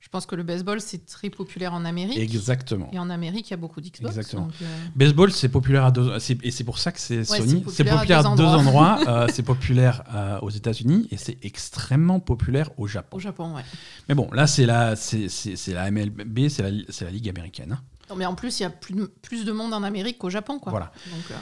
je 0.00 0.08
pense 0.08 0.24
que 0.26 0.34
le 0.34 0.42
baseball, 0.42 0.80
c'est 0.80 1.04
très 1.06 1.28
populaire 1.30 1.74
en 1.74 1.84
Amérique. 1.84 2.18
Exactement. 2.18 2.88
Et 2.92 2.98
en 2.98 3.10
Amérique, 3.10 3.48
il 3.48 3.50
y 3.50 3.54
a 3.54 3.58
beaucoup 3.58 3.80
d'Xbox. 3.80 4.16
Exactement. 4.16 4.46
donc, 4.46 4.54
euh, 4.62 4.78
Baseball, 4.96 5.30
c'est 5.30 5.48
populaire 5.50 5.84
à 5.84 5.90
deux, 5.90 6.10
et 6.42 6.50
c'est 6.50 6.64
pour 6.64 6.78
ça 6.78 6.90
que 6.90 6.98
c'est 6.98 7.22
Sony. 7.24 7.62
C'est 7.68 7.84
populaire 7.84 7.94
à 7.94 7.98
populaire, 8.00 8.18
à 8.26 8.36
deux 8.36 8.44
endroits. 8.44 8.92
endroits. 8.98 9.08
euh, 9.24 9.28
c'est 9.32 9.42
populaire 9.42 10.02
euh, 10.14 10.38
aux 10.40 10.50
États-Unis 10.50 11.06
et 11.10 11.16
c'est 11.18 11.36
extrêmement 11.44 12.18
populaire 12.18 12.70
au 12.78 12.86
Japon. 12.86 13.18
au 13.18 13.20
Japon, 13.20 13.54
ouais. 13.54 13.62
Mais 14.08 14.14
bon, 14.14 14.30
là, 14.32 14.46
c'est 14.46 14.66
la, 14.66 14.96
c'est, 14.96 15.28
la 15.68 15.90
MLB, 15.90 16.48
c'est 16.48 16.62
la, 16.62 16.70
c'est 16.88 17.04
la 17.04 17.10
ligue 17.10 17.28
américaine. 17.28 17.72
hein. 17.72 17.82
Non, 18.08 18.16
mais 18.16 18.26
en 18.26 18.34
plus, 18.34 18.58
il 18.58 18.64
y 18.64 18.66
a 18.66 18.70
plus 18.70 18.94
de, 18.94 19.04
plus 19.22 19.44
de 19.44 19.52
monde 19.52 19.72
en 19.72 19.84
Amérique 19.84 20.18
qu'au 20.18 20.30
Japon, 20.30 20.58
quoi. 20.58 20.70
Voilà. 20.70 20.92
Donc, 21.12 21.36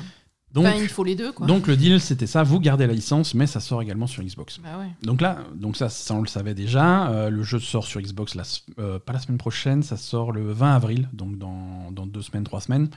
Donc, 0.55 0.67
enfin, 0.67 0.77
il 0.81 0.89
faut 0.89 1.05
les 1.05 1.15
deux, 1.15 1.31
quoi. 1.33 1.47
donc 1.47 1.67
le 1.67 1.77
deal, 1.77 2.01
c'était 2.01 2.27
ça. 2.27 2.43
Vous 2.43 2.59
gardez 2.59 2.87
la 2.87 2.95
licence, 2.95 3.35
mais 3.35 3.47
ça 3.47 3.61
sort 3.61 3.83
également 3.83 4.07
sur 4.07 4.23
Xbox. 4.23 4.61
Bah 4.63 4.79
ouais. 4.79 4.91
Donc 5.03 5.21
là, 5.21 5.39
donc 5.55 5.77
ça, 5.77 5.91
ça 5.91 6.15
on 6.15 6.23
le 6.23 6.27
savait 6.27 6.55
déjà. 6.55 7.11
Euh, 7.11 7.29
le 7.29 7.43
jeu 7.43 7.59
sort 7.59 7.85
sur 7.85 8.01
Xbox, 8.01 8.35
la, 8.35 8.45
euh, 8.79 8.99
pas 8.99 9.13
la 9.13 9.19
semaine 9.19 9.37
prochaine, 9.37 9.83
ça 9.83 9.99
sort 9.99 10.33
le 10.33 10.51
20 10.51 10.75
avril, 10.75 11.09
donc 11.13 11.37
dans, 11.37 11.91
dans 11.93 12.07
deux 12.07 12.23
semaines, 12.23 12.45
trois 12.45 12.63
semaines, 12.63 12.89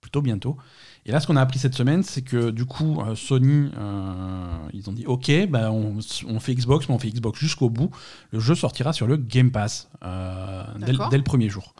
plutôt 0.00 0.22
bientôt. 0.22 0.56
Et 1.04 1.12
là, 1.12 1.20
ce 1.20 1.26
qu'on 1.26 1.36
a 1.36 1.42
appris 1.42 1.58
cette 1.58 1.74
semaine, 1.74 2.02
c'est 2.02 2.22
que 2.22 2.50
du 2.50 2.64
coup, 2.64 3.00
euh, 3.02 3.14
Sony, 3.14 3.70
ils 4.72 4.88
ont 4.88 4.92
dit 4.92 5.04
OK, 5.06 5.30
bah, 5.50 5.70
on, 5.70 5.98
on 6.26 6.40
fait 6.40 6.54
Xbox, 6.54 6.88
mais 6.88 6.94
on 6.94 6.98
fait 6.98 7.10
Xbox 7.10 7.38
jusqu'au 7.38 7.68
bout. 7.68 7.90
Le 8.32 8.40
jeu 8.40 8.54
sortira 8.54 8.94
sur 8.94 9.06
le 9.06 9.18
Game 9.18 9.50
Pass 9.50 9.90
dès 10.00 11.18
le 11.18 11.22
premier 11.22 11.50
jour. 11.50 11.74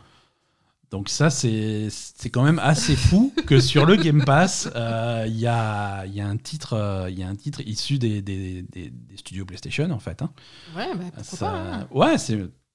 Donc 0.96 1.10
ça, 1.10 1.28
c'est 1.28 1.90
quand 2.32 2.42
même 2.42 2.58
assez 2.58 2.96
fou 2.96 3.30
que 3.46 3.60
sur 3.60 3.84
le 3.84 3.96
Game 3.96 4.24
Pass, 4.24 4.70
euh, 4.74 5.24
il 5.26 5.36
y, 5.38 5.46
a, 5.46 6.06
y, 6.06 6.22
a 6.22 6.26
un 6.26 6.38
titre, 6.38 6.72
euh, 6.72 7.10
y 7.10 7.22
a 7.22 7.28
un 7.28 7.34
titre 7.34 7.60
issu 7.66 7.98
des, 7.98 8.22
des- 8.22 8.62
des- 8.62 8.88
des 8.90 9.16
studios 9.18 9.44
PlayStation, 9.44 9.90
en 9.90 9.98
fait. 9.98 10.22
hein. 10.22 10.30
Ouais, 10.74 10.88
bah 10.94 11.04
pourquoi 11.14 11.22
Ça- 11.38 11.46
pas. 11.50 11.58
hein. 11.58 11.88
Ouais, 11.90 12.16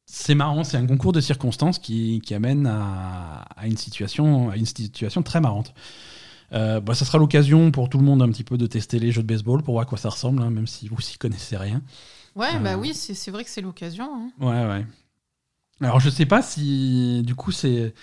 c'est 0.05 0.35
marrant, 0.35 0.63
c'est 0.63 0.77
un 0.77 0.85
concours 0.85 1.13
de 1.13 1.19
circonstances 1.21 1.79
qui, 1.79 2.21
qui 2.23 2.35
amène 2.35 2.67
à, 2.67 3.43
à 3.55 3.65
une 3.65 3.77
situation, 3.77 4.51
à 4.51 4.55
une 4.55 4.67
situation 4.67 5.23
très 5.23 5.41
marrante. 5.41 5.73
Euh, 6.53 6.79
bah, 6.79 6.93
ça 6.93 7.05
sera 7.05 7.17
l'occasion 7.17 7.71
pour 7.71 7.89
tout 7.89 7.97
le 7.97 8.03
monde 8.03 8.21
un 8.21 8.29
petit 8.29 8.43
peu 8.43 8.57
de 8.59 8.67
tester 8.67 8.99
les 8.99 9.11
jeux 9.11 9.23
de 9.23 9.27
baseball 9.27 9.63
pour 9.63 9.73
voir 9.73 9.83
à 9.83 9.85
quoi 9.87 9.97
ça 9.97 10.09
ressemble, 10.09 10.43
hein, 10.43 10.51
même 10.51 10.67
si 10.67 10.87
vous 10.89 11.01
s'y 11.01 11.17
connaissez 11.17 11.57
rien. 11.57 11.81
Ouais, 12.35 12.49
Euh. 12.55 12.59
bah 12.59 12.77
oui, 12.77 12.93
c'est 12.93 13.15
c'est 13.15 13.31
vrai 13.31 13.43
que 13.43 13.49
c'est 13.49 13.61
l'occasion. 13.61 14.05
hein. 14.13 14.29
Ouais, 14.39 14.67
ouais. 14.67 14.85
Alors 15.81 15.99
je 15.99 16.09
sais 16.09 16.25
pas 16.25 16.41
si 16.41 17.21
du 17.25 17.35
coup 17.35 17.51
c'est. 17.51 17.93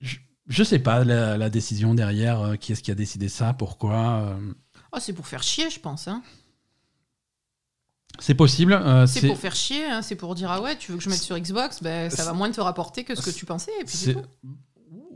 Je, 0.00 0.16
je 0.48 0.62
sais 0.64 0.78
pas 0.78 1.04
la, 1.04 1.36
la 1.36 1.50
décision 1.50 1.94
derrière, 1.94 2.40
euh, 2.40 2.56
qui 2.56 2.72
est-ce 2.72 2.82
qui 2.82 2.90
a 2.90 2.94
décidé 2.94 3.28
ça, 3.28 3.52
pourquoi. 3.52 4.20
euh, 4.20 4.52
Oh, 4.92 4.98
c'est 5.00 5.12
pour 5.12 5.26
faire 5.26 5.42
chier, 5.42 5.68
je 5.70 5.80
pense. 5.80 6.08
Hein. 6.08 6.22
C'est 8.18 8.34
possible. 8.34 8.72
euh, 8.72 9.06
C'est 9.06 9.26
pour 9.26 9.36
faire 9.38 9.54
chier, 9.54 9.84
hein, 9.84 10.00
c'est 10.00 10.16
pour 10.16 10.34
dire 10.34 10.50
ah 10.50 10.62
ouais, 10.62 10.76
tu 10.78 10.90
veux 10.92 10.98
que 10.98 11.04
je 11.04 11.10
mette 11.10 11.18
sur 11.20 11.38
Xbox, 11.38 11.82
bah, 11.82 12.08
ça 12.08 12.24
va 12.24 12.32
moins 12.32 12.50
te 12.50 12.60
rapporter 12.60 13.04
que 13.04 13.14
ce 13.14 13.20
que 13.20 13.30
tu 13.30 13.44
pensais. 13.44 13.72
Et 13.80 13.84
puis 13.84 13.94
c'est 13.96 14.04
c'est- 14.06 14.14
tout. 14.14 14.22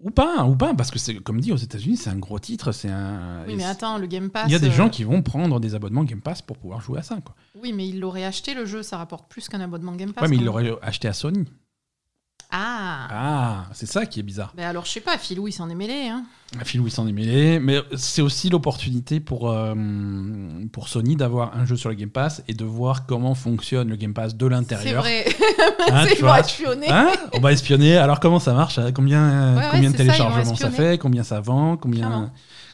Ou 0.03 0.11
pas, 0.11 0.45
ou 0.45 0.57
pas, 0.57 0.73
parce 0.75 0.91
que 0.91 0.99
c'est 0.99 1.15
comme 1.17 1.41
dit 1.41 1.53
aux 1.53 1.57
États-Unis, 1.57 1.97
c'est 1.99 2.11
un 2.11 2.17
gros 2.17 2.39
titre, 2.39 2.73
c'est 2.73 2.89
un. 2.89 3.45
Oui, 3.47 3.55
mais 3.57 3.65
attends, 3.65 3.99
le 3.99 4.07
Game 4.07 4.31
Pass. 4.31 4.45
Il 4.47 4.53
y 4.53 4.55
a 4.55 4.59
des 4.59 4.69
euh, 4.69 4.73
gens 4.73 4.89
qui 4.89 5.05
vont 5.05 5.21
prendre 5.23 5.61
des 5.61 5.75
abonnements 5.75 6.05
Game 6.05 6.23
Pass 6.23 6.41
pour 6.41 6.57
pouvoir 6.57 6.81
jouer 6.81 7.01
à 7.01 7.03
ça. 7.03 7.19
Quoi. 7.23 7.35
Oui, 7.61 7.73
mais 7.73 7.87
ils 7.87 8.01
l'auraient 8.01 8.25
acheté 8.25 8.55
le 8.55 8.65
jeu, 8.65 8.83
ça 8.83 8.97
rapporte 8.97 9.29
plus 9.29 9.49
qu'un 9.49 9.61
abonnement 9.61 9.95
Game 9.95 10.13
Pass. 10.13 10.23
Ouais, 10.23 10.29
mais 10.29 10.37
ils 10.37 10.45
l'auraient 10.45 10.73
acheté 10.83 11.09
à 11.09 11.13
Sony. 11.13 11.45
Ah, 12.53 13.07
Ah, 13.11 13.65
c'est 13.73 13.87
ça 13.87 14.07
qui 14.07 14.19
est 14.21 14.23
bizarre. 14.25 14.53
bah 14.57 14.69
alors 14.69 14.85
je 14.85 14.91
sais 14.91 15.01
pas, 15.01 15.17
Philou 15.19 15.47
il 15.49 15.53
s'en 15.53 15.69
est 15.71 15.75
mêlé. 15.75 16.09
Hein. 16.09 16.25
Phil 16.65 16.83
il 16.85 16.91
s'en 16.91 17.07
est 17.07 17.13
mêlé, 17.13 17.61
mais 17.61 17.79
c'est 17.97 18.23
aussi 18.23 18.49
l'opportunité 18.51 19.21
pour, 19.21 19.51
euh, 19.51 19.73
pour 20.73 20.89
Sony 20.89 21.15
d'avoir 21.15 21.57
un 21.57 21.65
jeu 21.65 21.77
sur 21.77 21.89
le 21.91 21.95
Game 21.95 22.11
Pass 22.11 22.43
et 22.49 22.55
de 22.55 22.65
voir 22.65 23.07
comment 23.07 23.37
fonctionne 23.37 23.89
le 23.89 23.95
Game 23.95 24.15
Pass 24.15 24.35
de 24.35 24.47
C'est 24.47 24.51
l'intérieur. 24.51 25.03
vrai, 25.03 25.27
Hein, 25.93 26.05
c'est 26.09 26.15
tu 26.15 26.21
pour 26.21 26.29
vois. 26.31 26.41
espionner. 26.41 26.91
Hein 26.91 27.11
On 27.35 27.41
va 27.41 27.53
espionner. 27.53 27.97
Alors 27.99 28.19
comment 28.19 28.41
ça 28.41 28.53
marche 28.53 28.81
Combien, 28.95 29.23
euh, 29.23 29.57
ouais, 29.59 29.65
combien 29.71 29.91
de 29.91 29.97
ça, 29.97 30.03
téléchargements 30.03 30.57
ça, 30.57 30.71
fait 30.73 30.99
Combien 30.99 31.23
ça 31.23 31.41
vend 31.41 31.77
Combien, 31.77 32.07
Clairement. 32.07 32.31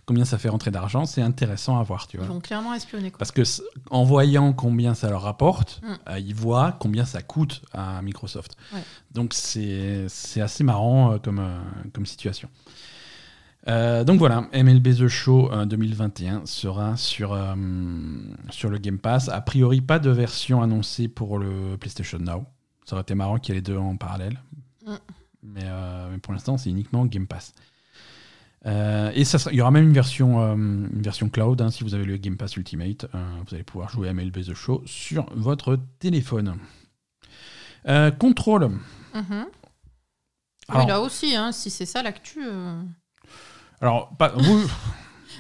Combien 0.07 0.25
ça 0.25 0.39
fait 0.39 0.49
rentrer 0.49 0.71
d'argent 0.71 1.05
C'est 1.05 1.21
intéressant 1.21 1.79
à 1.79 1.83
voir, 1.83 2.07
tu 2.07 2.17
Ils 2.17 2.21
vois. 2.21 2.29
vont 2.29 2.41
clairement 2.41 2.73
espionner. 2.75 3.11
Quoi. 3.11 3.19
Parce 3.19 3.33
que 3.33 3.43
en 3.91 4.05
voyant 4.05 4.53
combien 4.53 4.95
ça 4.95 5.11
leur 5.11 5.23
rapporte, 5.23 5.81
Mm. 5.83 5.87
euh, 6.11 6.19
ils 6.21 6.35
voient 6.35 6.77
combien 6.81 7.05
ça 7.05 7.23
coûte 7.23 7.63
à 7.73 8.01
Microsoft. 8.03 8.57
Ouais. 8.73 8.81
Donc 9.13 9.35
c'est 9.35 10.07
assez 10.41 10.65
marrant 10.65 11.13
euh, 11.13 11.19
comme, 11.19 11.41
euh, 11.41 11.59
comme 11.93 12.07
situation. 12.07 12.49
Donc 13.67 14.19
voilà, 14.21 14.49
MLB 14.53 14.95
The 14.97 15.09
Show 15.09 15.51
2021 15.67 16.47
sera 16.47 16.97
sur, 16.97 17.37
sur 18.51 18.71
le 18.71 18.79
Game 18.79 18.99
Pass. 19.01 19.29
A 19.29 19.41
priori, 19.41 19.81
pas 19.81 19.99
de 19.99 20.09
version 20.11 20.63
annoncée 20.63 21.09
pour 21.09 21.37
le 21.41 21.77
PlayStation 21.77 22.19
Now. 22.21 22.45
Ça 22.85 22.95
aurait 22.95 23.03
été 23.03 23.17
marrant 23.17 23.39
qu'il 23.39 23.55
y 23.55 23.59
ait 23.59 23.61
les 23.61 23.63
deux 23.63 23.77
en 23.77 23.97
parallèle. 23.97 24.41
Mm. 24.87 24.93
Mais, 25.43 25.65
mais, 26.13 26.19
pour 26.19 26.33
l'instant, 26.33 26.57
c'est 26.59 26.71
uniquement 26.71 27.07
Game 27.07 27.27
Pass. 27.27 27.55
Et 28.67 29.25
ça 29.25 29.39
il 29.51 29.57
y 29.57 29.61
aura 29.61 29.71
même 29.71 29.85
une 29.85 29.93
version, 29.93 30.41
une 30.55 31.03
version 31.03 31.29
cloud. 31.29 31.61
Hein, 31.63 31.71
si 31.71 31.85
vous 31.85 31.95
avez 31.95 32.05
le 32.05 32.17
Game 32.17 32.37
Pass 32.37 32.57
Ultimate, 32.57 33.07
vous 33.13 33.55
allez 33.55 33.63
pouvoir 33.63 33.91
jouer 33.91 34.09
à 34.09 34.13
MLB 34.13 34.45
The 34.45 34.55
Show 34.55 34.83
sur 34.87 35.27
votre 35.35 35.79
téléphone. 35.99 36.57
Contrôle. 38.19 38.71
Mm-hmm. 39.15 39.45
oui, 40.75 40.87
là 40.87 41.01
aussi, 41.01 41.37
hein, 41.37 41.53
si 41.53 41.71
c'est 41.71 41.87
ça 41.87 42.03
l'actu. 42.03 42.41
Alors, 43.81 44.17
pas, 44.17 44.33
vous, 44.37 44.69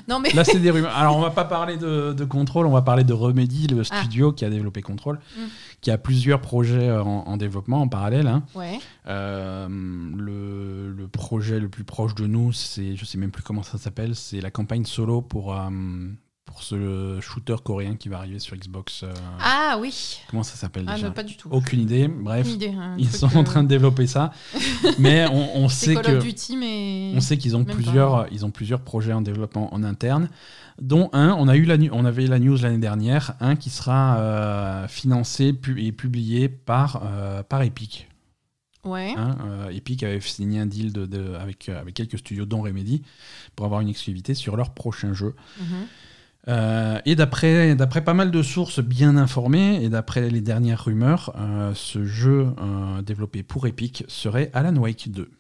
non, 0.08 0.20
mais... 0.20 0.30
Là, 0.30 0.44
c'est 0.44 0.58
des 0.58 0.70
rumeurs. 0.70 0.94
Alors, 0.94 1.16
on 1.16 1.20
va 1.20 1.30
pas 1.30 1.44
parler 1.44 1.76
de, 1.76 2.12
de 2.12 2.24
Control, 2.24 2.66
on 2.66 2.72
va 2.72 2.82
parler 2.82 3.04
de 3.04 3.12
Remedy, 3.12 3.66
le 3.66 3.82
ah. 3.90 4.02
studio 4.02 4.32
qui 4.32 4.44
a 4.44 4.50
développé 4.50 4.82
Control, 4.82 5.18
mm. 5.36 5.40
qui 5.80 5.90
a 5.90 5.98
plusieurs 5.98 6.40
projets 6.40 6.90
en, 6.90 7.36
développement 7.36 7.82
en 7.82 7.88
parallèle. 7.88 8.26
Hein. 8.26 8.42
Ouais. 8.54 8.78
Euh, 9.08 9.68
le, 9.68 10.92
le, 10.92 11.08
projet 11.08 11.60
le 11.60 11.68
plus 11.68 11.84
proche 11.84 12.14
de 12.14 12.26
nous, 12.26 12.52
c'est, 12.52 12.96
je 12.96 13.04
sais 13.04 13.18
même 13.18 13.30
plus 13.30 13.42
comment 13.42 13.62
ça 13.62 13.78
s'appelle, 13.78 14.14
c'est 14.14 14.40
la 14.40 14.50
campagne 14.50 14.84
solo 14.84 15.22
pour 15.22 15.54
euh, 15.54 15.68
pour 16.56 16.62
ce 16.62 17.18
shooter 17.20 17.56
coréen 17.62 17.96
qui 17.96 18.08
va 18.08 18.16
arriver 18.16 18.38
sur 18.38 18.56
Xbox. 18.56 19.02
Euh, 19.02 19.12
ah 19.40 19.76
oui. 19.78 20.20
Comment 20.30 20.42
ça 20.42 20.54
s'appelle 20.54 20.86
ah, 20.88 20.94
déjà 20.94 21.10
Pas 21.10 21.22
du 21.22 21.36
tout. 21.36 21.50
Aucune 21.50 21.80
idée. 21.80 22.08
Bref, 22.08 22.48
ils 22.96 23.10
sont 23.10 23.36
en 23.36 23.44
train 23.44 23.62
de 23.62 23.68
développer 23.68 24.06
ça, 24.06 24.32
mais 24.98 25.26
on, 25.28 25.68
sait 25.68 25.92
Call 25.92 26.04
que 26.04 26.10
of 26.12 26.24
Duty, 26.24 26.56
mais 26.56 27.12
on 27.14 27.20
sait 27.20 27.36
qu'ils 27.36 27.58
ont 27.58 27.64
plusieurs, 27.64 28.26
ils 28.32 28.46
ont 28.46 28.50
plusieurs 28.50 28.80
projets 28.80 29.12
en 29.12 29.20
développement 29.20 29.74
en 29.74 29.84
interne, 29.84 30.30
dont 30.80 31.10
un. 31.12 31.36
On 31.38 31.46
a 31.46 31.56
eu 31.56 31.64
la, 31.64 31.76
on 31.92 32.06
avait 32.06 32.26
la 32.26 32.38
news 32.38 32.56
l'année 32.56 32.78
dernière, 32.78 33.34
un 33.40 33.54
qui 33.54 33.68
sera 33.68 34.16
euh, 34.16 34.88
financé 34.88 35.54
et 35.76 35.92
publié 35.92 36.48
par 36.48 37.02
euh, 37.04 37.42
par 37.42 37.60
Epic. 37.60 38.08
Ouais. 38.82 39.14
Hein, 39.18 39.36
Epic 39.72 40.04
avait 40.04 40.20
signé 40.20 40.60
un 40.60 40.66
deal 40.66 40.92
de, 40.92 41.34
avec, 41.34 41.68
avec 41.68 41.92
quelques 41.92 42.18
studios, 42.18 42.46
dont 42.46 42.62
Remedy, 42.62 43.02
pour 43.56 43.66
avoir 43.66 43.82
une 43.82 43.88
exclusivité 43.88 44.32
sur 44.32 44.56
leur 44.56 44.70
prochain 44.70 45.12
jeu. 45.12 45.34
Mm 45.60 45.64
euh, 46.48 47.00
et 47.04 47.16
d'après, 47.16 47.74
d'après 47.74 48.04
pas 48.04 48.14
mal 48.14 48.30
de 48.30 48.42
sources 48.42 48.80
bien 48.80 49.16
informées 49.16 49.82
et 49.82 49.88
d'après 49.88 50.30
les 50.30 50.40
dernières 50.40 50.84
rumeurs, 50.84 51.32
euh, 51.36 51.72
ce 51.74 52.04
jeu 52.04 52.48
euh, 52.58 53.02
développé 53.02 53.42
pour 53.42 53.66
Epic 53.66 54.04
serait 54.06 54.50
Alan 54.54 54.76
Wake 54.76 55.10
2. 55.10 55.30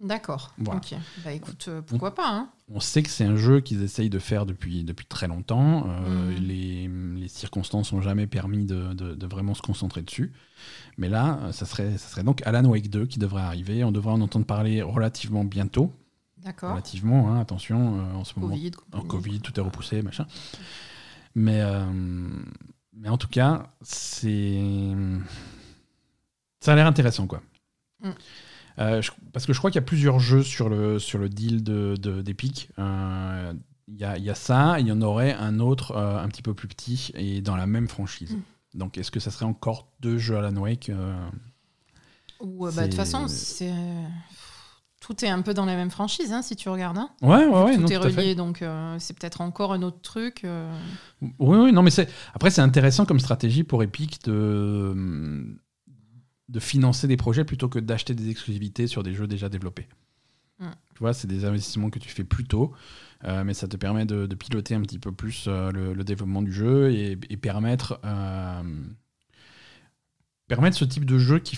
D'accord. 0.00 0.52
Ok. 0.60 0.94
Bah 1.24 1.32
écoute, 1.32 1.70
pourquoi 1.86 2.14
pas 2.14 2.28
hein 2.28 2.50
On 2.68 2.80
sait 2.80 3.02
que 3.02 3.08
c'est 3.08 3.24
un 3.24 3.36
jeu 3.36 3.60
qu'ils 3.60 3.82
essayent 3.82 4.10
de 4.10 4.18
faire 4.18 4.44
depuis, 4.44 4.84
depuis 4.84 5.06
très 5.06 5.26
longtemps. 5.26 5.86
Mm. 5.86 6.34
Les, 6.42 6.90
les, 7.16 7.28
circonstances 7.28 7.94
n'ont 7.94 8.02
jamais 8.02 8.26
permis 8.26 8.66
de, 8.66 8.92
de, 8.92 9.14
de, 9.14 9.26
vraiment 9.26 9.54
se 9.54 9.62
concentrer 9.62 10.02
dessus. 10.02 10.34
Mais 10.98 11.08
là, 11.08 11.40
ça 11.52 11.64
serait, 11.64 11.92
ça 11.92 12.08
serait 12.08 12.24
donc 12.24 12.42
Alan 12.44 12.66
Wake 12.66 12.90
2 12.90 13.06
qui 13.06 13.18
devrait 13.18 13.40
arriver. 13.40 13.84
On 13.84 13.92
devrait 13.92 14.12
en 14.12 14.20
entendre 14.20 14.44
parler 14.44 14.82
relativement 14.82 15.44
bientôt. 15.44 15.94
Relativement, 16.62 17.30
hein, 17.30 17.40
attention, 17.40 17.98
euh, 17.98 18.14
en 18.14 18.24
ce 18.24 18.38
moment. 18.38 18.54
En 18.92 19.02
Covid, 19.02 19.40
tout 19.40 19.58
est 19.58 19.62
repoussé, 19.62 20.02
machin. 20.02 20.26
Mais, 21.34 21.60
euh, 21.60 21.84
mais 22.92 23.08
en 23.08 23.18
tout 23.18 23.28
cas, 23.28 23.72
c'est. 23.82 24.60
Ça 26.60 26.72
a 26.72 26.76
l'air 26.76 26.86
intéressant, 26.86 27.26
quoi. 27.26 27.42
Mm. 28.02 28.10
Euh, 28.78 29.02
parce 29.32 29.46
que 29.46 29.52
je 29.52 29.58
crois 29.58 29.70
qu'il 29.70 29.80
y 29.80 29.84
a 29.84 29.86
plusieurs 29.86 30.18
jeux 30.18 30.42
sur 30.42 30.68
le, 30.68 30.98
sur 30.98 31.18
le 31.18 31.28
deal 31.28 31.62
d'Epic. 31.62 32.70
De, 32.76 33.56
il 33.88 33.96
y, 33.96 34.04
a, 34.04 34.18
y, 34.18 34.30
a, 34.30 34.34
ça, 34.34 34.80
il 34.80 34.86
y 34.88 34.92
en 34.92 35.00
aurait 35.00 35.32
un 35.32 35.60
autre 35.60 35.96
un 35.96 36.26
petit 36.28 36.42
peu 36.42 36.54
plus 36.54 36.66
petit 36.66 37.12
et 37.14 37.40
dans 37.40 37.56
la 37.56 37.66
même 37.66 37.88
franchise. 37.88 38.34
Mm. 38.34 38.78
Donc 38.78 38.98
est-ce 38.98 39.10
que 39.10 39.20
ça 39.20 39.30
serait 39.30 39.46
encore 39.46 39.88
deux 40.00 40.18
jeux 40.18 40.36
Alan 40.36 40.56
Wake 40.56 40.90
Ou 42.40 42.66
bah, 42.66 42.82
de 42.82 42.86
toute 42.88 42.94
façon, 42.94 43.28
c'est 43.28 43.72
tout 45.06 45.24
est 45.24 45.28
un 45.28 45.40
peu 45.40 45.54
dans 45.54 45.66
la 45.66 45.76
même 45.76 45.90
franchise, 45.90 46.32
hein, 46.32 46.42
si 46.42 46.56
tu 46.56 46.68
regardes. 46.68 46.98
Hein. 46.98 47.10
Ouais, 47.22 47.46
ouais, 47.46 47.62
ouais. 47.62 47.76
Tout 47.76 47.92
est 47.92 47.96
relié, 47.96 48.34
donc 48.34 48.60
euh, 48.60 48.96
c'est 48.98 49.16
peut-être 49.16 49.40
encore 49.40 49.72
un 49.72 49.82
autre 49.82 50.00
truc. 50.02 50.42
Euh. 50.44 50.68
Oui, 51.38 51.58
oui, 51.58 51.72
non, 51.72 51.82
mais 51.82 51.90
c'est 51.90 52.08
après 52.34 52.50
c'est 52.50 52.60
intéressant 52.60 53.06
comme 53.06 53.20
stratégie 53.20 53.62
pour 53.62 53.84
Epic 53.84 54.24
de 54.24 55.56
de 56.48 56.60
financer 56.60 57.06
des 57.06 57.16
projets 57.16 57.44
plutôt 57.44 57.68
que 57.68 57.78
d'acheter 57.78 58.14
des 58.14 58.30
exclusivités 58.30 58.88
sur 58.88 59.04
des 59.04 59.14
jeux 59.14 59.28
déjà 59.28 59.48
développés. 59.48 59.86
Mm. 60.58 60.70
Tu 60.94 60.98
vois, 60.98 61.14
c'est 61.14 61.28
des 61.28 61.44
investissements 61.44 61.90
que 61.90 62.00
tu 62.00 62.08
fais 62.08 62.24
plus 62.24 62.44
tôt, 62.44 62.72
euh, 63.24 63.44
mais 63.44 63.54
ça 63.54 63.68
te 63.68 63.76
permet 63.76 64.06
de, 64.06 64.26
piloter 64.34 64.74
un 64.74 64.80
petit 64.80 64.98
peu 64.98 65.12
plus 65.12 65.46
le, 65.46 66.02
développement 66.02 66.42
du 66.42 66.52
jeu 66.52 66.92
et, 66.92 67.16
permettre 67.36 68.00
permettre 70.48 70.76
ce 70.76 70.84
type 70.84 71.04
de 71.04 71.18
jeu 71.18 71.38
qui 71.38 71.56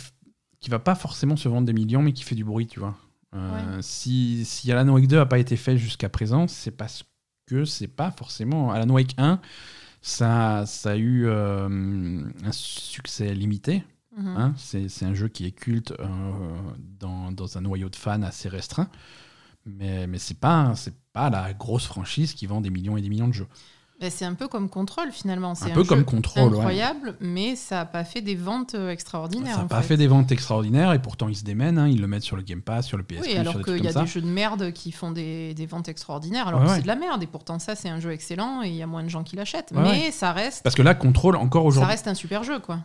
qui 0.60 0.70
va 0.70 0.80
pas 0.80 0.96
forcément 0.96 1.36
se 1.36 1.48
vendre 1.48 1.66
des 1.66 1.72
millions, 1.72 2.02
mais 2.02 2.12
qui 2.12 2.24
fait 2.24 2.34
du 2.34 2.44
bruit, 2.44 2.66
tu 2.66 2.80
vois. 2.80 2.96
Euh, 3.34 3.78
si, 3.82 4.44
si, 4.44 4.72
Alan 4.72 4.88
Wake 4.92 5.06
2 5.06 5.16
n'a 5.16 5.26
pas 5.26 5.38
été 5.38 5.56
fait 5.56 5.76
jusqu'à 5.76 6.08
présent, 6.08 6.48
c'est 6.48 6.70
parce 6.70 7.04
que 7.46 7.64
c'est 7.64 7.88
pas 7.88 8.10
forcément. 8.10 8.70
Alan 8.70 8.88
Wake 8.92 9.14
1, 9.18 9.40
ça, 10.00 10.64
ça 10.66 10.92
a 10.92 10.96
eu 10.96 11.26
euh, 11.26 11.68
un 12.44 12.52
succès 12.52 13.34
limité. 13.34 13.84
Mhm. 14.16 14.36
Hein. 14.36 14.54
c'est 14.56 15.04
un 15.04 15.14
jeu 15.14 15.28
qui 15.28 15.46
est 15.46 15.52
culte 15.52 15.92
euh, 15.92 16.06
dans, 16.98 17.30
dans, 17.30 17.56
un 17.56 17.60
noyau 17.60 17.88
de 17.88 17.94
fans 17.94 18.22
assez 18.22 18.48
restreint. 18.48 18.90
Mais, 19.64 20.06
mais 20.06 20.18
c'est 20.18 20.38
pas, 20.38 20.74
pas 21.12 21.30
la 21.30 21.52
grosse 21.52 21.86
franchise 21.86 22.34
qui 22.34 22.46
vend 22.46 22.60
des 22.60 22.70
millions 22.70 22.96
et 22.96 23.02
des 23.02 23.10
millions 23.10 23.28
de 23.28 23.34
jeux. 23.34 23.46
Bah, 24.00 24.10
c'est 24.10 24.24
un 24.24 24.34
peu 24.34 24.46
comme 24.46 24.68
contrôle 24.68 25.10
finalement. 25.10 25.56
C'est 25.56 25.72
un, 25.72 25.74
peu 25.74 25.82
comme 25.82 26.04
contrôle, 26.04 26.54
incroyable, 26.54 27.16
mais 27.20 27.56
ça 27.56 27.76
n'a 27.76 27.84
pas 27.84 28.04
fait 28.04 28.20
des 28.20 28.36
ventes 28.36 28.76
euh, 28.76 28.90
extraordinaires. 28.90 29.56
Ça 29.56 29.62
n'a 29.62 29.68
pas 29.68 29.82
fait. 29.82 29.96
des 29.96 30.06
ventes 30.06 30.30
extraordinaires 30.30 30.92
et 30.92 31.02
pourtant 31.02 31.28
ils 31.28 31.36
se 31.36 31.42
démènent. 31.42 31.78
Hein, 31.78 31.88
ils 31.88 32.00
le 32.00 32.06
mettent 32.06 32.22
sur 32.22 32.36
le 32.36 32.42
Game 32.42 32.62
Pass, 32.62 32.86
sur 32.86 32.96
le 32.96 33.02
PS. 33.02 33.22
Oui, 33.22 33.36
alors 33.36 33.60
qu'il 33.60 33.82
y 33.84 33.88
a 33.88 33.92
des 33.92 34.06
jeux 34.06 34.20
de 34.20 34.26
merde 34.26 34.72
qui 34.72 34.92
font 34.92 35.10
des, 35.10 35.52
des 35.54 35.66
ventes 35.66 35.88
extraordinaires. 35.88 36.46
Alors 36.46 36.62
que 36.62 36.68
c'est 36.68 36.82
de 36.82 36.86
la 36.86 36.96
merde 36.96 37.22
et 37.22 37.26
pourtant 37.26 37.58
ça 37.58 37.74
c'est 37.74 37.88
un 37.88 37.98
jeu 37.98 38.12
excellent 38.12 38.62
et 38.62 38.68
il 38.68 38.76
y 38.76 38.82
a 38.82 38.86
moins 38.86 39.02
de 39.02 39.08
gens 39.08 39.24
qui 39.24 39.34
l'achètent. 39.34 39.72
mais 39.72 40.12
ça 40.12 40.32
reste. 40.32 40.62
Parce 40.62 40.76
que 40.76 40.82
là, 40.82 40.94
contrôle 40.94 41.36
encore 41.36 41.64
aujourd'hui. 41.64 41.86
Ça 41.86 41.90
reste 41.90 42.08
un 42.08 42.14
super 42.14 42.44
jeu 42.44 42.60
quoi. 42.60 42.78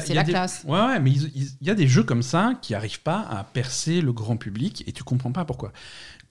C'est 0.00 0.14
la 0.14 0.24
classe. 0.24 0.64
Ouais, 0.66 0.78
ouais 0.78 1.00
mais 1.00 1.10
il 1.10 1.48
y 1.60 1.70
a 1.70 1.74
des 1.74 1.88
jeux 1.88 2.04
comme 2.04 2.22
ça 2.22 2.54
qui 2.62 2.72
n'arrivent 2.72 3.02
pas 3.02 3.26
à 3.30 3.44
percer 3.44 4.00
le 4.00 4.12
grand 4.12 4.36
public 4.36 4.84
et 4.86 4.92
tu 4.92 5.02
comprends 5.02 5.32
pas 5.32 5.44
pourquoi. 5.44 5.72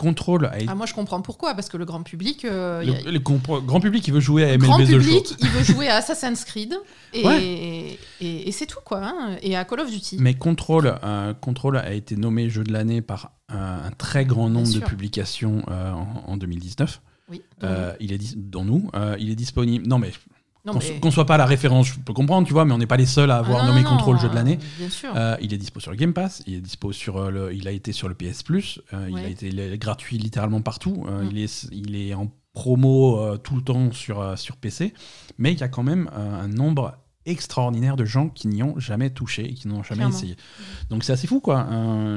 Contrôle. 0.01 0.49
Ah, 0.67 0.73
moi, 0.73 0.87
je 0.87 0.95
comprends 0.95 1.21
pourquoi, 1.21 1.53
parce 1.53 1.69
que 1.69 1.77
le 1.77 1.85
grand 1.85 2.01
public. 2.01 2.43
Euh, 2.43 2.83
le, 3.05 3.19
grand 3.19 3.79
public, 3.79 4.07
il 4.07 4.13
veut 4.15 4.19
jouer 4.19 4.45
à 4.45 4.57
MLB 4.57 4.63
grand 4.63 4.77
public, 4.79 5.35
il 5.39 5.47
veut 5.49 5.63
jouer 5.63 5.89
à 5.89 5.95
Assassin's 5.97 6.43
Creed. 6.43 6.73
Et, 7.13 7.99
et, 8.19 8.51
c'est 8.51 8.65
tout, 8.65 8.79
quoi. 8.83 9.01
Hein, 9.03 9.37
et 9.43 9.55
à 9.55 9.63
Call 9.63 9.81
of 9.81 9.91
Duty. 9.91 10.17
Mais 10.19 10.33
Control, 10.33 10.97
euh, 11.03 11.35
Control 11.35 11.77
a 11.77 11.93
été 11.93 12.15
nommé 12.15 12.49
jeu 12.49 12.63
de 12.63 12.73
l'année 12.73 13.03
par 13.03 13.33
un 13.49 13.91
très 13.99 14.25
grand 14.25 14.49
nombre 14.49 14.73
de 14.73 14.79
publications 14.79 15.61
euh, 15.69 15.91
en, 16.25 16.35
2019. 16.35 16.99
Oui. 17.29 17.43
il 17.99 18.11
est 18.11 18.35
dans 18.35 18.65
nous. 18.65 18.89
il 19.19 19.29
est 19.29 19.35
disponible. 19.35 19.87
Non, 19.87 19.99
mais 19.99 20.11
qu'on 20.65 21.11
soit 21.11 21.25
pas 21.25 21.37
la 21.37 21.45
référence, 21.45 21.87
je 21.87 21.99
peux 21.99 22.13
comprendre, 22.13 22.47
tu 22.47 22.53
vois, 22.53 22.65
mais 22.65 22.73
on 22.73 22.77
n'est 22.77 22.87
pas 22.87 22.97
les 22.97 23.05
seuls 23.05 23.31
à 23.31 23.37
avoir 23.37 23.63
ah 23.63 23.67
nommé 23.67 23.83
Control 23.83 24.19
jeu 24.19 24.29
de 24.29 24.35
l'année. 24.35 24.59
Euh, 25.15 25.35
il 25.41 25.53
est 25.53 25.57
dispo 25.57 25.79
sur 25.79 25.91
le 25.91 25.97
Game 25.97 26.13
Pass, 26.13 26.43
il 26.45 26.55
est 26.55 26.61
dispo 26.61 26.91
sur 26.91 27.17
euh, 27.17 27.31
le, 27.31 27.53
il 27.53 27.67
a 27.67 27.71
été 27.71 27.91
sur 27.91 28.07
le 28.07 28.15
PS 28.15 28.43
Plus, 28.43 28.79
euh, 28.93 29.07
il 29.09 29.17
a 29.17 29.27
été 29.27 29.49
gratuit 29.77 30.17
littéralement 30.17 30.61
partout. 30.61 31.05
Mm. 31.05 31.29
il 31.31 31.37
est, 31.39 31.67
il 31.71 31.95
est 31.95 32.13
en 32.13 32.31
promo 32.53 33.37
tout 33.37 33.55
le 33.55 33.61
temps 33.61 33.91
sur 33.91 34.37
sur 34.37 34.57
PC, 34.57 34.93
mais 35.37 35.53
il 35.53 35.59
y 35.59 35.63
a 35.63 35.69
quand 35.69 35.83
même 35.83 36.09
un 36.13 36.49
nombre 36.49 36.95
extraordinaire 37.25 37.95
de 37.95 38.03
gens 38.03 38.29
qui 38.29 38.47
n'y 38.47 38.61
ont 38.61 38.77
jamais 38.79 39.09
touché 39.09 39.45
et 39.45 39.53
qui 39.53 39.67
n'ont 39.67 39.83
jamais 39.83 40.05
essayé. 40.07 40.35
Donc 40.89 41.03
c'est 41.03 41.13
assez 41.13 41.27
fou, 41.27 41.39
quoi. 41.39 41.67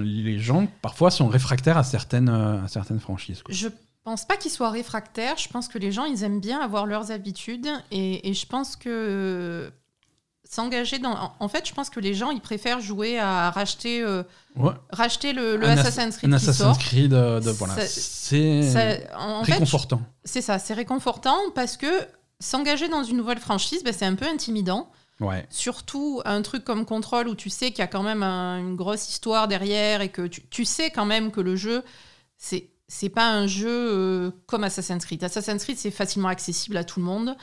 les 0.02 0.38
gens 0.38 0.66
parfois 0.82 1.10
sont 1.10 1.28
réfractaires 1.28 1.78
à 1.78 1.84
certaines 1.84 2.28
à 2.28 2.66
certaines 2.66 3.00
franchises. 3.00 3.42
Quoi. 3.42 3.54
Je 3.54 3.68
pense 4.04 4.26
pas 4.26 4.36
qu'ils 4.36 4.50
soient 4.50 4.70
réfractaires. 4.70 5.36
Je 5.38 5.48
pense 5.48 5.68
que 5.68 5.78
les 5.78 5.90
gens, 5.90 6.04
ils 6.04 6.22
aiment 6.22 6.40
bien 6.40 6.60
avoir 6.60 6.86
leurs 6.86 7.10
habitudes. 7.10 7.68
Et, 7.90 8.32
je 8.32 8.46
pense 8.46 8.76
que 8.76 9.72
s'engager 10.48 10.98
dans. 10.98 11.32
En 11.40 11.48
fait, 11.48 11.66
je 11.66 11.74
pense 11.74 11.90
que 11.90 12.00
les 12.00 12.14
gens, 12.14 12.30
ils 12.30 12.40
préfèrent 12.40 12.80
jouer 12.80 13.18
à 13.18 13.50
racheter, 13.50 14.02
euh, 14.02 14.22
racheter 14.90 15.32
le, 15.32 15.62
Assassin's 15.64 16.18
Creed. 16.18 16.30
Un 16.30 16.36
Assassin's 16.36 16.78
Creed, 16.78 17.10
de, 17.10 17.50
voilà. 17.50 17.74
C'est 17.86 19.06
réconfortant. 19.42 20.02
C'est 20.24 20.42
ça, 20.42 20.58
c'est 20.58 20.74
réconfortant 20.74 21.38
parce 21.54 21.76
que 21.76 22.06
s'engager 22.40 22.88
dans 22.88 23.02
une 23.02 23.16
nouvelle 23.16 23.40
franchise, 23.40 23.82
ben, 23.82 23.94
c'est 23.96 24.06
un 24.06 24.14
peu 24.14 24.26
intimidant. 24.26 24.90
Ouais. 25.20 25.46
Surtout 25.48 26.20
un 26.24 26.42
truc 26.42 26.64
comme 26.64 26.84
Control 26.84 27.28
où 27.28 27.36
tu 27.36 27.48
sais 27.48 27.70
qu'il 27.70 27.78
y 27.78 27.82
a 27.82 27.86
quand 27.86 28.02
même 28.02 28.24
une 28.24 28.74
grosse 28.74 29.08
histoire 29.08 29.46
derrière 29.46 30.00
et 30.00 30.08
que 30.08 30.26
tu, 30.26 30.42
tu 30.48 30.64
sais 30.64 30.90
quand 30.90 31.04
même 31.04 31.30
que 31.30 31.40
le 31.40 31.54
jeu, 31.54 31.84
c'est 32.36 32.73
c'est 32.88 33.08
pas 33.08 33.30
un 33.30 33.46
jeu 33.46 33.68
euh, 33.68 34.30
comme 34.46 34.64
Assassin's 34.64 35.04
Creed. 35.04 35.24
Assassin's 35.24 35.62
Creed, 35.64 35.78
c'est 35.78 35.90
facilement 35.90 36.28
accessible 36.28 36.76
à 36.76 36.84
tout 36.84 37.00
le 37.00 37.06
monde. 37.06 37.34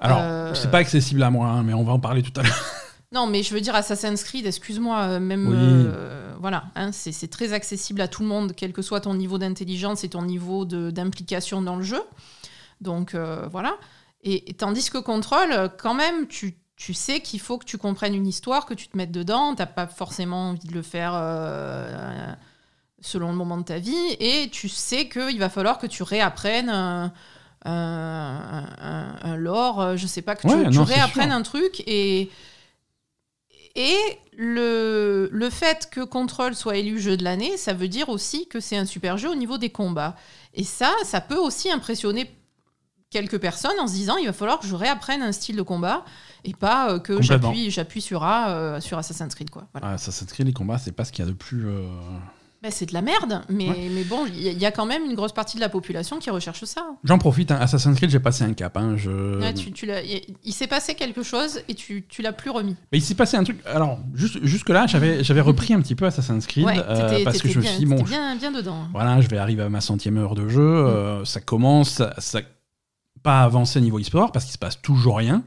Alors, 0.00 0.18
euh, 0.20 0.54
c'est 0.54 0.70
pas 0.70 0.78
accessible 0.78 1.22
à 1.22 1.30
moi, 1.30 1.46
hein, 1.48 1.62
mais 1.62 1.72
on 1.74 1.84
va 1.84 1.92
en 1.92 2.00
parler 2.00 2.22
tout 2.22 2.38
à 2.40 2.42
l'heure. 2.42 2.64
Non, 3.10 3.26
mais 3.26 3.42
je 3.42 3.54
veux 3.54 3.62
dire 3.62 3.74
Assassin's 3.74 4.22
Creed, 4.22 4.44
excuse-moi, 4.44 5.00
euh, 5.04 5.18
même 5.18 5.48
Oui. 5.48 5.56
euh, 5.56 6.34
voilà, 6.40 6.64
hein, 6.74 6.92
c'est 6.92 7.30
très 7.30 7.54
accessible 7.54 8.02
à 8.02 8.06
tout 8.08 8.20
le 8.20 8.28
monde, 8.28 8.52
quel 8.54 8.74
que 8.74 8.82
soit 8.82 9.00
ton 9.00 9.14
niveau 9.14 9.38
d'intelligence 9.38 10.04
et 10.04 10.10
ton 10.10 10.20
niveau 10.20 10.66
d'implication 10.66 11.62
dans 11.62 11.76
le 11.76 11.82
jeu. 11.82 12.02
Donc 12.82 13.14
voilà. 13.50 13.78
Et, 14.20 14.50
et 14.50 14.52
tandis 14.52 14.90
que 14.90 14.98
Control, 14.98 15.70
quand 15.78 15.94
même, 15.94 16.26
tu, 16.26 16.58
tu 16.76 16.92
sais 16.92 17.20
qu'il 17.20 17.40
faut 17.40 17.56
que 17.56 17.64
tu 17.64 17.78
comprennes 17.78 18.14
une 18.14 18.26
histoire, 18.26 18.66
que 18.66 18.74
tu 18.74 18.88
te 18.88 18.96
mettes 18.98 19.10
dedans. 19.10 19.54
T'as 19.54 19.64
pas 19.64 19.86
forcément 19.86 20.50
envie 20.50 20.68
de 20.68 20.74
le 20.74 20.82
faire 20.82 21.12
selon 23.00 23.28
le 23.30 23.36
moment 23.36 23.56
de 23.58 23.62
ta 23.64 23.78
vie, 23.78 24.16
et 24.20 24.48
tu 24.50 24.68
sais 24.68 25.08
qu'il 25.08 25.38
va 25.38 25.48
falloir 25.48 25.78
que 25.78 25.86
tu 25.86 26.02
réapprennes. 26.02 26.68
un- 26.70 27.12
un, 27.64 28.64
un- 28.80 29.16
un 29.20 29.36
lore, 29.36 29.80
euh, 29.80 29.96
je 29.96 30.06
sais 30.06 30.22
pas, 30.22 30.36
que 30.36 30.42
tu, 30.42 30.46
Ouais, 30.46 30.70
tu 30.70 30.76
non, 30.78 30.86
c'est 30.86 30.94
réapprennes 30.94 31.32
un 31.32 31.42
truc 31.42 31.82
et, 31.88 32.30
et 33.74 33.96
le, 34.36 35.28
le 35.32 35.50
fait 35.50 35.88
que 35.90 36.00
Control 36.02 36.54
soit 36.54 36.76
élu 36.76 37.00
jeu 37.00 37.16
de 37.16 37.24
l'année, 37.24 37.56
ça 37.56 37.72
veut 37.74 37.88
dire 37.88 38.08
aussi 38.08 38.46
que 38.46 38.60
c'est 38.60 38.76
un 38.76 38.86
super 38.86 39.18
jeu 39.18 39.28
au 39.28 39.34
niveau 39.34 39.58
des 39.58 39.70
combats. 39.70 40.14
Et 40.54 40.64
ça, 40.64 40.92
ça 41.04 41.20
peut 41.20 41.36
aussi 41.36 41.70
impressionner 41.70 42.30
quelques 43.10 43.38
personnes 43.40 43.78
en 43.80 43.86
se 43.88 43.92
disant 43.94 44.16
il 44.18 44.26
va 44.26 44.32
falloir 44.32 44.60
que 44.60 44.66
je 44.66 44.74
réapprenne 44.76 45.22
un 45.22 45.32
style 45.32 45.56
de 45.56 45.62
combat 45.62 46.04
et 46.44 46.54
pas 46.54 46.92
euh, 46.92 46.98
que 47.00 47.14
j'appuie 47.22 47.70
j'appuie 47.70 48.00
sur 48.02 48.22
A 48.22 48.50
euh, 48.50 48.80
sur 48.80 48.98
Assassin's 48.98 49.34
Creed 49.34 49.50
quoi. 49.50 49.66
Voilà. 49.72 49.88
Ah, 49.88 49.92
Assassin's 49.94 50.30
Creed, 50.32 50.46
les 50.46 50.52
combats, 50.52 50.78
c'est 50.78 50.92
pas 50.92 51.04
ce 51.04 51.12
qu'il 51.12 51.24
y 51.24 51.28
a 51.28 51.30
de 51.30 51.36
plus. 51.36 51.66
euh, 51.66 51.86
Ben, 52.60 52.72
c'est 52.72 52.86
de 52.86 52.92
la 52.94 53.02
merde, 53.02 53.42
mais, 53.48 53.68
Ouais. 53.68 53.88
mais 53.92 54.02
bon, 54.02 54.26
il 54.26 54.42
y, 54.42 54.48
a- 54.48 54.52
il 54.52 54.58
y 54.58 54.66
a 54.66 54.72
quand 54.72 54.84
même 54.84 55.04
une 55.04 55.14
grosse 55.14 55.30
partie 55.32 55.54
de 55.56 55.60
la 55.60 55.68
population 55.68 56.18
qui 56.18 56.28
recherche 56.28 56.64
ça. 56.64 56.88
J'en 57.04 57.16
profite, 57.18 57.52
hein, 57.52 57.58
Assassin's 57.60 57.96
Creed, 57.96 58.10
j'ai 58.10 58.18
passé 58.18 58.42
un 58.42 58.52
cap. 58.52 58.76
hein, 58.76 58.96
je... 58.96 59.38
Ouais, 59.38 59.54
tu- 59.54 59.70
tu 59.70 59.86
l'as- 59.86 60.02
il 60.02 60.52
s'est 60.52 60.66
passé 60.66 60.94
quelque 60.96 61.22
chose 61.22 61.60
et 61.68 61.74
tu, 61.74 62.04
tu 62.08 62.20
l'as 62.20 62.32
plus 62.32 62.50
remis. 62.50 62.74
Mais 62.90 62.98
il 62.98 63.02
s'est 63.02 63.14
passé 63.14 63.36
un 63.36 63.44
truc. 63.44 63.60
Alors, 63.64 64.00
jusque-là, 64.12 64.86
j'avais, 64.88 65.40
repris 65.40 65.72
un 65.72 65.80
petit 65.80 65.94
peu 65.94 66.06
Assassin's 66.06 66.46
Creed 66.48 66.64
Ouais, 66.66 66.78
euh, 66.78 67.22
parce 67.22 67.40
que 67.40 67.48
je 67.48 67.58
me 67.60 67.64
suis 67.64 67.78
dit, 67.78 67.86
bon, 67.86 68.02
bien, 68.02 68.34
bien 68.34 68.50
dedans. 68.50 68.88
voilà, 68.92 69.20
je 69.20 69.28
vais 69.28 69.38
arriver 69.38 69.62
à 69.62 69.68
ma 69.68 69.80
centième 69.80 70.16
heure 70.18 70.34
de 70.34 70.48
jeu. 70.48 70.60
euh, 70.60 71.24
ça 71.24 71.40
commence, 71.40 71.90
ça, 71.90 72.14
ça- 72.18 72.40
pas 73.22 73.42
avancer 73.42 73.80
niveau 73.80 74.00
e-sport 74.00 74.32
parce 74.32 74.44
qu'il 74.44 74.52
se 74.54 74.58
passe 74.58 74.82
toujours 74.82 75.18
rien. 75.18 75.42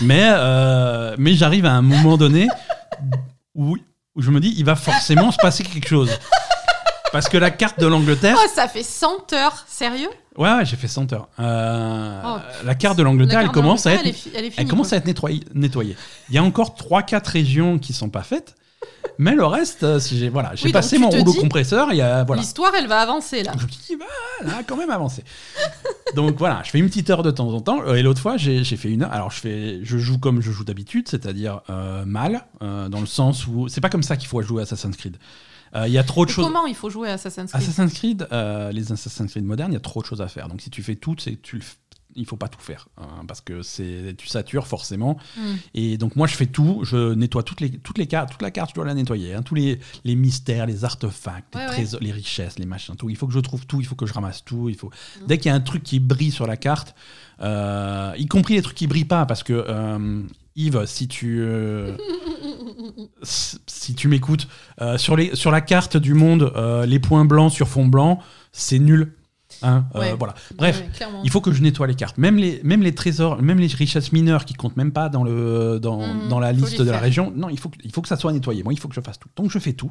Mais, 0.00 0.28
euh, 0.32 1.16
mais 1.18 1.34
j'arrive 1.34 1.64
à 1.66 1.72
un 1.72 1.82
moment 1.82 2.16
donné 2.16 2.46
où, 3.54 3.76
où 4.16 4.22
je 4.22 4.30
me 4.30 4.40
dis, 4.40 4.54
il 4.56 4.64
va 4.64 4.74
forcément 4.76 5.30
se 5.30 5.36
passer 5.38 5.62
quelque 5.62 5.88
chose. 5.88 6.10
Parce 7.12 7.28
que 7.28 7.36
la 7.38 7.50
carte 7.50 7.78
de 7.80 7.86
l'Angleterre. 7.86 8.36
Oh, 8.38 8.46
ça 8.52 8.66
fait 8.68 8.82
100 8.82 9.32
heures, 9.32 9.64
sérieux? 9.68 10.08
Ouais, 10.36 10.50
ouais, 10.52 10.64
j'ai 10.66 10.76
fait 10.76 10.88
100 10.88 11.12
heures. 11.12 11.28
Euh, 11.38 12.20
Oh, 12.26 12.36
la 12.64 12.74
carte 12.74 12.98
de 12.98 13.02
l'Angleterre, 13.02 13.38
La 13.40 13.44
elle 13.46 13.50
commence 13.52 13.86
à 13.86 13.92
être 13.92 13.98
d'Angleterre, 14.04 14.22
elle 14.24 14.30
est 14.30 14.30
fi- 14.32 14.36
elle 14.38 14.44
est 14.44 14.50
finie, 14.50 14.64
elle 14.64 14.68
commence 14.68 14.88
quoi. 14.88 14.96
à 14.96 14.98
être 14.98 15.06
nettoyée, 15.06 15.44
nettoyée. 15.54 15.96
Il 16.28 16.34
y 16.34 16.38
a 16.38 16.42
encore 16.42 16.74
3-4 16.74 17.26
régions 17.30 17.78
qui 17.78 17.92
sont 17.92 18.10
pas 18.10 18.22
faites, 18.22 18.54
mais 19.18 19.34
le 19.34 19.44
reste, 19.46 19.82
euh, 19.82 19.98
si 19.98 20.18
j'ai 20.18 20.28
voilà, 20.28 20.54
j'ai 20.54 20.64
Oui, 20.66 20.72
donc 20.72 20.82
passé 20.82 20.96
tu 20.96 21.02
mon 21.02 21.08
te 21.10 21.16
rouleau 21.16 21.32
dis, 21.32 21.38
compresseur. 21.38 21.88
Il 21.92 21.96
y 21.96 22.02
a 22.02 22.24
voilà. 22.24 22.42
L'histoire, 22.42 22.72
elle 22.78 22.86
va 22.86 23.00
avancer 23.00 23.42
là. 23.42 23.52
Je 23.58 23.64
me 23.64 23.68
dis, 23.70 23.96
bah, 23.96 24.04
là, 24.42 24.62
quand 24.66 24.76
même 24.76 24.90
avancé. 24.90 25.24
Donc 26.14 26.36
voilà, 26.38 26.62
je 26.64 26.70
fais 26.70 26.78
une 26.78 26.86
petite 26.88 27.08
heure 27.10 27.22
de 27.22 27.30
temps 27.30 27.48
en 27.48 27.60
temps. 27.60 27.80
Euh, 27.86 27.94
Et 27.94 28.02
l'autre 28.02 28.20
fois, 28.20 28.36
j'ai 28.36 28.62
j'ai 28.64 28.76
fait 28.76 28.90
une 28.90 29.02
heure. 29.02 29.12
Alors 29.12 29.30
je 29.30 29.40
fais, 29.40 29.80
je 29.82 29.98
joue 29.98 30.18
comme 30.18 30.40
je 30.42 30.50
joue 30.50 30.64
d'habitude, 30.64 31.08
c'est-à-dire 31.08 31.60
euh, 31.70 32.04
mal, 32.04 32.46
euh, 32.62 32.88
dans 32.88 33.00
le 33.00 33.06
sens 33.06 33.46
où 33.46 33.68
c'est 33.68 33.80
pas 33.80 33.88
comme 33.90 34.02
ça 34.02 34.16
qu'il 34.16 34.28
faut 34.28 34.40
jouer 34.42 34.60
à 34.60 34.64
Assassin's 34.64 34.96
Creed. 34.96 35.16
Euh, 35.74 35.86
Il 35.88 35.92
y 35.92 35.98
a 35.98 36.04
trop 36.04 36.24
de 36.24 36.30
choses. 36.30 36.44
Comment 36.46 36.66
il 36.66 36.74
faut 36.76 36.90
jouer 36.90 37.08
à 37.10 37.14
Assassin's 37.14 37.50
Creed? 37.50 37.62
Assassin's 37.62 37.92
Creed, 37.94 38.28
euh, 38.32 38.70
les 38.72 38.92
Assassin's 38.92 39.30
Creed 39.30 39.44
modernes, 39.44 39.72
il 39.72 39.74
y 39.74 39.78
a 39.78 39.80
trop 39.80 40.00
de 40.00 40.06
choses 40.06 40.20
à 40.22 40.28
faire. 40.28 40.48
Donc 40.48 40.60
si 40.60 40.70
tu 40.70 40.82
fais 40.82 40.94
tout, 40.96 41.16
c'est 41.18 41.40
tu 41.42 41.56
le 41.56 41.62
f- 41.62 41.74
il 42.16 42.26
faut 42.26 42.36
pas 42.36 42.48
tout 42.48 42.60
faire 42.60 42.88
hein, 42.96 43.24
parce 43.28 43.40
que 43.40 43.62
c'est 43.62 44.14
tu 44.16 44.26
satures 44.26 44.66
forcément. 44.66 45.18
Hmm. 45.36 45.54
Et 45.74 45.98
donc 45.98 46.16
moi 46.16 46.26
je 46.26 46.34
fais 46.34 46.46
tout, 46.46 46.80
je 46.84 47.14
nettoie 47.14 47.42
toutes 47.42 47.60
les 47.60 47.70
toutes 47.70 47.98
les 47.98 48.06
cartes, 48.06 48.30
toute 48.30 48.42
la 48.42 48.50
carte 48.50 48.70
je 48.70 48.74
dois 48.74 48.84
la 48.84 48.94
nettoyer, 48.94 49.34
hein, 49.34 49.42
tous 49.42 49.54
les, 49.54 49.78
les 50.04 50.16
mystères, 50.16 50.66
les 50.66 50.84
artefacts, 50.84 51.54
les 51.54 51.60
ouais. 51.60 51.66
trésors, 51.66 52.00
les 52.00 52.12
richesses, 52.12 52.58
les 52.58 52.66
machins, 52.66 52.96
tout. 52.96 53.10
Il 53.10 53.16
faut 53.16 53.26
que 53.26 53.32
je 53.32 53.40
trouve 53.40 53.66
tout, 53.66 53.80
il 53.80 53.86
faut 53.86 53.94
que 53.96 54.06
je 54.06 54.12
ramasse 54.12 54.44
tout, 54.44 54.68
il 54.68 54.76
faut. 54.76 54.88
Hmm. 54.88 55.26
Dès 55.26 55.38
qu'il 55.38 55.50
y 55.50 55.52
a 55.52 55.54
un 55.54 55.60
truc 55.60 55.82
qui 55.82 56.00
brille 56.00 56.30
sur 56.32 56.46
la 56.46 56.56
carte, 56.56 56.94
euh, 57.40 58.12
y 58.16 58.26
compris 58.26 58.54
les 58.54 58.62
trucs 58.62 58.76
qui 58.76 58.86
brillent 58.86 59.04
pas, 59.04 59.26
parce 59.26 59.42
que 59.42 59.52
euh, 59.52 60.22
Yves, 60.56 60.86
si 60.86 61.06
tu 61.06 61.40
euh, 61.40 61.96
si 63.22 63.58
si 63.66 63.94
tu 63.94 64.08
m'écoutes, 64.08 64.48
euh, 64.80 64.98
sur, 64.98 65.16
les, 65.16 65.36
sur 65.36 65.50
la 65.50 65.60
carte 65.60 65.96
du 65.96 66.14
monde, 66.14 66.52
euh, 66.56 66.86
les 66.86 66.98
points 66.98 67.24
blancs 67.24 67.52
sur 67.52 67.68
fond 67.68 67.86
blanc, 67.86 68.20
c'est 68.52 68.78
nul. 68.78 69.12
Hein, 69.62 69.86
euh, 69.94 70.14
voilà. 70.18 70.34
Bref, 70.56 70.80
Ouais, 70.80 70.88
il 71.24 71.30
faut 71.30 71.40
que 71.40 71.52
je 71.52 71.62
nettoie 71.62 71.86
les 71.86 71.94
cartes. 71.94 72.18
Même 72.18 72.36
les, 72.36 72.60
même 72.62 72.82
les 72.82 72.94
trésors, 72.94 73.40
même 73.42 73.58
les 73.58 73.66
richesses 73.68 74.12
mineures 74.12 74.44
qui 74.44 74.54
comptent 74.54 74.76
même 74.76 74.92
pas 74.92 75.08
dans, 75.08 75.24
le, 75.24 75.78
dans, 75.80 76.00
Mhm, 76.06 76.28
dans 76.28 76.38
la 76.40 76.52
liste 76.52 76.78
de 76.84 76.90
la 76.90 76.98
région. 77.02 77.32
Non, 77.34 77.48
il 77.48 77.58
faut, 77.58 77.68
que- 77.68 77.78
il 77.84 77.92
faut 77.92 78.02
que 78.02 78.08
ça 78.08 78.16
soit 78.16 78.32
nettoyé. 78.32 78.62
Moi, 78.62 78.72
il 78.72 78.78
faut 78.78 78.88
que 78.88 78.94
je 78.94 79.00
fasse 79.00 79.18
tout. 79.18 79.28
Donc, 79.36 79.50
je 79.50 79.58
fais 79.58 79.72
tout. 79.72 79.90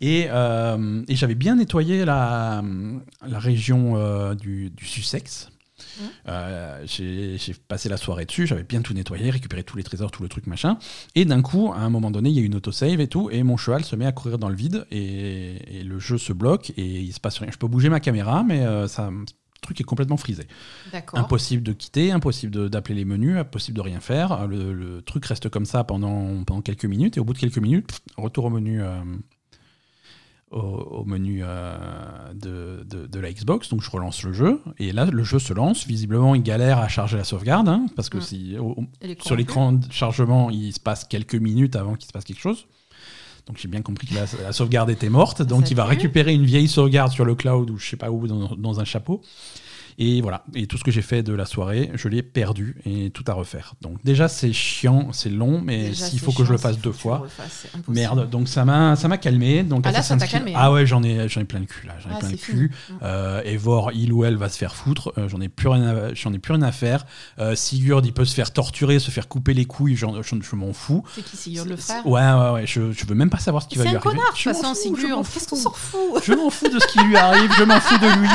Et, 0.00 0.26
euh, 0.30 1.02
et 1.08 1.16
j'avais 1.16 1.34
bien 1.34 1.56
nettoyé 1.56 2.04
la, 2.04 2.62
la 3.26 3.38
région 3.38 3.94
euh, 3.96 4.34
du, 4.34 4.70
du 4.70 4.84
Sussex. 4.84 5.50
Euh, 6.28 6.82
j'ai 6.86 7.38
passé 7.68 7.88
la 7.88 7.96
soirée 7.96 8.24
dessus, 8.24 8.46
j'avais 8.46 8.62
bien 8.62 8.82
tout 8.82 8.94
nettoyé, 8.94 9.30
récupéré 9.30 9.62
tous 9.64 9.76
les 9.76 9.82
trésors, 9.82 10.10
tout 10.10 10.22
le 10.22 10.28
truc 10.28 10.46
machin. 10.46 10.78
Et 11.14 11.24
d'un 11.24 11.42
coup, 11.42 11.72
à 11.72 11.78
un 11.78 11.90
moment 11.90 12.10
donné, 12.10 12.30
il 12.30 12.36
y 12.36 12.40
a 12.40 12.42
une 12.42 12.54
autosave 12.54 13.00
et 13.00 13.08
tout, 13.08 13.30
et 13.30 13.42
mon 13.42 13.56
cheval 13.56 13.84
se 13.84 13.96
met 13.96 14.06
à 14.06 14.12
courir 14.12 14.38
dans 14.38 14.48
le 14.48 14.56
vide, 14.56 14.86
et, 14.90 15.78
et 15.80 15.82
le 15.82 15.98
jeu 15.98 16.18
se 16.18 16.32
bloque, 16.32 16.70
et 16.76 17.00
il 17.00 17.12
se 17.12 17.20
passe 17.20 17.38
rien. 17.38 17.50
Je 17.52 17.58
peux 17.58 17.68
bouger 17.68 17.88
ma 17.88 18.00
caméra, 18.00 18.42
mais 18.44 18.60
euh, 18.60 18.86
ça, 18.88 19.10
le 19.10 19.24
truc 19.60 19.80
est 19.80 19.84
complètement 19.84 20.16
frisé. 20.16 20.46
Impossible 21.18 21.62
de 21.62 21.72
quitter, 21.72 22.12
impossible 22.12 22.70
d'appeler 22.70 22.94
les 22.94 23.04
menus, 23.04 23.36
impossible 23.36 23.76
de 23.76 23.82
rien 23.82 24.00
faire. 24.00 24.46
Le, 24.46 24.72
le 24.72 25.02
truc 25.02 25.24
reste 25.26 25.48
comme 25.48 25.64
ça 25.66 25.84
pendant, 25.84 26.44
pendant 26.44 26.62
quelques 26.62 26.84
minutes, 26.84 27.16
et 27.16 27.20
au 27.20 27.24
bout 27.24 27.32
de 27.32 27.38
quelques 27.38 27.58
minutes, 27.58 27.88
pff, 27.88 28.00
retour 28.16 28.44
au 28.44 28.50
menu. 28.50 28.80
euh, 28.82 29.00
au, 30.50 30.58
au 30.58 31.04
menu 31.04 31.40
euh, 31.42 31.76
de, 32.34 32.84
de- 32.84 33.06
de 33.06 33.20
la 33.20 33.32
Xbox, 33.32 33.68
donc 33.68 33.82
je 33.82 33.90
relance 33.90 34.22
le 34.22 34.32
jeu, 34.32 34.60
et 34.78 34.92
là 34.92 35.04
le 35.04 35.22
jeu 35.24 35.38
se 35.38 35.52
lance, 35.52 35.86
visiblement 35.86 36.34
il 36.34 36.42
galère 36.42 36.78
à 36.78 36.88
charger 36.88 37.16
la 37.18 37.24
sauvegarde, 37.24 37.68
hein, 37.68 37.86
parce 37.96 38.08
que 38.08 38.18
si, 38.20 38.56
au- 38.58 38.76
sur 39.22 39.36
l'écran 39.36 39.72
de 39.72 39.84
chargement 39.92 40.50
il 40.50 40.72
se 40.72 40.80
passe 40.80 41.04
quelques 41.04 41.34
minutes 41.34 41.76
avant 41.76 41.94
qu'il 41.94 42.06
se 42.06 42.12
passe 42.12 42.24
quelque 42.24 42.40
chose. 42.40 42.66
Donc 43.46 43.56
j'ai 43.58 43.68
bien 43.68 43.80
compris 43.82 44.06
que 44.06 44.14
la, 44.14 44.24
la 44.42 44.52
sauvegarde 44.52 44.90
était 44.90 45.08
morte, 45.08 45.40
donc 45.42 45.64
Ça 45.66 45.70
il 45.72 45.76
va 45.76 45.84
récupérer 45.86 46.34
une 46.34 46.44
vieille 46.44 46.68
sauvegarde 46.68 47.12
sur 47.12 47.24
le 47.24 47.34
cloud 47.34 47.70
ou 47.70 47.78
je 47.78 47.88
sais 47.88 47.96
pas 47.96 48.10
où 48.10 48.26
dans, 48.26 48.54
dans 48.56 48.80
un 48.80 48.84
chapeau. 48.84 49.22
Et 50.00 50.20
voilà, 50.20 50.44
et 50.54 50.68
tout 50.68 50.78
ce 50.78 50.84
que 50.84 50.92
j'ai 50.92 51.02
fait 51.02 51.24
de 51.24 51.32
la 51.34 51.44
soirée, 51.44 51.90
je 51.94 52.06
l'ai 52.08 52.22
perdu 52.22 52.76
et 52.86 53.10
tout 53.10 53.24
à 53.26 53.32
refaire. 53.32 53.74
Donc 53.80 53.98
déjà 54.04 54.28
c'est 54.28 54.52
chiant, 54.52 55.08
c'est 55.12 55.28
long, 55.28 55.60
mais 55.60 55.92
s'il 55.92 56.20
c'est 56.20 56.24
faut 56.24 56.30
que 56.32 56.44
je 56.44 56.52
le 56.52 56.58
fasse 56.58 56.78
deux 56.78 56.92
fois, 56.92 57.18
refasses, 57.18 57.66
c'est. 57.72 57.88
Merde, 57.88 58.30
donc 58.30 58.46
ça 58.48 58.64
m'a 58.64 58.94
ça 58.94 59.08
m'a 59.08 59.18
calmé. 59.18 59.64
Donc 59.64 59.82
Ah, 59.84 59.90
là, 59.90 59.94
ça 60.02 60.14
Assassin's 60.14 60.20
t'a 60.20 60.26
Creed- 60.26 60.44
calmé, 60.44 60.52
Ah 60.56 60.70
ouais, 60.70 60.86
j'en 60.86 61.02
ai 61.02 61.28
j'en 61.28 61.40
ai 61.40 61.44
plein 61.44 61.58
le 61.58 61.66
cul 61.66 61.86
là, 61.86 61.94
j'en 62.00 62.10
ai 62.10 62.12
Ah, 62.14 62.18
plein 62.20 62.30
le 62.30 62.36
c'est 62.36 62.42
cul. 62.52 62.70
Euh, 63.02 63.42
Evor, 63.44 63.90
il 63.92 64.12
ou 64.12 64.24
elle 64.24 64.36
va 64.36 64.48
se 64.48 64.56
faire 64.56 64.76
foutre. 64.76 65.12
Euh, 65.18 65.28
j'en 65.28 65.40
ai 65.40 65.48
plus 65.48 65.66
rien 65.68 65.82
à, 65.88 66.14
j'en 66.14 66.32
ai 66.32 66.38
plus 66.38 66.52
rien 66.52 66.62
à 66.62 66.70
faire. 66.70 67.04
Euh, 67.40 67.56
Sigurd, 67.56 68.06
il 68.06 68.12
peut 68.12 68.24
se 68.24 68.34
faire 68.34 68.52
torturer, 68.52 69.00
se 69.00 69.10
faire 69.10 69.26
couper 69.26 69.52
les 69.52 69.64
couilles. 69.64 69.96
j'en- 69.96 70.22
je 70.22 70.54
m'en 70.56 70.72
fous. 70.72 71.02
C'est 71.14 71.22
qui 71.24 71.36
Sigurd 71.36 71.66
le 71.66 71.74
frère 71.76 72.06
Ouais 72.06 72.20
ouais 72.22 72.50
ouais. 72.52 72.66
Je, 72.66 72.92
je 72.92 73.04
veux 73.04 73.16
même 73.16 73.30
pas 73.30 73.38
savoir 73.38 73.64
ce 73.64 73.68
qui 73.68 73.76
va 73.78 73.82
C'est 73.82 73.90
lui 73.90 73.96
un 73.96 74.00
arriver. 74.00 74.16
connard, 74.16 74.36
Je 74.36 74.50
fous, 74.50 74.58
je 74.62 74.62
m'en 74.62 74.74
Sigurd. 74.74 75.22
Qu'est-ce 75.34 75.48
qu'on 75.48 75.56
s'en 75.56 75.72
fout 75.72 76.22
Je 76.24 76.32
m'en 76.34 76.50
fous 76.50 76.68
de 76.68 76.78
ce 76.78 76.86
qui 76.86 77.00
lui 77.00 77.16
arrive, 77.16 77.50
je 77.58 77.64
m'en 77.64 77.80
fous 77.80 77.98
de 77.98 78.20
lui, 78.20 78.28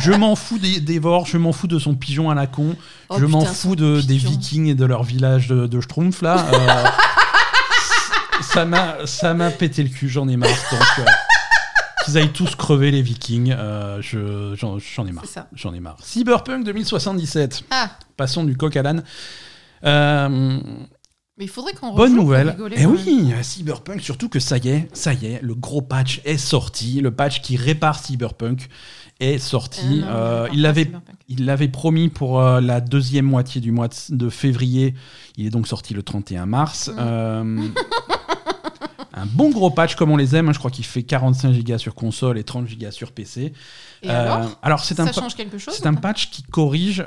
je 0.00 0.12
m'en 0.12 0.36
fous 0.36 0.58
des- 0.58 0.78
je 1.26 1.36
m'en 1.38 1.52
fous 1.52 1.66
de 1.66 1.78
son 1.78 1.94
pigeon 1.94 2.30
à 2.30 2.34
la 2.34 2.46
con, 2.46 2.76
Oh, 3.10 3.16
je 3.18 3.24
m'en 3.26 3.44
fous 3.44 3.76
de, 3.76 4.00
des 4.00 4.16
vikings 4.18 4.66
et 4.66 4.74
de 4.74 4.84
leur 4.84 5.02
village 5.02 5.48
de, 5.48 5.66
de 5.66 5.80
Schtroumpf 5.80 6.22
là. 6.22 6.46
Euh, 6.52 6.84
ça 8.42 8.64
m'a 8.64 9.06
ça 9.06 9.34
m'a 9.34 9.50
pété 9.50 9.82
le 9.82 9.88
cul, 9.88 10.08
j'en 10.08 10.28
ai 10.28 10.36
marre. 10.36 10.50
Donc, 10.70 10.80
euh, 11.00 11.04
qu'ils 12.04 12.18
aillent 12.18 12.32
tous 12.32 12.54
crever 12.54 12.90
les 12.90 13.02
vikings, 13.02 13.54
euh, 13.56 13.98
je- 14.00 14.54
j'en 14.56 14.78
j'en 14.78 15.06
ai 15.06 15.12
marre. 15.12 15.24
J'en 15.54 15.74
ai 15.74 15.80
marre. 15.80 15.96
Cyberpunk 16.02 16.64
2077, 16.64 17.64
Ah, 17.70 17.90
passons 18.16 18.44
du 18.44 18.56
coq 18.56 18.76
à 18.76 18.82
l'âne. 18.82 19.02
Euh, 19.84 20.28
mais 21.38 21.44
il 21.44 21.48
faudrait 21.48 21.72
qu'on 21.72 21.94
Bonne 21.94 22.16
nouvelle. 22.16 22.50
rigoler, 22.50 22.76
Eh 22.80 22.86
oui, 22.86 23.32
Cyberpunk, 23.42 24.00
surtout 24.00 24.28
que 24.28 24.40
ça 24.40 24.58
y 24.58 24.68
est, 24.70 24.88
ça 24.92 25.12
y 25.12 25.26
est, 25.26 25.40
le 25.42 25.54
gros 25.54 25.82
patch 25.82 26.20
est 26.24 26.36
sorti. 26.36 27.00
Le 27.00 27.10
patch 27.12 27.42
qui 27.42 27.56
répare 27.56 27.98
Cyberpunk 27.98 28.68
est 29.20 29.38
sorti. 29.38 30.02
Ah, 30.06 30.16
Euh, 30.16 30.46
non, 30.46 30.52
il 30.54 30.62
l'avait 30.62 30.84
Cyberpunk. 30.84 31.16
il 31.28 31.44
l'avait 31.44 31.68
promis 31.68 32.08
pour 32.08 32.40
euh, 32.40 32.60
la 32.60 32.80
deuxième 32.80 33.24
moitié 33.26 33.60
du 33.60 33.72
mois 33.72 33.88
de, 33.88 33.94
de 34.16 34.28
février. 34.30 34.94
Il 35.36 35.46
est 35.46 35.50
donc 35.50 35.66
sorti 35.68 35.94
le 35.94 36.02
31 36.02 36.46
mars. 36.46 36.88
Mm. 36.88 36.96
Euh, 36.98 37.68
un 39.14 39.26
bon 39.26 39.50
gros 39.50 39.70
patch 39.70 39.96
comme 39.96 40.10
on 40.10 40.16
les 40.16 40.36
aime. 40.36 40.48
hein. 40.48 40.52
Je 40.52 40.58
crois 40.58 40.70
qu'il 40.70 40.84
fait 40.84 41.02
45 41.02 41.52
gigas 41.52 41.78
sur 41.78 41.94
console 41.94 42.38
et 42.38 42.44
30 42.44 42.66
gigas 42.68 42.90
sur 42.92 43.12
PC. 43.12 43.52
Et 44.02 44.10
Euh, 44.10 44.44
alors? 44.62 44.84
c'est 44.84 45.00
un, 45.00 45.06
Ça 45.06 45.12
change 45.20 45.34
quelque 45.34 45.58
chose 45.58 45.74
c'est 45.74 45.86
un 45.86 45.94
patch 45.94 46.30
qui 46.30 46.42
corrige 46.44 47.04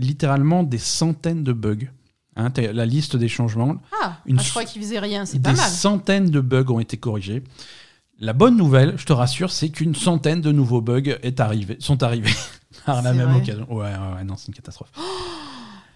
littéralement 0.00 0.62
des 0.64 0.78
centaines 0.78 1.44
de 1.44 1.52
bugs. 1.52 1.88
Hein, 2.36 2.48
la 2.72 2.84
liste 2.84 3.14
des 3.14 3.28
changements. 3.28 3.76
Ah, 4.02 4.16
une 4.26 4.40
ah, 4.40 4.42
je 4.42 4.50
crois 4.50 4.64
qu'il 4.64 4.82
faisait 4.82 4.98
rien, 4.98 5.24
c'est 5.24 5.38
Des 5.38 5.50
pas 5.50 5.56
mal. 5.56 5.70
centaines 5.70 6.30
de 6.30 6.40
bugs 6.40 6.68
ont 6.72 6.80
été 6.80 6.96
corrigés. 6.96 7.44
La 8.20 8.32
bonne 8.32 8.56
nouvelle, 8.56 8.94
je 8.96 9.04
te 9.06 9.12
rassure, 9.12 9.50
c'est 9.50 9.70
qu'une 9.70 9.94
centaine 9.94 10.40
de 10.40 10.52
nouveaux 10.52 10.80
bugs 10.80 11.16
est 11.22 11.40
arrivé, 11.40 11.76
sont 11.80 12.02
arrivés 12.02 12.30
par 12.86 13.02
la 13.02 13.12
même 13.12 13.28
vrai 13.28 13.38
occasion. 13.40 13.66
Ouais, 13.72 13.86
ouais, 13.86 14.14
ouais, 14.16 14.24
non, 14.24 14.36
c'est 14.36 14.48
une 14.48 14.54
catastrophe. 14.54 14.90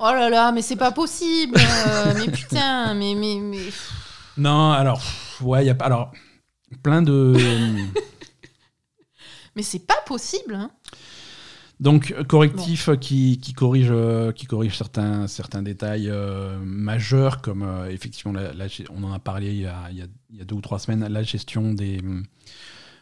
Oh 0.00 0.12
là 0.12 0.30
là, 0.30 0.52
mais 0.52 0.62
c'est 0.62 0.76
pas 0.76 0.92
possible. 0.92 1.56
euh, 1.58 2.14
mais 2.16 2.30
putain, 2.30 2.94
mais 2.94 3.16
mais 3.16 3.40
mais. 3.40 3.58
Non, 4.36 4.70
alors, 4.70 5.02
ouais, 5.40 5.64
il 5.64 5.66
y 5.66 5.70
a 5.70 5.74
pas. 5.74 5.86
Alors, 5.86 6.12
plein 6.84 7.02
de. 7.02 7.34
Mais 9.56 9.64
c'est 9.64 9.84
pas 9.84 10.00
possible. 10.06 10.54
Hein. 10.54 10.70
Donc, 11.80 12.12
correctif 12.26 12.90
qui, 13.00 13.38
qui 13.38 13.52
corrige, 13.52 13.88
euh, 13.90 14.32
qui 14.32 14.46
corrige 14.46 14.76
certains, 14.76 15.28
certains 15.28 15.62
détails 15.62 16.08
euh, 16.10 16.58
majeurs, 16.60 17.40
comme 17.40 17.62
euh, 17.62 17.88
effectivement, 17.90 18.32
la- 18.32 18.52
la 18.52 18.66
ge- 18.66 18.86
on 18.90 19.04
en 19.04 19.12
a 19.12 19.20
parlé 19.20 19.54
y 19.54 20.00
a- 20.02 20.08
il 20.30 20.36
y 20.38 20.40
a 20.40 20.44
deux 20.44 20.56
ou 20.56 20.60
trois 20.60 20.80
semaines, 20.80 21.06
la 21.08 21.22
gestion 21.22 21.72
des, 21.72 22.00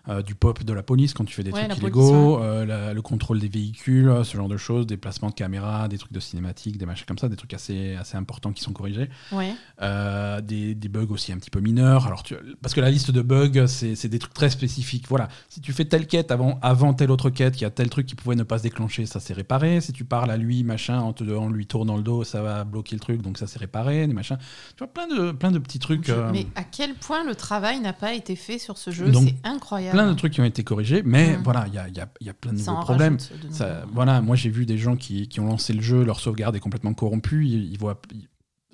euh, 0.08 0.22
du 0.22 0.34
pop 0.34 0.62
de 0.62 0.72
la 0.72 0.82
police 0.82 1.14
quand 1.14 1.24
tu 1.24 1.34
fais 1.34 1.42
des 1.42 1.52
Ouais, 1.52 1.66
trucs 1.68 1.82
illégaux, 1.82 2.40
euh, 2.42 2.64
la- 2.64 2.94
le 2.94 3.02
contrôle 3.02 3.38
des 3.40 3.48
véhicules, 3.48 4.12
ce 4.24 4.36
genre 4.36 4.48
de 4.48 4.56
choses, 4.56 4.86
des 4.86 4.96
placements 4.96 5.30
de 5.30 5.34
caméras, 5.34 5.88
des 5.88 5.98
trucs 5.98 6.12
de 6.12 6.20
cinématique, 6.20 6.78
des 6.78 6.86
machins 6.86 7.06
comme 7.06 7.18
ça, 7.18 7.28
des 7.28 7.36
trucs 7.36 7.54
assez, 7.54 7.94
assez 7.96 8.16
importants 8.16 8.52
qui 8.52 8.62
sont 8.62 8.72
corrigés. 8.72 9.08
Ouais. 9.32 9.54
Euh, 9.82 10.40
des, 10.40 10.74
des 10.74 10.88
bugs 10.88 11.06
aussi 11.10 11.32
un 11.32 11.38
petit 11.38 11.50
peu 11.50 11.60
mineurs. 11.60 12.06
Alors 12.06 12.22
tu- 12.22 12.36
parce 12.62 12.74
que 12.74 12.80
la 12.80 12.90
liste 12.90 13.10
de 13.10 13.22
bugs, 13.22 13.66
c'est 13.66 14.08
des 14.08 14.18
trucs 14.18 14.34
très 14.34 14.50
spécifiques. 14.50 15.06
Voilà, 15.08 15.28
si 15.48 15.60
tu 15.60 15.72
fais 15.72 15.84
telle 15.84 16.06
quête 16.06 16.30
avant, 16.30 16.58
avant 16.62 16.94
telle 16.94 17.10
autre 17.10 17.30
quête, 17.30 17.54
qu'il 17.54 17.62
y 17.62 17.66
a 17.66 17.70
tel 17.70 17.90
truc 17.90 18.06
qui 18.06 18.14
pouvait 18.14 18.36
ne 18.36 18.42
pas 18.42 18.58
se 18.58 18.62
déclencher, 18.62 19.06
ça 19.06 19.20
s'est 19.20 19.34
réparé. 19.34 19.80
Si 19.80 19.92
tu 19.92 20.04
parles 20.04 20.30
à 20.30 20.36
lui, 20.36 20.64
machin, 20.64 20.98
en, 21.00 21.12
te, 21.12 21.24
en 21.24 21.48
lui 21.50 21.66
tournant 21.66 21.96
le 21.96 22.02
dos, 22.02 22.24
ça 22.24 22.42
va 22.42 22.64
bloquer 22.64 22.94
le 22.96 23.00
truc, 23.00 23.22
donc 23.22 23.38
ça 23.38 23.46
s'est 23.46 23.58
réparé, 23.58 24.06
des 24.06 24.12
machins. 24.14 24.38
Tu 24.76 24.84
vois, 24.84 24.88
plein 24.88 25.06
de, 25.08 25.32
plein 25.32 25.50
de 25.50 25.58
petits 25.58 25.78
trucs. 25.78 26.08
Euh, 26.08 26.30
Mais 26.32 26.46
à 26.54 26.64
quel 26.64 26.94
point 26.94 27.24
le 27.24 27.34
travail 27.34 27.80
n'a 27.80 27.92
pas 27.92 28.14
été 28.14 28.36
fait 28.36 28.58
sur 28.58 28.78
ce 28.78 28.90
jeu, 28.90 29.12
c'est 29.12 29.34
incroyable. 29.44 29.95
Plein 29.96 30.10
de 30.12 30.16
trucs 30.16 30.32
qui 30.34 30.40
ont 30.40 30.44
été 30.44 30.62
corrigés, 30.64 31.02
mais 31.04 31.36
Mm. 31.36 31.42
voilà, 31.42 31.66
il 31.68 31.74
y 31.74 31.78
a, 31.78 31.88
il 31.88 31.96
y 31.96 32.00
a- 32.00 32.08
il 32.20 32.26
y 32.26 32.30
a 32.30 32.34
plein 32.34 32.52
de 32.52 32.58
Ça 32.58 32.70
nouveaux 32.72 32.82
problèmes. 32.84 33.16
de 33.16 33.50
Ça, 33.52 33.84
voilà, 33.92 34.20
moi 34.20 34.36
j'ai 34.36 34.50
vu 34.50 34.66
des 34.66 34.78
gens 34.78 34.96
qui, 34.96 35.28
qui 35.28 35.40
ont 35.40 35.46
lancé 35.46 35.72
le 35.72 35.80
jeu, 35.82 36.04
leur 36.04 36.20
sauvegarde 36.20 36.54
est 36.56 36.60
complètement 36.60 36.94
corrompue, 36.94 37.46
ils, 37.46 37.72
ils 37.72 37.78
voient 37.78 38.00
ils- 38.14 38.28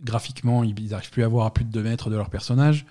graphiquement, 0.04 0.64
ils 0.64 0.88
n'arrivent 0.90 1.10
plus 1.10 1.22
à 1.22 1.28
voir 1.28 1.46
à 1.46 1.54
plus 1.54 1.64
de 1.64 1.70
2 1.70 1.82
mètres 1.82 2.10
de 2.10 2.16
leur 2.16 2.28
personnage. 2.30 2.86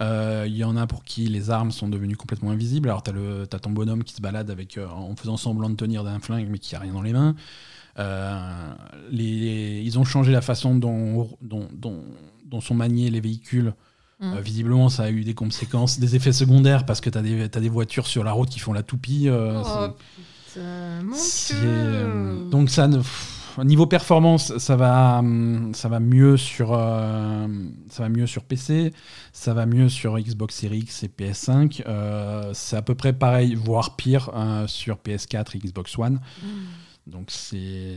Euh, 0.00 0.44
Il 0.48 0.56
y 0.56 0.62
en 0.64 0.76
a 0.76 0.86
pour 0.86 1.02
qui 1.04 1.26
les 1.26 1.50
armes 1.50 1.70
sont 1.72 1.88
devenues 1.88 2.16
complètement 2.16 2.50
invisibles. 2.50 2.88
Alors, 2.88 3.02
tu 3.02 3.10
as, 3.10 3.58
ton 3.58 3.70
bonhomme 3.70 4.04
qui 4.04 4.14
se 4.14 4.20
balade 4.20 4.48
avec, 4.50 4.76
euh, 4.78 4.86
en 4.88 5.14
faisant 5.16 5.36
semblant 5.36 5.70
de 5.70 5.74
tenir 5.76 6.04
d'un 6.04 6.18
flingue, 6.20 6.48
mais 6.50 6.58
qui 6.58 6.74
a 6.76 6.78
rien 6.80 6.92
dans 6.92 7.02
les 7.02 7.12
mains. 7.12 7.34
Euh, 7.98 8.72
les, 9.10 9.82
ils 9.84 9.98
ont 9.98 10.04
changé 10.04 10.30
la 10.32 10.40
façon 10.40 10.76
dont, 10.76 11.28
dont, 11.42 11.68
dont- 11.72 12.04
dont 12.44 12.60
sont 12.60 12.74
maniés 12.74 13.10
les 13.10 13.20
véhicules. 13.20 13.72
Mm. 14.20 14.32
Euh, 14.34 14.40
visiblement, 14.40 14.88
ça 14.88 15.04
a 15.04 15.10
eu 15.10 15.22
des 15.22 15.34
conséquences, 15.34 16.00
des 16.00 16.16
effets 16.16 16.32
secondaires, 16.32 16.84
parce 16.86 17.00
que 17.00 17.08
tu 17.10 17.18
as, 17.18 17.22
des 17.60 17.68
voitures 17.68 18.06
sur 18.06 18.24
la 18.24 18.32
route 18.32 18.48
qui 18.48 18.58
font 18.58 18.72
la 18.72 18.82
toupie. 18.82 19.28
euh, 19.28 19.62
Oh, 19.64 19.88
putain, 20.46 21.02
mon 21.04 21.12
Dieu. 21.14 21.56
euh, 21.62 22.48
donc 22.50 22.68
ça, 22.70 22.88
ne- 22.88 22.96
pff, 22.96 23.58
niveau 23.64 23.86
performance, 23.86 24.56
ça 24.58 24.74
va, 24.76 25.18
hum, 25.20 25.72
ça 25.74 25.88
va 25.88 26.00
mieux 26.00 26.36
sur, 26.36 26.70
euh, 26.72 27.46
ça 27.90 28.02
va 28.04 28.08
mieux 28.08 28.26
sur 28.26 28.42
PC, 28.44 28.92
ça 29.32 29.54
va 29.54 29.66
mieux 29.66 29.88
sur 29.88 30.18
Xbox 30.18 30.54
Series 30.56 30.78
X 30.80 31.04
et 31.04 31.08
PS5. 31.08 31.82
euh, 31.86 32.50
c'est 32.54 32.76
à 32.76 32.82
peu 32.82 32.94
près 32.96 33.12
pareil, 33.12 33.54
voire 33.54 33.94
pire 33.96 34.30
sur 34.66 34.96
PS4 34.96 35.54
et 35.56 35.58
Xbox 35.60 35.96
One. 35.96 36.14
Mm. 36.42 36.46
Donc 37.08 37.30
c'est, 37.30 37.96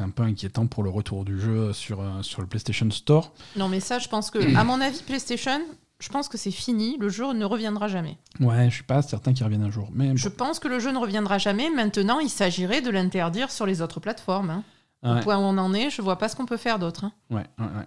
un 0.00 0.08
peu 0.10 0.22
inquiétant 0.22 0.66
pour 0.66 0.82
le 0.82 0.90
retour 0.90 1.24
du 1.24 1.38
jeu 1.38 1.72
sur, 1.72 2.00
euh, 2.00 2.22
sur 2.22 2.40
le 2.40 2.46
PlayStation 2.46 2.90
Store. 2.90 3.32
Non, 3.56 3.68
mais 3.68 3.78
ça, 3.80 3.98
je 3.98 4.08
pense 4.08 4.30
que, 4.30 4.56
à 4.56 4.64
mon 4.64 4.80
avis, 4.80 5.02
PlayStation, 5.02 5.60
je 6.00 6.08
pense 6.08 6.28
que 6.28 6.38
c'est 6.38 6.50
fini. 6.50 6.96
Le 6.98 7.10
jeu 7.10 7.32
ne 7.34 7.44
reviendra 7.44 7.88
jamais. 7.88 8.16
Ouais, 8.40 8.70
je 8.70 8.74
suis 8.76 8.84
pas 8.84 9.02
certain 9.02 9.34
qu'il 9.34 9.44
revienne 9.44 9.62
un 9.62 9.70
jour, 9.70 9.88
mais 9.92 10.16
Je 10.16 10.28
pense 10.28 10.58
que 10.58 10.68
le 10.68 10.78
jeu 10.80 10.92
ne 10.92 10.98
reviendra 10.98 11.36
jamais. 11.38 11.68
Maintenant, 11.70 12.20
il 12.20 12.30
s'agirait 12.30 12.80
de 12.80 12.90
l'interdire 12.90 13.50
sur 13.50 13.66
les 13.66 13.82
autres 13.82 14.00
plateformes. 14.00 14.50
hein. 14.50 14.64
ouais, 15.02 15.20
Au 15.20 15.22
point 15.22 15.36
où 15.36 15.42
on 15.42 15.58
en 15.58 15.74
est, 15.74 15.90
je 15.90 16.00
vois 16.00 16.16
pas 16.16 16.28
ce 16.30 16.34
qu'on 16.36 16.46
peut 16.46 16.56
faire 16.56 16.78
d'autre. 16.78 17.04
hein. 17.04 17.12
ouais, 17.30 17.46
ouais, 17.58 17.66
ouais. 17.66 17.86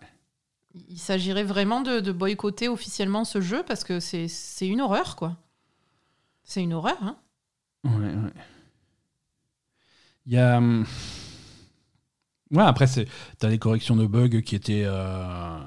Il 0.90 1.00
s'agirait 1.00 1.44
vraiment 1.46 1.82
de, 1.82 2.02
de 2.02 2.12
boycotter 2.12 2.68
officiellement 2.68 3.24
ce 3.24 3.40
jeu 3.42 3.64
parce 3.66 3.84
que 3.86 4.00
c'est 4.02 4.28
c'est 4.28 4.68
une 4.68 4.82
horreur, 4.82 5.16
quoi. 5.16 5.38
C'est 6.44 6.62
une 6.62 6.74
horreur, 6.74 6.98
hein. 7.02 7.16
Ouais, 7.86 7.92
ouais. 7.96 8.34
Il 10.26 10.34
y 10.34 10.38
a. 10.38 10.58
hum, 10.58 10.86
Ouais, 12.52 12.64
après, 12.64 12.86
c'est... 12.88 13.08
t'as 13.40 13.50
des 13.50 13.58
corrections 13.58 13.96
de 13.96 14.06
bugs 14.06 14.42
qui 14.42 14.56
étaient. 14.56 14.84
euh, 14.86 15.58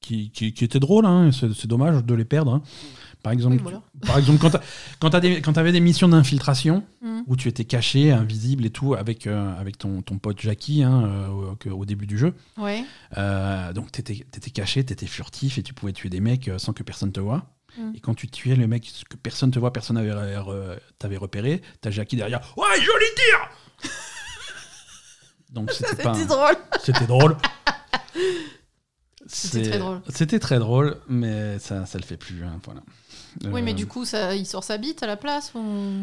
Qui, 0.00 0.30
qui, 0.30 0.54
qui 0.54 0.64
étaient 0.64 0.80
drôles, 0.80 1.04
hein, 1.04 1.30
c'est, 1.30 1.52
c'est 1.52 1.68
dommage 1.68 2.02
de 2.04 2.14
les 2.14 2.24
perdre. 2.24 2.54
hein. 2.54 2.62
Par 3.22 3.32
exemple, 3.32 3.56
Oui, 3.56 3.62
voilà. 3.62 3.82
par 4.06 4.16
exemple 4.16 4.38
quand, 4.38 4.48
t'as- 4.48 4.62
quand, 4.98 5.10
t'as 5.10 5.20
des, 5.20 5.42
quand 5.42 5.52
t'avais 5.52 5.72
des 5.72 5.80
missions 5.80 6.08
d'infiltration 6.08 6.82
Mm. 7.02 7.20
où 7.26 7.36
tu 7.36 7.48
étais 7.48 7.66
caché, 7.66 8.10
invisible 8.12 8.64
et 8.64 8.70
tout, 8.70 8.94
avec, 8.94 9.26
euh, 9.26 9.54
avec 9.60 9.76
ton, 9.76 10.00
ton 10.00 10.18
pote 10.18 10.40
Jackie 10.40 10.82
hein, 10.82 11.04
euh, 11.04 11.70
au, 11.70 11.84
début 11.84 12.06
du 12.06 12.16
jeu, 12.16 12.34
Ouais. 12.56 12.82
euh, 13.18 13.74
donc 13.74 13.92
t'étais, 13.92 14.26
t'étais 14.30 14.50
caché, 14.50 14.82
t'étais 14.84 15.06
furtif 15.06 15.58
et 15.58 15.62
tu 15.62 15.74
pouvais 15.74 15.92
tuer 15.92 16.08
des 16.08 16.20
mecs 16.20 16.50
sans 16.56 16.72
que 16.72 16.82
personne 16.82 17.12
te 17.12 17.20
voie. 17.20 17.44
Mm. 17.76 17.92
Et 17.94 18.00
quand 18.00 18.14
tu 18.14 18.28
tuais 18.28 18.56
le 18.56 18.66
mec 18.66 18.90
que 19.08 19.16
personne 19.16 19.50
te 19.50 19.58
voit, 19.58 19.72
personne 19.72 19.96
re- 19.98 20.78
t'avait 20.98 21.16
repéré, 21.16 21.62
t'as 21.80 21.90
Jackie 21.90 22.16
derrière. 22.16 22.40
Ouais, 22.56 22.80
joli 22.80 23.04
tir 23.16 23.90
Donc 25.50 25.70
c'était 25.72 26.02
pas. 26.02 26.12
Drôle. 26.24 26.56
C'était 26.80 27.06
drôle. 27.06 27.36
C'était 29.26 29.68
très 29.70 29.78
drôle. 29.78 30.00
C'était 30.08 30.38
très 30.38 30.58
drôle, 30.58 30.96
mais 31.08 31.58
ça, 31.58 31.86
ça 31.86 31.98
le 31.98 32.04
fait 32.04 32.16
plus. 32.16 32.42
hein, 32.44 32.60
voilà. 32.64 32.80
Oui, 33.52 33.62
mais 33.62 33.70
Euh, 33.72 33.74
du 33.74 33.86
coup, 33.86 34.04
ça, 34.04 34.34
il 34.34 34.46
sort 34.46 34.64
sa 34.64 34.78
bite 34.78 35.02
à 35.02 35.06
la 35.06 35.16
place 35.16 35.52
ou... 35.54 35.60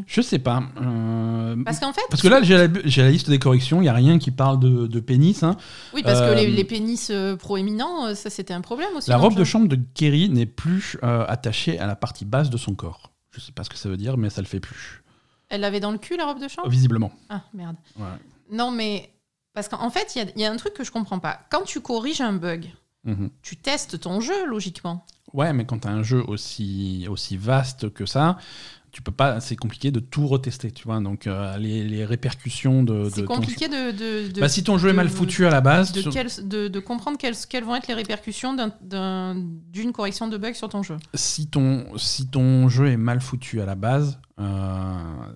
Je 0.08 0.22
sais 0.22 0.40
pas. 0.40 0.64
euh, 0.82 1.56
Parce 1.66 1.80
qu'en 1.80 1.94
fait... 1.94 2.02
Parce 2.10 2.22
que 2.22 2.28
là, 2.28 2.42
j'ai 2.42 2.58
la, 3.04 3.10
liste 3.10 3.30
des 3.30 3.40
corrections, 3.40 3.80
il 3.80 3.84
n'y 3.84 3.90
a 3.90 3.94
rien 3.94 4.18
qui 4.20 4.32
parle 4.32 4.60
de, 4.60 4.88
de 4.88 5.00
pénis. 5.00 5.44
hein. 5.44 5.58
Oui, 5.94 6.04
parce 6.04 6.20
que 6.20 6.26
Euh, 6.26 6.36
les, 6.36 6.48
les 6.48 6.64
pénis 6.64 7.10
euh, 7.12 7.36
proéminents, 7.36 8.08
euh, 8.08 8.16
ça 8.16 8.30
c'était 8.30 8.54
un 8.54 8.62
problème 8.62 8.90
aussi. 8.96 9.10
La 9.10 9.18
robe 9.18 9.36
de 9.36 9.44
chambre 9.44 9.68
de 9.68 9.78
Kerry 9.94 10.30
n'est 10.30 10.46
plus 10.46 10.98
euh, 11.04 11.26
attachée 11.28 11.80
à 11.80 11.88
la 11.88 11.96
partie 11.96 12.26
basse 12.26 12.50
de 12.50 12.58
son 12.58 12.76
corps. 12.76 13.12
Je 13.32 13.40
sais 13.42 13.52
pas 13.52 13.64
ce 13.64 13.70
que 13.70 13.78
ça 13.78 13.90
veut 13.90 13.98
dire, 13.98 14.18
mais 14.18 14.30
ça 14.30 14.42
le 14.42 14.48
fait 14.48 14.60
plus. 14.60 15.04
Elle 15.50 15.62
l'avait 15.62 15.80
dans 15.80 15.92
le 15.92 15.98
cul, 15.98 16.18
la 16.18 16.26
robe 16.26 16.42
de 16.42 16.48
chambre? 16.48 16.68
Visiblement. 16.70 17.12
Ah, 17.30 17.44
merde. 17.54 17.76
Ouais. 17.98 18.06
Non, 18.52 18.72
mais... 18.72 19.12
Parce 19.54 19.68
qu'en 19.70 19.90
fait, 19.90 20.16
il 20.16 20.20
y 20.20 20.22
a- 20.22 20.32
il 20.36 20.42
y, 20.42 20.46
a 20.46 20.52
un 20.52 20.56
truc 20.58 20.74
que 20.74 20.84
je 20.84 20.92
comprends 20.92 21.20
pas. 21.20 21.40
Quand 21.50 21.64
tu 21.64 21.82
corriges 21.82 22.22
un 22.22 22.34
bug, 22.34 22.70
Mhm. 23.04 23.30
tu 23.42 23.56
testes 23.58 24.00
ton 24.00 24.20
jeu, 24.20 24.46
logiquement. 24.48 25.06
Ouais, 25.34 25.54
mais 25.54 25.66
quand 25.66 25.80
tu 25.80 25.88
as 25.88 25.92
un 25.92 26.04
jeu 26.04 26.24
aussi, 26.28 27.06
aussi 27.10 27.36
vaste 27.38 27.90
que 27.94 28.06
ça, 28.06 28.38
tu 28.92 29.02
peux 29.02 29.12
pas. 29.12 29.40
C'est 29.42 29.58
compliqué 29.58 29.92
de 29.92 30.00
tout 30.00 30.26
retester, 30.26 30.72
tu 30.72 30.86
vois. 30.86 31.00
Donc 31.02 31.28
euh, 31.28 31.58
les, 31.58 31.84
les 31.84 32.06
répercussions 32.06 32.82
de. 32.84 33.10
C'est 33.14 33.22
ton 33.26 33.36
compliqué 33.36 33.68
de, 33.68 34.32
de, 34.32 34.40
Bah, 34.40 34.48
si 34.50 34.64
ton 34.64 34.78
jeu 34.78 34.90
est 34.90 34.94
mal 34.94 35.10
foutu 35.10 35.46
à 35.46 35.50
la 35.50 35.60
base, 35.62 35.92
de 35.92 36.02
sur- 36.02 36.12
quel- 36.14 36.82
comprendre 36.84 37.18
quelles, 37.18 37.36
quelles 37.50 37.66
vont 37.66 37.76
être 37.76 37.88
les 37.88 37.94
répercussions 37.94 38.54
d'un- 38.54 38.72
d'un- 38.82 39.36
d'une 39.36 39.92
correction 39.92 40.28
de 40.30 40.38
bug 40.38 40.54
sur 40.56 40.70
ton 40.70 40.82
jeu. 40.82 40.98
si 41.14 41.48
ton, 41.48 41.86
si 41.98 42.28
ton 42.28 42.70
jeu 42.70 42.88
est 42.88 42.98
mal 42.98 43.20
foutu 43.22 43.60
à 43.62 43.66
la 43.66 43.76
base, 43.76 44.20
euh, 44.40 44.94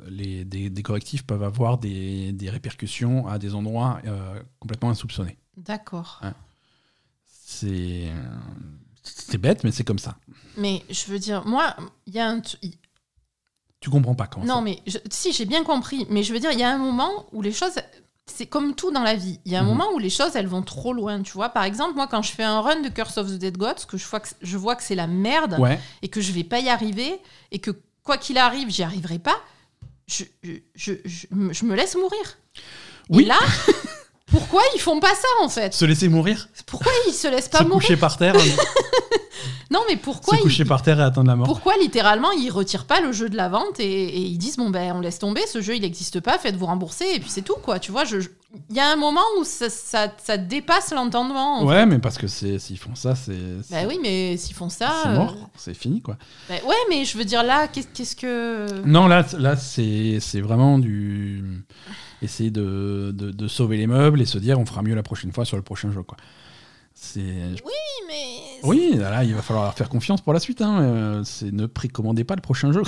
les, 0.10 0.46
des, 0.46 0.70
des 0.70 0.84
correctifs 0.84 1.24
peuvent 1.24 1.44
avoir 1.44 1.78
des, 1.78 2.32
des 2.32 2.50
répercussions 2.50 3.28
à 3.28 3.38
des 3.40 3.54
endroits 3.54 4.00
euh, 4.08 4.40
complètement 4.60 4.90
insoupçonnés. 4.90 5.38
D'accord. 5.58 6.22
C'est 7.54 8.10
c'est 9.04 9.38
bête, 9.38 9.64
mais 9.64 9.72
c'est 9.72 9.84
comme 9.84 10.00
ça. 10.00 10.16
Mais 10.58 10.84
je 10.90 11.06
veux 11.12 11.20
dire, 11.20 11.46
moi, 11.46 11.76
il 12.06 12.14
y 12.14 12.20
a 12.20 12.28
un... 12.30 12.40
Tu 13.80 13.90
comprends 13.90 14.14
pas 14.16 14.28
comment 14.28 14.46
Non, 14.46 14.56
ça. 14.56 14.62
mais 14.62 14.80
je- 14.86 14.98
si, 15.10 15.32
j'ai 15.34 15.46
bien 15.46 15.64
compris. 15.64 16.06
Mais 16.10 16.24
je 16.24 16.34
veux 16.34 16.40
dire, 16.40 16.52
il 16.52 16.60
y 16.60 16.64
a 16.64 16.70
un 16.72 16.78
moment 16.78 17.26
où 17.32 17.42
les 17.42 17.52
choses. 17.52 17.74
C'est 18.28 18.46
comme 18.46 18.76
tout 18.76 18.92
dans 18.92 19.02
la 19.04 19.16
vie. 19.16 19.40
Il 19.46 19.52
y 19.52 19.56
a 19.56 19.60
un 19.60 19.64
Mhm. 19.64 19.70
moment 19.70 19.92
où 19.94 20.00
les 20.00 20.10
choses, 20.12 20.36
elles 20.36 20.48
vont 20.48 20.62
trop 20.62 20.94
loin. 20.94 21.22
Tu 21.24 21.34
vois, 21.34 21.50
par 21.50 21.64
exemple, 21.64 21.96
moi, 21.96 22.08
quand 22.08 22.22
je 22.22 22.32
fais 22.32 22.44
un 22.44 22.62
run 22.62 22.82
de 22.82 22.90
Curse 22.90 23.18
of 23.18 23.28
the 23.28 23.38
Dead 23.38 23.58
Gods, 23.58 23.86
que 23.88 23.98
je 23.98 24.08
vois 24.08 24.20
que, 24.22 24.30
je 24.42 24.58
vois 24.58 24.76
que 24.76 24.84
c'est 24.84 24.96
la 24.96 25.08
merde 25.08 25.56
Ouais, 25.60 25.80
et 26.02 26.08
que 26.08 26.22
je 26.22 26.32
vais 26.32 26.44
pas 26.46 26.60
y 26.60 26.70
arriver 26.70 27.20
et 27.52 27.60
que 27.60 27.72
quoi 28.04 28.18
qu'il 28.18 28.38
arrive, 28.38 28.70
j'y 28.70 28.84
arriverai 28.84 29.20
pas, 29.20 29.36
je, 30.08 30.24
je, 30.76 30.94
je, 31.04 31.26
je 31.52 31.66
me 31.66 31.76
laisse 31.76 31.96
mourir. 31.96 32.38
Oui. 33.10 33.24
Et 33.24 33.26
là, 33.26 33.40
pourquoi 34.32 34.62
ils 34.76 34.80
font 34.80 35.00
pas 35.00 35.14
ça 35.14 35.28
en 35.44 35.50
fait 35.50 35.74
se 35.74 35.86
laisser 35.86 36.08
mourir, 36.10 36.48
Pourquoi 36.66 36.92
ils 37.08 37.14
se 37.14 37.28
laissent 37.28 37.50
pas 37.50 37.60
se 37.60 37.64
mourir 37.66 37.80
coucher 37.82 37.98
par 37.98 38.18
terre, 38.18 38.36
Non, 39.72 39.80
mais 39.90 39.96
pourquoi 39.96 40.36
se 40.36 40.42
ils, 40.42 40.44
coucher 40.44 40.66
par 40.66 40.82
terre 40.82 41.00
et 41.00 41.04
attendre 41.04 41.30
la 41.30 41.36
mort. 41.38 41.48
Pourquoi 41.48 41.78
littéralement 41.78 42.32
ils 42.32 42.50
retirent 42.50 42.84
pas 42.86 43.00
le 43.00 43.14
jeu 43.14 43.30
de 43.30 43.38
la 43.38 43.48
vente 43.48 43.80
et, 43.80 43.86
et 44.04 44.20
ils 44.20 44.38
disent 44.38 44.58
bon 44.58 44.70
ben 44.70 44.92
on 44.94 45.00
laisse 45.00 45.18
tomber 45.18 45.42
ce 45.48 45.62
jeu 45.62 45.76
il 45.76 45.82
n'existe 45.82 46.20
pas 46.20 46.38
faites-vous 46.38 46.66
rembourser 46.66 47.06
et 47.16 47.20
puis 47.22 47.30
c'est 47.30 47.42
tout 47.42 47.56
quoi 47.64 47.80
tu 47.80 47.92
vois 47.94 48.04
je 48.04 48.20
je- 48.20 48.30
il 48.70 48.76
y 48.76 48.82
a 48.82 48.92
un 48.92 48.98
moment 48.98 49.22
où 49.40 49.46
ça, 49.46 49.70
ça, 49.70 50.08
ça 50.22 50.36
dépasse 50.36 50.92
l'entendement 50.92 51.60
en 51.60 51.66
Ouais, 51.66 51.86
mais 51.86 52.00
parce 52.00 52.18
que 52.18 52.28
s'ils 52.28 52.60
font 52.78 52.96
ça, 52.96 53.16
c'est 53.16 53.32
bah 53.72 53.78
oui 53.88 53.98
mais 54.02 54.36
s'ils 54.36 54.56
font 54.56 54.68
ça 54.68 54.94
c'est 55.04 55.10
euh, 55.10 55.16
mort, 55.16 55.38
c'est 55.56 55.74
fini 55.74 56.02
quoi. 56.02 56.18
bah 56.50 56.56
ouais 56.68 56.76
mais 56.90 57.06
je 57.06 57.18
veux 57.18 57.24
dire 57.24 57.44
là 57.44 57.70
qu'est- 57.70 57.90
qu'est-ce 57.94 58.18
que 58.18 58.82
Non, 58.86 59.08
là, 59.08 59.26
là 59.40 59.56
c'est 59.56 60.18
c'est 60.20 60.42
vraiment 60.42 60.80
du. 60.80 61.64
Essayer 62.22 62.52
de, 62.52 63.12
de, 63.16 63.32
de 63.32 63.48
sauver 63.48 63.78
les 63.78 63.88
meubles 63.88 64.22
et 64.22 64.26
se 64.26 64.38
dire 64.38 64.60
on 64.60 64.66
fera 64.66 64.82
mieux 64.84 64.96
la 64.96 65.04
prochaine 65.04 65.32
fois 65.32 65.46
sur 65.46 65.58
le 65.58 65.64
prochain 65.64 65.92
jeu. 65.92 66.04
quoi. 66.04 66.18
Oui 67.66 67.72
mais 68.08 68.38
Oui, 68.64 68.94
là, 68.96 69.24
il 69.24 69.34
va 69.34 69.42
falloir 69.42 69.66
leur 69.66 69.74
faire 69.74 69.90
confiance 69.90 70.22
pour 70.22 70.34
la 70.34 70.40
suite. 70.40 70.62
Hein. 70.62 70.82
euh, 70.82 71.24
c'est 71.24 71.52
ne 71.52 71.66
précommandez 71.66 72.24
pas 72.24 72.36
le 72.36 72.42
prochain 72.42 72.72
jeu. 72.72 72.84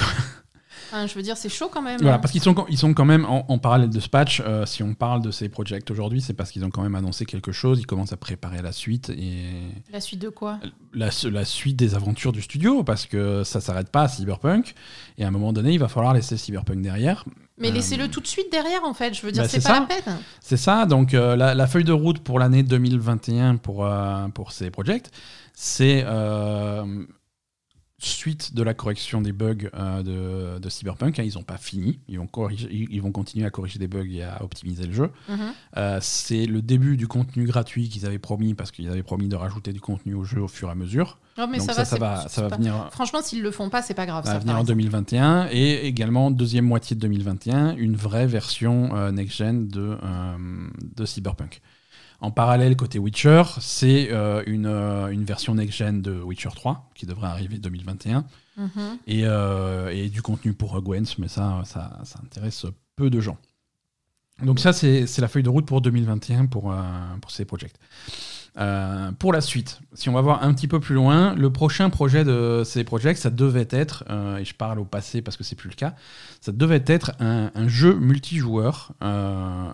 Je 1.08 1.14
veux 1.16 1.22
dire, 1.22 1.36
c'est 1.38 1.50
chaud 1.50 1.70
quand 1.74 1.82
même. 1.82 2.00
Voilà, 2.02 2.20
parce 2.20 2.32
qu'ils 2.32 2.42
sont, 2.42 2.54
ils 2.70 2.78
sont 2.78 2.94
quand 2.94 3.06
même 3.06 3.26
en, 3.26 3.46
en 3.50 3.58
parallèle 3.58 3.90
de 3.90 4.00
ce 4.00 4.08
patch. 4.10 4.42
euh, 4.46 4.66
si 4.66 4.84
on 4.84 4.94
parle 4.94 5.22
de 5.22 5.32
ces 5.32 5.50
projects 5.50 5.90
aujourd'hui, 5.92 6.22
c'est 6.22 6.34
parce 6.34 6.52
qu'ils 6.52 6.64
ont 6.66 6.70
quand 6.70 6.84
même 6.84 6.96
annoncé 6.96 7.26
quelque 7.26 7.52
chose. 7.52 7.80
Ils 7.80 7.86
commencent 7.86 8.14
à 8.14 8.18
préparer 8.18 8.62
la 8.62 8.72
suite 8.72 9.10
et 9.10 9.46
La 9.92 10.00
suite 10.02 10.22
de 10.22 10.30
quoi? 10.30 10.60
La, 10.94 11.10
la 11.32 11.46
suite 11.46 11.76
des 11.78 11.96
aventures 11.96 12.32
du 12.32 12.42
studio, 12.42 12.84
parce 12.84 13.06
que 13.06 13.44
ça 13.44 13.60
s'arrête 13.62 13.90
pas 13.90 14.04
à 14.04 14.08
Cyberpunk. 14.08 14.76
Et 15.18 15.26
à 15.26 15.28
un 15.28 15.32
moment 15.32 15.52
donné, 15.54 15.72
il 15.74 15.80
va 15.80 15.88
falloir 15.88 16.14
laisser 16.14 16.38
Cyberpunk 16.38 16.82
derrière. 16.82 17.26
Mais 17.58 17.70
Euh, 17.70 17.72
laissez-le 17.74 18.08
tout 18.08 18.20
de 18.22 18.28
suite 18.28 18.52
derrière, 18.52 18.84
en 18.84 18.94
fait. 18.94 19.14
Je 19.14 19.22
veux 19.26 19.32
dire, 19.32 19.44
bah, 19.44 19.50
c'est 19.50 19.62
pas 19.64 19.70
ça. 19.76 19.80
la 19.82 19.86
peine. 19.86 20.18
C'est 20.42 20.58
ça. 20.58 20.86
Donc 20.86 21.14
euh, 21.14 21.36
la, 21.36 21.54
la 21.56 21.68
feuille 21.68 21.84
de 21.84 21.92
route 21.92 22.20
pour 22.20 22.40
l'année 22.40 22.64
2021 22.64 23.58
pour 23.58 23.88
pour 24.34 24.52
ces 24.52 24.70
projects, 24.72 25.08
c'est 25.54 26.04
suite 28.06 28.54
de 28.54 28.64
la 28.64 28.74
correction 28.74 29.22
des 29.22 29.32
bugs 29.32 29.70
euh, 29.74 30.04
de, 30.56 30.60
de 30.60 30.70
Cyberpunk. 30.70 31.20
hein, 31.20 31.24
ils 31.24 31.36
n'ont 31.36 31.44
pas 31.44 31.58
fini. 31.58 32.00
Ils 32.08 32.18
vont 32.20 32.28
corriger, 32.28 32.68
ils, 32.72 33.02
vont 33.02 33.12
continuer 33.12 33.46
à 33.46 33.50
corriger 33.50 33.80
des 33.80 33.88
bugs 33.88 34.06
et 34.12 34.24
à 34.24 34.44
optimiser 34.44 34.86
le 34.86 34.94
jeu. 34.94 35.10
Mhm. 35.30 35.40
Euh, 35.78 35.98
c'est 36.02 36.46
le 36.46 36.62
début 36.62 36.98
du 36.98 37.08
contenu 37.08 37.46
gratuit 37.46 37.90
qu'ils 37.90 38.06
avaient 38.06 38.20
promis 38.20 38.54
parce 38.54 38.72
qu'ils 38.72 38.90
avaient 38.90 39.04
promis 39.04 39.28
de 39.28 39.36
rajouter 39.36 39.74
du 39.74 39.82
contenu 39.82 40.14
au 40.14 40.24
jeu 40.24 40.42
au 40.42 40.48
fur 40.48 40.68
et 40.70 40.72
à 40.72 40.76
mesure. 40.76 41.20
Non, 41.38 41.48
mais 41.48 41.58
Donc 41.58 41.72
ça, 41.72 41.74
ça, 41.74 41.82
va, 41.82 41.86
ça 41.86 41.92
c'est- 41.96 42.00
va, 42.00 42.22
c'est 42.28 42.36
ça 42.36 42.42
va 42.44 42.50
pas- 42.50 42.58
venir. 42.58 42.88
Franchement, 42.92 43.22
s'ils 43.24 43.42
le 43.42 43.50
font 43.50 43.70
pas, 43.70 43.82
c'est 43.82 43.96
pas 43.96 44.06
grave. 44.06 44.24
va 44.26 44.32
ça, 44.34 44.38
venir 44.40 44.54
par 44.54 44.60
en 44.60 44.64
exemple. 44.64 44.80
2021 44.80 45.48
et 45.52 45.88
également 45.88 46.30
deuxième 46.30 46.66
moitié 46.66 46.96
de 46.96 47.02
2021 47.02 47.76
une 47.76 47.96
vraie 47.96 48.28
version 48.28 48.96
euh, 48.96 49.12
next-gen 49.12 49.68
de, 49.68 49.98
euh, 50.04 50.68
de 50.96 51.06
Cyberpunk. 51.06 51.62
En 52.24 52.32
parallèle, 52.32 52.78
côté 52.78 53.00
Witcher, 53.00 53.44
c'est 53.60 54.08
euh, 54.12 54.44
une, 54.48 54.66
euh, 54.66 55.08
une 55.10 55.26
version 55.26 55.56
next-gen 55.56 56.02
de 56.02 56.14
Witcher 56.22 56.52
3 56.56 56.90
qui 56.96 57.06
devrait 57.06 57.28
arriver 57.28 57.58
2021 57.58 58.24
Mhm. 58.56 58.98
et, 59.08 59.24
euh, 59.26 59.90
et 59.94 60.08
du 60.10 60.22
contenu 60.22 60.54
pour 60.54 60.80
Gwens, 60.82 61.18
mais 61.18 61.28
ça, 61.28 61.62
ça, 61.66 62.00
ça 62.06 62.20
intéresse 62.24 62.66
peu 62.96 63.10
de 63.10 63.20
gens. 63.20 63.38
Donc 64.42 64.60
ça, 64.60 64.72
c'est 64.74 65.06
la 65.20 65.28
feuille 65.28 65.44
de 65.44 65.50
route 65.50 65.66
pour 65.66 65.82
2021 65.82 66.46
pour, 66.46 66.74
pour 67.22 67.32
ces 67.32 67.46
projets. 67.46 67.72
Euh, 68.60 69.12
pour 69.18 69.34
la 69.34 69.42
suite, 69.42 69.80
si 69.94 70.10
on 70.10 70.14
va 70.14 70.22
voir 70.22 70.44
un 70.44 70.54
petit 70.54 70.68
peu 70.68 70.80
plus 70.80 70.94
loin, 70.94 71.34
le 71.34 71.52
prochain 71.52 71.90
projet 71.90 72.24
de 72.24 72.62
ces 72.64 72.84
projets, 72.84 73.16
ça 73.16 73.32
devait 73.32 73.68
être, 73.72 74.04
euh, 74.12 74.38
et 74.38 74.46
je 74.46 74.54
parle 74.54 74.78
au 74.80 74.86
passé 74.86 75.24
parce 75.24 75.38
que 75.38 75.44
c'est 75.44 75.56
plus 75.56 75.70
le 75.70 75.76
cas, 75.76 75.96
ça 76.40 76.52
devait 76.52 76.84
être 76.86 77.14
un, 77.20 77.50
un 77.56 77.68
jeu 77.68 77.96
multijoueur 77.96 78.92
euh, 79.04 79.70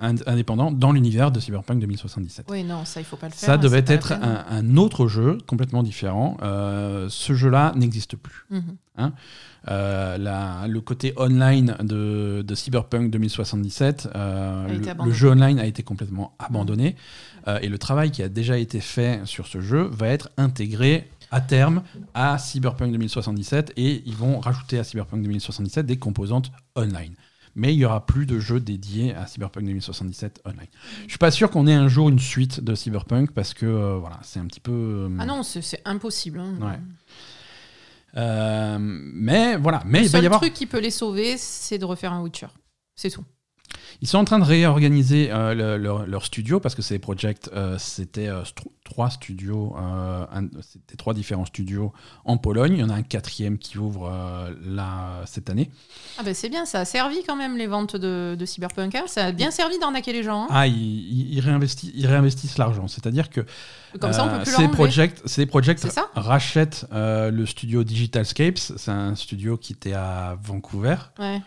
ind- 0.00 0.22
indépendant 0.26 0.70
dans 0.70 0.92
l'univers 0.92 1.32
de 1.32 1.40
Cyberpunk 1.40 1.80
2077. 1.80 2.46
Oui, 2.50 2.62
non, 2.62 2.84
ça, 2.84 3.00
il 3.00 3.04
faut 3.04 3.16
pas 3.16 3.26
le 3.26 3.32
faire. 3.32 3.46
Ça 3.46 3.54
hein, 3.54 3.58
devait 3.58 3.84
être 3.86 4.12
un, 4.12 4.44
un 4.48 4.76
autre 4.76 5.08
jeu 5.08 5.38
complètement 5.48 5.82
différent. 5.82 6.36
Ce 6.40 7.32
jeu-là 7.34 7.72
n'existe 7.74 8.14
plus. 8.16 8.44
Mhm. 8.50 9.10
La- 9.66 10.66
le 10.68 10.80
côté 10.80 11.14
online 11.16 11.74
de, 11.82 12.42
de 12.46 12.54
Cyberpunk 12.54 13.10
2077, 13.10 14.08
euh, 14.14 14.68
A 14.68 14.72
été 14.72 14.90
le, 15.04 15.10
jeu 15.12 15.30
online 15.30 15.58
a 15.58 15.66
été 15.66 15.82
complètement 15.82 16.34
abandonné. 16.38 16.96
Euh, 17.46 17.58
et 17.62 17.68
le 17.68 17.78
travail 17.78 18.10
qui 18.10 18.22
a 18.22 18.28
déjà 18.28 18.56
été 18.58 18.80
fait 18.80 19.20
sur 19.26 19.46
ce 19.46 19.60
jeu 19.60 19.82
va 19.92 20.08
être 20.08 20.30
intégré 20.36 21.08
à 21.30 21.40
terme 21.40 21.82
à 22.14 22.38
Cyberpunk 22.38 22.92
2077 22.92 23.72
et 23.76 24.02
ils 24.06 24.14
vont 24.16 24.38
rajouter 24.40 24.78
à 24.78 24.84
Cyberpunk 24.84 25.22
2077 25.22 25.84
des 25.84 25.96
composantes 25.98 26.50
online. 26.76 27.14
Mais 27.56 27.72
il 27.72 27.78
y 27.78 27.84
aura 27.84 28.04
plus 28.06 28.26
de 28.26 28.40
jeux 28.40 28.58
dédiés 28.60 29.14
à 29.14 29.26
Cyberpunk 29.26 29.64
2077 29.66 30.40
online. 30.44 30.66
Je 31.04 31.08
suis 31.10 31.18
pas 31.18 31.30
sûr 31.30 31.50
qu'on 31.50 31.66
ait 31.66 31.74
un 31.74 31.86
jour 31.88 32.08
une 32.08 32.18
suite 32.18 32.60
de 32.60 32.74
Cyberpunk 32.74 33.30
parce 33.32 33.54
que 33.54 33.66
euh, 33.66 33.96
voilà, 33.98 34.18
c'est 34.22 34.40
un 34.40 34.46
petit 34.46 34.60
peu. 34.60 34.72
euh, 34.72 35.16
Ah 35.20 35.26
non, 35.26 35.42
c'est 35.42 35.80
impossible. 35.84 36.40
hein. 36.40 36.54
Ouais. 36.60 36.78
euh, 38.16 38.76
mais 38.80 39.56
voilà, 39.56 39.82
mais 39.86 40.00
Le 40.00 40.04
il 40.06 40.10
va 40.10 40.18
y 40.18 40.22
seul 40.22 40.26
avoir. 40.26 40.40
truc 40.40 40.54
qui 40.54 40.66
peut 40.66 40.80
les 40.80 40.90
sauver, 40.90 41.36
c'est 41.36 41.78
de 41.78 41.84
refaire 41.84 42.12
un 42.12 42.22
Witcher. 42.22 42.46
C'est 42.94 43.10
tout. 43.10 43.24
Ils 44.02 44.08
sont 44.08 44.18
en 44.18 44.24
train 44.24 44.38
de 44.38 44.44
réorganiser 44.44 45.30
euh, 45.32 45.54
le- 45.54 45.76
leur, 45.76 46.06
leur 46.06 46.24
studio 46.24 46.60
parce 46.60 46.74
que 46.74 46.82
ces 46.82 46.98
projects, 46.98 47.48
euh, 47.54 47.76
c'était 47.78 48.28
euh, 48.28 48.42
trois 48.84 49.10
studios, 49.10 49.74
c'était 50.60 50.96
trois 50.96 51.14
différents 51.14 51.44
studios 51.46 51.92
en 52.24 52.36
Pologne. 52.36 52.74
Il 52.74 52.80
y 52.80 52.82
en 52.84 52.90
a 52.90 52.94
un 52.94 53.02
quatrième 53.02 53.58
qui 53.58 53.78
ouvre 53.78 54.10
là 54.64 55.22
cette 55.26 55.48
année. 55.50 55.70
Ah 56.18 56.22
ben 56.22 56.34
c'est 56.34 56.48
bien, 56.48 56.64
ça 56.66 56.80
a 56.80 56.84
servi 56.84 57.16
quand 57.26 57.36
même 57.36 57.56
les 57.56 57.66
ventes 57.66 57.96
de, 57.96 58.36
de 58.38 58.44
Cyberpunk. 58.46 58.94
hein. 58.94 59.04
Ça 59.06 59.26
a 59.26 59.32
bien 59.32 59.50
servi 59.50 59.78
d'arnaquer 59.78 60.12
les 60.12 60.22
gens. 60.22 60.42
hein. 60.44 60.48
Ah, 60.50 60.66
ils, 60.66 61.32
ils- 61.34 61.40
réinvestissent, 61.40 61.92
ils 61.94 62.06
réinvestissent 62.06 62.58
l'argent. 62.58 62.86
C'est-à-dire 62.88 63.30
que 63.30 63.40
Comme 64.00 64.12
ça, 64.12 64.24
on 64.24 64.28
peut 64.38 64.42
plus 64.44 64.52
ces 64.54 64.68
projects, 64.68 65.16
ces 65.24 65.46
projects 65.46 65.80
rachètent 66.14 66.86
le 66.92 67.46
studio 67.46 67.84
Digitalscapes. 67.84 68.58
C'est 68.58 68.90
un 68.90 69.14
studio 69.14 69.56
qui 69.56 69.72
était 69.72 69.94
à 69.94 70.36
Vancouver. 70.42 70.96
Ouais. 71.18 71.40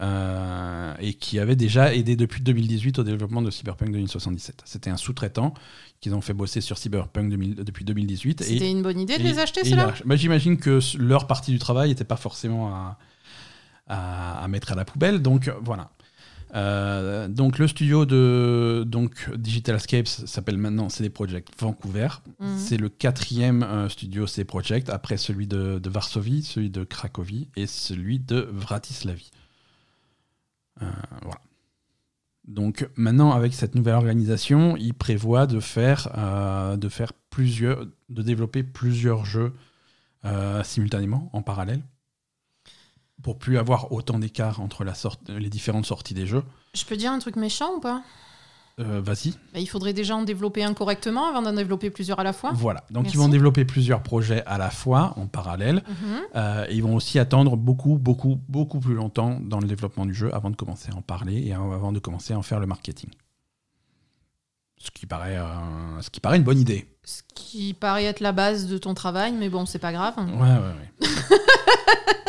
Euh, 0.00 0.94
et 1.00 1.14
qui 1.14 1.38
avait 1.38 1.56
déjà 1.56 1.94
aidé 1.94 2.16
depuis 2.16 2.42
2018 2.42 2.98
au 2.98 3.04
développement 3.04 3.42
de 3.42 3.50
Cyberpunk 3.50 3.92
2077. 3.92 4.62
C'était 4.64 4.90
un 4.90 4.96
sous-traitant 4.96 5.54
qu'ils 6.00 6.14
ont 6.14 6.20
fait 6.20 6.32
bosser 6.34 6.60
sur 6.60 6.78
Cyberpunk 6.78 7.30
2000 7.30 7.54
depuis 7.56 7.84
2018. 7.84 8.42
C'était 8.42 8.70
une 8.70 8.82
bonne 8.82 8.98
idée 8.98 9.16
de 9.16 9.20
et- 9.20 9.24
les 9.24 9.38
acheter, 9.38 9.60
et 9.60 9.70
ceux-là 9.70 9.92
il 9.96 10.02
a- 10.02 10.04
bah, 10.06 10.16
J'imagine 10.16 10.56
que 10.56 10.80
leur 10.98 11.26
partie 11.26 11.50
du 11.52 11.58
travail 11.58 11.90
n'était 11.90 12.04
pas 12.04 12.16
forcément 12.16 12.74
à, 12.74 12.98
à- 13.86 14.42
à 14.44 14.48
mettre 14.48 14.72
à 14.72 14.74
la 14.74 14.84
poubelle. 14.84 15.20
Donc 15.22 15.50
voilà. 15.62 15.90
Euh, 16.54 17.28
donc 17.28 17.58
le 17.58 17.66
studio 17.66 18.04
de 18.04 18.84
donc 18.86 19.30
Digitalscapes 19.36 20.06
s'appelle 20.06 20.58
maintenant 20.58 20.90
CD 20.90 21.08
Projekt 21.08 21.48
Vancouver. 21.58 22.08
Mhm. 22.40 22.58
C'est 22.58 22.76
le 22.76 22.90
quatrième 22.90 23.62
euh, 23.62 23.88
studio 23.88 24.26
CD 24.26 24.44
Projekt 24.44 24.90
après 24.90 25.16
celui 25.16 25.46
de, 25.46 25.78
de 25.78 25.90
Varsovie, 25.90 26.42
celui 26.42 26.68
de 26.68 26.84
Cracovie 26.84 27.48
et 27.56 27.66
celui 27.66 28.18
de 28.18 28.48
Vratislavie. 28.52 29.30
Euh. 30.80 30.86
Donc 32.44 32.88
maintenant, 32.96 33.32
avec 33.32 33.54
cette 33.54 33.74
nouvelle 33.74 33.94
organisation, 33.94 34.76
il 34.76 34.94
prévoit 34.94 35.46
de 35.46 35.60
faire, 35.60 36.08
euh, 36.16 36.76
de 36.76 36.88
faire 36.88 37.12
plusieurs, 37.30 37.86
de 38.08 38.22
développer 38.22 38.62
plusieurs 38.62 39.24
jeux 39.24 39.52
euh, 40.24 40.62
simultanément, 40.64 41.30
en 41.32 41.42
parallèle, 41.42 41.82
pour 43.22 43.38
plus 43.38 43.58
avoir 43.58 43.92
autant 43.92 44.18
d'écart 44.18 44.60
entre 44.60 44.84
les 45.28 45.50
différentes 45.50 45.86
sorties 45.86 46.14
des 46.14 46.26
jeux. 46.26 46.42
Je 46.74 46.84
peux 46.84 46.96
dire 46.96 47.12
un 47.12 47.20
truc 47.20 47.36
méchant 47.36 47.76
ou 47.76 47.80
pas? 47.80 48.02
Euh, 48.80 49.00
Vas-y. 49.04 49.32
Bah, 49.52 49.60
Il 49.60 49.68
faudrait 49.68 49.92
déjà 49.92 50.16
en 50.16 50.22
développer 50.22 50.64
un 50.64 50.74
correctement 50.74 51.28
avant 51.28 51.42
d'en 51.42 51.52
développer 51.52 51.90
plusieurs 51.90 52.18
à 52.18 52.24
la 52.24 52.32
fois. 52.32 52.52
Voilà. 52.54 52.84
Donc 52.90 53.04
Merci. 53.04 53.16
ils 53.16 53.20
vont 53.20 53.28
développer 53.28 53.64
plusieurs 53.64 54.02
projets 54.02 54.42
à 54.46 54.58
la 54.58 54.70
fois, 54.70 55.12
en 55.16 55.26
parallèle. 55.26 55.82
Mhm. 55.86 56.20
Euh, 56.36 56.66
et 56.68 56.74
ils 56.74 56.82
vont 56.82 56.94
aussi 56.94 57.18
attendre 57.18 57.56
beaucoup, 57.56 57.98
beaucoup, 57.98 58.38
beaucoup 58.48 58.80
plus 58.80 58.94
longtemps 58.94 59.38
dans 59.40 59.60
le 59.60 59.66
développement 59.66 60.06
du 60.06 60.14
jeu 60.14 60.34
avant 60.34 60.50
de 60.50 60.56
commencer 60.56 60.90
à 60.92 60.96
en 60.96 61.02
parler 61.02 61.46
et 61.46 61.52
avant 61.52 61.92
de 61.92 61.98
commencer 61.98 62.32
à 62.32 62.38
en 62.38 62.42
faire 62.42 62.60
le 62.60 62.66
marketing. 62.66 63.10
Ce 64.78 64.90
qui 64.90 65.06
paraît, 65.06 65.36
euh, 65.36 66.00
ce 66.00 66.10
qui 66.10 66.18
paraît 66.20 66.38
une 66.38 66.42
bonne 66.42 66.58
idée. 66.58 66.88
Ce 67.04 67.22
qui 67.34 67.74
paraît 67.74 68.04
être 68.04 68.20
la 68.20 68.32
base 68.32 68.66
de 68.66 68.78
ton 68.78 68.94
travail, 68.94 69.32
mais 69.32 69.48
bon, 69.48 69.64
c'est 69.66 69.78
pas 69.78 69.92
grave. 69.92 70.14
Ouais, 70.18 70.40
ouais, 70.40 70.48
ouais. 70.48 71.08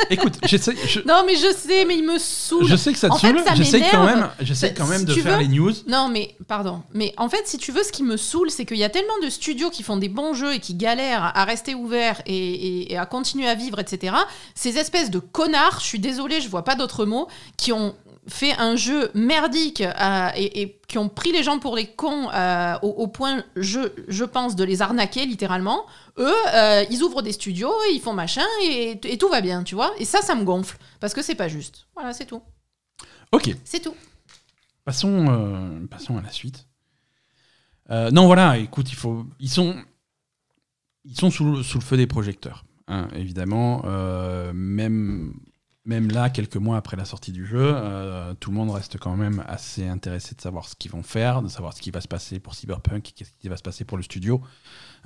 Écoute, 0.09 0.33
j'essaie, 0.45 0.75
je, 0.85 0.99
Non, 1.07 1.23
mais 1.25 1.35
je 1.35 1.51
sais, 1.55 1.85
mais 1.85 1.95
il 1.95 2.05
me 2.05 2.19
saoule. 2.19 2.65
je 2.67 2.75
sais 2.75 2.91
que 2.91 2.99
ça 2.99 3.07
te 3.07 3.13
En 3.13 3.17
saoule. 3.17 3.41
J'essaie 3.55 3.81
quand 3.89 4.05
même, 4.05 4.29
j'essaie 4.41 4.73
quand 4.73 4.85
même 4.85 4.99
si 4.99 5.05
de 5.05 5.13
faire 5.13 5.37
veux- 5.37 5.41
les 5.43 5.47
news. 5.47 5.71
Non, 5.87 6.09
mais 6.09 6.35
pardon. 6.47 6.83
Mais 6.93 7.13
en 7.17 7.29
fait, 7.29 7.47
si 7.47 7.57
tu 7.57 7.71
veux, 7.71 7.83
ce 7.83 7.91
qui 7.91 8.03
me 8.03 8.17
saoule, 8.17 8.51
c'est 8.51 8.65
qu'il 8.65 8.77
y 8.77 8.83
a 8.83 8.89
tellement 8.89 9.17
de 9.23 9.29
studios 9.29 9.69
qui 9.69 9.81
font 9.81 9.97
des 9.97 10.09
bons 10.09 10.33
jeux 10.33 10.53
et 10.53 10.59
qui 10.59 10.75
galèrent 10.75 11.31
à 11.35 11.45
rester 11.45 11.73
ouverts 11.73 12.21
et, 12.25 12.35
et- 12.35 12.93
et 12.93 12.97
à 12.97 13.05
continuer 13.05 13.47
à 13.47 13.55
vivre, 13.55 13.79
etc. 13.79 14.13
Ces 14.55 14.77
espèces 14.77 15.09
de 15.09 15.19
connards, 15.19 15.79
je 15.79 15.85
suis 15.85 15.99
désolée, 15.99 16.41
je 16.41 16.49
vois 16.49 16.63
pas 16.63 16.75
d'autres 16.75 17.05
mots, 17.05 17.27
qui 17.57 17.71
ont 17.71 17.95
fait 18.27 18.53
un 18.53 18.75
jeu 18.75 19.11
merdique 19.13 19.81
euh, 19.81 20.29
et, 20.35 20.61
et 20.61 20.81
qui 20.87 20.97
ont 20.97 21.09
pris 21.09 21.31
les 21.31 21.43
gens 21.43 21.59
pour 21.59 21.75
les 21.75 21.87
cons 21.87 22.29
euh, 22.31 22.75
au, 22.81 22.87
au 22.89 23.07
point, 23.07 23.43
je, 23.55 23.79
je 24.07 24.23
pense, 24.23 24.55
de 24.55 24.63
les 24.63 24.81
arnaquer 24.81 25.25
littéralement. 25.25 25.85
Eux, 26.17 26.33
euh, 26.53 26.85
ils 26.89 27.03
ouvrent 27.03 27.21
des 27.21 27.33
studios, 27.33 27.73
et 27.89 27.93
ils 27.93 27.99
font 28.01 28.13
machin 28.13 28.45
et, 28.63 28.99
et 29.03 29.17
tout 29.17 29.27
va 29.29 29.41
bien, 29.41 29.63
tu 29.63 29.75
vois. 29.75 29.91
Et 29.99 30.05
ça, 30.05 30.21
ça 30.21 30.35
me 30.35 30.43
gonfle 30.43 30.77
parce 30.99 31.13
que 31.13 31.21
c'est 31.21 31.35
pas 31.35 31.47
juste. 31.49 31.87
Voilà, 31.95 32.13
c'est 32.13 32.25
tout. 32.25 32.41
Ok, 33.31 33.53
C'est 33.65 33.81
tout. 33.81 33.95
passons, 34.85 35.85
passons 35.89 36.17
à 36.17 36.21
la 36.21 36.29
suite. 36.31 36.67
Non, 37.89 38.25
voilà, 38.27 38.57
écoute, 38.57 38.89
il 38.91 38.95
faut, 38.95 39.25
ils 39.39 39.49
sont, 39.49 39.75
ils 41.03 41.15
sont 41.19 41.29
sous, 41.31 41.51
le- 41.51 41.63
sous 41.63 41.77
le 41.79 41.83
feu 41.83 41.97
des 41.97 42.07
projecteurs, 42.07 42.63
hein, 42.87 43.07
évidemment. 43.15 43.81
même, 44.53 45.33
même 45.85 46.09
là, 46.11 46.29
quelques 46.29 46.55
mois 46.55 46.77
après 46.77 46.95
la 46.95 47.03
sortie 47.03 47.31
du 47.31 47.45
jeu, 47.45 47.73
euh, 47.75 48.33
tout 48.39 48.51
le 48.51 48.57
monde 48.57 48.71
reste 48.71 48.97
quand 48.97 49.17
même 49.17 49.43
assez 49.47 49.87
intéressé 49.87 50.33
de 50.33 50.41
savoir 50.41 50.67
ce 50.67 50.75
qu'ils 50.75 50.91
vont 50.91 51.03
faire, 51.03 51.41
de 51.41 51.49
savoir 51.49 51.73
ce 51.73 51.81
qui 51.81 51.91
va 51.91 51.99
se 51.99 52.07
passer 52.07 52.39
pour 52.39 52.55
Cyberpunk, 52.55 53.11
qu'est-ce 53.15 53.31
qui 53.39 53.49
va 53.49 53.57
se 53.57 53.63
passer 53.63 53.83
pour 53.83 53.97
le 53.97 54.03
studio. 54.03 54.41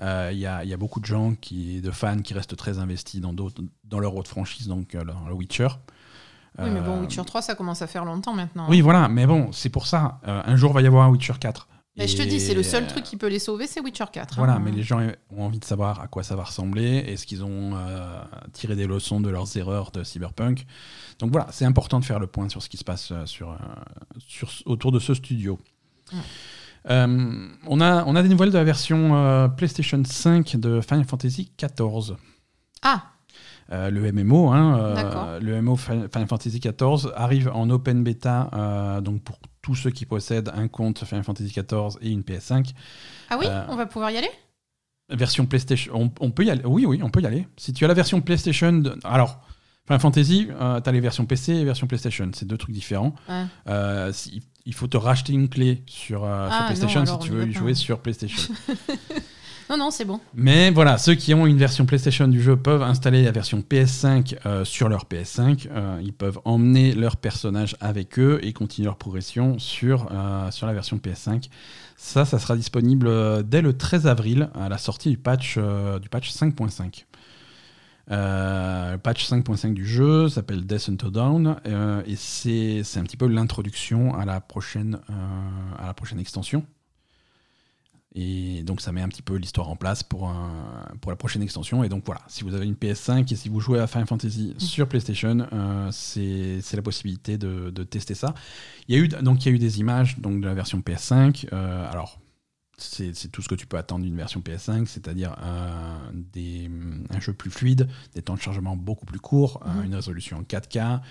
Euh, 0.01 0.29
Il 0.31 0.37
y, 0.37 0.45
a, 0.45 0.63
il 0.63 0.69
y 0.69 0.73
a 0.73 0.77
beaucoup 0.77 0.99
de 0.99 1.05
gens, 1.05 1.33
qui, 1.33 1.81
de 1.81 1.89
fans, 1.89 2.19
qui 2.19 2.35
restent 2.35 2.55
très 2.55 2.77
investis 2.77 3.21
dans, 3.21 3.99
leur 3.99 4.15
autre 4.15 4.29
franchise, 4.29 4.67
donc 4.67 4.93
euh, 4.93 5.03
dans 5.03 5.27
le 5.27 5.33
Witcher. 5.33 5.69
Oui, 6.59 6.69
mais 6.71 6.81
bon, 6.81 7.01
Witcher 7.01 7.23
3, 7.23 7.43
ça 7.43 7.55
commence 7.55 7.83
à 7.83 7.87
faire 7.87 8.03
longtemps 8.03 8.33
maintenant. 8.33 8.67
oui, 8.67 8.81
voilà, 8.81 9.07
mais 9.07 9.27
bon, 9.27 9.51
c'est 9.51 9.69
pour 9.69 9.85
ça. 9.85 10.19
Un 10.23 10.55
jour, 10.55 10.73
va 10.73 10.81
y 10.81 10.87
avoir 10.87 11.05
un 11.05 11.09
Witcher 11.09 11.33
4. 11.39 11.67
Mais 11.97 12.07
je 12.07 12.15
te 12.15 12.21
dis, 12.21 12.39
c'est 12.39 12.53
le 12.53 12.61
seul 12.63 12.85
truc 12.87 13.03
qui 13.03 13.17
peut 13.17 13.27
les 13.27 13.39
sauver, 13.39 13.65
c'est 13.67 13.79
Witcher 13.81 14.05
4. 14.11 14.35
Voilà, 14.37 14.53
hein. 14.53 14.61
mais 14.63 14.71
les 14.71 14.83
gens 14.83 14.99
ont 15.31 15.43
envie 15.45 15.59
de 15.59 15.65
savoir 15.65 15.99
à 15.99 16.07
quoi 16.07 16.21
ça 16.23 16.35
va 16.35 16.43
ressembler. 16.43 16.97
Est-ce 17.07 17.25
qu'ils 17.25 17.43
ont 17.43 17.71
euh, 17.75 18.21
tiré 18.53 18.75
des 18.75 18.85
leçons 18.85 19.19
de 19.19 19.29
leurs 19.29 19.57
erreurs 19.57 19.91
de 19.91 20.03
Cyberpunk? 20.03 20.65
Donc 21.19 21.31
voilà, 21.31 21.47
c'est 21.51 21.65
important 21.65 21.99
de 21.99 22.05
faire 22.05 22.19
le 22.19 22.27
point 22.27 22.49
sur 22.49 22.61
ce 22.61 22.69
qui 22.69 22.77
se 22.77 22.83
passe 22.83 23.11
euh, 23.11 23.25
sur, 23.25 23.49
euh, 23.51 23.55
sur, 24.19 24.49
autour 24.65 24.91
de 24.91 24.99
ce 24.99 25.13
studio. 25.15 25.59
Ouais. 26.13 26.19
Euh, 26.89 27.47
on, 27.65 27.81
a, 27.81 28.05
on 28.05 28.15
a 28.15 28.23
des 28.23 28.29
nouvelles 28.29 28.51
de 28.51 28.57
la 28.57 28.63
version 28.63 29.15
euh, 29.15 29.47
PlayStation 29.47 30.01
5 30.05 30.55
de 30.57 30.79
Final 30.81 31.05
Fantasy 31.05 31.51
XIV. 31.57 32.15
Ah, 32.83 33.03
Euh, 33.73 33.89
le 33.89 34.09
MMO, 34.13 34.49
hein, 34.51 34.79
euh, 34.79 35.39
le 35.41 35.61
MMO 35.61 35.75
Fi- 35.75 36.07
Final 36.13 36.27
Fantasy 36.29 36.59
XIV 36.61 37.11
arrive 37.15 37.51
en 37.53 37.69
open 37.69 38.01
beta, 38.03 38.49
euh, 38.53 39.01
donc 39.01 39.21
pour 39.23 39.37
tous 39.67 39.75
ceux 39.75 39.89
qui 39.91 40.05
possèdent 40.05 40.49
un 40.55 40.69
compte 40.69 41.03
Final 41.03 41.25
Fantasy 41.25 41.49
XIV 41.51 41.97
et 42.01 42.09
une 42.09 42.21
PS5. 42.21 42.69
ah 43.29 43.37
oui, 43.37 43.45
Euh, 43.49 43.65
on 43.67 43.75
va 43.75 43.85
pouvoir 43.85 44.11
y 44.11 44.17
aller? 44.17 44.29
Version 45.09 45.45
PlayStation, 45.45 45.91
on, 45.93 46.09
on 46.21 46.31
peut 46.31 46.45
y 46.45 46.49
aller. 46.49 46.61
Oui, 46.63 46.85
oui, 46.85 47.01
on 47.03 47.09
peut 47.09 47.19
y 47.21 47.25
aller. 47.25 47.45
Si 47.57 47.73
tu 47.73 47.83
as 47.83 47.89
la 47.89 47.93
version 47.93 48.21
PlayStation, 48.21 48.71
de- 48.71 48.97
alors 49.03 49.41
Final 49.85 49.99
Fantasy, 49.99 50.47
tu 50.47 50.53
as 50.89 50.91
les 50.93 50.99
versions 51.01 51.25
PC 51.25 51.51
et 51.53 51.65
version 51.65 51.85
PlayStation, 51.85 52.29
c'est 52.33 52.47
deux 52.47 52.57
trucs 52.57 52.73
différents. 52.73 53.13
Ouais. 53.27 53.43
Euh, 53.67 54.13
si- 54.13 54.41
il 54.65 54.73
faut 54.73 54.87
te 54.87 54.95
racheter 54.97 55.33
une 55.33 55.49
clé 55.49 55.83
sur, 55.85 56.23
euh, 56.23 56.47
sur 56.49 56.57
Ah, 56.61 56.63
PlayStation 56.67 57.03
non, 57.03 57.19
si 57.21 57.27
tu 57.27 57.33
veux 57.33 57.45
y 57.47 57.51
jouer 57.53 57.73
sur 57.73 57.99
PlayStation. 57.99 58.53
Non, 59.69 59.77
non, 59.77 59.91
c'est 59.91 60.05
bon. 60.05 60.19
Mais 60.33 60.71
voilà, 60.71 60.97
ceux 60.97 61.15
qui 61.15 61.33
ont 61.33 61.45
une 61.45 61.57
version 61.57 61.85
PlayStation 61.85 62.27
du 62.27 62.41
jeu 62.41 62.55
peuvent 62.55 62.83
installer 62.83 63.23
la 63.23 63.31
version 63.31 63.59
PS5 63.59 64.37
euh, 64.45 64.63
sur 64.63 64.87
leur 64.87 65.05
PS5. 65.05 65.67
Euh, 65.69 65.99
ils 66.01 66.13
peuvent 66.13 66.39
emmener 66.45 66.93
leur 66.93 67.17
personnage 67.17 67.75
avec 67.81 68.17
eux 68.17 68.39
et 68.43 68.53
continuer 68.53 68.85
leur 68.85 68.97
progression 68.97 69.59
sur, 69.59 70.07
euh, 70.11 70.49
la 70.61 70.73
version 70.73 70.97
PS5. 70.97 71.49
Ça, 71.97 72.23
ça 72.25 72.39
sera 72.39 72.55
disponible 72.55 73.09
dès 73.43 73.61
le 73.61 73.75
13 73.75 74.07
avril 74.07 74.49
à 74.55 74.69
la 74.69 74.77
sortie 74.77 75.09
du 75.09 75.17
patch, 75.17 75.55
euh, 75.57 75.99
du 75.99 76.07
patch 76.07 76.31
5.5. 76.31 77.05
Euh, 78.09 78.93
le 78.93 78.97
patch 78.97 79.29
5.5 79.29 79.73
du 79.73 79.85
jeu 79.85 80.29
s'appelle 80.29 80.65
Death 80.65 80.87
Until 80.87 81.11
Dawn 81.11 81.57
euh, 81.65 82.01
et 82.05 82.15
c'est 82.15 82.99
un 82.99 83.03
petit 83.03 83.17
peu 83.17 83.27
l'introduction 83.27 84.15
à 84.15 84.23
la 84.23 84.39
prochaine 84.39 84.99
extension. 86.19 86.65
Et 88.19 88.63
donc 88.63 88.81
ça 88.81 88.91
met 88.91 89.01
un 89.03 89.09
petit 89.09 89.21
peu 89.21 89.35
l'histoire 89.35 89.69
en 89.69 89.75
place 89.75 90.01
pour, 90.01 90.27
un- 90.27 90.87
pour 91.01 91.11
la 91.11 91.15
prochaine 91.17 91.43
extension. 91.43 91.83
Et 91.83 91.89
donc 91.89 92.03
voilà, 92.05 92.21
si 92.27 92.43
vous 92.43 92.55
avez 92.55 92.65
une 92.65 92.73
PS5 92.73 93.31
et 93.31 93.35
si 93.35 93.47
vous 93.47 93.59
jouez 93.59 93.79
à 93.79 93.85
Final 93.85 94.07
Fantasy 94.07 94.55
sur 94.57 94.89
PlayStation, 94.89 95.45
euh, 95.53 95.89
c'est 95.91 96.73
la 96.73 96.81
possibilité 96.81 97.37
de, 97.37 97.69
de 97.69 97.83
tester 97.83 98.15
ça. 98.15 98.33
Il 98.87 98.95
y 98.95 98.99
a 98.99 99.03
eu, 99.03 99.07
donc, 99.07 99.45
il 99.45 99.49
y 99.49 99.51
a 99.51 99.55
eu 99.55 99.59
des 99.59 99.79
images 99.79 100.17
donc, 100.17 100.41
de 100.41 100.47
la 100.47 100.55
version 100.55 100.79
PS5. 100.81 101.47
euh, 101.53 101.91
alors, 101.91 102.19
c'est 102.79 103.11
tout 103.31 103.41
ce 103.41 103.47
que 103.49 103.55
tu 103.55 103.65
peux 103.65 103.77
attendre 103.77 104.03
d'une 104.05 104.15
version 104.15 104.39
PS5, 104.39 104.85
c'est-à-dire 104.85 105.33
un, 105.43 106.11
des- 106.13 106.69
un 107.09 107.19
jeu 107.19 107.33
plus 107.33 107.49
fluide, 107.49 107.87
des 108.13 108.21
temps 108.21 108.35
de 108.35 108.39
chargement 108.39 108.75
beaucoup 108.75 109.05
plus 109.07 109.19
courts, 109.19 109.63
euh, 109.65 109.73
Mhm. 109.79 109.85
une 109.85 109.95
résolution 109.95 110.37
en 110.37 110.43
4K, 110.43 111.01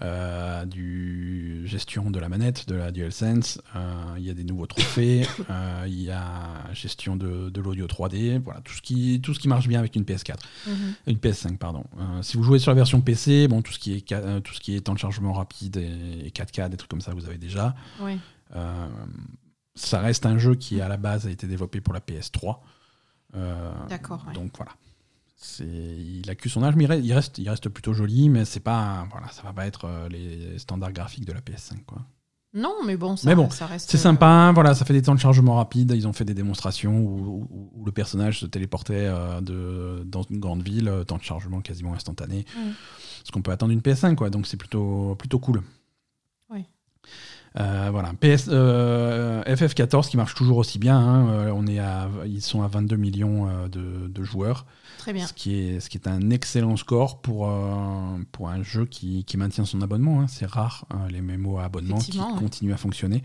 euh, 0.00 0.64
du 0.64 1.62
gestion 1.66 2.10
de 2.10 2.18
la 2.18 2.28
manette, 2.28 2.68
de 2.68 2.74
la 2.74 2.90
DualSense, 2.90 3.60
euh, 3.76 4.14
il 4.16 4.24
y 4.24 4.30
a 4.30 4.34
des 4.34 4.44
nouveaux 4.44 4.66
trophées, 4.66 5.26
euh, 5.50 5.84
il 5.86 6.02
y 6.02 6.10
a 6.10 6.72
gestion 6.72 7.16
de, 7.16 7.50
de 7.50 7.60
l'audio 7.60 7.86
3D, 7.86 8.40
voilà, 8.40 8.60
tout 8.60 8.72
ce, 8.72 8.82
qui, 8.82 9.20
tout 9.20 9.34
ce 9.34 9.40
qui 9.40 9.48
marche 9.48 9.68
bien 9.68 9.78
avec 9.78 9.94
une 9.96 10.04
PS4. 10.04 10.36
Mhm. 10.66 10.74
Une 11.08 11.16
PS5, 11.18 11.56
pardon. 11.58 11.84
Si 12.22 12.36
vous 12.36 12.42
jouez 12.42 12.58
sur 12.58 12.70
la 12.70 12.76
version 12.76 13.00
PC, 13.00 13.48
bon, 13.48 13.62
tout 13.62 13.72
ce 13.72 13.78
qui 13.78 13.94
est, 13.94 14.42
tout 14.42 14.54
ce 14.54 14.60
qui 14.60 14.76
est 14.76 14.80
temps 14.80 14.94
de 14.94 14.98
chargement 14.98 15.32
rapide 15.32 15.76
et, 15.76 16.26
et 16.26 16.30
4K, 16.30 16.68
des 16.68 16.76
trucs 16.76 16.90
comme 16.90 17.00
ça, 17.00 17.12
vous 17.12 17.26
avez 17.26 17.38
déjà. 17.38 17.74
Oui. 18.00 18.18
Ça 19.74 20.00
reste 20.00 20.26
un 20.26 20.36
jeu 20.36 20.54
qui, 20.54 20.80
à 20.80 20.88
la 20.88 20.98
base, 20.98 21.26
a 21.26 21.30
été 21.30 21.46
développé 21.46 21.80
pour 21.80 21.94
la 21.94 22.00
PS3. 22.00 22.58
Euh, 23.34 23.72
D'accord, 23.88 24.24
ouais. 24.26 24.34
Donc 24.34 24.52
voilà. 24.56 24.72
Il 25.60 26.28
a 26.28 26.34
que 26.34 26.48
son 26.48 26.62
âge, 26.62 26.74
mais 26.76 26.84
il 26.84 27.12
reste, 27.12 27.38
il 27.38 27.48
reste, 27.48 27.68
plutôt 27.68 27.92
joli, 27.92 28.28
mais 28.28 28.44
c'est 28.44 28.60
pas, 28.60 29.06
voilà, 29.10 29.28
ça 29.28 29.42
va 29.42 29.52
pas 29.52 29.66
être 29.66 29.86
euh, 29.86 30.08
les 30.08 30.58
standards 30.58 30.92
graphiques 30.92 31.24
de 31.26 31.32
la 31.32 31.40
PS5, 31.40 31.84
quoi. 31.86 31.98
Non, 32.54 32.74
mais 32.84 32.98
bon, 32.98 33.16
ça, 33.16 33.28
Mais 33.30 33.34
bon, 33.34 33.48
ça 33.48 33.64
reste. 33.64 33.90
C'est 33.90 33.96
euh, 33.96 34.00
sympa, 34.00 34.50
voilà, 34.52 34.74
ça 34.74 34.84
fait 34.84 34.92
des 34.92 35.00
temps 35.00 35.14
de 35.14 35.20
chargement 35.20 35.54
rapides. 35.56 35.92
Ils 35.96 36.06
ont 36.06 36.12
fait 36.12 36.26
des 36.26 36.34
démonstrations 36.34 36.98
où, 36.98 37.48
où- 37.50 37.70
où 37.74 37.84
le 37.86 37.92
personnage 37.92 38.40
se 38.40 38.46
téléportait 38.46 39.06
euh, 39.06 39.40
de, 39.40 40.02
dans 40.04 40.20
une 40.22 40.38
grande 40.38 40.62
ville, 40.62 40.86
euh, 40.88 41.02
temps 41.02 41.16
de 41.16 41.22
chargement 41.22 41.62
quasiment 41.62 41.94
instantané. 41.94 42.44
Mm. 42.54 42.70
Ce 43.24 43.32
qu'on 43.32 43.40
peut 43.40 43.52
attendre 43.52 43.70
d'une 43.72 43.80
PS5, 43.80 44.16
quoi. 44.16 44.28
Donc 44.28 44.46
c'est 44.46 44.58
plutôt, 44.58 45.14
plutôt 45.18 45.38
cool. 45.38 45.62
Oui. 46.50 46.66
Euh, 47.58 47.88
voilà, 47.90 48.12
PS, 48.20 48.48
euh, 48.48 49.42
FF14 49.44 50.08
qui 50.10 50.18
marche 50.18 50.34
toujours 50.34 50.58
aussi 50.58 50.78
bien. 50.78 50.98
hein. 50.98 51.28
Euh, 51.30 51.52
on 51.54 51.66
est 51.66 51.78
à, 51.78 52.10
ils 52.26 52.42
sont 52.42 52.62
à 52.62 52.68
22 52.68 52.96
millions 52.96 53.48
euh, 53.48 53.68
de, 53.68 54.08
de 54.08 54.22
joueurs, 54.22 54.66
Très 55.02 55.12
bien. 55.12 55.26
ce 55.26 55.32
qui, 55.32 55.54
est, 55.56 55.80
ce 55.80 55.90
qui 55.90 55.98
est 55.98 56.06
un 56.06 56.30
excellent 56.30 56.76
score 56.76 57.20
pour, 57.20 57.48
euh, 57.50 58.18
pour 58.30 58.48
un 58.48 58.62
jeu 58.62 58.86
qui, 58.86 59.24
qui 59.24 59.36
maintient 59.36 59.64
son 59.64 59.82
abonnement. 59.82 60.20
hein. 60.20 60.28
C'est 60.28 60.46
rare 60.46 60.86
euh, 60.94 61.08
les 61.08 61.20
mémos 61.20 61.58
à 61.60 61.64
abonnement 61.64 61.98
qui 61.98 62.12
continuent 62.38 62.72
à 62.72 62.76
fonctionner. 62.76 63.22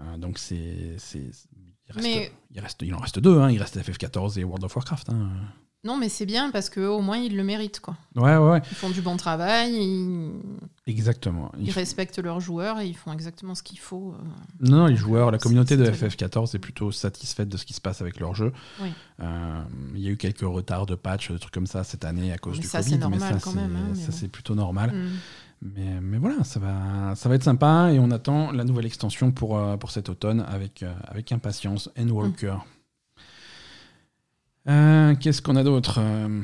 Euh, 0.00 0.16
donc 0.16 0.38
c'est, 0.38 0.96
il, 1.14 1.92
reste, 1.92 2.02
Mais- 2.02 2.32
il, 2.54 2.60
reste, 2.60 2.80
il 2.82 2.94
en 2.94 2.98
reste 2.98 3.18
deux. 3.18 3.38
hein. 3.40 3.50
Il 3.50 3.58
reste 3.60 3.76
FF14 3.78 4.38
et 4.38 4.44
World 4.44 4.64
of 4.64 4.74
Warcraft. 4.74 5.10
Non, 5.82 5.96
mais 5.96 6.10
c'est 6.10 6.26
bien 6.26 6.50
parce 6.50 6.68
qu'au 6.68 7.00
moins 7.00 7.16
ils 7.16 7.34
le 7.34 7.42
méritent. 7.42 7.80
Quoi. 7.80 7.96
Ouais, 8.14 8.36
ouais, 8.36 8.50
ouais. 8.50 8.62
Ils 8.70 8.74
font 8.76 8.90
du 8.90 9.00
bon 9.00 9.16
travail, 9.16 9.72
ils, 9.74 10.30
Exactement. 10.86 11.50
Il 11.58 11.68
ils 11.68 11.70
respectent 11.70 12.18
leurs 12.18 12.40
joueurs 12.40 12.80
et 12.80 12.86
ils 12.86 12.96
font 12.96 13.12
exactement 13.14 13.54
ce 13.54 13.62
qu'il 13.62 13.78
faut. 13.78 14.12
euh. 14.18 14.22
Non, 14.68 14.76
non, 14.78 14.86
les 14.86 14.96
joueurs, 14.96 15.30
la 15.30 15.38
communauté 15.38 15.78
de 15.78 15.84
c'est 15.86 15.92
très 15.92 16.08
FF14 16.08 16.54
est 16.54 16.58
plutôt 16.58 16.92
satisfaite 16.92 17.48
de 17.48 17.56
ce 17.56 17.64
qui 17.64 17.72
se 17.72 17.80
passe 17.80 18.02
avec 18.02 18.20
leur 18.20 18.34
jeu. 18.34 18.52
Oui. 18.82 18.90
Euh, 19.22 19.62
il 19.94 20.00
y 20.02 20.08
a 20.08 20.10
eu 20.10 20.16
quelques 20.18 20.40
retards 20.40 20.84
de 20.84 20.96
patch, 20.96 21.30
de 21.30 21.38
trucs 21.38 21.54
comme 21.54 21.66
ça 21.66 21.82
cette 21.82 22.04
année 22.04 22.30
à 22.30 22.36
cause 22.36 22.56
Mais 22.56 22.60
du 22.62 22.66
ça, 22.66 22.78
Covid, 22.80 22.90
c'est 22.90 22.98
normal 22.98 23.18
mais 23.20 23.26
ça, 23.26 23.40
quand 23.42 23.50
c'est- 23.52 23.56
même, 23.56 23.76
hein, 23.76 23.86
mais 23.94 23.94
ça 24.00 24.12
c'est 24.12 24.28
plutôt 24.28 24.54
normal. 24.54 24.92
Mm. 24.92 25.08
Mais, 25.62 26.00
mais 26.02 26.18
voilà, 26.18 26.42
ça 26.44 26.58
va, 26.60 27.14
ça 27.14 27.28
va 27.28 27.34
être 27.34 27.44
sympa 27.44 27.90
et 27.92 27.98
on 27.98 28.10
attend 28.10 28.50
la 28.52 28.64
nouvelle 28.64 28.86
extension 28.86 29.30
pour, 29.30 29.58
euh, 29.58 29.76
pour 29.76 29.90
cet 29.90 30.08
automne 30.10 30.40
avec, 30.46 30.84
avec 31.06 31.32
impatience. 31.32 31.88
Endwalker. 31.98 32.56
Euh, 34.68 35.14
Qu'est-ce 35.16 35.40
qu'on 35.42 35.56
a 35.56 35.64
d'autre 35.64 35.98
Euh, 36.00 36.42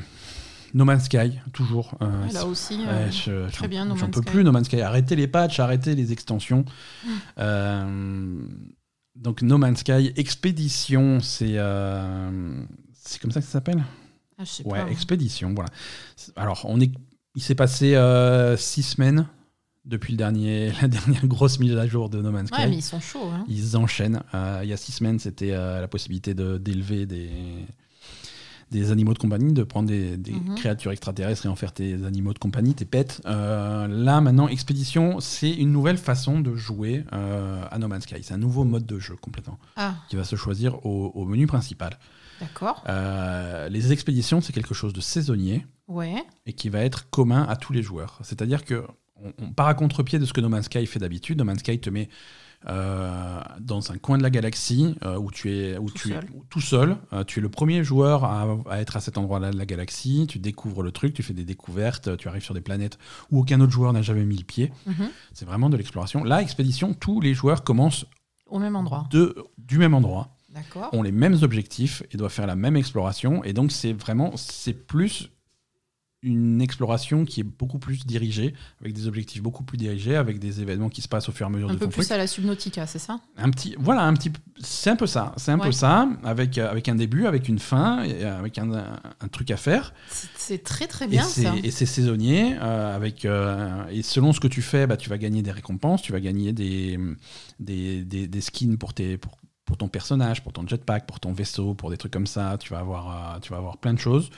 No 0.73 0.85
Man's 0.85 1.05
Sky, 1.05 1.39
toujours. 1.53 1.95
Euh, 2.01 2.25
Ouais, 2.27 2.33
là 2.33 2.45
aussi, 2.45 2.79
euh, 2.87 3.09
je- 3.11 3.49
très 3.51 3.67
bien, 3.67 3.85
No 3.85 3.95
J'en 3.95 4.07
peux 4.09 4.21
Sky. 4.21 4.31
plus, 4.31 4.43
No 4.43 4.51
Man's 4.51 4.65
Sky. 4.67 4.81
Arrêtez 4.81 5.15
les 5.15 5.27
patchs, 5.27 5.59
arrêtez 5.59 5.95
les 5.95 6.11
extensions. 6.11 6.65
Mm. 7.05 7.09
Euh, 7.39 8.41
donc, 9.15 9.41
No 9.41 9.57
Man's 9.57 9.79
Sky 9.79 10.11
Expédition, 10.15 11.19
c'est 11.21 11.57
c'est 12.93 13.21
comme 13.21 13.31
ça 13.31 13.39
que 13.39 13.45
ça 13.45 13.53
s'appelle? 13.53 13.83
Ah, 14.37 14.43
Ouais, 14.65 14.83
pas. 14.83 14.91
Expédition, 14.91 15.53
voilà. 15.55 15.69
Alors, 16.35 16.61
on 16.65 16.79
est, 16.81 16.91
il 17.35 17.41
s'est 17.41 17.55
passé 17.55 17.95
six 18.57 18.83
semaines 18.83 19.27
depuis 19.85 20.11
le 20.11 20.17
dernier, 20.17 20.71
la 20.81 20.87
dernière 20.89 21.25
grosse 21.27 21.59
mise 21.59 21.75
à 21.77 21.87
jour 21.87 22.09
de 22.09 22.21
No 22.21 22.31
Man's 22.31 22.49
Sky. 22.49 22.61
Ouais, 22.61 22.67
mais 22.67 22.75
ils 22.77 22.81
sont 22.83 22.99
chauds. 22.99 23.29
hein. 23.33 23.45
Ils 23.47 23.77
enchaînent. 23.77 24.21
Il 24.63 24.67
y 24.69 24.73
a 24.73 24.77
six 24.77 24.91
semaines, 24.91 25.17
c'était 25.19 25.51
la 25.51 25.87
possibilité 25.87 26.33
de- 26.33 26.57
d'élever 26.57 27.05
des, 27.05 27.29
des 28.71 28.91
animaux 28.91 29.13
de 29.13 29.19
compagnie, 29.19 29.53
de 29.53 29.63
prendre 29.63 29.87
des, 29.87 30.17
des 30.17 30.33
Mhm. 30.33 30.55
créatures 30.55 30.91
extraterrestres 30.91 31.45
et 31.45 31.49
en 31.49 31.55
faire 31.55 31.71
tes 31.73 31.93
animaux 32.05 32.33
de 32.33 32.39
compagnie, 32.39 32.73
tes 32.73 32.85
pets. 32.85 33.21
Euh, 33.25 33.87
là, 33.87 34.19
maintenant, 34.21 34.47
Expédition, 34.47 35.19
c'est 35.21 35.51
une 35.51 35.71
nouvelle 35.71 35.97
façon 35.97 36.39
de 36.41 36.53
jouer 36.55 37.05
euh, 37.13 37.63
à 37.71 37.79
No 37.79 37.87
Man's 37.87 38.03
Sky. 38.03 38.15
C'est 38.23 38.33
un 38.33 38.37
nouveau 38.37 38.63
mode 38.65 38.85
de 38.85 38.99
jeu 38.99 39.15
complètement 39.15 39.57
Ah, 39.77 39.95
qui 40.09 40.15
va 40.17 40.23
se 40.25 40.35
choisir 40.35 40.85
au, 40.85 41.11
au 41.15 41.25
menu 41.25 41.47
principal. 41.47 41.97
d'accord. 42.41 42.83
Euh, 42.89 43.69
les 43.69 43.91
expéditions, 43.93 44.41
c'est 44.41 44.53
quelque 44.53 44.73
chose 44.73 44.93
de 44.93 45.01
saisonnier 45.01 45.65
Ouais. 45.87 46.23
et 46.45 46.53
qui 46.53 46.67
va 46.69 46.79
être 46.81 47.09
commun 47.09 47.45
à 47.47 47.55
tous 47.55 47.71
les 47.73 47.81
joueurs. 47.81 48.19
C'est-à-dire 48.23 48.65
que 48.65 48.83
on, 49.23 49.31
on 49.45 49.51
part 49.51 49.67
à 49.67 49.73
contre-pied 49.73 50.19
de 50.19 50.25
ce 50.25 50.33
que 50.33 50.41
No 50.41 50.49
Man's 50.49 50.65
Sky 50.65 50.85
fait 50.85 50.99
d'habitude. 50.99 51.37
No 51.39 51.43
Man's 51.45 51.59
Sky 51.59 51.79
te 51.79 51.89
met 51.89 52.09
euh, 52.67 53.39
dans 53.59 53.91
un 53.91 53.97
coin 53.97 54.17
de 54.17 54.23
la 54.23 54.29
galaxie 54.29 54.95
euh, 55.03 55.17
où 55.17 55.31
tu 55.31 55.51
es, 55.53 55.77
où 55.77 55.89
Tout 55.89 55.97
tu 55.97 56.09
es 56.09 56.13
seul. 56.13 56.25
tout 56.49 56.61
seul. 56.61 56.97
Euh, 57.13 57.23
tu 57.23 57.39
es 57.39 57.41
le 57.41 57.49
premier 57.49 57.83
joueur 57.83 58.23
à, 58.23 58.47
à 58.69 58.79
être 58.79 58.97
à 58.97 58.99
cet 58.99 59.17
endroit-là 59.17 59.51
de 59.51 59.57
la 59.57 59.65
galaxie. 59.65 60.25
Tu 60.27 60.39
découvres 60.39 60.83
le 60.83 60.91
truc, 60.91 61.13
tu 61.13 61.23
fais 61.23 61.33
des 61.33 61.45
découvertes, 61.45 62.17
tu 62.17 62.27
arrives 62.27 62.43
sur 62.43 62.53
des 62.53 62.61
planètes 62.61 62.97
où 63.31 63.39
aucun 63.39 63.61
autre 63.61 63.71
joueur 63.71 63.93
n'a 63.93 64.01
jamais 64.01 64.25
mis 64.25 64.37
le 64.37 64.43
pied. 64.43 64.71
Mhm. 64.85 65.09
C'est 65.33 65.45
vraiment 65.45 65.69
de 65.69 65.77
l'exploration. 65.77 66.23
Là, 66.23 66.41
expédition, 66.41 66.93
tous 66.93 67.21
les 67.21 67.33
joueurs 67.33 67.63
commencent 67.63 68.05
Au 68.47 68.59
même 68.59 68.75
endroit. 68.75 69.07
de, 69.11 69.35
du 69.57 69.77
même 69.77 69.93
endroit 69.93 70.33
ont 70.91 71.03
les 71.03 71.11
mêmes 71.11 71.37
objectifs 71.43 72.01
et 72.11 72.17
doivent 72.17 72.31
faire 72.33 72.47
la 72.47 72.55
même 72.55 72.75
exploration. 72.75 73.43
Et 73.43 73.53
donc, 73.53 73.71
c'est 73.71 73.93
vraiment, 73.93 74.31
c'est 74.37 74.73
plus 74.73 75.29
une 76.23 76.61
exploration 76.61 77.25
qui 77.25 77.41
est 77.41 77.43
beaucoup 77.43 77.77
plus 77.77 78.05
dirigée, 78.05 78.55
avec 78.81 78.93
des 78.93 79.07
objectifs 79.07 79.41
beaucoup 79.41 79.63
plus 79.63 79.77
dirigés, 79.77 80.15
avec 80.15 80.39
des 80.39 80.61
événements 80.61 80.89
qui 80.89 81.01
se 81.03 81.07
passent 81.07 81.29
au 81.29 81.31
fur 81.31 81.45
et 81.45 81.49
à 81.49 81.51
mesure 81.51 81.69
Un 81.69 81.73
de 81.73 81.77
peu 81.77 81.85
ton 81.85 81.91
plus 81.91 82.01
truc. 82.01 82.11
à 82.11 82.17
la 82.17 82.25
Subnautica, 82.25 82.87
c'est 82.87 82.97
ça? 82.99 83.19
Un 83.37 83.51
petit, 83.51 83.75
voilà, 83.79 84.01
un 84.03 84.13
petit, 84.15 84.31
c'est 84.59 84.89
un 84.89 84.95
peu 84.95 85.05
ça, 85.05 85.33
c'est 85.37 85.51
un 85.51 85.59
peu 85.59 85.71
ça, 85.71 86.09
avec 86.23 86.57
euh, 86.57 86.69
avec 86.71 86.89
un 86.89 86.95
début, 86.95 87.27
avec 87.27 87.47
une 87.47 87.59
fin, 87.59 88.03
et 88.03 88.23
euh, 88.25 88.39
avec 88.39 88.57
un, 88.57 88.71
un- 88.73 88.99
un 89.21 89.27
truc 89.27 89.51
à 89.51 89.57
faire. 89.57 89.93
C'est- 90.09 90.63
très 90.63 90.87
très 90.87 91.05
Et 91.05 91.09
bien 91.09 91.23
c'est 91.23 91.43
ça. 91.43 91.53
et 91.63 91.69
c'est 91.71 91.85
saisonnier, 91.85 92.57
euh, 92.59 92.95
avec 92.95 93.23
euh, 93.25 93.85
et 93.89 94.01
selon 94.01 94.33
ce 94.33 94.39
que 94.39 94.47
tu 94.47 94.61
fais, 94.63 94.87
bah, 94.87 94.97
tu 94.97 95.09
vas 95.09 95.17
gagner 95.19 95.43
des 95.43 95.51
récompenses, 95.51 96.01
tu 96.01 96.11
vas 96.13 96.19
gagner 96.19 96.51
des 96.51 96.97
des, 97.59 98.03
des, 98.03 98.27
des 98.27 98.41
skins 98.41 98.77
pour 98.77 98.93
tes 98.93 99.17
pour 99.17 99.37
pour 99.65 99.75
ton 99.77 99.89
personnage, 99.89 100.41
pour 100.43 100.53
ton 100.53 100.65
jetpack, 100.65 101.05
pour 101.05 101.19
ton 101.19 101.33
vaisseau, 101.33 101.73
pour 101.73 101.89
des 101.89 101.97
trucs 101.97 102.13
comme 102.13 102.25
ça. 102.25 102.57
Tu 102.57 102.71
vas 102.71 102.79
avoir, 102.79 103.35
euh, 103.35 103.39
tu 103.41 103.51
vas 103.51 103.57
avoir 103.57 103.75
plein 103.77 103.93
de 103.93 103.99
choses. 103.99 104.29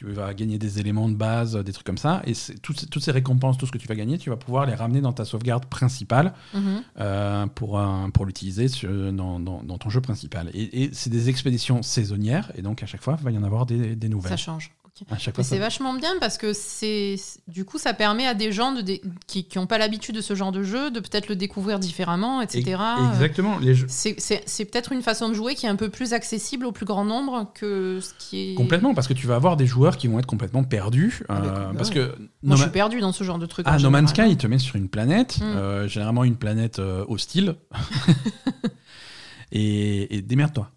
Tu 0.00 0.06
vas 0.12 0.32
gagner 0.32 0.56
des 0.58 0.80
éléments 0.80 1.10
de 1.10 1.14
base, 1.14 1.56
des 1.62 1.72
trucs 1.74 1.84
comme 1.86 1.98
ça. 1.98 2.22
Et 2.26 2.32
toutes, 2.62 2.88
toutes, 2.88 3.02
ces 3.02 3.10
récompenses, 3.10 3.58
tout 3.58 3.66
ce 3.66 3.70
que 3.70 3.76
tu 3.76 3.86
vas 3.86 3.94
gagner, 3.94 4.16
tu 4.16 4.30
vas 4.30 4.38
pouvoir 4.38 4.64
les 4.64 4.72
ramener 4.74 5.02
dans 5.02 5.12
ta 5.12 5.26
sauvegarde 5.26 5.66
principale 5.66 6.32
Mhm. 6.54 6.82
euh, 7.00 7.46
pour, 7.48 7.78
pour 8.14 8.24
l'utiliser 8.24 8.68
dans, 9.12 9.38
dans- 9.38 9.62
dans 9.62 9.76
ton 9.76 9.90
jeu 9.90 10.00
principal. 10.00 10.48
Et, 10.54 10.84
et 10.84 10.90
c'est 10.94 11.10
des 11.10 11.28
expéditions 11.28 11.82
saisonnières. 11.82 12.50
Et 12.54 12.62
donc, 12.62 12.82
à 12.82 12.86
chaque 12.86 13.02
fois, 13.02 13.16
il 13.20 13.24
va 13.24 13.30
y 13.30 13.36
en 13.36 13.42
avoir 13.44 13.66
des, 13.66 13.94
des 13.94 14.08
nouvelles. 14.08 14.30
Ça 14.30 14.36
change. 14.38 14.70
Ok. 15.00 15.06
À 15.10 15.18
chaque 15.18 15.36
Mais 15.38 15.42
fois, 15.44 15.44
c'est 15.44 15.58
vachement 15.58 15.94
bien 15.94 16.10
parce 16.20 16.36
que 16.38 16.52
c'est 16.52 17.16
du 17.48 17.64
coup 17.64 17.78
ça 17.78 17.94
permet 17.94 18.26
à 18.26 18.34
des 18.34 18.52
gens 18.52 18.72
de 18.72 18.80
dé- 18.80 19.00
qui 19.26 19.46
n'ont 19.56 19.66
pas 19.66 19.78
l'habitude 19.78 20.14
de 20.16 20.20
ce 20.20 20.34
genre 20.34 20.52
de 20.52 20.62
jeu 20.62 20.90
de 20.90 21.00
peut-être 21.00 21.28
le 21.28 21.36
découvrir 21.36 21.78
différemment, 21.78 22.40
etc. 22.42 22.76
Exactement. 23.12 23.58
Les 23.58 23.74
jeux, 23.74 23.86
C'est 23.88 24.14
peut-être 24.66 24.92
une 24.92 25.02
façon 25.02 25.28
de 25.28 25.34
jouer 25.34 25.54
qui 25.54 25.66
est 25.66 25.68
un 25.68 25.76
peu 25.76 25.88
plus 25.90 26.12
accessible 26.12 26.66
au 26.66 26.72
plus 26.72 26.86
grand 26.86 27.04
nombre 27.04 27.50
que 27.54 27.98
ce 28.00 28.12
qui 28.18 28.52
est. 28.52 28.54
Complètement, 28.54 28.94
parce 28.94 29.08
que 29.08 29.14
tu 29.14 29.26
vas 29.26 29.34
avoir 29.36 29.56
des 29.56 29.66
joueurs 29.66 29.96
qui 29.96 30.08
vont 30.08 30.18
être 30.18 30.26
complètement 30.26 30.64
perdus. 30.64 31.22
Ah, 31.28 31.36
euh, 31.42 31.72
parce 31.72 31.88
ouais. 31.88 31.94
que 31.94 32.00
Moi, 32.42 32.54
No 32.54 32.56
je 32.56 32.62
suis 32.62 32.70
perdu 32.70 33.00
dans 33.00 33.12
ce 33.12 33.24
genre 33.24 33.38
de 33.38 33.46
truc. 33.46 33.66
ah, 33.68 33.78
No 33.78 33.90
Man's 33.90 34.10
Sky, 34.10 34.22
il 34.28 34.36
te 34.36 34.46
met 34.46 34.58
sur 34.58 34.76
une 34.76 34.88
planète, 34.88 35.38
Mm. 35.40 35.42
euh, 35.44 35.88
généralement 35.88 36.24
une 36.24 36.36
planète 36.36 36.78
euh, 36.78 37.04
hostile. 37.08 37.54
et 39.52 40.16
et 40.16 40.22
démerde-toi. 40.22 40.70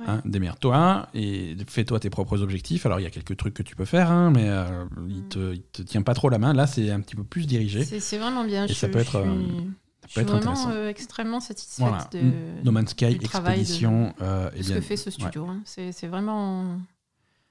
Ouais. 0.00 0.06
Hein, 0.08 0.22
démerde-toi 0.24 1.08
et 1.14 1.56
fais-toi 1.68 2.00
tes 2.00 2.08
propres 2.08 2.40
objectifs. 2.40 2.86
Alors, 2.86 3.00
il 3.00 3.02
y 3.02 3.06
a 3.06 3.10
quelques 3.10 3.36
trucs 3.36 3.52
que 3.54 3.62
tu 3.62 3.76
peux 3.76 3.84
faire, 3.84 4.10
hein, 4.10 4.30
mais 4.30 4.48
euh, 4.48 4.86
il, 5.08 5.24
te, 5.28 5.52
il 5.54 5.62
te 5.62 5.82
tient 5.82 6.00
pas 6.02 6.14
trop 6.14 6.30
la 6.30 6.38
main. 6.38 6.54
Là, 6.54 6.66
c'est 6.66 6.90
un 6.90 7.00
petit 7.00 7.16
peu 7.16 7.24
plus 7.24 7.46
dirigé. 7.46 7.84
C'est 7.84 8.16
vraiment 8.18 8.44
bien. 8.44 8.64
Et 8.64 8.68
je, 8.68 8.72
ça 8.72 8.88
peut 8.88 8.94
je 8.98 9.02
être, 9.02 9.20
suis, 9.20 9.30
euh, 9.30 9.62
je 10.08 10.12
suis 10.12 10.22
vraiment 10.22 10.70
euh, 10.70 10.88
extrêmement 10.88 11.40
satisfaite 11.40 11.86
Voilà. 11.86 12.08
de, 12.12 12.20
No 12.64 12.72
Man's 12.72 12.90
Sky, 12.92 13.18
du 13.18 13.26
travail 13.26 13.62
de- 13.64 13.84
euh, 14.22 14.50
de 14.50 14.54
eh 14.56 14.62
ce 14.62 14.68
bien, 14.68 14.76
que 14.76 14.80
fait 14.82 14.96
ce 14.96 15.10
studio. 15.10 15.46
hein. 15.46 15.60
C'est 15.66 16.06
vraiment, 16.06 16.78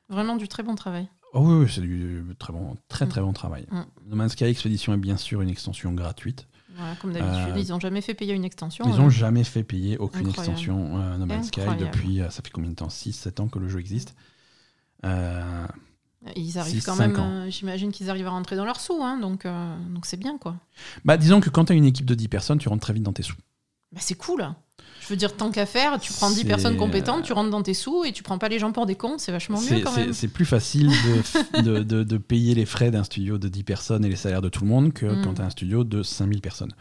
vraiment 0.09 0.35
du 0.35 0.47
très 0.47 0.63
bon 0.63 0.73
travail. 0.75 1.07
Oh 1.33 1.41
oui, 1.43 1.63
oui, 1.65 1.71
c'est 1.71 1.81
du 1.81 2.23
très 2.39 2.51
bon, 2.51 2.75
très 2.87 3.05
très 3.07 3.21
bon 3.21 3.33
travail. 3.33 3.67
Mm. 3.69 3.81
No 4.07 4.15
Man's 4.15 4.31
Sky 4.31 4.45
Expedition 4.45 4.93
est 4.95 4.97
bien 4.97 5.17
sûr 5.17 5.41
une 5.41 5.49
extension 5.49 5.93
gratuite. 5.93 6.47
Voilà, 6.79 6.95
comme 6.95 7.11
d'habitude, 7.13 7.55
Euh, 7.55 7.59
ils 7.59 7.69
n'ont 7.69 7.79
jamais 7.79 8.01
fait 8.01 8.13
payer 8.13 8.33
une 8.33 8.45
extension. 8.45 8.85
Ils 8.87 8.93
euh, 8.93 8.97
n'ont 8.97 9.09
jamais 9.09 9.43
fait 9.43 9.63
payer 9.63 9.97
aucune 9.97 10.27
Incroyable. 10.27 10.49
extension 10.51 10.99
euh, 10.99 11.17
No 11.17 11.25
Man's 11.25 11.47
Sky 11.47 11.61
depuis, 11.77 12.21
euh, 12.21 12.29
ça 12.29 12.41
fait 12.41 12.51
combien 12.51 12.69
de 12.69 12.75
temps? 12.75 12.87
6-7 12.87 13.41
ans 13.41 13.47
que 13.47 13.59
le 13.59 13.67
jeu 13.67 13.79
existe? 13.79 14.15
Euh, 15.05 15.67
Ils 16.35 16.57
arrivent 16.57 16.83
quand 16.83 16.95
même, 16.97 17.15
euh, 17.17 17.49
j'imagine 17.49 17.91
qu'ils 17.91 18.09
arrivent 18.09 18.27
à 18.27 18.31
rentrer 18.31 18.55
dans 18.55 18.65
leurs 18.65 18.79
sous, 18.79 19.01
hein, 19.01 19.17
donc 19.19 19.45
euh, 19.45 19.77
donc 19.93 20.05
c'est 20.05 20.17
bien 20.17 20.37
quoi. 20.37 20.55
bah, 21.05 21.15
disons 21.17 21.39
que 21.39 21.49
quand 21.49 21.65
tu 21.65 21.73
as 21.73 21.75
une 21.75 21.85
équipe 21.85 22.05
de 22.05 22.15
10 22.15 22.27
personnes, 22.27 22.57
tu 22.57 22.67
rentres 22.69 22.81
très 22.81 22.93
vite 22.93 23.03
dans 23.03 23.13
tes 23.13 23.23
sous. 23.23 23.35
Bah, 23.91 23.99
c'est 24.01 24.15
cool. 24.15 24.47
Je 25.01 25.07
veux 25.07 25.15
dire, 25.17 25.35
tant 25.35 25.49
qu'à 25.49 25.65
faire, 25.65 25.99
tu 25.99 26.13
prends 26.13 26.29
10 26.29 26.35
C'est- 26.41 26.45
personnes 26.45 26.77
compétentes, 26.77 27.23
tu 27.23 27.33
rentres 27.33 27.49
dans 27.49 27.63
tes 27.63 27.73
sous 27.73 28.03
et 28.05 28.11
tu 28.11 28.21
prends 28.21 28.37
pas 28.37 28.47
les 28.49 28.59
gens 28.59 28.71
pour 28.71 28.85
des 28.85 28.95
cons, 28.95 29.17
c'est 29.17 29.31
vachement 29.31 29.59
mieux 29.59 29.67
C'est 29.67 29.81
quand 29.81 29.95
même. 29.95 30.13
c'est 30.13 30.27
plus 30.27 30.45
facile 30.45 30.89
de, 30.89 31.61
de, 31.61 31.79
de- 31.83 32.03
de 32.03 32.17
payer 32.17 32.53
les 32.53 32.65
frais 32.65 32.91
d'un 32.91 33.03
studio 33.03 33.37
de 33.37 33.47
10 33.47 33.63
personnes 33.63 34.05
et 34.05 34.09
les 34.09 34.15
salaires 34.15 34.41
de 34.41 34.49
tout 34.49 34.61
le 34.63 34.69
monde 34.69 34.93
que 34.93 35.05
Mm. 35.07 35.21
quand 35.23 35.33
tu 35.35 35.41
as 35.41 35.45
un 35.45 35.49
studio 35.49 35.83
de 35.83 36.03
5000 36.03 36.41
personnes. 36.41 36.71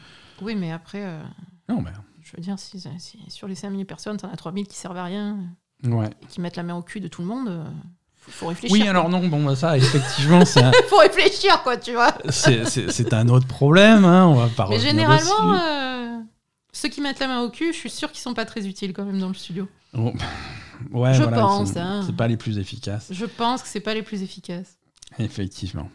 Oui, 0.42 0.54
mais 0.54 0.70
après, 0.72 1.02
euh, 1.04 1.22
Non, 1.68 1.80
mais 1.80 1.90
je 2.22 2.32
veux 2.36 2.42
dire, 2.42 2.58
si, 2.58 2.78
si 2.98 3.18
sur 3.28 3.48
les 3.48 3.54
5000 3.54 3.86
personnes, 3.86 4.16
t'en 4.18 4.30
as 4.30 4.36
3000 4.36 4.66
qui 4.68 4.76
servent 4.76 4.98
à 4.98 5.04
rien 5.04 5.38
ouais. 5.84 6.10
et 6.22 6.26
qui 6.26 6.40
mettent 6.42 6.56
la 6.56 6.62
main 6.64 6.74
au 6.74 6.82
cul 6.82 7.00
de 7.00 7.08
tout 7.08 7.22
le 7.22 7.28
monde, 7.28 7.48
euh, 7.48 7.64
faut, 8.18 8.48
réfléchir. 8.48 8.76
Oui, 8.78 8.86
alors 8.86 9.08
non, 9.08 9.26
bon, 9.26 9.42
bah, 9.42 9.56
ça, 9.56 9.76
effectivement, 9.78 10.44
c'est 10.44 10.62
un, 10.62 10.72
faut 10.88 10.98
réfléchir 10.98 11.62
quoi, 11.62 11.78
tu 11.78 11.92
vois. 11.94 12.12
c'est- 12.28 13.14
un 13.14 13.28
autre 13.30 13.46
problème. 13.46 14.04
Hein, 14.04 14.26
on 14.26 14.34
va 14.34 14.48
pas 14.48 14.66
Mais 14.68 14.78
généralement, 14.78 15.54
euh, 15.54 15.97
ceux 16.72 16.88
qui 16.88 17.00
mettent 17.00 17.20
la 17.20 17.28
main 17.28 17.40
au 17.42 17.50
cul, 17.50 17.72
je 17.72 17.78
suis 17.78 17.90
sûre 17.90 18.10
qu'ils 18.12 18.20
sont 18.20 18.34
pas 18.34 18.44
très 18.44 18.66
utiles 18.66 18.92
quand 18.92 19.04
même 19.04 19.18
dans 19.20 19.28
le 19.28 19.34
studio. 19.34 19.68
Oh, 19.96 20.12
Ouais, 20.92 21.12
Je 21.14 21.22
voilà, 21.22 21.38
pense, 21.38 21.76
hein. 21.76 22.02
C'est 22.06 22.14
pas 22.14 22.28
les 22.28 22.36
plus 22.36 22.58
efficaces. 22.58 23.08
Je 23.10 23.24
pense 23.26 23.62
que 23.62 23.68
c'est 23.68 23.80
pas 23.80 23.94
les 23.94 24.02
plus 24.02 24.22
efficaces. 24.22 24.76
Effectivement. 25.18 25.90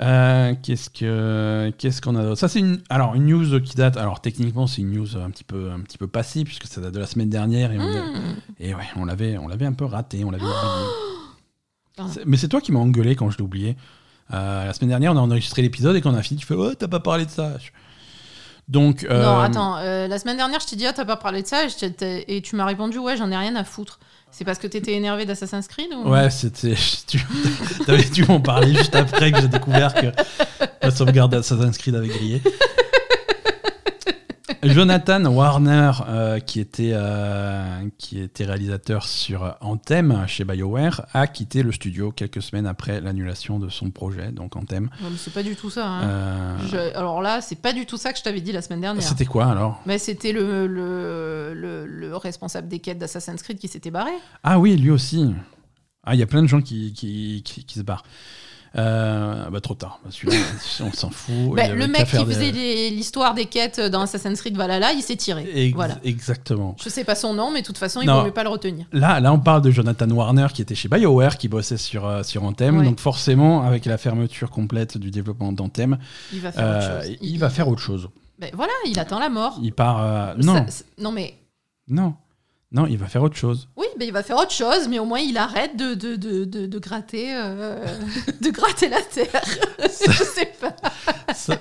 Euh, 0.00 0.54
qu'est-ce 0.62 0.90
que 0.90 1.72
qu'est-ce 1.76 2.00
qu'on 2.00 2.14
a 2.14 2.22
d'autre? 2.22 2.38
Ça 2.38 2.46
c'est 2.46 2.60
une 2.60 2.80
alors 2.88 3.16
une 3.16 3.26
news 3.26 3.60
qui 3.60 3.74
date 3.74 3.96
alors 3.96 4.20
techniquement 4.20 4.68
c'est 4.68 4.80
une 4.82 4.92
news 4.92 5.16
un 5.16 5.28
petit 5.30 5.42
peu 5.42 5.72
un 5.72 5.80
petit 5.80 5.98
peu 5.98 6.06
passée 6.06 6.44
puisque 6.44 6.68
ça 6.68 6.80
date 6.80 6.94
de 6.94 7.00
la 7.00 7.06
semaine 7.06 7.28
dernière 7.30 7.72
et 7.72 7.78
on, 7.80 7.82
Hmm. 7.82 8.36
et 8.60 8.74
ouais 8.76 8.84
on 8.94 9.04
l'avait 9.04 9.38
on 9.38 9.48
l'avait 9.48 9.66
un 9.66 9.72
peu 9.72 9.84
raté 9.86 10.22
on 10.24 10.30
l'avait 10.30 10.44
Mais 12.26 12.36
c'est 12.36 12.46
toi 12.46 12.60
qui 12.60 12.70
m'as 12.70 12.78
engueulé 12.78 13.16
quand 13.16 13.28
je 13.30 13.38
l'ai 13.38 13.42
oublié. 13.44 13.76
Euh, 14.32 14.66
la 14.66 14.72
semaine 14.72 14.90
dernière 14.90 15.12
on 15.14 15.16
a 15.16 15.20
enregistré 15.20 15.62
l'épisode 15.62 15.96
et 15.96 16.00
quand 16.00 16.12
on 16.12 16.16
a 16.16 16.22
fini 16.22 16.38
tu 16.38 16.46
fais 16.46 16.54
oh 16.54 16.72
t'as 16.76 16.86
pas 16.86 17.00
parlé 17.00 17.24
de 17.26 17.30
ça. 17.30 17.58
Je- 17.58 17.70
Donc 18.68 19.06
euh, 19.08 19.22
Non, 19.22 19.40
attends, 19.40 19.78
euh, 19.78 20.08
la 20.08 20.18
semaine 20.18 20.36
dernière, 20.36 20.60
je 20.60 20.66
t'ai 20.66 20.76
dit, 20.76 20.86
ah, 20.86 20.92
t'as 20.92 21.06
pas 21.06 21.16
parlé 21.16 21.42
de 21.42 21.46
ça, 21.46 21.64
et, 21.64 21.68
je 21.68 22.24
et 22.28 22.42
tu 22.42 22.54
m'as 22.54 22.66
répondu, 22.66 22.98
ouais, 22.98 23.16
j'en 23.16 23.30
ai 23.30 23.36
rien 23.36 23.56
à 23.56 23.64
foutre. 23.64 23.98
C'est 24.30 24.44
parce 24.44 24.58
que 24.58 24.66
t'étais 24.66 24.92
énervé 24.92 25.24
d'Assassin's 25.24 25.68
Creed 25.68 25.90
ou... 25.94 26.10
Ouais, 26.10 26.28
c'était. 26.28 26.74
Tu 27.06 27.18
avais 27.88 28.04
dû 28.04 28.26
m'en 28.26 28.40
parler 28.40 28.74
juste 28.74 28.94
après 28.94 29.32
que 29.32 29.40
j'ai 29.40 29.48
découvert 29.48 29.94
que 29.94 30.08
la 30.82 30.90
sauvegarde 30.90 31.32
d'Assassin's 31.32 31.78
Creed 31.78 31.94
avait 31.94 32.08
grillé. 32.08 32.42
Jonathan 34.74 35.24
Warner, 35.26 35.92
euh, 36.08 36.38
qui, 36.40 36.60
était, 36.60 36.90
euh, 36.94 37.80
qui 37.98 38.20
était 38.20 38.44
réalisateur 38.44 39.06
sur 39.06 39.56
Anthem 39.60 40.24
chez 40.26 40.44
BioWare, 40.44 41.06
a 41.14 41.26
quitté 41.26 41.62
le 41.62 41.72
studio 41.72 42.10
quelques 42.12 42.42
semaines 42.42 42.66
après 42.66 43.00
l'annulation 43.00 43.58
de 43.58 43.68
son 43.68 43.90
projet, 43.90 44.32
donc 44.32 44.56
Anthem. 44.56 44.90
Mais 45.02 45.08
c'est 45.16 45.32
pas 45.32 45.42
du 45.42 45.54
tout 45.56 45.70
ça. 45.70 45.86
hein. 45.86 46.02
Euh, 46.02 46.56
Je- 46.70 46.96
Alors 46.96 47.22
là, 47.22 47.40
c'est 47.40 47.60
pas 47.60 47.72
du 47.72 47.86
tout 47.86 47.96
ça 47.96 48.12
que 48.12 48.18
je 48.18 48.24
t'avais 48.24 48.40
dit 48.40 48.52
la 48.52 48.62
semaine 48.62 48.80
dernière. 48.80 49.02
C'était 49.02 49.24
quoi 49.26 49.46
alors? 49.46 49.80
Mais 49.86 49.98
c'était 49.98 50.32
le, 50.32 50.66
le, 50.66 51.54
le, 51.54 51.86
le 51.86 52.16
responsable 52.16 52.68
des 52.68 52.78
quêtes 52.80 52.98
d'Assassin's 52.98 53.42
Creed 53.42 53.58
qui 53.58 53.68
s'était 53.68 53.90
barré. 53.90 54.12
Ah 54.42 54.58
oui, 54.58 54.76
lui 54.76 54.90
aussi. 54.90 55.32
Ah, 56.04 56.14
il 56.14 56.20
y 56.20 56.22
a 56.22 56.26
plein 56.26 56.42
de 56.42 56.48
gens 56.48 56.60
qui, 56.62 56.92
qui, 56.94 57.42
qui- 57.44 57.64
qui 57.64 57.78
se 57.78 57.82
barrent. 57.84 58.04
Euh, 58.78 59.50
bah, 59.50 59.60
trop 59.60 59.74
tard. 59.74 59.98
On 60.80 60.92
s'en 60.92 61.10
fout. 61.10 61.54
Bah, 61.56 61.68
le 61.68 61.86
mec 61.88 62.06
qui 62.06 62.16
faisait 62.24 62.50
l'histoire 62.90 63.34
des 63.34 63.46
quêtes 63.46 63.80
dans 63.80 64.02
Assassin's 64.02 64.40
Creed 64.40 64.56
Valhalla, 64.56 64.92
il 64.92 65.02
s'est 65.02 65.16
tiré. 65.16 65.48
Ex- 65.52 65.74
Voilà. 65.74 65.98
Exactement. 66.04 66.76
Je 66.82 66.88
sais 66.88 67.04
pas 67.04 67.14
son 67.14 67.34
nom, 67.34 67.50
mais 67.50 67.62
de 67.62 67.66
toute 67.66 67.78
façon, 67.78 68.00
il 68.02 68.06
Non. 68.06 68.20
vaut 68.20 68.26
mieux 68.26 68.32
pas 68.32 68.44
le 68.44 68.50
retenir. 68.50 68.86
Là, 68.92 69.20
là, 69.20 69.32
on 69.32 69.40
parle 69.40 69.62
de 69.62 69.70
Jonathan 69.70 70.08
Warner 70.08 70.46
qui 70.54 70.62
était 70.62 70.74
chez 70.74 70.88
BioWare, 70.88 71.38
qui 71.38 71.48
bossait 71.48 71.76
sur, 71.76 72.06
euh, 72.06 72.22
sur 72.22 72.44
Anthem. 72.44 72.78
Ouais. 72.78 72.84
Donc 72.84 73.00
forcément, 73.00 73.62
avec 73.62 73.84
la 73.84 73.98
fermeture 73.98 74.50
complète 74.50 74.96
du 74.98 75.10
développement 75.10 75.52
d'Anthem, 75.52 75.98
Il 76.32 76.40
va 76.40 76.52
faire 76.52 76.64
autre 76.68 76.78
euh, 76.86 77.02
chose. 77.02 77.16
il, 77.20 77.38
va 77.38 77.50
faire 77.50 77.68
autre 77.68 77.82
chose. 77.82 78.08
Ben 78.38 78.50
voilà, 78.54 78.72
il 78.86 78.98
attend 78.98 79.18
la 79.18 79.28
mort. 79.28 79.58
Il 79.62 79.72
part... 79.72 80.36
non, 80.36 80.64
Ça- 80.68 80.84
non, 80.98 81.10
mais 81.12 81.34
non, 81.88 82.14
non, 82.70 82.86
il 82.86 82.98
va 82.98 83.06
faire 83.06 83.22
autre 83.22 83.36
chose. 83.36 83.68
Oui, 83.76 83.86
ben 83.98 84.06
il 84.06 84.12
va 84.12 84.22
faire 84.22 84.36
autre 84.36 84.52
chose, 84.52 84.88
mais 84.88 84.98
au 84.98 85.04
moins 85.06 85.20
il 85.20 85.36
arrête 85.38 85.76
de, 85.76 85.94
de, 85.94 86.16
de, 86.16 86.44
de, 86.44 86.66
de 86.66 86.78
gratter, 86.78 87.34
euh, 87.34 87.84
de 88.42 88.50
gratter 88.50 88.88
la 88.90 89.00
terre. 89.00 89.42
Je 89.82 90.22
sais 90.24 90.52
pas. 90.60 90.74
ça, 91.34 91.56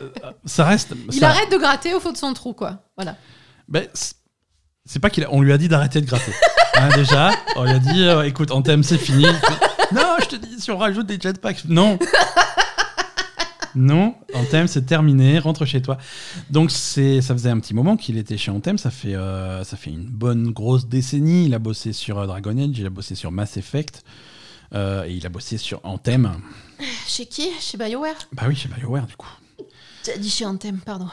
ça 0.46 0.66
reste... 0.66 0.94
Il 1.12 1.20
ça- 1.20 1.30
arrête 1.30 1.50
de 1.52 1.58
gratter 1.58 1.94
au 1.94 2.00
fond 2.02 2.12
de 2.12 2.18
son 2.18 2.34
trou, 2.34 2.54
quoi. 2.54 2.84
Voilà. 2.98 3.16
Ben, 3.70 3.88
c'est- 3.94 5.00
pas 5.00 5.10
qu'il 5.10 5.24
a- 5.24 5.32
on 5.34 5.42
lui 5.42 5.54
a 5.54 5.58
dit 5.58 5.70
d'arrêter 5.70 6.02
de 6.02 6.06
gratter. 6.08 6.34
Hein, 6.80 6.90
déjà, 6.96 7.32
on 7.56 7.64
lui 7.64 7.72
a 7.72 7.80
dit, 7.80 8.04
euh, 8.04 8.22
écoute, 8.22 8.52
Anthem, 8.52 8.84
c'est 8.84 9.00
fini. 9.00 9.26
non, 9.96 10.16
je 10.22 10.26
te 10.28 10.36
dis, 10.36 10.62
si 10.62 10.70
on 10.70 10.78
rajoute 10.78 11.08
des 11.08 11.18
jetpacks, 11.20 11.66
non. 11.66 11.98
Non, 13.80 14.16
Anthem, 14.34 14.66
c'est 14.68 14.88
terminé, 14.88 15.38
rentre 15.38 15.64
chez 15.66 15.84
toi. 15.84 16.00
Donc, 16.50 16.72
c'est, 16.72 17.22
ça 17.22 17.34
faisait 17.36 17.52
un 17.52 17.60
petit 17.60 17.76
moment 17.76 17.96
qu'il 17.96 18.18
était 18.18 18.38
chez 18.38 18.50
Anthem, 18.50 18.80
ça 18.80 18.90
fait, 18.90 19.14
euh, 19.14 19.64
ça 19.64 19.78
fait 19.78 19.92
une 19.92 20.06
bonne 20.10 20.52
grosse 20.52 20.88
décennie. 20.88 21.46
Il 21.46 21.54
a 21.54 21.60
bossé 21.60 21.94
sur 21.94 22.18
euh, 22.18 22.26
Dragon 22.26 22.58
Age, 22.58 22.78
il 22.80 22.86
a 22.88 22.90
bossé 22.90 23.14
sur 23.14 23.32
Mass 23.32 23.56
Effect, 23.58 24.04
euh, 24.74 25.06
et 25.06 25.14
il 25.14 25.26
a 25.28 25.30
bossé 25.30 25.58
sur 25.58 25.80
Anthem. 25.84 26.32
Chez 27.08 27.28
qui? 27.28 27.50
Chez 27.60 27.78
BioWare? 27.78 28.16
Bah 28.34 28.44
oui, 28.48 28.56
chez 28.56 28.68
BioWare, 28.68 29.06
du 29.06 29.16
coup. 29.16 29.30
T'as 30.04 30.18
dit 30.18 30.30
chez 30.30 30.46
Anthem, 30.46 30.80
pardon. 30.80 31.08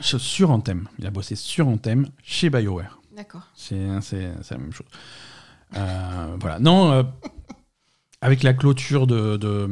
Sur 0.00 0.50
Anthem. 0.50 0.88
Il 0.98 1.06
a 1.06 1.10
bossé 1.10 1.36
sur 1.36 1.68
Anthem 1.68 2.08
chez 2.24 2.50
BioWare. 2.50 2.98
D'accord. 3.16 3.42
C'est 3.54 3.76
c'est- 4.00 4.32
c'est 4.42 4.54
la 4.54 4.60
même 4.60 4.72
chose. 4.72 4.86
Euh, 5.76 6.36
voilà. 6.40 6.58
Non, 6.58 7.06
avec 8.22 8.42
la 8.42 8.52
clôture 8.52 9.06
de, 9.06 9.36
de, 9.38 9.66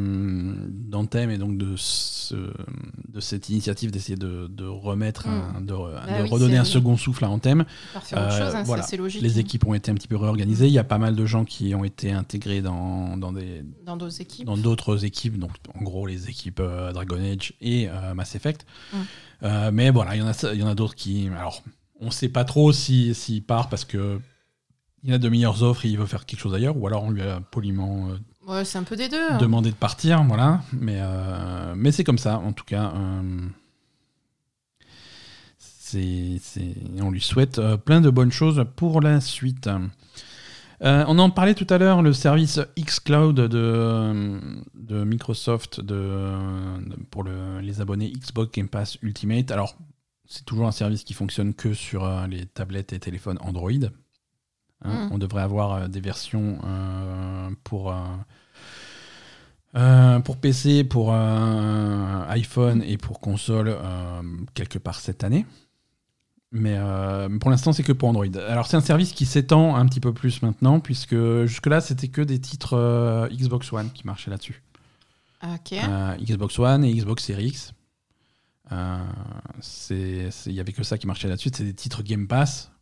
d'Anthem 0.70 1.30
et 1.30 1.36
donc 1.36 1.58
de, 1.58 1.74
ce- 1.76 2.34
de 3.08 3.20
cette 3.20 3.50
initiative 3.50 3.90
d'essayer 3.90 4.16
de, 4.16 4.46
de 4.46 4.64
remettre, 4.64 5.26
un- 5.28 5.60
de, 5.60 5.74
re- 5.74 5.90
de 5.90 6.06
Bah 6.06 6.18
oui, 6.22 6.28
redonner 6.30 6.56
un 6.56 6.64
second 6.64 6.96
souffle 6.96 7.24
à 7.26 7.28
Anthem, 7.30 7.66
Euh, 7.94 8.30
chose, 8.30 8.54
hein, 8.54 8.62
voilà. 8.64 8.82
ça 8.82 8.88
c'est 8.88 8.96
logique. 8.96 9.20
les 9.20 9.36
hein. 9.36 9.40
équipes 9.40 9.66
ont 9.66 9.74
été 9.74 9.90
un 9.90 9.94
petit 9.94 10.08
peu 10.08 10.16
réorganisées. 10.16 10.66
Il 10.66 10.72
y 10.72 10.78
a 10.78 10.84
pas 10.84 10.96
mal 10.98 11.14
de 11.14 11.26
gens 11.26 11.44
qui 11.44 11.74
ont 11.74 11.84
été 11.84 12.10
intégrés 12.10 12.62
dans, 12.62 13.18
dans 13.18 13.32
des, 13.32 13.62
Dans 13.84 13.96
d'autres 13.98 14.20
équipes. 14.22 14.46
dans 14.46 14.56
d'autres 14.56 15.04
équipes, 15.04 15.38
donc 15.38 15.50
en 15.78 15.82
gros 15.82 16.06
les 16.06 16.30
équipes 16.30 16.60
euh, 16.60 16.92
Dragon 16.92 17.18
Age 17.22 17.52
et 17.60 17.88
euh, 17.90 18.14
Mass 18.14 18.34
Effect. 18.34 18.64
Mm. 18.94 18.98
Mais 19.72 19.90
voilà, 19.90 20.16
il 20.16 20.20
y 20.20 20.22
en 20.22 20.28
a, 20.28 20.52
il 20.54 20.58
y 20.58 20.62
en 20.62 20.68
a 20.68 20.74
d'autres 20.74 20.94
qui. 20.96 21.28
Alors, 21.28 21.62
on 22.00 22.10
sait 22.10 22.28
pas 22.28 22.44
trop 22.44 22.72
s'il 22.72 23.14
si, 23.14 23.40
part 23.40 23.68
parce 23.68 23.84
que 23.84 24.18
il 25.04 25.12
a 25.12 25.18
de 25.18 25.28
meilleures 25.28 25.62
offres 25.62 25.84
et 25.86 25.88
il 25.90 25.96
veut 25.96 26.06
faire 26.06 26.26
quelque 26.26 26.40
chose 26.40 26.54
ailleurs, 26.54 26.76
ou 26.76 26.84
alors 26.88 27.04
on 27.04 27.10
lui 27.10 27.22
a 27.22 27.40
poliment 27.40 28.08
Ouais, 28.48 28.64
c'est 28.64 28.78
un 28.78 28.82
peu 28.82 28.96
des 28.96 29.08
deux. 29.08 29.30
hein. 29.32 29.38
demandé 29.38 29.70
de 29.70 29.76
partir, 29.76 30.22
voilà. 30.24 30.62
Mais, 30.72 30.96
euh, 30.98 31.74
mais 31.76 31.92
c'est 31.92 32.02
comme 32.04 32.18
ça, 32.18 32.38
en 32.38 32.52
tout 32.52 32.64
cas. 32.64 32.92
euh, 32.96 33.46
c'est, 35.58 36.40
on 37.00 37.10
lui 37.10 37.20
souhaite 37.20 37.58
euh, 37.58 37.76
plein 37.76 38.00
de 38.00 38.10
bonnes 38.10 38.32
choses 38.32 38.64
pour 38.76 39.00
la 39.00 39.20
suite. 39.20 39.68
Euh, 40.82 41.04
on 41.08 41.18
en 41.18 41.30
parlait 41.30 41.54
tout 41.54 41.66
à 41.70 41.78
l'heure, 41.78 42.02
le 42.02 42.12
service 42.12 42.60
xCloud 42.78 43.34
de, 43.36 44.38
de 44.74 45.04
Microsoft 45.04 45.80
de, 45.80 45.94
de- 46.86 46.96
pour 47.10 47.24
le- 47.24 47.60
les 47.60 47.80
abonnés 47.80 48.12
Xbox 48.12 48.52
Game 48.52 48.68
Pass 48.68 48.96
Ultimate. 49.02 49.50
Alors, 49.50 49.76
c'est 50.26 50.44
toujours 50.44 50.66
un 50.68 50.72
service 50.72 51.04
qui 51.04 51.14
fonctionne 51.14 51.54
que 51.54 51.72
sur 51.74 52.06
les 52.28 52.46
tablettes 52.46 52.92
et 52.92 53.00
téléphones 53.00 53.38
Android. 53.40 53.70
Hein, 53.72 53.88
Mm. 55.08 55.12
On 55.12 55.18
devrait 55.18 55.42
avoir 55.42 55.88
des 55.88 56.00
versions 56.00 56.60
euh, 56.64 57.48
pour, 57.64 57.90
euh, 57.92 57.96
euh, 59.76 60.18
pour 60.20 60.38
PC, 60.38 60.84
pour 60.84 61.12
euh, 61.12 62.24
iPhone 62.28 62.82
et 62.82 62.96
pour 62.96 63.20
console 63.20 63.68
euh, 63.68 64.22
quelque 64.54 64.78
part 64.78 65.00
cette 65.00 65.24
année. 65.24 65.46
Mais 66.50 66.76
euh, 66.78 67.28
pour 67.38 67.50
l'instant, 67.50 67.72
c'est 67.74 67.82
que 67.82 67.92
pour 67.92 68.08
Android. 68.08 68.24
Alors, 68.48 68.66
c'est 68.66 68.76
un 68.78 68.80
service 68.80 69.12
qui 69.12 69.26
s'étend 69.26 69.76
un 69.76 69.84
petit 69.86 70.00
peu 70.00 70.14
plus 70.14 70.40
maintenant, 70.40 70.80
puisque 70.80 71.14
jusque-là, 71.44 71.82
c'était 71.82 72.08
que 72.08 72.22
des 72.22 72.38
titres 72.38 73.28
Xbox 73.30 73.70
One 73.72 73.90
qui 73.90 74.06
marchaient 74.06 74.30
là-dessus. 74.30 74.62
Euh, 75.88 76.16
Xbox 76.16 76.58
One 76.58 76.84
et 76.84 76.94
Xbox 76.94 77.24
Series 77.24 77.48
X. 77.48 77.72
Il 79.90 80.52
y 80.52 80.60
avait 80.60 80.72
que 80.72 80.82
ça 80.82 80.96
qui 80.96 81.06
marchait 81.06 81.28
là-dessus. 81.28 81.50
C'est 81.54 81.64
des 81.64 81.74
titres 81.74 82.02
Game 82.02 82.26
Pass, 82.26 82.72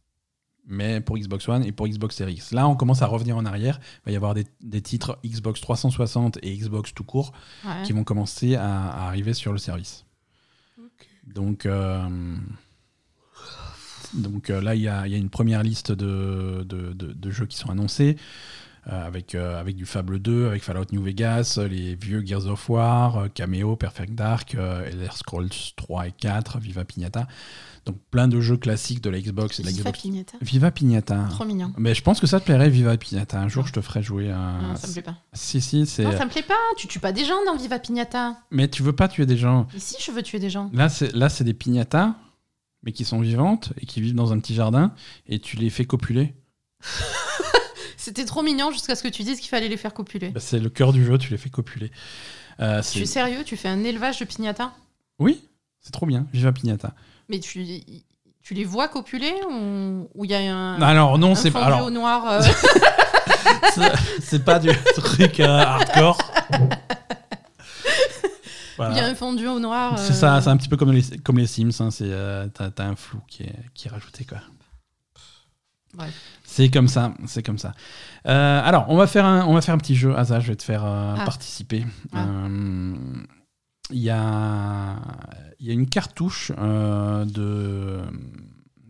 mais 0.66 1.00
pour 1.00 1.16
Xbox 1.18 1.48
One 1.48 1.64
et 1.64 1.72
pour 1.72 1.86
Xbox 1.88 2.16
Series 2.16 2.34
X. 2.34 2.52
Là, 2.52 2.66
on 2.68 2.76
commence 2.76 3.02
à 3.02 3.06
revenir 3.06 3.36
en 3.36 3.44
arrière. 3.44 3.78
Il 4.02 4.06
va 4.06 4.12
y 4.12 4.16
avoir 4.16 4.34
des, 4.34 4.46
des 4.60 4.82
titres 4.82 5.18
Xbox 5.24 5.60
360 5.60 6.38
et 6.42 6.56
Xbox 6.56 6.92
tout 6.94 7.04
court 7.04 7.32
Ouais. 7.64 7.82
qui 7.84 7.92
vont 7.92 8.04
commencer 8.04 8.56
à, 8.56 8.88
à 8.90 9.06
arriver 9.06 9.32
sur 9.34 9.52
le 9.52 9.58
service. 9.58 10.04
Donc, 11.26 11.66
euh, 11.66 12.08
donc 14.14 14.50
euh, 14.50 14.60
là, 14.60 14.74
il 14.74 14.82
y 14.82 14.88
a, 14.88 15.06
il 15.06 15.12
y 15.12 15.14
a 15.14 15.18
une 15.18 15.30
première 15.30 15.62
liste 15.62 15.92
de, 15.92 16.64
de- 16.68 16.92
de- 16.92 17.12
de 17.12 17.30
jeux 17.30 17.46
qui 17.46 17.56
sont 17.56 17.70
annoncés. 17.70 18.16
euh, 18.88 19.04
avec, 19.04 19.34
avec 19.34 19.74
du 19.74 19.84
Fable 19.84 20.20
2, 20.20 20.46
avec 20.46 20.62
Fallout 20.62 20.84
New 20.92 21.02
Vegas, 21.02 21.58
les 21.68 21.96
vieux 21.96 22.24
Gears 22.24 22.46
of 22.46 22.70
War, 22.70 23.26
Cameo, 23.34 23.74
Perfect 23.74 24.14
Dark, 24.14 24.54
Elder 24.54 25.08
Scrolls 25.12 25.48
3 25.74 26.06
et 26.06 26.12
4, 26.12 26.60
Viva 26.60 26.84
Pignata. 26.84 27.26
Donc 27.86 27.98
plein 28.10 28.26
de 28.26 28.40
jeux 28.40 28.56
classiques 28.56 29.00
de 29.00 29.10
la 29.10 29.20
Xbox 29.20 29.60
et 29.60 29.62
de 29.62 29.68
la 29.68 29.72
Viva 29.72 29.90
Xbox. 29.90 30.02
Pignata. 30.02 30.38
Viva 30.42 30.70
Pignata. 30.72 31.28
Trop 31.30 31.44
mignon. 31.44 31.72
Mais 31.78 31.94
je 31.94 32.02
pense 32.02 32.18
que 32.18 32.26
ça 32.26 32.40
te 32.40 32.44
plairait, 32.44 32.68
Viva 32.68 32.96
Pignata. 32.96 33.40
Un 33.40 33.46
jour, 33.48 33.64
je 33.66 33.72
te 33.72 33.80
ferai 33.80 34.02
jouer 34.02 34.30
à. 34.32 34.58
Non, 34.60 34.76
ça 34.76 34.88
me 34.88 34.92
plaît 34.92 35.02
pas. 35.02 35.16
Si, 35.32 35.60
si, 35.60 35.86
c'est. 35.86 36.02
Non, 36.02 36.10
ça 36.10 36.24
me 36.24 36.30
plaît 36.30 36.42
pas. 36.42 36.54
Tu 36.76 36.88
tues 36.88 36.98
pas 36.98 37.12
des 37.12 37.24
gens 37.24 37.44
dans 37.46 37.56
Viva 37.56 37.78
Pignata. 37.78 38.36
Mais 38.50 38.68
tu 38.68 38.82
veux 38.82 38.92
pas 38.92 39.06
tuer 39.06 39.24
des 39.24 39.36
gens. 39.36 39.68
Ici, 39.76 39.96
je 40.04 40.10
veux 40.10 40.22
tuer 40.22 40.40
des 40.40 40.50
gens. 40.50 40.68
Là, 40.74 40.88
c'est 40.88 41.14
là, 41.14 41.28
c'est 41.28 41.44
des 41.44 41.54
piñatas, 41.54 42.16
mais 42.82 42.90
qui 42.90 43.04
sont 43.04 43.20
vivantes 43.20 43.72
et 43.80 43.86
qui 43.86 44.00
vivent 44.00 44.16
dans 44.16 44.32
un 44.32 44.40
petit 44.40 44.54
jardin, 44.54 44.92
et 45.28 45.38
tu 45.38 45.56
les 45.56 45.70
fais 45.70 45.84
copuler. 45.84 46.34
C'était 47.96 48.24
trop 48.24 48.42
mignon 48.42 48.70
jusqu'à 48.70 48.94
ce 48.94 49.02
que 49.02 49.08
tu 49.08 49.22
dises 49.22 49.40
qu'il 49.40 49.48
fallait 49.48 49.68
les 49.68 49.76
faire 49.76 49.94
copuler. 49.94 50.30
Bah, 50.30 50.40
c'est 50.40 50.58
le 50.58 50.70
cœur 50.70 50.92
du 50.92 51.04
jeu, 51.04 51.18
tu 51.18 51.30
les 51.30 51.38
fais 51.38 51.50
copuler. 51.50 51.90
Euh, 52.60 52.82
Tu 52.82 53.00
es 53.00 53.06
sérieux? 53.06 53.42
Tu 53.44 53.56
fais 53.56 53.68
un 53.68 53.82
élevage 53.84 54.18
de 54.20 54.24
pignata 54.24 54.72
Oui, 55.18 55.42
c'est 55.80 55.92
trop 55.92 56.06
bien, 56.06 56.26
Viva 56.32 56.52
Pignata. 56.52 56.94
Mais 57.28 57.40
tu, 57.40 57.64
tu 58.42 58.54
les 58.54 58.64
vois 58.64 58.88
copuler 58.88 59.34
ou 60.14 60.24
il 60.24 60.30
y 60.30 60.34
a 60.34 60.54
un, 60.54 60.80
alors 60.82 61.18
non, 61.18 61.34
c'est 61.34 61.50
pas. 61.50 61.64
Alors, 61.64 61.86
au 61.86 61.90
noir 61.90 62.24
euh, 62.30 62.40
c'est- 64.20 64.44
pas 64.44 64.58
du 64.58 64.68
truc 64.96 65.40
euh, 65.40 65.58
hardcore. 65.58 66.18
Voilà. 68.76 68.94
Il 68.94 68.98
y 68.98 69.00
a 69.00 69.06
un 69.06 69.14
fondu 69.14 69.46
au 69.46 69.58
noir. 69.58 69.98
C'est 69.98 70.12
euh, 70.12 70.14
ça, 70.16 70.40
c'est 70.42 70.50
un 70.50 70.56
petit 70.56 70.68
peu 70.68 70.76
comme 70.76 70.92
les, 70.92 71.02
comme 71.24 71.38
les 71.38 71.46
Sims. 71.46 71.70
hein, 71.80 71.90
c'est, 71.90 72.04
euh, 72.10 72.46
t'as, 72.48 72.84
un 72.84 72.94
flou 72.94 73.20
qui 73.26 73.44
est, 73.44 73.54
qui 73.74 73.88
est 73.88 73.90
rajouté. 73.90 74.24
Quoi. 74.26 74.38
C'est 76.44 76.68
comme 76.68 76.88
ça, 76.88 77.14
c'est 77.26 77.42
comme 77.42 77.56
ça. 77.58 77.72
Euh, 78.28 78.60
alors, 78.62 78.84
on 78.88 78.96
va, 78.96 79.06
faire 79.06 79.24
un, 79.24 79.46
on 79.46 79.54
va 79.54 79.62
faire 79.62 79.74
un 79.74 79.78
petit 79.78 79.96
jeu. 79.96 80.14
Asa, 80.14 80.40
je 80.40 80.48
vais 80.48 80.56
te 80.56 80.62
faire 80.62 80.84
euh, 80.84 81.14
Ah. 81.18 81.24
participer. 81.24 81.86
Ah. 82.12 82.24
Il 83.92 84.00
y, 84.00 84.10
a, 84.10 84.96
il 85.60 85.66
y 85.66 85.70
a 85.70 85.72
une 85.72 85.88
cartouche 85.88 86.50
euh, 86.58 87.24
de. 87.24 88.00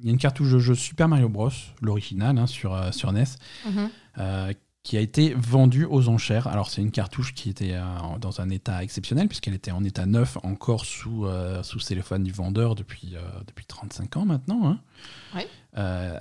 Il 0.00 0.06
y 0.06 0.08
a 0.08 0.12
une 0.12 0.18
cartouche 0.18 0.52
de 0.52 0.58
jeu 0.58 0.74
Super 0.74 1.08
Mario 1.08 1.28
Bros, 1.28 1.50
l'original 1.82 2.38
hein, 2.38 2.46
sur, 2.46 2.74
euh, 2.74 2.92
sur 2.92 3.12
NES, 3.12 3.24
mhm. 3.66 3.90
euh, 4.18 4.52
qui 4.82 4.96
a 4.96 5.00
été 5.00 5.34
vendue 5.34 5.84
aux 5.84 6.08
enchères. 6.08 6.46
Alors, 6.46 6.70
c'est 6.70 6.80
une 6.80 6.92
cartouche 6.92 7.34
qui 7.34 7.50
était 7.50 7.74
dans 8.20 8.40
un 8.40 8.50
état 8.50 8.84
exceptionnel, 8.84 9.26
puisqu'elle 9.26 9.54
était 9.54 9.72
en 9.72 9.82
état 9.82 10.06
neuf, 10.06 10.38
encore 10.44 10.84
sous, 10.84 11.26
sous 11.62 11.80
téléphone 11.80 12.22
du 12.22 12.30
vendeur 12.30 12.76
depuis, 12.76 13.16
depuis 13.48 13.66
35 13.66 14.16
ans 14.16 14.24
maintenant. 14.26 14.64
hein. 14.68 14.78
Ouais. 15.34 15.48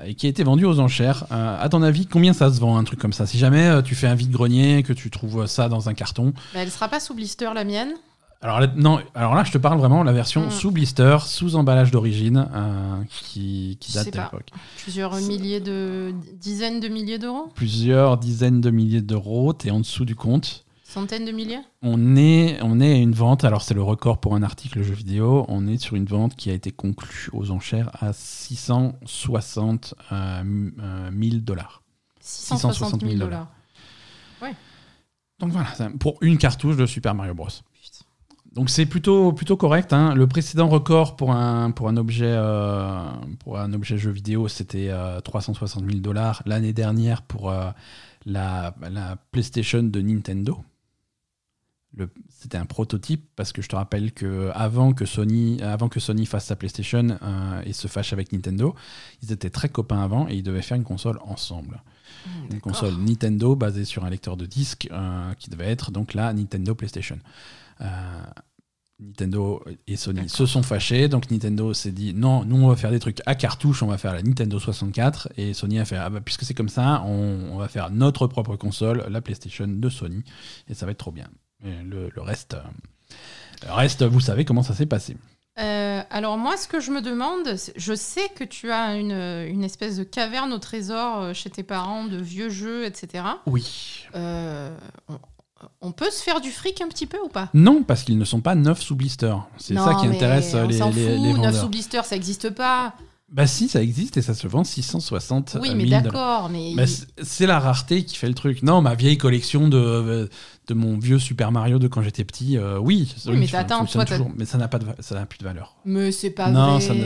Et 0.09 0.15
qui 0.15 0.25
a 0.25 0.29
été 0.29 0.43
vendue 0.43 0.65
aux 0.65 0.79
enchères. 0.79 1.27
À 1.31 1.69
ton 1.69 1.83
avis, 1.83 2.07
combien 2.07 2.33
ça 2.33 2.51
se 2.51 2.59
vend 2.59 2.75
un 2.75 2.83
truc 2.83 2.99
comme 2.99 3.13
ça? 3.13 3.27
Si 3.27 3.37
jamais 3.37 3.83
tu 3.83 3.93
fais 3.93 4.07
un 4.07 4.15
vide-grenier, 4.15 4.81
que 4.81 4.93
tu 4.93 5.11
trouves 5.11 5.45
ça 5.45 5.69
dans 5.69 5.87
un 5.87 5.93
carton? 5.93 6.33
Bah, 6.55 6.61
elle 6.63 6.71
sera 6.71 6.87
pas 6.87 6.99
sous 6.99 7.13
blister 7.13 7.53
la 7.53 7.65
mienne. 7.65 7.93
Alors 8.41 8.59
là, 8.59 8.67
non, 8.75 8.99
alors 9.15 9.33
là, 9.33 9.43
je 9.43 9.51
te 9.51 9.57
parle 9.57 9.79
vraiment 9.79 10.01
de 10.01 10.05
la 10.05 10.13
version 10.13 10.45
Mm. 10.47 10.51
sous 10.51 10.71
blister, 10.71 11.17
sous 11.25 11.55
emballage 11.55 11.89
d'origine, 11.91 12.47
euh, 12.53 13.01
qui, 13.09 13.77
date 13.93 14.05
de 14.13 14.17
l'époque. 14.19 14.49
Plusieurs 14.83 15.15
milliers 15.15 15.59
de. 15.61 16.13
dizaines 16.39 16.79
de 16.79 16.87
milliers 16.87 17.17
d'euros 17.17 17.49
Plusieurs 17.55 18.17
dizaines 18.17 18.61
de 18.61 18.69
milliers 18.69 19.01
d'euros, 19.01 19.53
t'es 19.53 19.71
en 19.71 19.79
dessous 19.79 20.05
du 20.05 20.15
compte. 20.15 20.63
Centaines 20.83 21.25
de 21.25 21.31
milliers 21.31 21.59
On 21.81 22.15
est, 22.15 22.59
on 22.61 22.79
est 22.79 22.93
à 22.93 22.97
une 22.97 23.13
vente, 23.13 23.43
alors 23.43 23.63
c'est 23.63 23.73
le 23.73 23.81
record 23.81 24.19
pour 24.19 24.35
un 24.35 24.43
article 24.43 24.81
jeu 24.83 24.93
vidéo, 24.93 25.45
on 25.49 25.67
est 25.67 25.77
sur 25.77 25.95
une 25.95 26.05
vente 26.05 26.35
qui 26.35 26.49
a 26.51 26.53
été 26.53 26.71
conclue 26.71 27.29
aux 27.33 27.49
enchères 27.51 27.89
à 27.99 28.13
660 28.13 29.95
euh, 30.11 30.39
m- 30.41 30.73
euh, 30.79 31.09
000 31.11 31.37
dollars. 31.41 31.81
660 32.21 33.01
000 33.01 33.15
dollars. 33.15 33.47
Donc 35.39 35.51
voilà, 35.51 35.67
pour 35.99 36.17
une 36.21 36.37
cartouche 36.37 36.77
de 36.77 36.85
Super 36.85 37.13
Mario 37.13 37.33
Bros. 37.33 37.49
Donc 38.55 38.69
c'est 38.69 38.85
plutôt, 38.85 39.33
plutôt 39.33 39.57
correct. 39.57 39.91
hein. 39.91 40.15
Le 40.15 40.27
précédent 40.27 40.69
record 40.69 41.17
pour 41.17 41.33
un, 41.33 41.71
pour 41.71 41.89
un, 41.89 41.97
objet, 41.97 42.25
euh, 42.33 43.03
pour 43.39 43.59
un 43.59 43.73
objet 43.73 43.97
jeu 43.97 44.11
vidéo, 44.11 44.47
c'était 44.47 44.87
euh, 44.89 45.19
360 45.19 45.83
000 45.85 45.99
dollars 45.99 46.41
l'année 46.45 46.71
dernière 46.71 47.21
pour 47.21 47.49
euh, 47.49 47.69
la, 48.25 48.73
la 48.89 49.17
PlayStation 49.31 49.83
de 49.83 50.01
Nintendo. 50.01 50.63
C'était 52.29 52.57
un 52.57 52.65
prototype 52.65 53.25
parce 53.37 53.53
que 53.53 53.61
je 53.61 53.69
te 53.69 53.75
rappelle 53.75 54.11
que 54.11 54.51
avant 54.53 54.91
que 54.93 55.05
Sony, 55.05 55.61
avant 55.61 55.87
que 55.87 55.99
Sony 56.01 56.25
fasse 56.25 56.45
sa 56.45 56.55
PlayStation 56.57 57.17
euh, 57.21 57.61
et 57.65 57.71
se 57.71 57.87
fâche 57.87 58.11
avec 58.11 58.33
Nintendo, 58.33 58.75
ils 59.23 59.31
étaient 59.31 59.49
très 59.49 59.69
copains 59.69 60.01
avant 60.01 60.27
et 60.27 60.35
ils 60.35 60.43
devaient 60.43 60.61
faire 60.61 60.75
une 60.77 60.83
console 60.83 61.19
ensemble. 61.25 61.81
Une 62.51 62.59
console 62.59 62.95
Nintendo 62.95 63.55
basée 63.55 63.85
sur 63.85 64.03
un 64.03 64.09
lecteur 64.09 64.35
de 64.35 64.45
disque 64.45 64.89
euh, 64.91 65.33
qui 65.35 65.49
devait 65.49 65.69
être 65.69 65.91
donc 65.91 66.13
la 66.13 66.33
Nintendo 66.33 66.75
PlayStation. 66.75 67.17
Euh, 67.81 68.23
Nintendo 68.99 69.61
et 69.87 69.97
Sony 69.97 70.29
se 70.29 70.45
sont 70.45 70.63
fâchés, 70.63 71.09
donc 71.09 71.29
Nintendo 71.29 71.73
s'est 71.73 71.91
dit 71.91 72.13
non, 72.13 72.45
nous 72.45 72.55
on 72.55 72.69
va 72.69 72.77
faire 72.77 72.91
des 72.91 72.99
trucs 72.99 73.21
à 73.25 73.35
cartouche, 73.35 73.83
on 73.83 73.87
va 73.87 73.97
faire 73.97 74.13
la 74.13 74.23
Nintendo 74.23 74.57
64, 74.57 75.29
et 75.37 75.53
Sony 75.53 75.79
a 75.79 75.85
fait 75.85 75.97
ah 75.97 76.09
bah, 76.09 76.21
puisque 76.23 76.43
c'est 76.43 76.53
comme 76.53 76.69
ça, 76.69 77.03
on, 77.05 77.49
on 77.51 77.57
va 77.57 77.67
faire 77.67 77.91
notre 77.91 78.27
propre 78.27 78.55
console, 78.55 79.05
la 79.09 79.21
PlayStation 79.21 79.67
de 79.67 79.89
Sony, 79.89 80.23
et 80.69 80.73
ça 80.73 80.85
va 80.85 80.93
être 80.93 80.99
trop 80.99 81.11
bien. 81.11 81.27
Et 81.65 81.83
le, 81.83 82.09
le 82.13 82.21
reste, 82.21 82.53
euh, 82.53 83.67
le 83.67 83.73
reste, 83.73 84.03
vous 84.03 84.21
savez 84.21 84.45
comment 84.45 84.63
ça 84.63 84.73
s'est 84.73 84.85
passé. 84.85 85.17
Euh, 85.59 86.01
alors 86.09 86.37
moi, 86.37 86.57
ce 86.57 86.67
que 86.67 86.79
je 86.79 86.91
me 86.91 87.01
demande, 87.01 87.55
je 87.75 87.93
sais 87.93 88.29
que 88.35 88.43
tu 88.43 88.71
as 88.71 88.95
une, 88.95 89.11
une 89.11 89.63
espèce 89.63 89.97
de 89.97 90.03
caverne 90.03 90.51
au 90.51 90.59
trésor 90.59 91.33
chez 91.33 91.49
tes 91.49 91.63
parents 91.63 92.05
de 92.05 92.17
vieux 92.17 92.49
jeux, 92.49 92.85
etc. 92.85 93.23
Oui. 93.45 94.05
Euh, 94.15 94.75
on, 95.81 95.91
peut 95.91 96.09
se 96.11 96.21
faire 96.21 96.41
du 96.41 96.51
fric 96.51 96.81
un 96.81 96.87
petit 96.87 97.05
peu 97.07 97.17
ou 97.23 97.29
pas? 97.29 97.49
Non, 97.53 97.83
parce 97.83 98.03
qu'ils 98.03 98.17
ne 98.17 98.25
sont 98.25 98.41
pas 98.41 98.55
neufs 98.55 98.81
sous 98.81 98.95
blister. 98.95 99.35
C'est 99.57 99.75
ça 99.75 99.95
qui 99.95 100.07
intéresse 100.07 100.53
euh, 100.53 100.63
on 100.65 100.67
les, 100.67 100.77
les, 100.77 100.81
fout, 100.81 100.93
les 100.93 101.17
neuf 101.19 101.35
vendeurs. 101.37 101.61
sous 101.61 101.69
blister, 101.69 102.01
ça 102.03 102.15
n'existe 102.15 102.49
pas. 102.49 102.93
Bah 103.31 103.47
si, 103.47 103.67
ça 103.67 103.81
existe 103.81 104.17
et 104.17 104.21
ça 104.21 104.35
se 104.35 104.47
vend 104.47 104.63
660 104.63 105.57
Oui, 105.59 105.69
000 105.69 105.77
mais 105.79 105.85
d'accord, 105.87 106.47
mais 106.49 106.75
Bah, 106.75 106.85
c'est- 106.85 107.07
c'est 107.23 107.47
la 107.47 107.59
rareté 107.59 108.05
qui 108.05 108.15
fait 108.17 108.27
le 108.27 108.35
truc. 108.35 108.61
Non, 108.61 108.81
ma 108.81 108.93
vieille 108.93 109.17
collection 109.17 109.67
de, 109.67 109.77
euh, 109.77 110.27
de 110.67 110.73
mon 110.73 110.97
vieux 110.97 111.19
Super 111.19 111.51
Mario 111.51 111.77
de 111.79 111.87
quand 111.87 112.01
j'étais 112.01 112.23
petit, 112.23 112.57
euh, 112.57 112.79
oui. 112.79 113.13
Oui, 113.27 113.37
mais 113.37 113.47
ça 113.47 113.59
attends, 113.59 113.79
fonctionne 113.79 114.05
toi, 114.05 114.17
toujours, 114.17 114.31
mais 114.35 114.45
ça 114.45 114.57
n'a 114.57 114.67
pas 114.67 114.79
de, 114.79 114.85
ça 114.99 115.15
n'a 115.15 115.25
plus 115.25 115.37
de 115.37 115.43
valeur. 115.43 115.75
mais 115.85 116.11
c'est 116.11 116.31
pas 116.31 116.49
non, 116.49 116.79
vrai. 116.79 116.95
ne- 116.95 117.05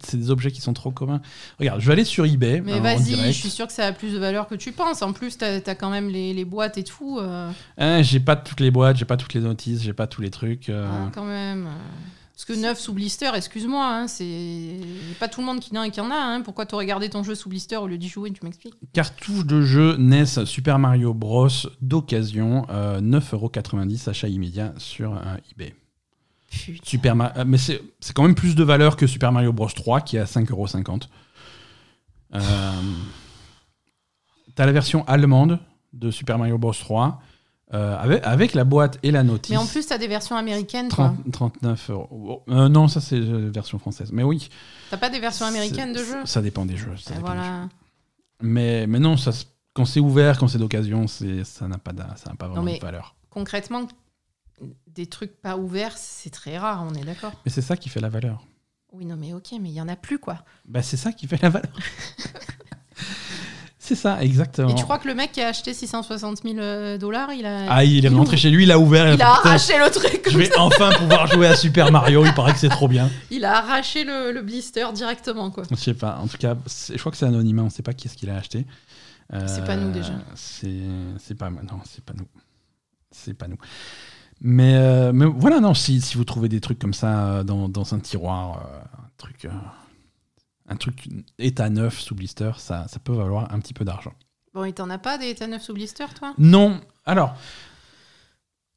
c'est 0.00 0.16
des 0.16 0.30
objets 0.30 0.50
qui 0.52 0.60
sont 0.60 0.72
trop 0.72 0.90
communs. 0.92 1.20
Regarde, 1.58 1.80
je 1.80 1.86
vais 1.86 1.92
aller 1.94 2.04
sur 2.04 2.24
eBay. 2.24 2.60
Mais 2.60 2.74
euh, 2.74 2.80
vas-y, 2.80 3.14
je 3.26 3.30
suis 3.32 3.50
sûre 3.50 3.66
que 3.66 3.72
ça 3.72 3.86
a 3.86 3.92
plus 3.92 4.12
de 4.12 4.18
valeur 4.18 4.46
que 4.46 4.54
tu 4.54 4.72
penses. 4.72 5.02
En 5.02 5.12
plus, 5.12 5.36
t'as 5.36 5.56
as 5.66 5.74
quand 5.74 5.90
même 5.90 6.08
les, 6.08 6.32
les 6.32 6.44
boîtes 6.44 6.78
et 6.78 6.84
tout. 6.84 7.18
euh, 7.18 7.50
Hein, 7.78 8.02
j'ai 8.02 8.20
pas 8.20 8.36
toutes 8.36 8.60
les 8.60 8.70
boîtes, 8.70 8.96
j'ai 8.96 9.04
pas 9.04 9.16
toutes 9.16 9.34
les 9.34 9.40
notices, 9.40 9.82
j'ai 9.82 9.92
pas 9.92 10.06
tous 10.06 10.20
les 10.22 10.30
trucs. 10.30 10.68
euh, 10.68 10.86
hein, 10.88 11.10
quand 11.14 11.24
même. 11.24 11.68
Parce 12.36 12.44
que 12.44 12.52
neuf 12.52 12.78
sous 12.78 12.92
blister, 12.92 13.30
excuse-moi, 13.34 13.82
hein, 13.82 14.08
c'est 14.08 14.76
pas 15.18 15.26
tout 15.26 15.40
le 15.40 15.46
monde 15.46 15.58
qui 15.58 15.76
en 15.76 15.80
a 15.80 15.88
qui 15.88 16.02
en 16.02 16.10
a. 16.10 16.14
Hein. 16.14 16.42
Pourquoi 16.42 16.66
t'aurais 16.66 16.84
gardé 16.84 17.08
ton 17.08 17.22
jeu 17.22 17.34
sous 17.34 17.48
blister 17.48 17.78
au 17.78 17.86
lieu 17.86 17.96
d'y 17.96 18.10
jouer 18.10 18.30
Tu 18.30 18.44
m'expliques? 18.44 18.74
Cartouche 18.92 19.46
de 19.46 19.62
jeu 19.62 19.96
NES 19.96 20.44
Super 20.44 20.78
Mario 20.78 21.14
Bros 21.14 21.48
d'occasion, 21.80 22.66
euh, 22.68 23.00
9,90€ 23.00 24.10
achat 24.10 24.28
immédiat 24.28 24.74
sur 24.76 25.14
euh, 25.14 25.36
eBay. 25.50 25.74
Putain. 26.50 26.84
Super 26.84 27.14
euh, 27.38 27.44
mais 27.46 27.56
c'est 27.56 27.80
c'est 28.00 28.14
quand 28.14 28.24
même 28.24 28.34
plus 28.34 28.54
de 28.54 28.62
valeur 28.62 28.98
que 28.98 29.06
Super 29.06 29.32
Mario 29.32 29.54
Bros 29.54 29.68
3 29.68 30.02
qui 30.02 30.18
est 30.18 30.20
à 30.20 30.24
5,50€. 30.24 31.04
Euh, 32.34 32.40
T'as 34.54 34.66
la 34.66 34.72
version 34.72 35.06
allemande 35.06 35.58
de 35.94 36.10
Super 36.10 36.36
Mario 36.36 36.58
Bros 36.58 36.74
3 36.74 37.18
euh, 37.74 37.96
avec, 37.98 38.24
avec 38.24 38.54
la 38.54 38.64
boîte 38.64 38.98
et 39.02 39.10
la 39.10 39.22
notice. 39.22 39.50
Mais 39.50 39.56
en 39.56 39.66
plus, 39.66 39.86
t'as 39.86 39.98
des 39.98 40.06
versions 40.08 40.36
américaines, 40.36 40.88
toi. 40.88 41.14
30 41.32 41.32
39 41.60 41.90
euros. 41.90 42.42
Euh, 42.48 42.68
non, 42.68 42.86
ça 42.88 43.00
c'est 43.00 43.18
la 43.18 43.50
version 43.50 43.78
française. 43.78 44.10
Mais 44.12 44.22
oui. 44.22 44.48
T'as 44.90 44.96
pas 44.96 45.10
des 45.10 45.18
versions 45.20 45.46
américaines 45.46 45.92
de 45.92 45.98
jeux 46.02 46.24
Ça 46.26 46.42
dépend 46.42 46.64
des 46.64 46.76
jeux. 46.76 46.96
ça 46.96 47.14
Et 47.14 47.16
dépend 47.16 47.30
des 47.32 47.38
jeux. 47.38 47.42
Voilà. 47.42 47.68
Mais, 48.40 48.86
mais 48.86 48.98
non, 48.98 49.16
ça, 49.16 49.30
quand 49.74 49.84
c'est 49.84 50.00
ouvert, 50.00 50.38
quand 50.38 50.48
c'est 50.48 50.58
d'occasion, 50.58 51.06
ça 51.08 51.66
n'a 51.68 51.78
pas, 51.78 51.92
ça 52.16 52.32
pas 52.38 52.48
vraiment 52.48 52.62
mais- 52.62 52.78
de 52.78 52.84
valeur. 52.84 53.16
Concrètement, 53.30 53.86
des 54.86 55.06
trucs 55.06 55.40
pas 55.42 55.56
ouverts, 55.56 55.96
c'est 55.98 56.30
très 56.30 56.56
rare, 56.58 56.86
on 56.88 56.94
est 56.94 57.04
d'accord. 57.04 57.32
Mais 57.44 57.50
c'est 57.50 57.62
ça 57.62 57.76
qui 57.76 57.88
fait 57.88 58.00
la 58.00 58.08
valeur. 58.08 58.46
Oui, 58.92 59.04
non, 59.04 59.16
mais 59.16 59.34
ok, 59.34 59.48
mais 59.60 59.68
il 59.68 59.74
y 59.74 59.80
en 59.80 59.88
a 59.88 59.96
plus, 59.96 60.18
quoi. 60.18 60.38
Bah, 60.64 60.82
c'est 60.82 60.96
ça 60.96 61.12
qui 61.12 61.26
fait 61.26 61.42
la 61.42 61.50
valeur. 61.50 61.72
c'est 63.86 63.94
ça, 63.94 64.22
exactement. 64.22 64.68
Et 64.68 64.74
tu 64.74 64.84
crois 64.84 64.98
que 64.98 65.08
le 65.08 65.14
mec 65.14 65.32
qui 65.32 65.40
a 65.40 65.48
acheté 65.48 65.72
660 65.72 66.42
000 66.42 66.58
euh, 66.58 66.98
dollars, 66.98 67.32
il 67.32 67.46
a. 67.46 67.70
Ah, 67.70 67.84
il 67.84 68.04
est 68.04 68.08
il 68.08 68.16
rentré 68.16 68.36
chez 68.36 68.50
lui, 68.50 68.64
il 68.64 68.72
a 68.72 68.78
ouvert. 68.78 69.12
il 69.14 69.22
a 69.22 69.28
a 69.28 69.32
arraché 69.38 69.78
le 69.78 69.90
truc. 69.90 70.28
Je 70.30 70.38
vais 70.38 70.46
ça. 70.46 70.60
enfin 70.60 70.90
pouvoir 70.92 71.26
jouer 71.28 71.46
à 71.46 71.56
Super 71.56 71.92
Mario. 71.92 72.24
Il 72.24 72.34
paraît 72.34 72.52
que 72.52 72.58
c'est 72.58 72.68
trop 72.68 72.88
bien. 72.88 73.10
Il 73.30 73.44
a 73.44 73.58
arraché 73.58 74.04
le, 74.04 74.32
le 74.32 74.42
blister 74.42 74.86
directement, 74.92 75.50
quoi. 75.50 75.64
Je 75.70 75.76
sais 75.76 75.94
pas. 75.94 76.18
En 76.22 76.26
tout 76.26 76.38
cas, 76.38 76.56
je 76.66 76.98
crois 76.98 77.12
que 77.12 77.18
c'est 77.18 77.26
anonymat. 77.26 77.62
On 77.62 77.70
sait 77.70 77.82
pas 77.82 77.92
qui 77.92 78.08
est-ce 78.08 78.16
qu'il 78.16 78.30
a 78.30 78.36
acheté. 78.36 78.66
C'est 79.46 79.64
pas 79.64 79.76
nous, 79.76 79.92
déjà. 79.92 80.12
C'est 80.34 81.36
pas 81.38 81.50
non, 81.50 81.80
c'est 81.84 82.04
pas 82.04 82.14
nous. 82.14 82.26
C'est 83.10 83.34
pas 83.34 83.48
nous. 83.48 83.58
Mais, 84.40 84.74
euh, 84.76 85.12
mais 85.14 85.24
voilà, 85.24 85.60
non. 85.60 85.74
Si, 85.74 86.00
si 86.00 86.16
vous 86.16 86.24
trouvez 86.24 86.48
des 86.48 86.60
trucs 86.60 86.78
comme 86.78 86.94
ça 86.94 87.28
euh, 87.28 87.44
dans, 87.44 87.68
dans 87.68 87.94
un 87.94 87.98
tiroir, 87.98 88.58
euh, 88.58 88.78
un 88.98 89.08
truc, 89.16 89.44
euh, 89.46 89.50
un 90.68 90.76
truc 90.76 91.08
état 91.38 91.70
neuf 91.70 92.00
sous 92.00 92.14
blister, 92.14 92.52
ça, 92.58 92.86
ça 92.88 92.98
peut 92.98 93.12
valoir 93.14 93.52
un 93.54 93.60
petit 93.60 93.74
peu 93.74 93.84
d'argent. 93.84 94.12
Bon, 94.54 94.64
et 94.64 94.72
t'en 94.72 94.88
as 94.90 94.98
pas 94.98 95.18
des 95.18 95.26
états 95.28 95.46
neufs 95.46 95.62
sous 95.62 95.74
blister, 95.74 96.06
toi? 96.18 96.34
Non. 96.38 96.80
Alors, 97.04 97.36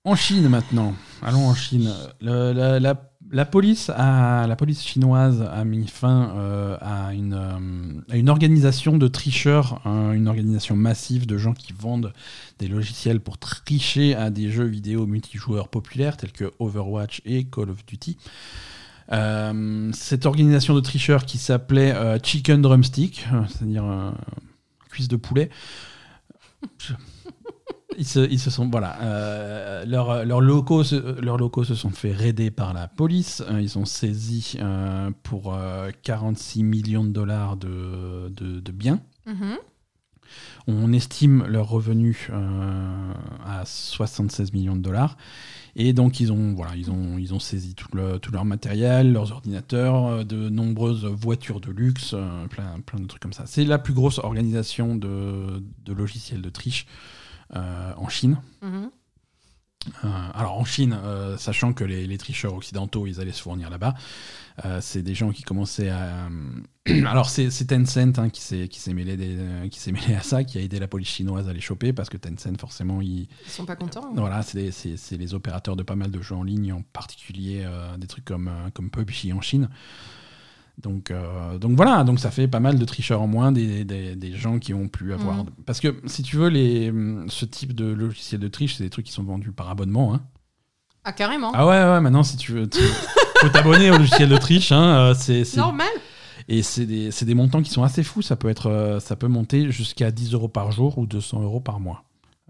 en 0.05 0.15
Chine 0.15 0.47
maintenant. 0.49 0.93
Allons 1.21 1.47
en 1.47 1.53
Chine. 1.53 1.93
Le- 2.21 2.51
la, 2.53 2.79
la- 2.79 3.05
la 3.31 3.45
police 3.45 3.91
a, 3.95 4.47
la 4.47 4.55
police 4.55 4.81
chinoise 4.83 5.41
a 5.43 5.63
mis 5.63 5.87
fin 5.87 6.31
euh, 6.35 6.77
à, 6.81 7.13
une, 7.13 7.33
euh, 7.35 8.01
à 8.11 8.17
une 8.17 8.27
organisation 8.29 8.97
de 8.97 9.07
tricheurs, 9.07 9.81
hein, 9.85 10.13
une 10.13 10.27
organisation 10.27 10.75
massive 10.75 11.27
de 11.27 11.37
gens 11.37 11.53
qui 11.53 11.73
vendent 11.73 12.11
des 12.57 12.67
logiciels 12.67 13.19
pour 13.19 13.37
tricher 13.37 14.15
à 14.15 14.31
des 14.31 14.49
jeux 14.49 14.65
vidéo 14.65 15.05
multijoueurs 15.05 15.67
populaires 15.67 16.17
tels 16.17 16.31
que 16.31 16.51
Overwatch 16.59 17.21
et 17.25 17.43
Call 17.43 17.69
of 17.69 17.85
Duty. 17.85 18.17
Euh, 19.11 19.89
cette 19.93 20.25
organisation 20.25 20.75
de 20.75 20.81
tricheurs 20.81 21.25
qui 21.25 21.37
s'appelait 21.37 21.93
euh, 21.93 22.17
Chicken 22.21 22.61
Drumstick, 22.61 23.27
euh, 23.33 23.41
c'est-à-dire 23.47 24.13
cuisse 24.89 25.07
de 25.07 25.15
poulet. 25.15 25.49
Ils 27.97 28.05
se, 28.05 28.19
ils 28.19 28.39
se 28.39 28.49
sont 28.49 28.69
voilà 28.69 29.83
leurs 29.85 30.23
leurs 30.23 30.39
locaux 30.39 30.83
se, 30.83 31.19
leurs 31.19 31.37
locaux 31.37 31.65
se 31.65 31.75
sont 31.75 31.89
fait 31.89 32.13
raider 32.13 32.49
par 32.51 32.73
la 32.73 32.87
police 32.87 33.43
ils 33.59 33.77
ont 33.77 33.83
saisi 33.83 34.57
pour 35.23 35.53
euh, 35.53 35.89
46 36.03 36.63
millions 36.63 37.03
de 37.03 37.09
dollars 37.09 37.57
de, 37.57 38.29
de, 38.29 38.71
biens 38.71 39.01
Mhm. 39.25 39.57
On 40.67 40.93
estime 40.93 41.45
leurs 41.47 41.69
revenus 41.69 42.27
euh, 42.29 43.13
à 43.45 43.65
76 43.65 44.53
millions 44.53 44.75
de 44.75 44.81
dollars. 44.81 45.17
Et 45.75 45.93
donc, 45.93 46.19
ils 46.19 46.31
ont, 46.31 46.53
voilà, 46.53 46.75
ils 46.75 46.91
ont, 46.91 47.17
ils 47.17 47.33
ont 47.33 47.39
saisi 47.39 47.75
tout, 47.75 47.87
tout 48.21 48.31
leur 48.31 48.45
matériel, 48.45 49.11
leurs 49.13 49.31
ordinateurs, 49.31 50.07
euh, 50.07 50.23
de 50.23 50.49
nombreuses 50.49 51.05
voitures 51.05 51.59
de 51.59 51.71
luxe, 51.71 52.11
euh, 52.13 52.47
plein, 52.47 52.79
plein 52.85 52.99
de 52.99 53.05
trucs 53.05 53.21
comme 53.21 53.33
ça. 53.33 53.43
C'est 53.45 53.65
la 53.65 53.77
plus 53.77 53.93
grosse 53.93 54.19
organisation 54.19 54.95
de, 54.95 55.63
de 55.85 55.93
logiciels 55.93 56.41
de 56.41 56.49
triche 56.49 56.85
en 57.51 58.07
Chine. 58.09 58.37
Mhm. 58.61 58.91
Euh, 60.03 60.07
alors 60.33 60.57
en 60.57 60.65
Chine, 60.65 60.97
euh, 61.03 61.37
sachant 61.37 61.71
que 61.71 61.85
les, 61.85 62.05
les 62.05 62.17
tricheurs 62.17 62.53
occidentaux, 62.53 63.07
ils 63.07 63.21
allaient 63.21 63.31
se 63.31 63.41
fournir 63.41 63.69
là-bas, 63.69 63.93
euh, 64.65 64.79
c'est 64.81 65.01
des 65.01 65.15
gens 65.15 65.31
qui 65.31 65.43
commençaient 65.43 65.87
à... 65.89 66.27
alors 67.07 67.29
c'est 67.29 67.49
Tencent 67.65 68.17
hein, 68.19 68.29
qui 68.29 68.41
s'est 68.41 68.67
qui 68.67 68.79
s'est 68.81 68.93
mêlé, 68.93 69.15
des- 69.15 69.69
qui 69.69 69.79
s'est 69.79 69.93
mêlé 69.93 70.15
à 70.15 70.21
ça, 70.21 70.43
qui 70.43 70.57
a 70.57 70.61
aidé 70.61 70.79
la 70.79 70.89
police 70.89 71.07
chinoise 71.07 71.47
à 71.47 71.53
les 71.53 71.61
choper, 71.61 71.93
parce 71.93 72.09
que 72.09 72.17
Tencent, 72.17 72.57
forcément, 72.59 72.99
ils, 73.01 73.29
Ils 73.45 73.51
sont 73.51 73.65
pas 73.65 73.77
contents. 73.77 74.11
voilà, 74.15 74.41
c'est 74.41 74.57
des- 74.57 74.71
c'est 74.71 74.97
c'est 74.97 75.15
les 75.17 75.33
opérateurs 75.33 75.77
de 75.77 75.83
pas 75.83 75.95
mal 75.95 76.11
de 76.11 76.21
jeux 76.21 76.35
en 76.35 76.43
ligne, 76.43 76.73
en 76.73 76.81
particulier 76.81 77.65
des 77.97 78.07
trucs 78.07 78.25
comme, 78.25 78.51
comme 78.73 78.89
PUBG 78.91 79.31
en 79.33 79.39
Chine. 79.41 79.69
Donc, 80.81 81.11
euh, 81.11 81.57
donc 81.57 81.73
voilà, 81.75 82.03
donc 82.05 82.19
ça 82.19 82.31
fait 82.31 82.47
pas 82.47 82.61
mal 82.61 82.79
de 82.79 82.85
tricheurs 82.85 83.21
en 83.21 83.27
moins, 83.27 83.51
des, 83.51 83.83
des- 83.83 84.15
des 84.15 84.31
gens 84.33 84.59
qui 84.59 84.73
ont 84.73 84.87
pu 84.87 85.11
avoir. 85.13 85.37
Mhm. 85.43 85.45
Parce 85.65 85.79
que 85.81 85.95
si 86.05 86.23
tu 86.23 86.37
veux, 86.37 86.47
les, 86.47 86.91
ce 87.27 87.43
type 87.45 87.73
de 87.75 87.85
logiciel 87.85 88.39
de 88.39 88.47
triche, 88.47 88.75
c'est 88.75 88.83
des 88.83 88.89
trucs 88.89 89.05
qui 89.05 89.11
sont 89.11 89.23
vendus 89.23 89.51
par 89.51 89.69
abonnement. 89.69 90.13
Hein. 90.13 90.21
Ah, 91.03 91.11
carrément. 91.11 91.51
Ah 91.53 91.65
ouais, 91.65 91.71
ouais, 91.83 92.01
maintenant 92.01 92.23
si 92.23 92.37
tu 92.37 92.53
veux, 92.53 92.69
tu 92.69 92.79
faut 93.41 93.49
t'abonner 93.49 93.91
au 93.91 93.97
logiciel 93.97 94.29
de 94.29 94.37
triche. 94.37 94.71
Hein, 94.71 95.09
euh, 95.09 95.13
c'est, 95.13 95.43
Normal. 95.57 95.87
et 96.47 96.61
c'est 96.63 96.85
des, 96.85 97.11
c'est 97.11 97.25
des 97.25 97.35
montants 97.35 97.61
qui 97.61 97.71
sont 97.71 97.83
assez 97.83 98.03
fous. 98.03 98.21
Ça 98.21 98.35
peut, 98.37 98.49
être, 98.49 98.67
euh, 98.67 98.99
ça 99.01 99.15
peut 99.17 99.27
monter 99.27 99.71
jusqu'à 99.71 100.11
10 100.11 100.33
euros 100.33 100.47
par 100.49 100.71
jour 100.71 100.97
ou 100.97 101.05
200 101.05 101.41
euros 101.41 101.59
par 101.59 101.79
mois. 101.79 102.03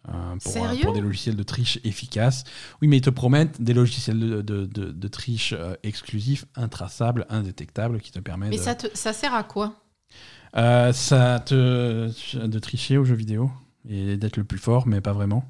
Euh, 0.08 0.12
pour, 0.43 0.52
euh, 0.56 0.60
Sérieux 0.68 0.84
pour 0.84 0.93
des 0.93 1.02
logiciels 1.02 1.36
de 1.36 1.43
triche 1.43 1.80
efficaces. 1.84 2.43
Oui, 2.82 2.88
mais 2.88 2.97
ils 2.97 3.02
te 3.02 3.10
promettent 3.10 3.62
des 3.62 3.74
logiciels 3.74 4.20
de, 4.20 4.41
de, 4.41 4.66
de- 4.66 4.91
de 4.91 5.08
triche 5.08 5.54
euh, 5.58 5.76
exclusifs, 5.84 6.45
intraçables, 6.56 7.26
indétectables, 7.30 8.00
qui 8.00 8.12
te 8.12 8.20
permettent 8.20 8.52
Mais 8.52 8.58
ça, 8.58 8.76
te- 8.76 8.88
ça 8.95 9.14
sert 9.14 9.34
à 9.34 9.43
quoi? 9.43 9.74
Euh, 10.56 10.93
ça 10.93 11.39
te 11.45 12.10
de 12.36 12.60
tricher 12.60 12.97
aux 12.97 13.06
jeux 13.06 13.16
vidéo 13.16 13.52
et 13.88 14.18
d'être 14.18 14.38
le 14.38 14.43
plus 14.43 14.58
fort, 14.58 14.88
mais 14.88 15.02
pas 15.02 15.14
vraiment. 15.14 15.43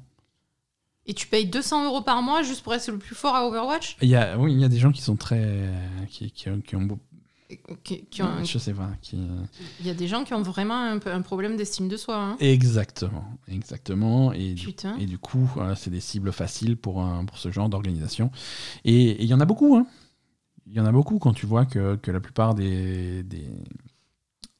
Et 1.06 1.14
tu 1.14 1.26
payes 1.26 1.46
200 1.46 1.86
euros 1.86 2.02
par 2.02 2.22
mois 2.22 2.42
juste 2.42 2.62
pour 2.62 2.74
être 2.74 2.86
le 2.88 2.98
plus 2.98 3.14
fort 3.14 3.34
à 3.34 3.46
Overwatch? 3.46 3.96
Il 4.02 4.08
y 4.08 4.14
a, 4.16 4.38
oui, 4.38 4.52
il 4.52 4.60
y 4.60 4.64
a 4.64 4.68
des 4.68 4.78
gens 4.78 4.92
qui 4.92 5.00
sont 5.00 5.16
très, 5.16 5.70
qui, 6.08 6.30
qui, 6.30 6.50
ont- 6.50 6.60
qui 6.60 6.76
ont, 6.76 6.86
Qui- 7.84 8.04
qui 8.06 8.22
ont- 8.22 8.44
je 8.44 8.58
sais 8.58 8.72
pas, 8.74 8.90
qui. 9.02 9.18
Il 9.80 9.86
y 9.86 9.90
a 9.90 9.94
des 9.94 10.06
gens 10.08 10.24
qui 10.24 10.34
ont 10.34 10.42
vraiment 10.42 10.80
un, 11.04 11.22
problème 11.22 11.56
d'estime 11.56 11.88
de 11.88 11.96
soi. 11.96 12.16
hein. 12.16 12.36
Exactement, 12.40 13.24
exactement. 13.48 14.32
Et 14.32 14.54
du, 14.54 14.66
Putain. 14.66 14.96
et 14.98 15.06
du 15.06 15.18
coup, 15.18 15.48
voilà, 15.54 15.74
c'est 15.74 15.90
des 15.90 16.00
cibles 16.00 16.32
faciles 16.32 16.76
pour, 16.76 17.04
pour 17.26 17.38
ce 17.38 17.50
genre 17.50 17.68
d'organisation. 17.68 18.30
Et 18.84 19.22
il 19.22 19.28
y 19.28 19.34
en 19.34 19.40
a 19.40 19.44
beaucoup. 19.44 19.76
hein. 19.76 19.86
Il 20.66 20.74
y 20.74 20.80
en 20.80 20.86
a 20.86 20.92
beaucoup 20.92 21.18
quand 21.18 21.32
tu 21.32 21.46
vois 21.46 21.66
que, 21.66 21.96
que 21.96 22.10
la 22.12 22.20
plupart 22.20 22.54
des, 22.54 23.24
des, 23.24 23.48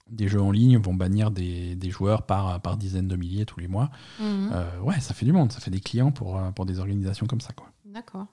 des 0.08 0.26
jeux 0.28 0.40
en 0.42 0.50
ligne 0.50 0.78
vont 0.78 0.94
bannir 0.94 1.30
des, 1.30 1.76
des 1.76 1.90
joueurs 1.90 2.26
par, 2.26 2.60
par 2.60 2.76
dizaines 2.76 3.06
de 3.06 3.14
milliers 3.16 3.44
tous 3.46 3.60
les 3.60 3.68
mois. 3.68 3.90
Mhm. 4.18 4.50
Euh, 4.52 4.80
ouais, 4.80 4.98
ça 5.00 5.14
fait 5.14 5.24
du 5.24 5.32
monde, 5.32 5.52
ça 5.52 5.60
fait 5.60 5.70
des 5.70 5.80
clients 5.80 6.10
pour, 6.10 6.36
euh, 6.36 6.50
pour 6.50 6.66
des 6.66 6.80
organisations 6.80 7.26
comme 7.26 7.40
ça. 7.40 7.50
D'accord. 7.84 8.26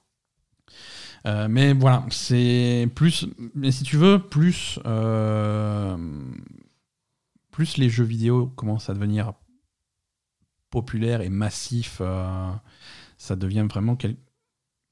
Euh, 1.27 1.47
mais 1.49 1.73
voilà, 1.73 2.05
c'est 2.09 2.89
plus. 2.95 3.27
Mais 3.53 3.71
si 3.71 3.83
tu 3.83 3.97
veux, 3.97 4.19
plus. 4.19 4.79
euh, 4.85 5.97
plus 7.51 7.77
les 7.77 7.89
jeux 7.89 8.03
vidéo 8.05 8.47
commencent 8.55 8.89
à 8.89 8.93
devenir 8.93 9.33
populaires 10.69 11.21
et 11.21 11.29
massifs, 11.29 11.97
euh, 12.01 12.51
ça 13.17 13.35
devient 13.35 13.65
vraiment. 13.69 13.95
quel- 13.95 14.17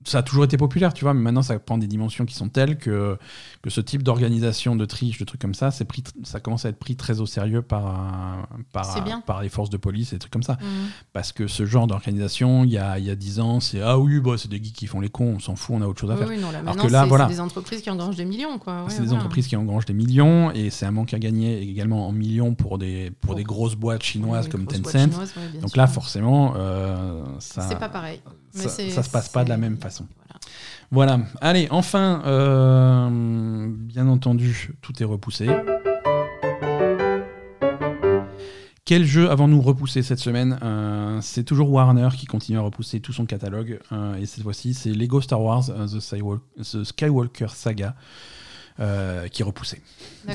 Ça 0.07 0.19
a 0.19 0.23
toujours 0.23 0.43
été 0.43 0.55
populaire, 0.55 0.93
tu 0.93 1.03
vois, 1.03 1.13
mais 1.15 1.21
maintenant 1.21 1.41
ça 1.41 1.57
prend 1.59 1.77
des 1.79 1.87
dimensions 1.87 2.25
qui 2.25 2.35
sont 2.35 2.47
telles 2.47 2.77
que, 2.77 3.17
que 3.63 3.69
ce 3.71 3.81
type 3.81 4.03
d'organisation 4.03 4.75
de 4.75 4.85
triche, 4.85 5.17
de 5.17 5.25
trucs 5.25 5.41
comme 5.41 5.55
ça, 5.55 5.71
c'est 5.71 5.85
pris, 5.85 6.03
ça 6.23 6.39
commence 6.39 6.63
à 6.65 6.69
être 6.69 6.77
pris 6.77 6.95
très 6.95 7.19
au 7.21 7.25
sérieux 7.25 7.61
par, 7.63 8.47
par, 8.71 9.41
les 9.41 9.49
forces 9.49 9.69
de 9.69 9.77
police 9.77 10.13
et 10.13 10.15
des 10.17 10.19
trucs 10.19 10.31
comme 10.33 10.43
ça. 10.43 10.57
Mhm. 10.61 10.67
Parce 11.13 11.31
que 11.31 11.47
ce 11.47 11.65
genre 11.65 11.87
d'organisation, 11.87 12.63
il 12.63 12.71
y 12.71 12.77
a, 12.77 12.99
y 12.99 13.09
a 13.09 13.15
10 13.15 13.39
ans, 13.39 13.59
c'est 13.59 13.81
ah 13.81 13.97
oui, 13.97 14.19
bah, 14.19 14.33
c'est 14.37 14.47
des 14.49 14.63
geeks 14.63 14.75
qui 14.75 14.87
font 14.87 14.99
les 14.99 15.09
cons, 15.09 15.33
on 15.35 15.39
s'en 15.39 15.55
fout, 15.55 15.75
on 15.77 15.81
a 15.81 15.87
autre 15.87 15.99
chose 16.01 16.11
à 16.11 16.13
Oui, 16.13 16.19
faire. 16.19 16.29
oui, 16.29 16.37
non, 16.39 16.51
là, 16.51 16.59
Alors 16.59 16.75
que 16.77 16.87
là, 16.87 17.01
c'est 17.03 17.09
voilà. 17.09 17.25
c'est 17.27 17.33
des 17.33 17.39
entreprises 17.41 17.81
qui 17.81 17.89
engrangent 17.89 18.15
des 18.15 18.25
millions. 18.25 18.57
quoi. 18.59 18.83
Ouais, 18.83 18.89
c'est 18.89 18.99
des 19.01 19.05
voilà. 19.07 19.19
entreprises 19.21 19.47
qui 19.47 19.55
engrangent 19.55 19.85
des 19.85 19.93
millions 19.93 20.51
et 20.51 20.69
c'est 20.69 20.85
un 20.85 20.91
manque 20.91 21.13
à 21.13 21.19
gagner 21.19 21.61
également 21.61 22.07
en 22.07 22.11
millions 22.11 22.53
pour 22.53 22.77
des, 22.77 23.11
pour 23.21 23.35
des 23.35 23.43
grosses 23.43 23.75
boîtes 23.75 24.03
chinoises 24.03 24.45
Oui, 24.45 24.51
comme 24.51 24.65
Tencent. 24.67 24.91
chinoises, 25.11 25.33
ouais, 25.35 25.47
bien 25.51 25.61
Donc 25.61 25.71
sûr. 25.71 25.77
là, 25.77 25.87
forcément, 25.87 26.53
euh, 26.55 27.23
ça, 27.39 27.63
c'est 27.67 27.79
pas 27.79 27.89
pareil. 27.89 28.21
Ça, 28.55 29.03
se 29.03 29.09
passe 29.09 29.29
pas 29.29 29.43
de 29.43 29.49
la 29.49 29.57
même 29.57 29.77
façon. 29.77 30.07
Voilà. 30.91 31.17
Voilà. 31.17 31.19
Allez, 31.41 31.67
enfin, 31.71 32.21
euh, 32.25 33.67
bien 33.69 34.07
entendu, 34.07 34.71
tout 34.81 35.01
est 35.01 35.05
repoussé. 35.05 35.47
Quel 38.85 39.03
jeu 39.03 39.31
avons-nous 39.31 39.61
repoussé 39.61 40.03
cette 40.03 40.19
semaine? 40.19 40.59
Euh, 40.61 41.17
C'est 41.21 41.43
toujours 41.43 41.71
Warner 41.71 42.09
qui 42.15 42.27
continue 42.27 42.59
à 42.59 42.61
repousser 42.61 42.99
tout 42.99 43.13
son 43.13 43.25
catalogue. 43.25 43.79
euh, 43.91 44.15
et 44.17 44.27
cette 44.27 44.43
fois-ci, 44.43 44.75
c'est 44.75 44.91
Lego 44.91 45.21
Star 45.21 45.41
Wars 45.41 45.65
The, 45.65 45.99
Skywalker, 45.99 46.43
The 46.61 46.83
Skywalker 46.83 47.47
Saga 47.49 47.95
euh, 48.79 49.27
qui 49.27 49.41
est 49.41 49.45
repoussé. 49.45 49.81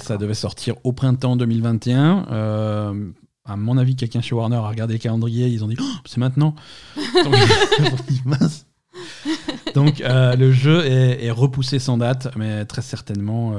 Ça 0.01 0.17
devait 0.17 0.35
sortir 0.35 0.75
au 0.83 0.93
printemps 0.93 1.37
2021. 1.37 2.27
Euh, 2.33 3.11
à 3.45 3.57
mon 3.57 3.79
avis, 3.79 3.97
quelqu'un 3.97 4.21
chez 4.21 4.35
Warner 4.35 4.57
a 4.57 4.69
regardé 4.69 4.95
le 4.95 4.99
calendrier. 4.99 5.49
Ils 5.49 5.65
ont 5.65 5.69
dit 5.69 5.77
Oh, 5.81 5.85
c'est 6.05 6.19
maintenant. 6.19 6.55
Donc. 7.25 7.35
Donc 9.75 10.01
le 10.01 10.53
jeu 10.53 10.85
est, 10.85 11.31
repoussé 11.31 11.79
sans 11.79 11.97
date, 11.97 12.37
mais 12.37 12.65
très 12.65 12.83
certainement 12.83 13.55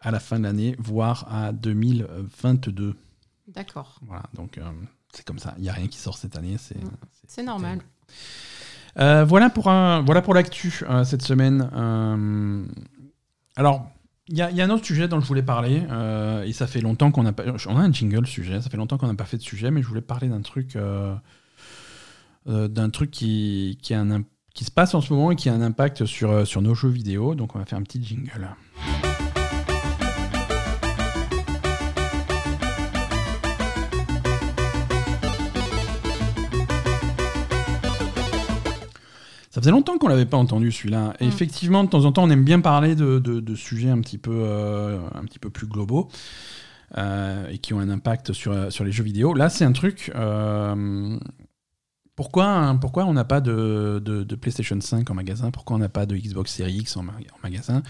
à 0.00 0.10
la 0.10 0.20
fin 0.20 0.38
de 0.38 0.44
l'année, 0.44 0.76
voire 0.78 1.26
à 1.32 1.52
2022. 1.52 2.94
D'accord. 3.48 3.98
Voilà, 4.02 4.24
donc 4.34 4.60
c'est 5.12 5.24
comme 5.24 5.38
ça. 5.38 5.54
Il 5.56 5.62
n'y 5.62 5.68
a 5.70 5.72
rien 5.72 5.88
qui 5.88 5.98
sort 5.98 6.18
cette 6.18 6.36
année. 6.36 6.56
C'est 7.26 7.42
normal. 7.42 7.80
voilà 8.96 9.50
pour, 9.50 9.68
un, 9.68 10.02
voilà 10.02 10.20
pour 10.22 10.34
l'actu 10.34 10.84
cette 11.04 11.22
semaine. 11.22 11.62
alors, 13.56 13.88
il 14.28 14.38
y, 14.38 14.40
a 14.40 14.64
un 14.64 14.70
autre 14.70 14.86
sujet 14.86 15.06
dont 15.06 15.20
je 15.20 15.26
voulais 15.26 15.42
parler, 15.42 15.82
euh, 15.90 16.44
et 16.44 16.52
ça 16.54 16.66
fait 16.66 16.80
longtemps 16.80 17.10
qu'on 17.10 17.24
n'a 17.24 17.32
pas. 17.32 17.44
On 17.66 17.76
a 17.76 17.80
un 17.80 17.92
jingle 17.92 18.26
sujet, 18.26 18.58
ça 18.62 18.70
fait 18.70 18.78
longtemps 18.78 18.96
qu'on 18.96 19.06
n'a 19.06 19.14
pas 19.14 19.26
fait 19.26 19.36
de 19.36 19.42
sujet, 19.42 19.70
mais 19.70 19.82
je 19.82 19.86
voulais 19.86 20.00
parler 20.00 20.28
d'un 20.28 20.40
truc, 20.40 20.76
euh, 20.76 21.14
euh, 22.48 22.66
d'un 22.66 22.88
truc 22.88 23.10
qui, 23.10 23.78
qui, 23.82 23.94
qui 24.54 24.64
se 24.64 24.70
passe 24.70 24.94
en 24.94 25.02
ce 25.02 25.12
moment 25.12 25.30
et 25.30 25.36
qui 25.36 25.50
a 25.50 25.52
un 25.52 25.60
impact 25.60 26.06
sur, 26.06 26.46
sur 26.46 26.62
nos 26.62 26.74
jeux 26.74 26.88
vidéo. 26.88 27.34
Donc 27.34 27.54
on 27.54 27.58
va 27.58 27.66
faire 27.66 27.78
un 27.78 27.82
petit 27.82 28.02
jingle. 28.02 28.48
Faisait 39.64 39.70
longtemps 39.70 39.96
qu'on 39.96 40.08
l'avait 40.08 40.26
pas 40.26 40.36
entendu 40.36 40.70
celui-là. 40.70 41.14
Mm. 41.20 41.24
effectivement, 41.24 41.84
de 41.84 41.88
temps 41.88 42.04
en 42.04 42.12
temps, 42.12 42.24
on 42.24 42.30
aime 42.30 42.44
bien 42.44 42.60
parler 42.60 42.94
de, 42.94 43.54
sujets 43.54 43.90
un 43.90 44.00
petit 44.00 44.18
peu, 44.18 44.32
euh, 44.34 44.98
un 45.14 45.24
petit 45.24 45.38
peu 45.38 45.48
plus 45.50 45.66
globaux 45.66 46.08
euh, 46.98 47.48
et 47.48 47.58
qui 47.58 47.72
ont 47.72 47.80
un 47.80 47.88
impact 47.88 48.32
sur, 48.32 48.70
sur 48.70 48.84
les 48.84 48.92
jeux 48.92 49.04
vidéo. 49.04 49.32
Là, 49.32 49.48
c'est 49.48 49.64
un 49.64 49.72
truc. 49.72 50.12
Euh, 50.14 51.18
pourquoi, 52.16 52.76
pourquoi 52.80 53.06
on 53.06 53.12
n'a 53.12 53.24
pas 53.24 53.40
de, 53.40 54.00
de, 54.04 54.34
PlayStation 54.36 54.80
5 54.80 55.10
en 55.10 55.14
magasin? 55.14 55.50
Pourquoi 55.50 55.76
on 55.76 55.80
n'a 55.80 55.88
pas 55.88 56.06
de 56.06 56.16
Xbox 56.16 56.52
Series 56.52 56.76
X 56.76 56.96
en, 56.96 57.04
magasin? 57.42 57.82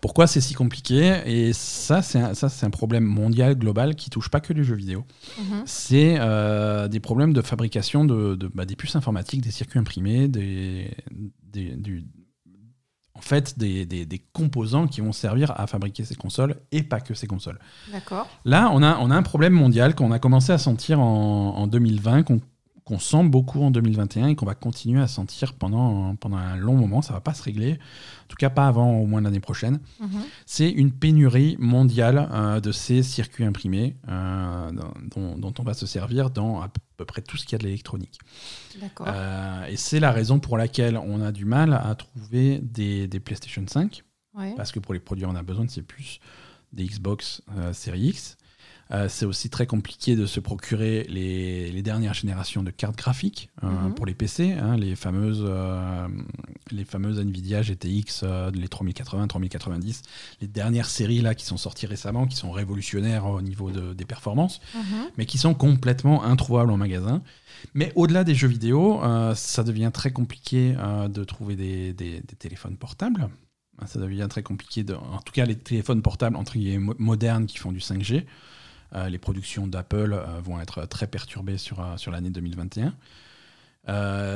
Pourquoi 0.00 0.28
c'est 0.28 0.40
si 0.40 0.54
compliqué? 0.54 1.20
Et 1.26 1.52
ça, 1.52 2.00
c'est 2.00 2.20
un, 2.20 2.34
ça, 2.34 2.48
c'est 2.48 2.64
un 2.64 2.70
problème 2.70 3.04
mondial, 3.04 3.56
global, 3.56 3.96
qui 3.96 4.08
touche 4.08 4.28
pas 4.28 4.38
que 4.38 4.52
les 4.52 4.62
jeux 4.62 4.76
vidéo. 4.76 5.04
Mhm. 5.36 5.62
C'est 5.66 6.16
euh, 6.20 6.86
des 6.86 7.00
problèmes 7.00 7.32
de 7.32 7.42
fabrication 7.42 8.04
de, 8.04 8.36
bah, 8.54 8.66
des 8.66 8.76
puces 8.76 8.94
informatiques, 8.94 9.40
des 9.40 9.50
circuits 9.50 9.80
imprimés, 9.80 10.28
des, 10.28 10.94
des 11.42 11.74
du, 11.76 12.04
en 13.14 13.20
fait 13.20 13.58
des, 13.58 13.84
des, 13.84 14.06
des, 14.06 14.18
composants 14.18 14.86
qui 14.86 15.00
vont 15.00 15.12
servir 15.12 15.52
à 15.58 15.66
fabriquer 15.66 16.04
ces 16.04 16.14
consoles 16.14 16.56
et 16.70 16.84
pas 16.84 17.00
que 17.00 17.14
ces 17.14 17.26
consoles. 17.26 17.58
D'accord. 17.90 18.28
Là, 18.44 18.70
on 18.72 18.82
a, 18.82 18.98
on 18.98 19.10
a 19.10 19.16
un 19.16 19.22
problème 19.22 19.52
mondial 19.52 19.96
qu'on 19.96 20.12
a 20.12 20.20
commencé 20.20 20.52
à 20.52 20.58
sentir 20.58 21.00
en, 21.00 21.56
en 21.56 21.66
2020, 21.66 22.22
qu'on 22.22 22.40
qu'on 22.84 22.98
sent 22.98 23.24
beaucoup 23.24 23.62
en 23.62 23.70
2021 23.70 24.28
et 24.28 24.34
qu'on 24.34 24.46
va 24.46 24.54
continuer 24.54 25.00
à 25.00 25.06
sentir 25.06 25.54
pendant, 25.54 26.16
pendant 26.16 26.36
un 26.36 26.56
long 26.56 26.74
moment. 26.74 27.00
Ça 27.00 27.12
ne 27.12 27.16
va 27.16 27.20
pas 27.20 27.34
se 27.34 27.42
régler, 27.42 27.74
en 27.74 28.28
tout 28.28 28.36
cas 28.36 28.50
pas 28.50 28.66
avant 28.66 28.98
au 28.98 29.06
moins 29.06 29.20
l'année 29.20 29.40
prochaine. 29.40 29.78
Mhm. 30.00 30.08
C'est 30.46 30.68
une 30.68 30.90
pénurie 30.90 31.56
mondiale 31.60 32.28
euh, 32.32 32.60
de 32.60 32.72
ces 32.72 33.02
circuits 33.02 33.44
imprimés 33.44 33.96
euh, 34.08 34.70
dont, 35.14 35.54
on 35.58 35.62
va 35.62 35.74
se 35.74 35.86
servir 35.86 36.30
dans 36.30 36.60
à 36.60 36.70
peu 36.96 37.04
près 37.04 37.22
tout 37.22 37.36
ce 37.36 37.44
qu'il 37.44 37.52
y 37.52 37.56
a 37.56 37.58
de 37.58 37.64
l'électronique. 37.64 38.18
Euh, 39.00 39.66
et 39.66 39.76
c'est 39.76 40.00
la 40.00 40.10
raison 40.10 40.40
pour 40.40 40.58
laquelle 40.58 40.96
on 40.96 41.20
a 41.20 41.30
du 41.30 41.44
mal 41.44 41.74
à 41.74 41.94
trouver 41.94 42.58
des, 42.58 43.06
des 43.06 43.20
PlayStation 43.20 43.64
5, 43.64 44.02
parce 44.56 44.72
que 44.72 44.80
pour 44.80 44.94
les 44.94 45.00
produire, 45.00 45.28
on 45.28 45.36
a 45.36 45.42
besoin 45.42 45.64
de 45.64 45.70
ces 45.70 45.82
puces 45.82 46.18
des 46.72 46.86
Xbox 46.86 47.42
Series 47.72 48.08
X. 48.08 48.38
Euh, 48.92 49.08
c'est 49.08 49.24
aussi 49.24 49.48
très 49.48 49.66
compliqué 49.66 50.16
de 50.16 50.26
se 50.26 50.38
procurer 50.38 51.06
les, 51.08 51.82
dernières 51.82 52.14
générations 52.14 52.62
de 52.62 52.70
cartes 52.70 52.96
graphiques 52.96 53.50
euh, 53.64 53.66
mhm. 53.66 53.94
pour 53.94 54.06
les 54.06 54.14
PC, 54.14 54.52
hein, 54.52 54.76
les, 54.76 54.94
fameuses, 54.94 55.44
euh, 55.44 56.06
les 56.70 56.84
fameuses 56.84 57.18
Nvidia 57.18 57.60
GTX, 57.62 58.24
les 58.54 58.68
3080, 58.68 59.26
3090, 59.26 60.02
les 60.40 60.46
dernières 60.46 60.88
séries 60.88 61.20
là 61.20 61.34
qui 61.34 61.44
sont 61.44 61.56
sorties 61.56 61.86
récemment, 61.86 62.26
qui 62.26 62.36
sont 62.36 62.52
révolutionnaires 62.52 63.26
au 63.26 63.42
niveau 63.42 63.70
des 63.70 64.04
performances, 64.04 64.60
mhm. 64.74 64.82
mais 65.18 65.26
qui 65.26 65.38
sont 65.38 65.54
complètement 65.54 66.22
introuvables 66.22 66.70
en 66.70 66.76
magasin. 66.76 67.22
Mais 67.74 67.92
au-delà 67.96 68.22
des 68.22 68.34
jeux 68.34 68.48
vidéo, 68.48 69.00
ça 69.34 69.64
devient 69.64 69.90
très 69.92 70.12
compliqué 70.12 70.76
de 71.08 71.24
trouver 71.24 71.56
des, 71.56 72.22
téléphones 72.38 72.76
portables. 72.76 73.28
Ça 73.86 73.98
devient 73.98 74.28
très 74.30 74.44
compliqué, 74.44 74.84
de, 74.84 74.94
en 74.94 75.18
tout 75.18 75.32
cas 75.32 75.44
les 75.44 75.56
téléphones 75.56 76.02
portables 76.02 76.36
entre 76.36 76.56
modernes 76.98 77.46
qui 77.46 77.58
font 77.58 77.72
du 77.72 77.80
5G. 77.80 78.24
Euh, 78.94 79.08
les 79.08 79.18
productions 79.18 79.66
d'Apple 79.66 80.12
euh, 80.12 80.40
vont 80.42 80.60
être 80.60 80.86
très 80.86 81.06
perturbées 81.06 81.56
sur, 81.58 81.80
euh, 81.80 81.96
sur 81.96 82.10
l'année 82.10 82.30
2021. 82.30 82.94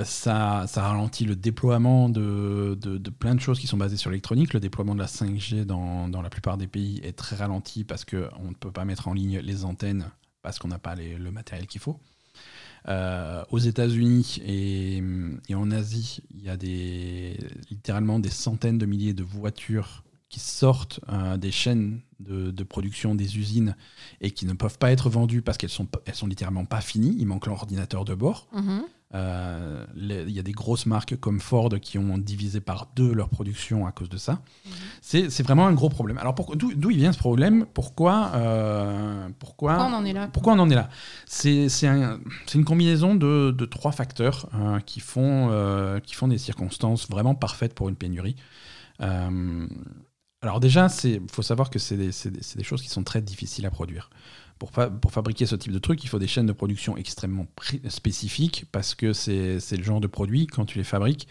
ça, 0.04 0.64
ça, 0.66 0.82
ralentit 0.82 1.24
le 1.24 1.36
déploiement 1.36 2.08
de, 2.08 2.76
de, 2.80 3.10
plein 3.10 3.34
de 3.34 3.40
choses 3.40 3.60
qui 3.60 3.66
sont 3.66 3.76
basées 3.76 3.96
sur 3.96 4.10
l'électronique. 4.10 4.54
Le 4.54 4.60
déploiement 4.60 4.94
de 4.94 5.00
la 5.00 5.06
5G 5.06 5.64
dans, 5.64 6.08
dans 6.08 6.22
la 6.22 6.30
plupart 6.30 6.56
des 6.56 6.66
pays 6.66 7.00
est 7.04 7.12
très 7.12 7.36
ralenti 7.36 7.84
parce 7.84 8.04
qu'on 8.04 8.16
ne 8.48 8.54
peut 8.58 8.72
pas 8.72 8.84
mettre 8.84 9.08
en 9.08 9.12
ligne 9.12 9.38
les 9.40 9.64
antennes 9.64 10.10
parce 10.42 10.58
qu'on 10.58 10.68
n'a 10.68 10.78
pas 10.78 10.94
le 10.94 11.30
matériel 11.30 11.66
qu'il 11.66 11.80
faut. 11.80 12.00
aux 12.88 13.58
États-Unis 13.58 14.40
et, 14.44 15.02
et, 15.48 15.54
en 15.54 15.70
Asie, 15.70 16.22
il 16.34 16.42
y 16.42 16.48
a 16.48 16.56
des, 16.56 17.36
littéralement 17.68 18.18
des 18.18 18.30
centaines 18.30 18.78
de 18.78 18.86
milliers 18.86 19.14
de 19.14 19.24
voitures 19.24 20.05
qui 20.36 20.40
sortent 20.40 21.00
euh, 21.08 21.38
des 21.38 21.50
chaînes 21.50 22.00
de, 22.20 22.62
production 22.62 23.14
des 23.14 23.38
usines 23.38 23.74
et 24.20 24.32
qui 24.32 24.44
ne 24.44 24.52
peuvent 24.52 24.76
pas 24.76 24.92
être 24.92 25.08
vendues 25.08 25.40
parce 25.40 25.56
qu'elles 25.56 25.70
sont, 25.70 25.88
elles 26.04 26.14
sont 26.14 26.26
littéralement 26.26 26.66
pas 26.66 26.82
finies, 26.82 27.16
il 27.18 27.24
manque 27.24 27.46
l'ordinateur 27.46 28.04
de 28.04 28.14
bord. 28.14 28.46
Mhm. 28.52 28.82
Euh, 29.14 29.86
il 29.96 30.30
y 30.30 30.38
a 30.38 30.42
des 30.42 30.52
grosses 30.52 30.84
marques 30.84 31.16
comme 31.16 31.40
Ford 31.40 31.70
qui 31.80 31.96
ont 31.96 32.18
divisé 32.18 32.60
par 32.60 32.88
deux 32.96 33.14
leur 33.14 33.30
production 33.30 33.86
à 33.86 33.92
cause 33.92 34.10
de 34.10 34.18
ça. 34.18 34.32
Mhm. 34.66 34.72
C'est 35.00 35.42
vraiment 35.42 35.66
un 35.66 35.72
gros 35.72 35.88
problème. 35.88 36.18
Alors 36.18 36.34
d'où 36.54 36.90
il 36.90 36.98
vient 36.98 37.12
ce 37.12 37.18
problème? 37.18 37.64
Pourquoi, 37.72 38.32
euh, 38.34 39.28
pourquoi, 39.38 39.76
pourquoi, 39.76 39.90
on 39.90 39.94
en 39.94 40.04
est 40.04 40.12
là? 40.12 40.28
Pourquoi 40.30 40.52
on 40.52 40.58
en 40.58 40.68
est 40.68 40.74
là? 40.74 40.90
C'est 41.24 41.86
un, 41.86 42.20
une 42.54 42.64
combinaison 42.66 43.14
de, 43.14 43.54
de 43.56 43.64
trois 43.64 43.92
facteurs 43.92 44.50
qui, 44.84 45.00
font, 45.00 45.98
qui 46.04 46.14
font 46.14 46.28
des 46.28 46.38
circonstances 46.38 47.08
vraiment 47.08 47.34
parfaites 47.34 47.72
pour 47.72 47.88
une 47.88 47.96
pénurie. 47.96 48.36
Alors 50.46 50.60
déjà, 50.60 50.86
il 51.04 51.22
faut 51.30 51.42
savoir 51.42 51.70
que 51.70 51.78
c'est 51.78 51.96
des, 51.96 52.62
choses 52.62 52.80
qui 52.80 52.88
sont 52.88 53.02
très 53.02 53.20
difficiles 53.20 53.66
à 53.66 53.70
produire. 53.70 54.10
Pour, 54.58 54.70
fabriquer 54.70 55.44
ce 55.44 55.54
type 55.54 55.72
de 55.72 55.78
truc, 55.78 56.02
il 56.04 56.08
faut 56.08 56.18
des 56.18 56.28
chaînes 56.28 56.46
de 56.46 56.52
production 56.52 56.96
extrêmement 56.96 57.46
spécifiques 57.88 58.64
parce 58.72 58.94
que 58.94 59.12
c'est 59.12 59.76
le 59.76 59.82
genre 59.82 60.00
de 60.00 60.06
produit, 60.06 60.46
quand 60.46 60.64
tu 60.64 60.78
les 60.78 60.84
fabriques, 60.84 61.28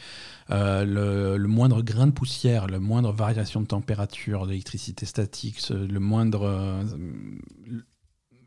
euh, 0.52 1.38
le, 1.38 1.48
moindre 1.48 1.82
grain 1.82 2.08
de 2.08 2.12
poussière, 2.12 2.68
la 2.68 2.80
moindre 2.80 3.14
variation 3.14 3.62
de 3.62 3.68
température, 3.68 4.46
d'électricité 4.48 5.06
statique, 5.06 5.70
le 5.70 6.00
moindre, 6.00 6.44
euh, 6.44 6.84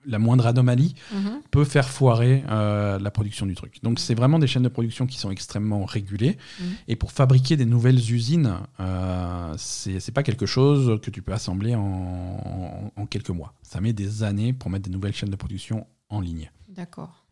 la 0.09 0.19
moindre 0.19 0.47
anomalie 0.47 0.95
mhm. 1.13 1.43
peut 1.51 1.65
faire 1.65 1.89
foirer 1.89 2.43
euh, 2.49 2.99
la 2.99 3.11
production 3.11 3.47
du 3.47 3.55
truc. 3.55 3.83
Donc 3.83 4.01
c'est 4.01 4.15
vraiment 4.15 4.39
des 4.39 4.47
chaînes 4.47 4.63
de 4.63 4.69
production 4.69 5.07
qui 5.07 5.19
sont 5.19 5.31
extrêmement 5.31 5.85
régulées. 5.85 6.39
Mhm. 6.61 6.67
Et 6.89 6.97
pour 6.97 7.13
fabriquer 7.13 7.57
des 7.57 7.67
nouvelles 7.67 7.99
usines, 8.13 8.55
euh, 8.81 9.55
c'est 9.57 10.13
pas 10.13 10.23
quelque 10.23 10.47
chose 10.47 11.01
que 11.03 11.11
tu 11.11 11.23
peux 11.23 11.33
assembler 11.33 11.75
en, 11.75 13.07
quelques 13.11 13.31
mois. 13.31 13.55
Ça 13.63 13.81
met 13.81 13.93
des 13.93 14.23
années 14.23 14.53
pour 14.53 14.71
mettre 14.71 14.85
des 14.85 14.91
nouvelles 14.91 15.15
chaînes 15.15 15.31
de 15.31 15.37
production 15.37 15.87
en 16.09 16.21
ligne. 16.21 16.51
D'accord. 16.69 17.25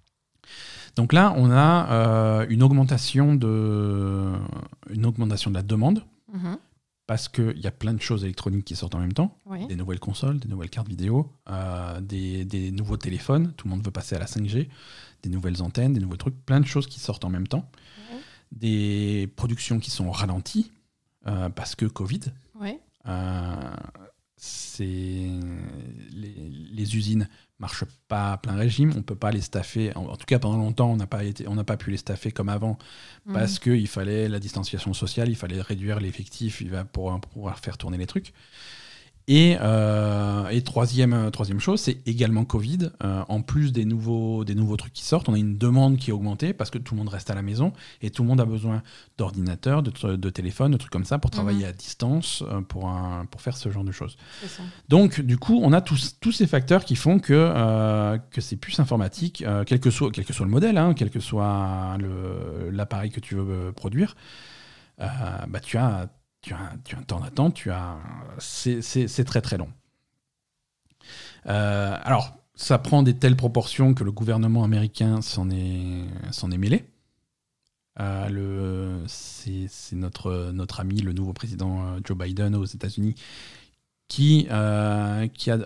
Donc 0.94 1.12
là, 1.12 1.34
on 1.36 1.50
a 1.50 1.90
euh, 1.90 2.46
une, 2.48 2.62
augmentation 2.62 3.34
de, 3.34 4.32
une 4.90 5.04
augmentation 5.04 5.50
de 5.50 5.56
la 5.56 5.62
demande. 5.62 6.04
Mhm 6.32 6.56
parce 7.06 7.28
qu'il 7.28 7.58
y 7.58 7.66
a 7.66 7.70
plein 7.70 7.94
de 7.94 8.00
choses 8.00 8.24
électroniques 8.24 8.64
qui 8.64 8.74
sortent 8.74 8.94
en 8.94 8.98
même 8.98 9.12
temps. 9.12 9.38
Des 9.68 9.76
nouvelles 9.76 10.00
consoles, 10.00 10.40
des 10.40 10.48
nouvelles 10.48 10.70
cartes 10.70 10.88
vidéo, 10.88 11.32
euh, 11.48 12.00
des, 12.00 12.72
nouveaux 12.72 12.96
téléphones, 12.96 13.52
tout 13.56 13.68
le 13.68 13.74
monde 13.74 13.84
veut 13.84 13.92
passer 13.92 14.16
à 14.16 14.18
la 14.18 14.26
5G, 14.26 14.68
des 15.22 15.28
nouvelles 15.30 15.62
antennes, 15.62 15.92
des 15.92 16.00
nouveaux 16.00 16.16
trucs, 16.16 16.34
plein 16.44 16.60
de 16.60 16.66
choses 16.66 16.86
qui 16.86 16.98
sortent 16.98 17.24
en 17.24 17.30
même 17.30 17.46
temps. 17.46 17.70
Des 18.52 19.28
productions 19.36 19.80
qui 19.80 19.90
sont 19.90 20.10
ralenties 20.10 20.70
euh, 21.26 21.48
parce 21.48 21.74
que 21.74 21.86
Covid. 21.86 22.20
Euh, 23.08 23.76
c'est 24.36 24.84
les, 26.12 26.50
les, 26.72 26.96
usines 26.96 27.28
marchent 27.58 27.84
pas 28.08 28.32
à 28.32 28.36
plein 28.36 28.54
régime, 28.54 28.92
on 28.96 29.02
peut 29.02 29.14
pas 29.16 29.30
les 29.30 29.40
staffer. 29.40 29.94
En, 29.96 30.16
tout 30.16 30.26
cas, 30.26 30.38
pendant 30.38 30.58
longtemps, 30.58 30.90
on 30.90 30.96
n'a 30.96 31.06
pas 31.06 31.24
été, 31.24 31.48
on 31.48 31.54
n'a 31.54 31.64
pas 31.64 31.76
pu 31.76 31.90
les 31.90 31.96
staffer 31.96 32.30
comme 32.30 32.48
avant 32.48 32.78
mmh. 33.26 33.32
parce 33.32 33.58
qu'il 33.58 33.88
fallait 33.88 34.28
la 34.28 34.38
distanciation 34.38 34.92
sociale, 34.92 35.28
il 35.28 35.36
fallait 35.36 35.60
réduire 35.60 36.00
l'effectif, 36.00 36.62
pour, 36.92 37.20
pour 37.20 37.30
pouvoir 37.30 37.58
faire 37.58 37.78
tourner 37.78 37.98
les 37.98 38.06
trucs. 38.06 38.32
Et, 39.28 39.56
euh, 39.60 40.46
et 40.50 40.62
troisième, 40.62 41.12
euh, 41.12 41.30
troisième 41.30 41.58
chose, 41.58 41.80
c'est 41.80 42.06
également 42.06 42.44
Covid. 42.44 42.90
Euh, 43.02 43.24
en 43.28 43.42
plus 43.42 43.72
des 43.72 43.84
nouveaux, 43.84 44.44
des 44.44 44.54
nouveaux 44.54 44.76
trucs 44.76 44.92
qui 44.92 45.02
sortent, 45.02 45.28
on 45.28 45.34
a 45.34 45.38
une 45.38 45.58
demande 45.58 45.96
qui 45.96 46.10
est 46.10 46.12
augmentée 46.12 46.52
parce 46.52 46.70
que 46.70 46.78
tout 46.78 46.94
le 46.94 46.98
monde 46.98 47.08
reste 47.08 47.28
à 47.28 47.34
la 47.34 47.42
maison 47.42 47.72
et 48.02 48.10
tout 48.10 48.22
le 48.22 48.28
monde 48.28 48.40
a 48.40 48.44
besoin 48.44 48.84
d'ordinateurs, 49.18 49.82
de, 49.82 50.14
de 50.14 50.30
téléphones, 50.30 50.70
de 50.70 50.76
trucs 50.76 50.92
comme 50.92 51.04
ça 51.04 51.18
pour 51.18 51.32
travailler 51.32 51.64
mhm. 51.64 51.70
à 51.70 51.72
distance, 51.72 52.44
pour, 52.68 52.88
un, 52.88 53.26
pour 53.26 53.40
faire 53.40 53.56
ce 53.56 53.68
genre 53.68 53.82
de 53.82 53.90
choses. 53.90 54.16
Donc, 54.88 55.20
du 55.20 55.38
coup, 55.38 55.58
on 55.60 55.72
a 55.72 55.80
tous, 55.80 56.18
tous 56.20 56.32
ces 56.32 56.46
facteurs 56.46 56.84
qui 56.84 56.94
font 56.94 57.18
que, 57.18 58.18
que 58.30 58.40
ces 58.40 58.56
puces 58.56 58.78
informatiques, 58.78 59.44
quel, 59.66 59.80
que 59.80 59.90
soit, 59.90 60.12
quel 60.12 60.24
que 60.24 60.32
soit 60.32 60.46
le 60.46 60.52
modèle, 60.52 60.78
hein, 60.78 60.94
quel 60.94 61.10
que 61.10 61.20
soit 61.20 61.98
l'appareil 62.70 63.10
que 63.10 63.20
tu 63.20 63.34
veux 63.34 63.72
produire, 63.72 64.14
bah, 64.98 65.60
tu 65.60 65.78
as 65.78 66.08
tu 66.47 66.55
as, 66.55 66.74
tu 66.85 66.94
as 66.94 66.98
un 67.01 67.02
temps 67.02 67.18
d'attente, 67.18 67.55
tu 67.55 67.73
as 67.73 67.98
c'est 68.39 69.24
très 69.24 69.40
très 69.40 69.59
long. 69.59 69.68
alors 71.44 72.39
ça 72.55 72.78
prend 72.78 73.02
des 73.02 73.14
telles 73.14 73.36
proportions 73.36 73.94
que 73.94 74.05
le 74.05 74.12
gouvernement 74.12 74.62
américain 74.62 75.23
s'en 75.23 75.51
est, 75.51 76.05
s'en 76.31 76.52
est 76.52 76.56
mêlé. 76.56 76.85
Euh, 77.98 79.05
c'est, 79.09 79.68
notre, 79.93 80.52
notre 80.52 80.81
ami, 80.81 81.01
le 81.01 81.12
nouveau 81.12 81.32
président 81.32 81.85
euh, 81.85 82.01
Joe 82.05 82.16
Biden 82.16 82.55
aux 82.55 82.64
États-Unis, 82.64 83.16
qui, 84.06 84.47
euh, 84.51 85.27
qui 85.27 85.51
a 85.51 85.59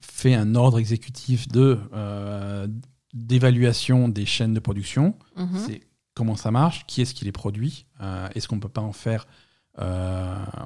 fait 0.00 0.34
un 0.34 0.54
ordre 0.54 0.78
exécutif 0.78 1.48
de, 1.48 1.78
d'évaluation 3.12 4.08
des 4.08 4.26
chaînes 4.26 4.54
de 4.54 4.60
production. 4.60 5.16
Mhm. 5.36 5.58
C'est 5.66 5.80
comment 6.14 6.36
ça 6.36 6.52
marche, 6.52 6.86
qui 6.86 7.02
est-ce 7.02 7.14
qui 7.14 7.24
les 7.24 7.32
produit, 7.32 7.86
est-ce 8.34 8.46
qu'on 8.46 8.56
ne 8.56 8.60
peut 8.60 8.68
pas 8.68 8.80
en 8.80 8.92
faire 8.92 9.26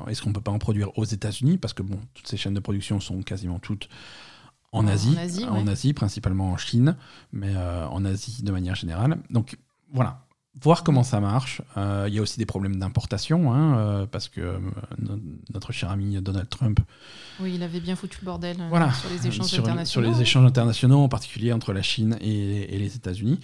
est-ce 0.09 0.23
qu'on 0.23 0.33
peut 0.33 0.41
pas 0.41 0.53
en 0.53 0.59
produire 0.59 0.97
aux 0.99 1.05
États-Unis? 1.05 1.59
Parce 1.59 1.73
que 1.73 1.83
bon, 1.83 1.99
toutes 2.15 2.27
ces 2.27 2.37
chaînes 2.37 2.55
de 2.55 2.61
production 2.61 3.01
sont 3.01 3.23
quasiment 3.23 3.59
toutes 3.59 3.89
en 4.75 4.89
Asie, 4.89 5.17
en 5.49 5.67
Asie, 5.69 5.93
principalement 5.93 6.51
en 6.51 6.57
Chine, 6.57 6.97
mais 7.33 7.53
euh, 7.55 7.87
en 7.87 8.05
Asie 8.05 8.43
de 8.43 8.51
manière 8.51 8.75
générale. 8.75 9.19
Donc 9.31 9.57
voilà, 9.93 10.27
voir 10.61 10.83
comment 10.83 11.05
ça 11.05 11.21
marche. 11.21 11.63
Euh, 11.77 12.07
il 12.09 12.15
y 12.15 12.19
a 12.19 12.23
aussi 12.23 12.39
des 12.39 12.47
problèmes 12.47 12.77
d'importation, 12.77 13.53
hein, 13.53 13.79
euh, 13.79 14.07
parce 14.07 14.29
que 14.29 14.59
notre 15.53 15.73
cher 15.73 15.91
ami 15.91 16.21
Donald 16.21 16.49
Trump. 16.49 16.81
Oui, 17.39 17.53
il 17.55 17.63
avait 17.63 17.81
bien 17.81 17.95
foutu 17.95 18.19
le 18.21 18.27
bordel 18.27 18.57
sur 18.57 19.11
les 19.11 19.27
échanges 19.29 19.55
internationaux. 19.55 19.85
Sur 19.85 20.01
les 20.01 20.21
échanges 20.21 20.47
internationaux, 20.47 20.99
en 20.99 21.09
particulier 21.09 21.53
entre 21.53 21.73
la 21.73 21.83
Chine 21.83 22.19
et, 22.21 22.75
et 22.75 22.79
les 22.79 22.97
États-Unis. 22.97 23.39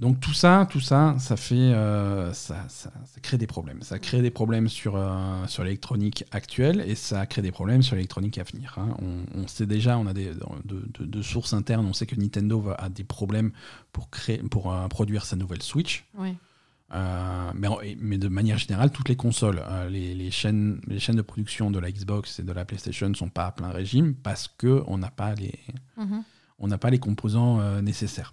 Donc 0.00 0.18
tout 0.18 0.32
ça, 0.32 0.66
tout 0.70 0.80
ça, 0.80 1.14
ça 1.18 1.36
fait, 1.36 1.54
euh, 1.54 2.32
ça, 2.32 2.64
ça, 2.68 2.90
crée 3.20 3.36
des 3.36 3.46
problèmes. 3.46 3.82
Ça 3.82 3.98
crée 3.98 4.22
des 4.22 4.30
problèmes 4.30 4.66
sur, 4.66 4.96
euh, 4.96 5.46
sur 5.46 5.62
l'électronique 5.62 6.24
actuelle 6.30 6.82
et 6.86 6.94
ça 6.94 7.26
crée 7.26 7.42
des 7.42 7.52
problèmes 7.52 7.82
sur 7.82 7.96
l'électronique 7.96 8.38
à 8.38 8.44
venir. 8.44 8.78
Hein. 8.78 8.96
On, 9.34 9.46
sait 9.46 9.66
déjà, 9.66 9.98
on 9.98 10.06
a 10.06 10.14
des 10.14 10.32
de, 10.64 11.22
sources 11.22 11.52
internes, 11.52 11.84
on 11.84 11.92
sait 11.92 12.06
que 12.06 12.16
Nintendo 12.18 12.72
a 12.78 12.88
des 12.88 13.04
problèmes 13.04 13.52
pour 13.92 14.08
créer, 14.08 14.38
pour 14.38 14.72
euh, 14.72 14.88
produire 14.88 15.26
sa 15.26 15.36
nouvelle 15.36 15.62
Switch. 15.62 16.06
Oui. 16.16 16.34
mais, 16.90 17.68
mais, 18.00 18.16
de 18.16 18.28
manière 18.28 18.56
générale, 18.56 18.90
toutes 18.92 19.10
les 19.10 19.16
consoles, 19.16 19.62
les, 19.90 20.14
les, 20.14 20.30
chaînes, 20.30 20.80
les 20.86 20.98
chaînes 20.98 21.16
de 21.16 21.22
production 21.22 21.70
de 21.70 21.78
la 21.78 21.92
Xbox 21.92 22.38
et 22.38 22.42
de 22.42 22.52
la 22.52 22.64
PlayStation 22.64 23.06
ne 23.06 23.14
sont 23.14 23.28
pas 23.28 23.48
à 23.48 23.52
plein 23.52 23.68
régime 23.68 24.14
parce 24.14 24.48
qu'on 24.48 24.96
n'a 24.96 25.10
pas, 25.10 25.34
les, 25.34 25.58
mhm. 25.98 26.24
on 26.58 26.68
n'a 26.68 26.78
pas 26.78 26.88
les 26.88 26.98
composants 26.98 27.82
nécessaires. 27.82 28.32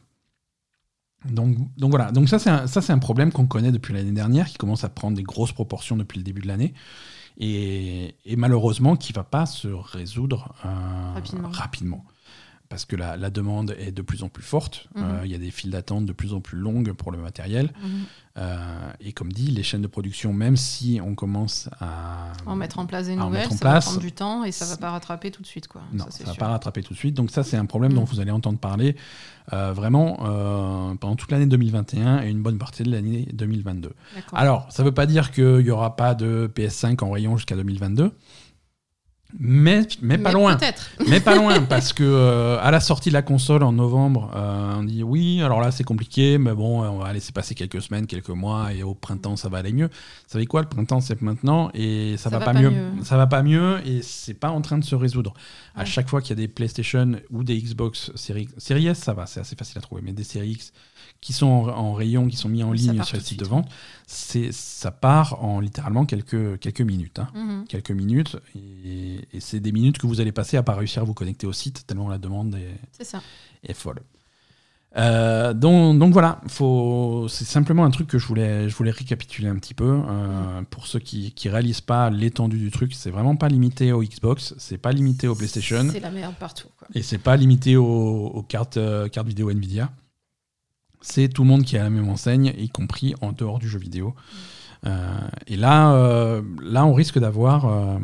Donc, 1.26 1.58
donc 1.78 1.90
voilà, 1.90 2.12
donc 2.12 2.30
ça 2.30 2.40
c'est 2.40 2.50
un, 2.50 2.68
ça 2.68 2.82
c'est 2.82 2.94
un 2.94 3.00
problème 3.00 3.32
qu'on 3.32 3.48
connaît 3.48 3.72
depuis 3.72 3.94
l'année 3.94 4.12
dernière, 4.12 4.48
qui 4.48 4.58
commence 4.58 4.84
à 4.84 4.90
prendre 4.90 5.18
des 5.18 5.24
grosses 5.24 5.52
proportions 5.52 5.98
depuis 5.98 6.20
le 6.20 6.24
début 6.24 6.42
de 6.42 6.48
l'année, 6.48 6.74
et, 7.40 8.16
et, 8.26 8.36
malheureusement 8.36 8.96
qui 8.96 9.14
va 9.14 9.24
pas 9.24 9.46
se 9.46 9.68
résoudre 9.68 10.54
euh, 10.66 11.20
rapidement 11.52 12.06
parce 12.70 12.86
que 12.86 12.96
la, 12.96 13.18
la, 13.18 13.30
demande 13.30 13.76
est 13.80 13.92
de 13.92 14.02
plus 14.02 14.24
en 14.24 14.30
plus 14.30 14.44
forte. 14.44 14.88
Mhm. 14.96 15.04
Euh, 15.04 15.22
il 15.26 15.32
y 15.32 15.36
a 15.36 15.38
des 15.38 15.52
files 15.52 15.72
d'attente 15.72 16.06
de 16.06 16.14
plus 16.14 16.34
en 16.34 16.42
plus 16.42 16.58
longues 16.58 16.92
pour 16.94 17.12
le 17.12 17.18
matériel. 17.18 17.72
Mhm. 17.82 18.04
Euh, 18.38 18.56
et 19.00 19.14
comme 19.14 19.32
dit, 19.32 19.48
les 19.48 19.64
chaînes 19.64 19.82
de 19.82 19.88
production, 19.88 20.32
même 20.32 20.56
si 20.56 21.00
on 21.04 21.16
commence 21.16 21.70
à 21.80 22.34
en 22.46 22.56
mettre 22.56 22.78
en 22.78 22.86
place 22.86 23.08
des 23.08 23.16
nouvelles, 23.16 23.50
ça 23.50 23.74
va 23.74 23.80
prendre 23.80 24.00
du 24.00 24.12
temps 24.12 24.44
et 24.44 24.52
ça 24.52 24.66
ne 24.66 24.70
va 24.70 24.78
pas 24.78 24.92
rattraper 24.92 25.32
tout 25.32 25.42
de 25.42 25.48
suite. 25.48 25.68
Quoi. 25.68 25.82
Non, 25.92 26.06
ça 26.10 26.24
ne 26.24 26.30
va 26.30 26.36
pas 26.36 26.48
rattraper 26.50 26.84
tout 26.84 26.94
de 26.94 27.00
suite. 27.00 27.16
Donc 27.16 27.32
ça, 27.32 27.44
c'est 27.44 27.58
un 27.58 27.66
problème 27.66 27.94
dont 27.94 28.02
mhm. 28.02 28.08
vous 28.08 28.20
allez 28.20 28.32
entendre 28.32 28.60
parler 28.60 28.96
euh, 29.54 29.74
vraiment 29.74 30.18
pendant 31.00 31.16
toute 31.16 31.32
l'année 31.32 31.48
2021 31.48 32.22
et 32.22 32.30
une 32.30 32.44
bonne 32.44 32.58
partie 32.58 32.84
de 32.84 32.92
l'année 32.92 33.28
2022. 33.34 33.94
Alors, 34.34 34.68
ça 34.70 34.84
ne 34.84 34.88
veut 34.88 34.94
pas 34.94 35.06
dire 35.06 35.32
qu'il 35.32 35.64
n'y 35.64 35.72
aura 35.72 35.96
pas 35.96 36.14
de 36.14 36.52
PS5 36.54 37.04
en 37.04 37.12
rayon 37.12 37.38
jusqu'à 37.38 37.56
2022. 37.56 38.12
Mais, 39.38 39.82
mais, 40.02 40.18
pas 40.18 40.32
loin. 40.32 40.58
Mais 41.08 41.20
pas 41.20 41.36
loin, 41.36 41.62
parce 41.70 41.92
que 41.92 42.04
euh, 42.04 42.58
à 42.62 42.72
la 42.72 42.80
sortie 42.80 43.10
de 43.10 43.14
la 43.14 43.22
console 43.22 43.62
en 43.64 43.74
novembre, 43.74 44.32
euh, 44.36 44.76
on 44.78 44.84
dit 44.84 45.04
oui, 45.04 45.42
alors 45.42 45.60
là 45.60 45.72
c'est 45.72 45.84
compliqué, 45.84 46.38
mais 46.38 46.54
bon, 46.54 46.82
on 46.82 47.00
va 47.00 47.12
laisser 47.12 47.34
passer 47.34 47.54
quelques 47.54 47.82
semaines, 47.82 48.08
quelques 48.08 48.30
mois, 48.30 48.74
et 48.74 48.84
au 48.84 48.94
printemps 48.94 49.36
ça 49.36 49.50
va 49.50 49.58
aller 49.58 49.74
mieux. 49.74 49.88
Vous 49.88 50.32
savez 50.32 50.46
quoi, 50.46 50.62
le 50.62 50.70
printemps 50.70 51.02
c'est 51.02 51.22
maintenant, 51.22 51.70
et 51.74 52.16
ça, 52.18 52.30
va, 52.30 52.40
pas, 52.40 52.54
mieux. 52.54 52.72
Ça 53.04 53.18
va 53.18 53.28
pas 53.28 53.44
mieux, 53.44 53.80
et 53.86 54.02
c'est 54.02 54.34
pas 54.34 54.50
en 54.50 54.62
train 54.62 54.78
de 54.78 54.86
se 54.86 54.96
résoudre. 54.96 55.34
À 55.76 55.84
chaque 55.84 56.10
fois 56.10 56.22
qu'il 56.22 56.30
y 56.30 56.34
a 56.34 56.42
des 56.44 56.48
PlayStation 56.48 57.12
ou 57.30 57.44
des 57.44 57.62
Xbox 57.62 58.12
Series, 58.16 58.48
Series 58.58 58.88
S, 58.88 59.00
ça 59.00 59.14
va, 59.14 59.26
c'est 59.26 59.42
assez 59.42 59.58
facile 59.58 59.78
à 59.78 59.82
trouver, 59.82 60.02
mais 60.04 60.14
des 60.14 60.24
Series 60.24 60.52
X 60.52 60.72
qui 61.22 61.34
sont 61.34 61.48
en, 61.48 61.94
rayon, 61.94 62.28
qui 62.28 62.38
sont 62.38 62.50
mis 62.50 62.64
en 62.64 62.72
ligne 62.72 63.04
sur 63.04 63.18
le 63.18 63.24
site 63.24 63.40
de 63.40 63.46
vente, 63.46 63.70
c'est 64.06 64.52
ça 64.52 64.92
part 64.92 65.44
en 65.44 65.60
littéralement 65.60 66.06
quelques, 66.06 66.60
quelques 66.60 66.82
minutes. 66.82 67.20
Hein. 67.20 67.30
Mhm. 67.34 67.66
Quelques 67.68 67.92
minutes, 67.92 68.38
et, 68.56 69.28
c'est 69.40 69.60
des 69.60 69.72
minutes 69.72 69.98
que 69.98 70.08
vous 70.08 70.22
allez 70.22 70.32
passer 70.32 70.58
à 70.58 70.64
pas 70.64 70.76
réussir 70.76 71.02
à 71.02 71.06
vous 71.06 71.14
connecter 71.14 71.48
au 71.48 71.54
site, 71.54 71.86
tellement 71.88 72.10
la 72.10 72.18
demande 72.18 72.56
est, 72.56 73.04
ça. 73.04 73.22
est 73.64 73.74
folle. 73.74 74.02
Euh, 74.96 75.54
donc, 75.54 76.00
donc, 76.00 76.14
voilà, 76.14 76.42
c'est 76.48 77.46
simplement 77.46 77.86
un 77.86 77.92
truc 77.92 78.08
que 78.08 78.18
je 78.18 78.26
voulais, 78.26 78.70
je 78.70 78.76
voulais 78.76 78.92
récapituler 78.92 79.48
un 79.48 79.56
petit 79.56 79.74
peu. 79.74 80.00
Euh, 80.08 80.62
pour 80.70 80.88
ceux 80.88 81.00
qui 81.00 81.34
ne 81.46 81.52
réalisent 81.52 81.82
pas 81.82 82.10
l'étendue 82.10 82.58
du 82.58 82.72
truc, 82.72 82.94
c'est 82.94 83.12
vraiment 83.12 83.36
pas 83.36 83.48
limité 83.48 83.92
au 83.92 84.02
Xbox, 84.02 84.56
c'est 84.58 84.78
pas 84.78 84.92
limité 84.92 85.28
au 85.28 85.36
PlayStation. 85.36 85.88
C'est 85.92 86.00
la 86.00 86.12
merde 86.12 86.36
partout. 86.40 86.70
Quoi. 86.78 86.88
Et 86.96 87.04
c'est 87.04 87.18
pas 87.18 87.36
limité 87.36 87.76
aux, 87.76 88.46
cartes, 88.48 88.78
euh, 88.78 89.08
cartes 89.10 89.28
vidéo 89.28 89.52
Nvidia 89.52 89.92
c'est 91.02 91.28
tout 91.30 91.44
le 91.44 91.48
monde 91.48 91.64
qui 91.64 91.78
a 91.78 91.84
la 91.84 91.90
même 91.90 92.10
enseigne, 92.10 92.54
y 92.58 92.70
compris 92.70 93.16
en 93.22 93.32
dehors 93.32 93.60
du 93.60 93.68
jeu 93.68 93.80
vidéo. 93.80 94.16
Euh, 94.86 95.28
et 95.48 95.56
là, 95.56 95.94
euh, 95.94 96.42
là, 96.62 96.86
on 96.86 96.94
risque 96.94 97.20
d'avoir 97.20 97.66
euh, 97.66 97.98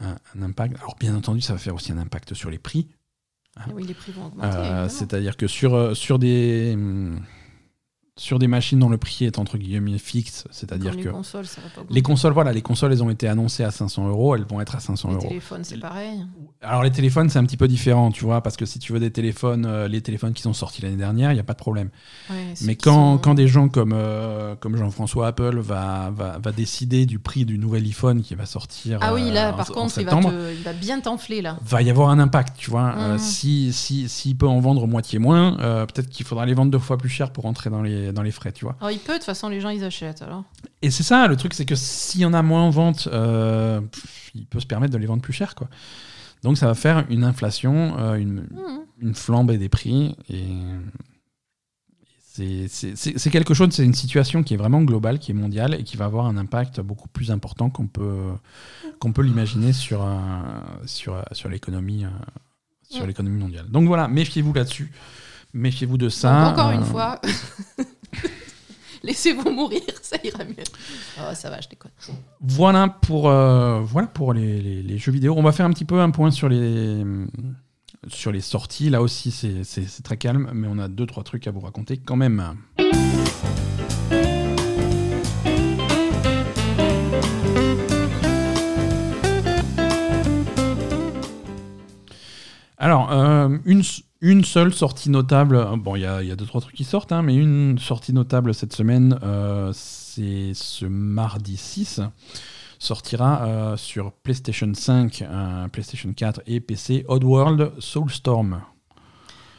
un, 0.00 0.42
impact. 0.42 0.76
Alors, 0.78 0.96
bien 0.98 1.14
entendu, 1.14 1.40
ça 1.40 1.52
va 1.52 1.58
faire 1.58 1.74
aussi 1.74 1.92
un 1.92 1.98
impact 1.98 2.34
sur 2.34 2.50
les 2.50 2.58
prix. 2.58 2.88
Oui, 3.72 3.84
les 3.86 3.94
prix 3.94 4.12
vont 4.12 4.26
augmenter. 4.26 4.88
C'est-à-dire 4.88 5.36
que 5.36 5.46
sur, 5.46 5.96
sur 5.96 6.18
des. 6.18 6.72
Hum, 6.74 7.20
sur 8.18 8.38
des 8.38 8.46
machines 8.46 8.78
dont 8.78 8.88
le 8.88 8.96
prix 8.96 9.26
est 9.26 9.38
entre 9.38 9.58
guillemets 9.58 9.98
fixe, 9.98 10.44
c'est-à-dire 10.50 10.92
que 10.92 11.02
les 11.02 11.04
consoles, 11.04 11.46
ça 11.46 11.60
va 11.60 11.68
pas 11.68 11.86
les 11.90 12.00
consoles, 12.00 12.32
voilà, 12.32 12.50
les 12.54 12.62
consoles, 12.62 12.92
elles 12.92 13.02
ont 13.02 13.10
été 13.10 13.28
annoncées 13.28 13.62
à 13.62 13.70
500 13.70 14.08
euros, 14.08 14.34
elles 14.34 14.46
vont 14.48 14.58
être 14.62 14.74
à 14.74 14.80
500 14.80 15.10
euros. 15.10 15.20
Les 15.20 15.28
téléphones, 15.28 15.64
c'est 15.64 15.76
pareil. 15.76 16.24
Alors 16.62 16.82
les 16.82 16.90
téléphones, 16.90 17.28
c'est 17.28 17.38
un 17.38 17.44
petit 17.44 17.58
peu 17.58 17.68
différent, 17.68 18.10
tu 18.10 18.24
vois, 18.24 18.40
parce 18.40 18.56
que 18.56 18.64
si 18.64 18.78
tu 18.78 18.94
veux 18.94 19.00
des 19.00 19.10
téléphones, 19.10 19.66
euh, 19.66 19.86
les 19.86 20.00
téléphones 20.00 20.32
qui 20.32 20.40
sont 20.40 20.54
sortis 20.54 20.80
l'année 20.80 20.96
dernière, 20.96 21.30
il 21.30 21.34
n'y 21.34 21.40
a 21.40 21.44
pas 21.44 21.52
de 21.52 21.58
problème. 21.58 21.90
Mais 22.62 22.74
quand, 22.76 23.18
quand 23.18 23.34
des 23.34 23.48
gens 23.48 23.68
comme 23.68 23.92
euh, 23.92 24.56
comme 24.56 24.76
Jean-François 24.78 25.26
Apple 25.26 25.58
va, 25.58 26.10
va, 26.16 26.38
va, 26.38 26.52
décider 26.52 27.04
du 27.04 27.18
prix 27.18 27.44
du 27.44 27.58
nouvel 27.58 27.84
iPhone 27.84 28.22
qui 28.22 28.34
va 28.34 28.46
sortir, 28.46 28.98
ah 29.02 29.12
oui, 29.12 29.30
là, 29.30 29.50
euh, 29.50 29.52
par 29.52 29.66
contre, 29.66 29.98
il, 29.98 30.06
va 30.06 30.18
il, 30.56 30.62
va 30.62 30.72
bien 30.72 31.00
t'enfler 31.00 31.42
là. 31.42 31.58
Va 31.62 31.82
y 31.82 31.90
avoir 31.90 32.08
un 32.08 32.18
impact, 32.18 32.56
tu 32.56 32.70
vois. 32.70 32.94
Mmh. 32.94 33.18
si 33.18 33.72
s'il 33.74 34.08
si, 34.08 34.34
peut 34.34 34.48
en 34.48 34.60
vendre 34.60 34.86
moitié 34.86 35.18
moins, 35.18 35.56
peut-être 35.86 36.08
qu'il 36.08 36.24
faudra 36.24 36.46
les 36.46 36.54
vendre 36.54 36.70
deux 36.70 36.78
fois 36.78 36.96
plus 36.96 37.10
cher 37.10 37.30
pour 37.30 37.44
rentrer 37.44 37.68
dans 37.68 37.82
les 37.82 38.05
dans 38.12 38.22
les 38.22 38.30
frais, 38.30 38.52
tu 38.52 38.64
vois 38.64 38.76
il 38.90 38.98
peut, 38.98 39.12
de 39.12 39.18
toute 39.18 39.24
façon, 39.24 39.48
les 39.48 39.60
gens, 39.60 39.70
ils 39.70 39.84
achètent. 39.84 40.22
Alors. 40.22 40.44
Et 40.82 40.90
c'est 40.90 41.02
ça, 41.02 41.26
le 41.26 41.36
truc, 41.36 41.54
c'est 41.54 41.64
que 41.64 41.74
s'il 41.74 42.20
y 42.20 42.24
en 42.24 42.34
a 42.34 42.42
moins 42.42 42.62
en 42.62 42.70
vente, 42.70 43.08
euh, 43.12 43.80
il 44.34 44.46
peut 44.46 44.60
se 44.60 44.66
permettre 44.66 44.92
de 44.92 44.98
les 44.98 45.06
vendre 45.06 45.22
plus 45.22 45.32
cher. 45.32 45.54
Quoi. 45.54 45.68
Donc 46.42 46.58
ça 46.58 46.66
va 46.66 46.74
faire 46.74 47.04
une 47.10 47.24
inflation, 47.24 47.98
euh, 47.98 48.14
une, 48.14 48.42
mmh. 48.42 48.80
une, 49.00 49.14
flambée 49.14 49.58
des 49.58 49.68
prix. 49.68 50.16
Et 50.28 50.44
c'est 52.68 53.30
quelque 53.30 53.54
chose, 53.54 53.70
c'est 53.72 53.84
une 53.84 53.94
situation 53.94 54.42
qui 54.42 54.54
est 54.54 54.58
vraiment 54.58 54.82
globale, 54.82 55.18
qui 55.18 55.30
est 55.30 55.34
mondiale 55.34 55.74
et 55.74 55.84
qui 55.84 55.96
va 55.96 56.04
avoir 56.04 56.26
un 56.26 56.36
impact 56.36 56.80
beaucoup 56.80 57.08
plus 57.08 57.30
important 57.30 57.70
qu'on 57.70 57.86
peut, 57.86 58.32
qu'on 59.00 59.12
peut 59.12 59.22
l'imaginer 59.22 59.72
sur, 59.72 60.02
euh, 60.02 60.08
sur, 60.84 61.22
sur 61.32 61.48
l'économie 61.48 62.04
sur 62.88 63.04
mmh. 63.04 63.06
l'économie 63.06 63.40
mondiale. 63.40 63.66
Donc 63.68 63.86
voilà, 63.86 64.08
méfiez-vous 64.08 64.52
là-dessus. 64.52 64.92
Méfiez-vous 65.52 65.96
de 65.96 66.08
ça. 66.08 66.48
encore 66.48 66.70
une 66.70 66.84
fois. 66.84 67.20
Laissez-vous 69.06 69.50
mourir, 69.52 69.82
ça 70.02 70.16
ira 70.24 70.42
mieux. 70.42 70.64
Oh, 71.20 71.32
ça 71.32 71.48
va, 71.48 71.60
je 71.60 71.68
déconne. 71.68 71.92
Voilà 72.40 72.88
pour, 72.88 73.28
euh, 73.28 73.80
voilà 73.80 74.08
pour 74.08 74.32
les, 74.32 74.60
les, 74.60 74.98
jeux 74.98 75.12
vidéo. 75.12 75.34
On 75.36 75.42
va 75.42 75.52
faire 75.52 75.64
un 75.64 75.70
petit 75.70 75.84
peu 75.84 76.00
un 76.00 76.10
point 76.10 76.32
sur 76.32 76.48
les, 76.48 77.04
sur 78.08 78.32
les 78.32 78.40
sorties. 78.40 78.90
Là 78.90 79.02
aussi, 79.02 79.30
c'est 79.30 80.02
très 80.02 80.16
calme, 80.16 80.50
mais 80.52 80.66
on 80.68 80.78
a 80.78 80.88
deux, 80.88 81.06
trois 81.06 81.22
trucs 81.22 81.46
à 81.46 81.52
vous 81.52 81.60
raconter 81.60 81.98
quand 81.98 82.16
même. 82.16 82.56
Alors, 92.78 93.12
euh, 93.12 93.56
une, 93.64 93.82
une 94.20 94.44
seule 94.44 94.72
sortie 94.72 95.10
notable, 95.10 95.56
euh, 95.56 95.76
bon, 95.76 95.96
il 95.96 96.02
y 96.02 96.06
a, 96.06 96.22
y 96.22 96.30
a, 96.30 96.36
deux, 96.36 96.46
trois 96.46 96.60
trucs 96.60 96.74
qui 96.74 96.84
sortent, 96.84 97.12
hein, 97.12 97.22
mais 97.22 97.34
une 97.34 97.78
sortie 97.78 98.12
notable 98.12 98.54
cette 98.54 98.72
semaine, 98.72 99.18
euh, 99.22 99.70
c'est 99.74 100.52
ce 100.54 100.86
mardi 100.86 101.56
6, 101.56 102.00
sortira 102.78 103.44
euh, 103.44 103.76
sur 103.76 104.12
PlayStation 104.12 104.72
5, 104.72 105.24
PlayStation 105.72 106.12
4 106.12 106.42
et 106.46 106.60
PC 106.60 107.04
Oddworld 107.08 107.72
Soulstorm. 107.78 108.60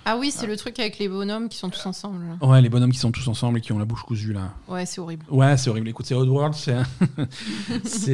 Ah 0.10 0.16
oui, 0.18 0.32
c'est 0.32 0.48
le 0.48 0.56
truc 0.56 0.80
avec 0.80 1.00
les 1.00 1.10
bonhommes 1.10 1.50
qui 1.50 1.58
sont 1.58 1.70
tous 1.70 1.86
ensemble. 1.86 2.24
là. 2.26 2.48
Ouais, 2.48 2.62
les 2.62 2.70
bonhommes 2.70 2.94
qui 2.94 2.98
sont 2.98 3.12
tous 3.12 3.28
ensemble 3.28 3.58
et 3.58 3.62
qui 3.62 3.74
ont 3.74 3.78
la 3.78 3.84
bouche 3.84 4.04
cousue 4.04 4.32
là. 4.32 4.54
Ouais, 4.70 4.86
c'est 4.86 5.02
horrible. 5.02 5.26
Ouais, 5.30 5.58
c'est 5.58 5.70
horrible. 5.70 5.90
Écoute, 5.90 6.06
c'est 6.06 6.16
Oddworld, 6.16 6.54
c'est 7.84 8.06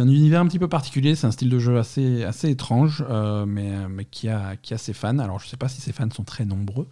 un... 0.00 0.08
univers 0.08 0.40
un 0.40 0.46
petit 0.48 0.58
peu 0.58 0.66
particulier, 0.66 1.14
c'est 1.14 1.28
un 1.28 1.30
style 1.30 1.50
de 1.50 1.60
jeu 1.60 1.78
assez, 1.78 2.24
assez 2.24 2.50
étrange, 2.50 3.04
euh, 3.08 3.46
mais, 3.46 3.86
mais 3.88 4.06
qui, 4.06 4.28
a, 4.28 4.56
qui 4.56 4.74
a 4.74 4.78
ses 4.78 4.92
fans. 4.92 5.20
Alors, 5.20 5.38
je 5.38 5.46
sais 5.46 5.56
pas 5.56 5.68
si 5.68 5.80
ses 5.80 5.92
fans 5.92 6.10
sont 6.10 6.24
très 6.24 6.44
nombreux, 6.44 6.88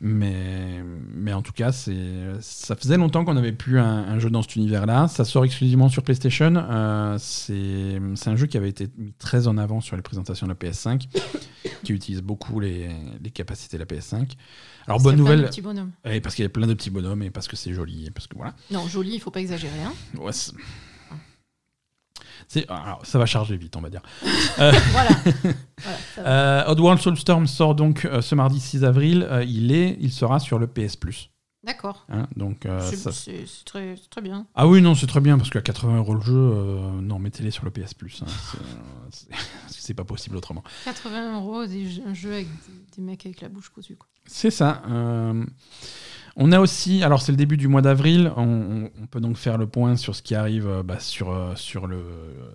mais, 0.00 0.82
mais 1.12 1.32
en 1.32 1.42
tout 1.42 1.52
cas, 1.52 1.72
ça 1.72 2.76
faisait 2.76 2.96
longtemps 2.96 3.24
qu'on 3.24 3.34
n'avait 3.34 3.52
plus 3.52 3.80
un, 3.80 3.84
un 3.84 4.18
jeu 4.18 4.30
dans 4.30 4.42
cet 4.42 4.54
univers-là. 4.56 5.08
Ça 5.08 5.24
sort 5.24 5.44
exclusivement 5.44 5.88
sur 5.88 6.02
PlayStation. 6.02 6.54
euh, 6.56 7.16
c'est, 7.18 7.98
un 8.26 8.36
jeu 8.36 8.46
qui 8.46 8.56
avait 8.56 8.68
été 8.68 8.88
mis 8.96 9.12
très 9.18 9.48
en 9.48 9.58
avant 9.58 9.80
sur 9.80 9.96
les 9.96 10.02
présentations 10.02 10.46
de 10.46 10.52
la 10.52 10.56
PS5, 10.56 11.08
qui 11.82 11.92
utilise 11.92 12.22
beaucoup 12.22 12.60
les, 12.60 12.88
les 13.22 13.30
capacités 13.30 13.76
de 13.76 13.82
la 13.82 13.86
PS5. 13.86 14.32
Alors, 14.86 15.00
bonne 15.00 15.14
a 15.14 15.16
plein 15.16 15.24
de 15.24 15.30
nouvelle. 15.30 15.48
petits 15.50 15.62
bonhommes. 15.62 15.90
Et 16.04 16.20
parce 16.20 16.34
qu'il 16.34 16.44
y 16.44 16.46
a 16.46 16.48
plein 16.48 16.66
de 16.66 16.74
petits 16.74 16.90
bonhommes 16.90 17.22
et 17.22 17.30
parce 17.30 17.48
que 17.48 17.56
c'est 17.56 17.74
joli 17.74 18.06
et 18.06 18.10
parce 18.10 18.26
que 18.26 18.36
voilà. 18.36 18.54
Non, 18.70 18.86
joli, 18.86 19.14
il 19.14 19.20
faut 19.20 19.30
pas 19.30 19.40
exagérer. 19.40 19.82
Hein. 19.84 19.92
Ouais, 20.18 20.32
alors, 22.68 23.00
ça 23.04 23.18
va 23.18 23.26
charger 23.26 23.56
vite, 23.56 23.76
on 23.76 23.80
va 23.80 23.90
dire. 23.90 24.02
voilà. 24.56 24.72
Voilà, 24.92 25.10
va. 26.16 26.22
Euh, 26.26 26.64
Oddworld 26.68 27.00
Soulstorm 27.00 27.46
sort 27.46 27.74
donc 27.74 28.04
euh, 28.04 28.20
ce 28.22 28.34
mardi 28.34 28.58
6 28.60 28.84
avril. 28.84 29.26
Euh, 29.30 29.44
il 29.44 29.72
est, 29.72 29.96
il 30.00 30.10
sera 30.12 30.38
sur 30.40 30.58
le 30.58 30.66
PS 30.66 30.96
Plus. 30.96 31.30
D'accord. 31.64 32.06
hein, 32.08 32.26
donc 32.36 32.64
euh, 32.66 32.80
C'est 32.88 32.96
ça- 32.96 33.10
c'est- 33.12 33.44
c'est 33.44 33.64
très, 33.64 33.96
très 34.10 34.22
bien. 34.22 34.46
ah 34.54 34.66
oui 34.68 34.80
non 34.80 34.94
c'est 34.94 35.08
très 35.08 35.20
bien 35.20 35.36
parce 35.36 35.50
qu'à 35.50 35.60
80 35.60 35.96
euros 35.98 36.14
le 36.14 36.20
jeu, 36.20 36.32
euh, 36.36 37.00
non 37.02 37.18
mettez-les 37.18 37.50
sur 37.50 37.64
le 37.64 37.70
PS 37.72 37.94
Plus. 37.94 38.22
hein, 38.22 38.30
c'est- 39.68 39.92
pas 39.94 40.04
possible 40.04 40.36
autrement. 40.36 40.62
80 40.84 41.34
euros, 41.40 41.66
des 41.66 41.90
jeux, 41.90 42.02
un 42.06 42.14
jeu 42.14 42.32
avec 42.32 42.46
des, 42.46 42.96
des 42.96 43.02
mecs 43.02 43.26
avec 43.26 43.40
la 43.40 43.48
bouche 43.48 43.70
cousue. 43.70 43.96
Quoi. 43.96 44.06
C'est 44.26 44.50
ça. 44.52 44.82
On 46.38 46.52
a 46.52 46.60
aussi, 46.60 47.02
alors 47.02 47.20
c'est 47.20 47.32
le 47.32 47.36
début 47.36 47.56
du 47.56 47.68
mois 47.68 47.82
d'avril, 47.82 48.32
on, 48.36 48.88
peut 49.10 49.20
donc 49.20 49.36
faire 49.36 49.58
le 49.58 49.66
point 49.66 49.96
sur 49.96 50.14
ce 50.14 50.22
qui 50.22 50.34
arrive 50.34 50.68
euh, 50.68 50.82
bah, 50.82 51.00
sur, 51.00 51.30
euh, 51.30 51.52
sur, 51.56 51.86
le, 51.86 52.00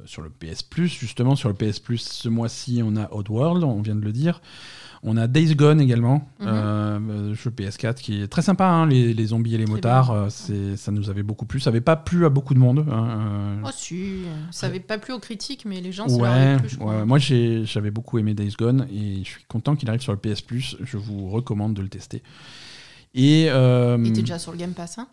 sur 0.05 0.21
le 0.21 0.29
PS 0.29 0.63
Plus. 0.63 0.87
Justement, 0.87 1.35
sur 1.35 1.49
le 1.49 1.55
PS 1.55 1.79
Plus, 1.79 1.97
ce 1.97 2.29
mois-ci, 2.29 2.81
on 2.83 2.95
a 2.95 3.11
Oddworld, 3.11 3.63
on 3.63 3.81
vient 3.81 3.95
de 3.95 4.01
le 4.01 4.13
dire. 4.13 4.41
On 5.05 5.17
a 5.17 5.27
Days 5.27 5.53
Gone 5.55 5.81
également, 5.81 6.29
euh, 6.41 7.33
jeu 7.33 7.49
PS4 7.49 7.95
qui 7.95 8.21
est 8.21 8.27
très 8.27 8.41
sympa, 8.41 8.65
hein, 8.65 8.87
les, 8.87 9.13
les 9.13 9.25
zombies 9.25 9.53
et 9.53 9.57
les 9.57 9.65
motards, 9.65 10.11
euh, 10.11 10.27
c'est, 10.29 10.77
ça 10.77 10.93
nous 10.93 11.09
avait 11.09 11.23
beaucoup 11.23 11.45
plu. 11.45 11.59
Ça 11.59 11.71
n'avait 11.71 11.81
pas 11.81 11.97
plu 11.97 12.25
à 12.25 12.29
beaucoup 12.29 12.53
de 12.53 12.59
monde. 12.59 12.85
hein, 12.89 13.19
euh, 13.19 13.55
Oh 13.65 13.69
si, 13.73 14.19
ça 14.51 14.67
avait 14.67 14.79
pas 14.79 14.97
plu 14.97 15.11
aux 15.13 15.19
critiques, 15.19 15.65
mais 15.65 15.81
les 15.81 15.91
gens, 15.91 16.07
ça 16.07 16.15
Ouais, 16.15 16.57
je 16.65 16.77
ouais, 16.77 17.05
moi 17.05 17.19
j'avais 17.19 17.91
beaucoup 17.91 18.17
aimé 18.17 18.33
Days 18.33 18.53
Gone 18.57 18.87
et 18.93 19.25
je 19.25 19.29
suis 19.29 19.43
content 19.49 19.75
qu'il 19.75 19.89
arrive 19.89 20.01
sur 20.01 20.13
le 20.13 20.19
PS 20.19 20.39
Plus. 20.39 20.77
Je 20.81 20.95
vous 20.95 21.27
recommande 21.29 21.73
de 21.73 21.81
le 21.81 21.89
tester. 21.89 22.23
Et, 23.13 23.47
euh, 23.49 23.97
Il 23.99 24.07
était 24.07 24.21
déjà 24.21 24.39
sur 24.39 24.51
le 24.51 24.57
Game 24.57 24.73
Pass, 24.73 24.97
hein 24.97 25.07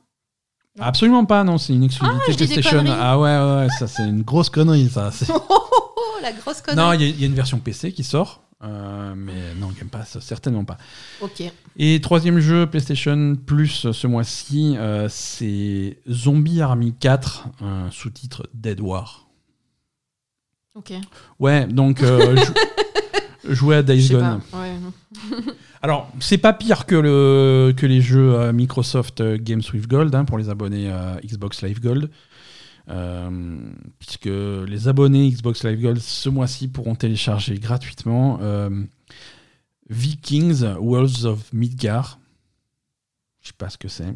Non. 0.79 0.85
Absolument 0.85 1.25
pas, 1.27 1.45
non, 1.45 1.59
c'est 1.59 1.75
une 1.75 1.85
exclusivité 1.85 2.23
Ah, 2.29 2.33
PlayStation. 2.35 2.85
Ah 2.89 3.19
ouais, 3.19 3.29
ouais, 3.39 3.57
ouais, 3.65 3.69
ça 3.79 3.87
c'est 3.87 4.05
une 4.09 4.23
grosse 4.23 4.49
connerie 4.51 4.89
ça. 4.89 5.11
C'est- 5.13 5.31
oh, 5.35 5.43
oh, 5.49 5.61
oh, 5.97 6.03
la 6.23 6.33
grosse 6.33 6.61
connerie. 6.63 6.77
Non, 6.85 6.93
il 6.95 7.01
y, 7.03 7.05
a- 7.05 7.09
il 7.09 7.21
y 7.21 7.25
a 7.25 7.27
une 7.27 7.35
version 7.35 7.59
PC 7.59 7.93
qui 7.93 8.03
sort, 8.05 8.43
euh, 8.63 9.15
mais 9.17 9.55
non, 9.59 9.69
Game 9.79 9.89
Pass, 9.91 10.19
certainement 10.21 10.65
pas. 10.65 10.79
Ok. 11.21 11.43
Et 11.77 12.01
troisième 12.01 12.39
jeu 12.41 12.67
PlayStation 12.67 13.37
Plus 13.47 13.91
ce 13.93 14.07
mois-ci, 14.07 14.77
euh, 14.79 15.09
c'est 15.11 15.99
Zombie 16.11 16.63
Army 16.63 16.95
4, 16.99 17.49
un 17.61 17.91
sous-titre 17.91 18.49
Dead 18.55 18.81
War. 18.81 19.27
Ok. 20.75 20.93
Ouais, 21.39 21.67
donc 21.67 22.03
euh, 22.03 22.37
jou- 23.45 23.55
jouer 23.55 23.77
à 23.77 23.83
Days 23.83 24.09
Gone. 24.09 24.41
pas. 24.51 24.59
Ouais. 24.59 24.73
Alors, 25.83 26.11
c'est 26.21 26.39
pas 26.39 26.53
pire 26.53 26.85
que, 26.87 26.95
le, 26.95 27.73
que 27.77 27.87
les 27.87 28.01
jeux 28.03 28.35
euh, 28.35 28.53
Microsoft 28.53 29.21
euh, 29.21 29.39
Games 29.41 29.63
with 29.73 29.87
Gold 29.89 30.15
hein, 30.15 30.25
pour 30.27 30.37
les 30.37 30.51
abonnés 30.51 30.91
euh, 30.93 31.15
Xbox 31.25 31.63
Live 31.63 31.81
Gold. 31.81 32.11
Euh, 32.89 33.61
puisque 33.99 34.27
les 34.27 34.89
abonnés 34.89 35.31
Xbox 35.31 35.65
Live 35.65 35.81
Gold 35.81 35.99
ce 36.01 36.29
mois-ci 36.29 36.67
pourront 36.69 36.97
télécharger 36.97 37.55
gratuitement 37.59 38.39
euh, 38.43 38.69
Vikings 39.89 40.65
Worlds 40.79 41.25
of 41.25 41.53
Midgar. 41.53 42.19
Je 43.43 43.49
sais 43.49 43.55
pas 43.57 43.71
ce 43.71 43.79
que 43.79 43.89
c'est. 43.89 44.13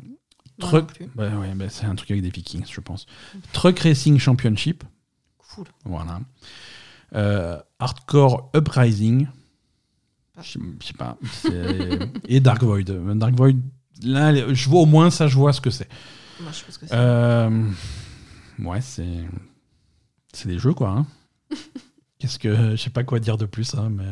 Truck, 0.59 1.03
bah 1.15 1.31
ouais, 1.31 1.53
bah 1.55 1.69
c'est 1.69 1.87
un 1.87 1.95
truc 1.95 2.11
avec 2.13 2.23
des 2.23 2.31
Vikings, 2.31 2.65
je 2.71 2.81
pense. 2.81 3.07
Truck 3.53 3.79
Racing 3.81 4.19
Championship, 4.19 4.85
Cool. 5.39 5.67
voilà. 5.85 6.21
Euh, 7.15 7.59
Hardcore 7.79 8.51
Uprising. 8.55 9.27
Je 10.43 10.59
sais- 10.85 10.93
pas. 10.99 11.17
Et 12.29 12.41
Dark 12.41 12.63
Void. 12.63 12.83
Dark 13.17 13.35
Void, 13.35 13.57
là, 14.03 14.53
je 14.53 14.69
vois 14.69 14.81
au 14.81 14.87
moins 14.87 15.11
ça, 15.11 15.29
je 15.29 15.37
vois 15.37 15.53
ce 15.53 15.61
que 15.61 15.71
c'est. 15.71 15.89
Moi, 16.41 16.51
je 16.53 16.57
sais 16.59 16.65
pas 16.65 16.73
ce 16.73 16.79
que 16.79 16.87
c'est. 16.87 16.95
Euh, 16.95 17.71
ouais, 18.61 18.81
c'est. 18.81 19.25
C'est 20.33 20.49
des 20.49 20.59
jeux, 20.59 20.75
quoi. 20.75 20.91
hein. 20.91 21.07
Qu'est-ce 22.19 22.39
que. 22.39 22.71
Je 22.73 22.77
sais 22.77 22.91
pas 22.91 23.05
quoi 23.05 23.21
dire 23.21 23.37
de 23.37 23.47
plus, 23.47 23.75
hein, 23.75 23.91
mais. 23.91 24.05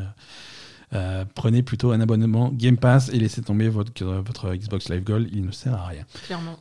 euh, 0.95 1.25
prenez 1.35 1.63
plutôt 1.63 1.91
un 1.93 2.01
abonnement 2.01 2.51
Game 2.53 2.77
Pass 2.77 3.09
et 3.09 3.19
laissez 3.19 3.43
tomber 3.43 3.69
votre, 3.69 4.05
votre 4.05 4.55
Xbox 4.55 4.89
Live 4.91 5.03
Gold, 5.05 5.29
il 5.33 5.45
ne 5.45 5.51
sert 5.51 5.75
à 5.75 5.87
rien. 5.87 6.05
Clairement. 6.27 6.59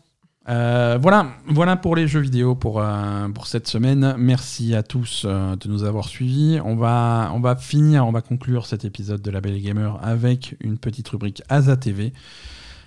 Euh, 0.49 0.97
voilà, 0.99 1.33
voilà 1.47 1.75
pour 1.77 1.95
les 1.95 2.07
jeux 2.07 2.19
vidéo 2.19 2.55
pour, 2.55 2.81
euh, 2.81 3.27
pour 3.29 3.45
cette 3.45 3.67
semaine. 3.67 4.15
Merci 4.17 4.73
à 4.73 4.81
tous 4.81 5.23
euh, 5.25 5.55
de 5.55 5.69
nous 5.69 5.83
avoir 5.83 6.05
suivis. 6.09 6.59
On 6.65 6.75
va, 6.75 7.31
on 7.35 7.39
va 7.39 7.55
finir, 7.55 8.07
on 8.07 8.11
va 8.11 8.21
conclure 8.21 8.65
cet 8.65 8.83
épisode 8.83 9.21
de 9.21 9.29
La 9.29 9.39
Belle 9.39 9.61
Gamer 9.61 9.99
avec 10.03 10.55
une 10.59 10.77
petite 10.79 11.07
rubrique 11.09 11.43
Asa 11.47 11.77
TV. 11.77 12.11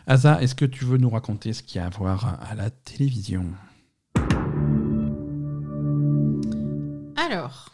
Asa, 0.06 0.43
est-ce 0.43 0.55
que 0.56 0.64
tu 0.64 0.85
veux 0.85 0.98
nous 0.98 1.09
raconter 1.10 1.52
ce 1.52 1.62
qu'il 1.62 1.81
y 1.81 1.85
a 1.85 1.86
à 1.86 1.90
voir 1.90 2.39
à 2.51 2.55
la 2.56 2.70
télévision? 2.70 3.44
Alors, 7.16 7.70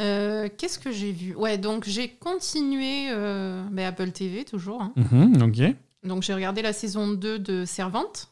euh, 0.00 0.48
qu'est-ce 0.58 0.78
que 0.78 0.92
j'ai 0.92 1.12
vu? 1.12 1.34
Ouais, 1.34 1.58
donc 1.58 1.84
j'ai 1.86 2.08
continué 2.08 3.08
euh, 3.10 3.64
ben, 3.70 3.86
Apple 3.86 4.10
TV 4.12 4.44
toujours. 4.44 4.82
hein. 4.82 4.92
Mhm, 4.96 5.42
Ok. 5.42 5.74
Donc 6.04 6.22
j'ai 6.22 6.34
regardé 6.34 6.62
la 6.62 6.72
saison 6.72 7.08
2 7.12 7.38
de 7.38 7.64
Servante 7.64 8.28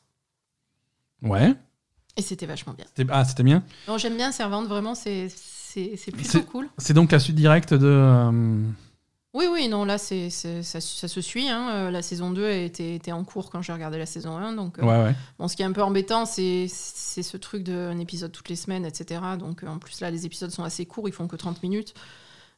Ouais. 1.23 1.55
et 2.17 2.23
c'était 2.23 2.47
vachement 2.47 2.75
bien. 2.75 2.87
Ah, 3.11 3.25
c'était 3.25 3.43
bien. 3.43 3.63
Non, 3.89 3.99
j'aime 3.99 4.17
bien 4.17 4.33
Servante, 4.33 4.67
vraiment, 4.67 4.95
c'est 4.95 5.29
plutôt 6.13 6.43
cool. 6.43 6.69
C'est 6.79 6.95
donc 6.95 7.13
la 7.13 7.19
suite 7.19 7.37
directe 7.37 7.73
de. 7.75 7.87
euh, 7.87 8.63
Oui, 9.33 9.47
oui, 9.53 9.69
non, 9.69 9.85
là, 9.85 9.97
c'est 9.97 10.29
c'est- 10.29 10.65
ça, 10.65 10.81
ça 10.81 11.07
se 11.07 11.21
suit. 11.21 11.49
hein. 11.49 11.69
Euh, 11.71 11.91
La 11.93 12.03
saison 12.03 12.33
2 12.33 12.51
était, 12.51 12.97
était 12.97 13.13
en 13.13 13.23
cours 13.23 13.49
quand 13.51 13.63
j'ai 13.63 13.73
regardé 13.73 13.97
la 13.97 14.07
saison 14.07 14.37
1. 14.37 14.55
Donc, 14.55 14.79
euh, 14.81 14.83
Ouais, 14.83 15.05
ouais. 15.05 15.15
bon, 15.39 15.47
ce 15.47 15.55
qui 15.55 15.63
est 15.63 15.67
un 15.67 15.71
peu 15.73 15.83
embêtant, 15.85 16.27
c'est 16.27 16.67
c'est 16.69 17.23
ce 17.23 17.37
truc 17.37 17.63
d'un 17.63 17.97
épisode 18.01 18.33
toutes 18.33 18.49
les 18.49 18.57
semaines, 18.57 18.85
etc. 18.85 19.21
Donc, 19.39 19.63
euh, 19.63 19.69
en 19.69 19.79
plus, 19.79 20.01
là, 20.01 20.11
les 20.11 20.27
épisodes 20.27 20.51
sont 20.51 20.65
assez 20.65 20.85
courts, 20.85 21.09
ils 21.09 21.13
font 21.13 21.29
que 21.29 21.37
30 21.37 21.63
minutes. 21.63 21.95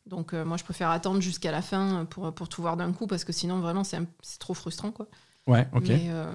Donc, 0.07 0.33
euh, 0.33 0.45
moi, 0.47 0.57
je 0.57 0.65
préfère 0.65 0.89
attendre 0.91 1.21
jusqu'à 1.21 1.51
la 1.53 1.61
fin 1.63 2.07
pour, 2.07 2.33
pour 2.33 2.49
tout 2.49 2.63
voir 2.63 2.77
d'un 2.79 2.93
coup, 2.93 3.07
parce 3.07 3.25
que 3.25 3.33
sinon, 3.33 3.61
vraiment, 3.61 3.85
c'est 3.85 3.99
un- 3.99 4.07
c'est 4.23 4.39
trop 4.39 4.55
frustrant, 4.55 4.91
quoi. 4.93 5.07
Ouais, 5.47 5.69
ok. 5.75 5.89
Mais 5.89 6.07
euh, 6.09 6.33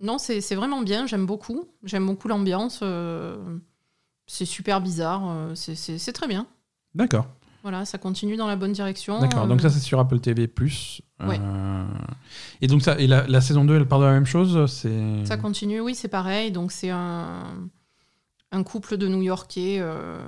non, 0.00 0.18
c'est 0.18 0.54
vraiment 0.54 0.82
bien, 0.82 1.06
j'aime 1.06 1.26
beaucoup. 1.26 1.64
J'aime 1.84 2.06
beaucoup 2.06 2.28
l'ambiance. 2.28 2.80
euh, 2.82 3.36
c'est 4.26 4.44
super 4.44 4.80
bizarre, 4.80 5.22
euh, 5.28 5.54
c'est- 5.54 6.12
très 6.12 6.28
bien. 6.28 6.46
D'accord. 6.94 7.26
Voilà, 7.62 7.84
ça 7.84 7.98
continue 7.98 8.36
dans 8.36 8.46
la 8.46 8.56
bonne 8.56 8.72
direction. 8.72 9.20
D'accord. 9.20 9.46
Donc, 9.46 9.60
ça, 9.60 9.68
c'est 9.70 9.80
sur 9.80 9.98
Apple 10.00 10.20
TV. 10.20 10.48
Ouais. 11.20 11.38
Euh, 11.40 11.84
Et 12.62 12.68
donc, 12.68 12.80
ça, 12.82 12.98
et 12.98 13.06
la, 13.06 13.26
la 13.26 13.40
saison 13.42 13.64
2, 13.64 13.76
elle 13.76 13.86
part 13.86 13.98
de 14.00 14.04
la 14.06 14.12
même 14.12 14.24
chose 14.24 14.70
c'est... 14.72 15.24
Ça 15.26 15.36
continue, 15.36 15.80
oui, 15.80 15.94
c'est 15.94 16.08
pareil. 16.08 16.52
Donc, 16.52 16.72
c'est 16.72 16.88
un, 16.90 17.42
un 18.52 18.62
couple 18.62 18.96
de 18.96 19.08
New-Yorkais 19.08 19.76
euh, 19.80 20.18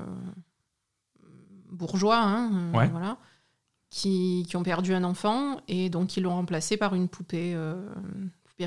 bourgeois, 1.70 2.18
hein, 2.20 2.70
Ouais. 2.74 2.88
voilà, 2.88 3.16
qui, 3.90 4.44
qui 4.48 4.56
ont 4.56 4.62
perdu 4.62 4.92
un 4.94 5.04
enfant 5.04 5.58
et 5.68 5.88
donc 5.90 6.16
ils 6.16 6.22
l'ont 6.22 6.34
remplacé 6.34 6.76
par 6.76 6.94
une 6.94 7.08
poupée, 7.08 7.52
euh, 7.54 7.74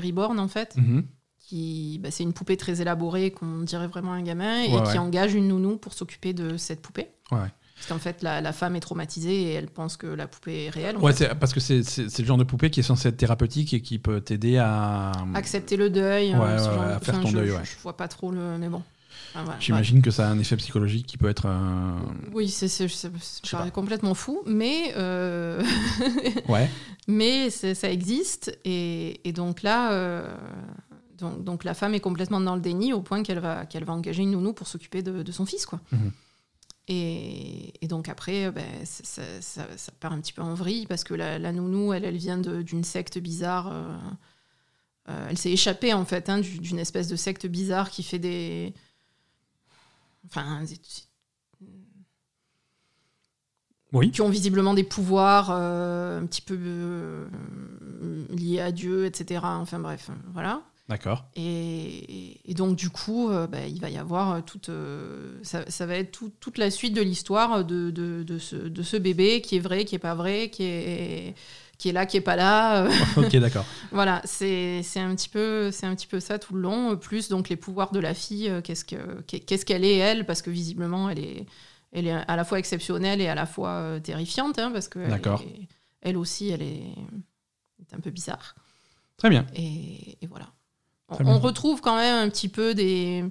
poupée 0.00 0.06
reborn, 0.08 0.38
en 0.38 0.48
fait. 0.48 0.76
Mhm. 0.76 1.04
Qui, 1.38 2.00
bah, 2.02 2.10
c'est 2.10 2.24
une 2.24 2.32
poupée 2.32 2.56
très 2.56 2.80
élaborée 2.80 3.30
qu'on 3.30 3.60
dirait 3.60 3.86
vraiment 3.86 4.12
un 4.12 4.22
gamin 4.22 4.62
et 4.64 4.72
Ouais, 4.74 4.82
qui 4.90 4.98
engage 4.98 5.34
une 5.34 5.46
nounou 5.48 5.76
pour 5.76 5.92
s'occuper 5.92 6.32
de 6.32 6.56
cette 6.56 6.82
poupée. 6.82 7.08
Ouais. 7.30 7.38
Parce 7.76 7.88
qu'en 7.88 7.98
fait, 7.98 8.22
la, 8.22 8.40
la 8.40 8.52
femme 8.52 8.74
est 8.74 8.80
traumatisée 8.80 9.42
et 9.42 9.52
elle 9.52 9.68
pense 9.68 9.96
que 9.96 10.06
la 10.06 10.26
poupée 10.26 10.64
est 10.64 10.70
réelle. 10.70 10.96
Ouais, 10.96 11.12
parce 11.38 11.52
que 11.52 11.60
c'est 11.60 11.82
le 12.18 12.24
genre 12.24 12.38
de 12.38 12.42
poupée 12.44 12.70
qui 12.70 12.80
est 12.80 12.82
censé 12.82 13.08
être 13.10 13.16
thérapeutique 13.18 13.74
et 13.74 13.80
qui 13.82 13.98
peut 13.98 14.20
t'aider 14.22 14.56
à. 14.56 15.12
Accepter 15.34 15.76
le 15.76 15.88
deuil. 15.90 16.30
Ouais, 16.34 16.40
euh, 16.40 16.58
ce 16.58 16.64
genre 16.64 16.80
à 16.82 16.98
faire 17.00 17.20
ton 17.20 17.28
je- 17.28 17.36
deuil. 17.36 17.52
Je 17.62 17.76
vois 17.82 17.96
pas 17.96 18.08
trop 18.08 18.30
le. 18.32 18.56
Mais 18.58 18.68
bon. 18.70 18.82
Enfin, 19.36 19.44
voilà, 19.44 19.60
J'imagine 19.60 20.02
que 20.02 20.10
ça 20.10 20.28
a 20.28 20.30
un 20.30 20.38
effet 20.38 20.56
psychologique 20.56 21.06
qui 21.06 21.18
peut 21.18 21.28
être. 21.28 21.46
euh, 21.46 21.92
Oui, 22.32 22.48
c'est 22.48 22.68
complètement 23.72 24.14
fou, 24.14 24.40
mais, 24.46 24.92
euh, 24.96 25.62
Ouais. 26.48 26.70
mais 27.06 27.50
ça 27.50 27.90
existe. 27.90 28.58
Et, 28.64 29.20
et 29.28 29.32
donc 29.32 29.62
là, 29.62 29.92
euh, 29.92 30.36
donc, 31.18 31.44
donc 31.44 31.64
la 31.64 31.74
femme 31.74 31.94
est 31.94 32.00
complètement 32.00 32.40
dans 32.40 32.54
le 32.54 32.60
déni 32.60 32.92
au 32.92 33.00
point 33.02 33.22
qu'elle 33.22 33.40
va, 33.40 33.66
qu'elle 33.66 33.84
va 33.84 33.92
engager 33.92 34.22
une 34.22 34.30
nounou 34.32 34.52
pour 34.52 34.66
s'occuper 34.68 35.02
de, 35.02 35.22
de 35.22 35.32
son 35.32 35.46
fils. 35.46 35.66
Quoi. 35.66 35.80
Mhm. 35.92 36.12
Et, 36.88 37.72
et 37.82 37.88
donc 37.88 38.08
après, 38.08 38.50
ben, 38.52 38.64
ça, 38.84 39.22
ça- 39.40 39.66
part 39.98 40.12
un 40.12 40.20
petit 40.20 40.32
peu 40.32 40.42
en 40.42 40.54
vrille 40.54 40.86
parce 40.86 41.02
que 41.02 41.14
la, 41.14 41.38
la 41.38 41.50
nounou, 41.52 41.92
elle, 41.92 42.04
elle 42.04 42.16
vient 42.16 42.38
d'une 42.38 42.84
secte 42.84 43.18
bizarre. 43.18 43.72
euh, 43.72 43.96
euh, 45.08 45.26
elle 45.30 45.38
s'est 45.38 45.50
échappée 45.52 45.92
en 45.94 46.04
fait 46.04 46.28
hein, 46.28 46.38
du- 46.40 46.58
d'une 46.58 46.78
espèce 46.78 47.08
de 47.08 47.16
secte 47.16 47.46
bizarre 47.46 47.90
qui 47.90 48.02
fait 48.04 48.18
des. 48.20 48.72
Enfin, 50.26 50.64
Oui. 53.92 54.10
qui 54.10 54.20
ont 54.20 54.28
visiblement 54.28 54.74
des 54.74 54.84
pouvoirs 54.84 55.50
euh, 55.50 56.20
un 56.20 56.26
petit 56.26 56.42
peu 56.42 56.58
euh, 56.60 57.28
liés 58.30 58.60
à 58.60 58.72
Dieu, 58.72 59.06
etc. 59.06 59.40
Enfin 59.44 59.78
bref, 59.78 60.08
euh, 60.10 60.14
voilà. 60.32 60.62
D'accord. 60.88 61.24
Et, 61.34 62.38
et 62.48 62.54
donc, 62.54 62.76
du 62.76 62.90
coup, 62.90 63.28
euh, 63.30 63.46
bah, 63.46 63.66
il 63.66 63.80
va 63.80 63.90
y 63.90 63.96
avoir 63.96 64.44
toute. 64.44 64.70
ça, 65.42 65.68
ça 65.68 65.86
va 65.86 65.96
être 65.96 66.12
tout- 66.12 66.32
toute 66.40 66.58
la 66.58 66.70
suite 66.70 66.94
de 66.94 67.02
l'histoire 67.02 67.64
de, 67.64 67.90
de, 67.90 68.22
de 68.22 68.38
ce, 68.38 68.56
de 68.56 68.82
ce 68.82 68.96
bébé 68.96 69.40
qui 69.40 69.56
est 69.56 69.60
vrai, 69.60 69.84
qui 69.84 69.94
est 69.94 70.00
pas 70.00 70.14
vrai, 70.14 70.50
qui 70.50 70.62
est, 70.64 71.34
qui 71.78 71.88
est 71.90 71.92
là, 71.92 72.06
qui 72.06 72.16
est 72.16 72.20
pas 72.22 72.36
là. 72.36 72.84
euh, 72.86 72.90
ok, 73.16 73.36
d'accord. 73.36 73.64
voilà, 73.92 74.22
c'est 74.24 74.82
un, 74.96 75.14
petit 75.14 75.28
peu- 75.28 75.70
c'est 75.70 75.86
un 75.86 75.94
petit 75.94 76.06
peu 76.06 76.20
ça 76.20 76.38
tout 76.38 76.54
le 76.54 76.60
long. 76.60 76.92
euh, 76.92 76.96
Plus 76.96 77.28
donc 77.28 77.48
les 77.48 77.56
pouvoirs 77.56 77.92
de 77.92 78.00
la 78.00 78.14
fille, 78.14 78.48
euh, 78.48 78.60
qu'est-ce 78.62 78.84
que- 78.84 79.20
qu'est- 79.26 79.40
qu'est-ce 79.40 79.64
qu'elle 79.66 79.84
est, 79.84 79.96
elle, 79.96 80.24
parce 80.26 80.42
que 80.42 80.50
visiblement, 80.50 81.10
elle 81.10 81.18
est, 81.18 81.46
elle 81.92 82.06
est 82.06 82.12
à 82.12 82.36
la 82.36 82.44
fois 82.44 82.58
exceptionnelle 82.58 83.20
et 83.20 83.28
à 83.28 83.34
la 83.34 83.46
fois 83.46 83.70
euh, 83.70 84.00
terrifiante, 84.00 84.58
hein, 84.58 84.70
parce 84.72 84.88
que 84.88 84.98
elle, 86.02 86.12
est- 86.12 86.16
aussi, 86.16 86.48
elle 86.50 86.62
est, 86.62 86.82
est 87.80 87.94
un 87.94 88.00
peu 88.00 88.10
bizarre. 88.10 88.54
Très 89.16 89.30
bien. 89.30 89.46
Et, 89.54 90.18
et 90.22 90.26
voilà. 90.26 90.46
On, 91.08 91.24
on 91.26 91.38
retrouve 91.38 91.80
quand 91.80 91.96
même 91.96 92.26
un 92.26 92.28
petit 92.28 92.48
peu 92.48 92.74
des. 92.74 93.24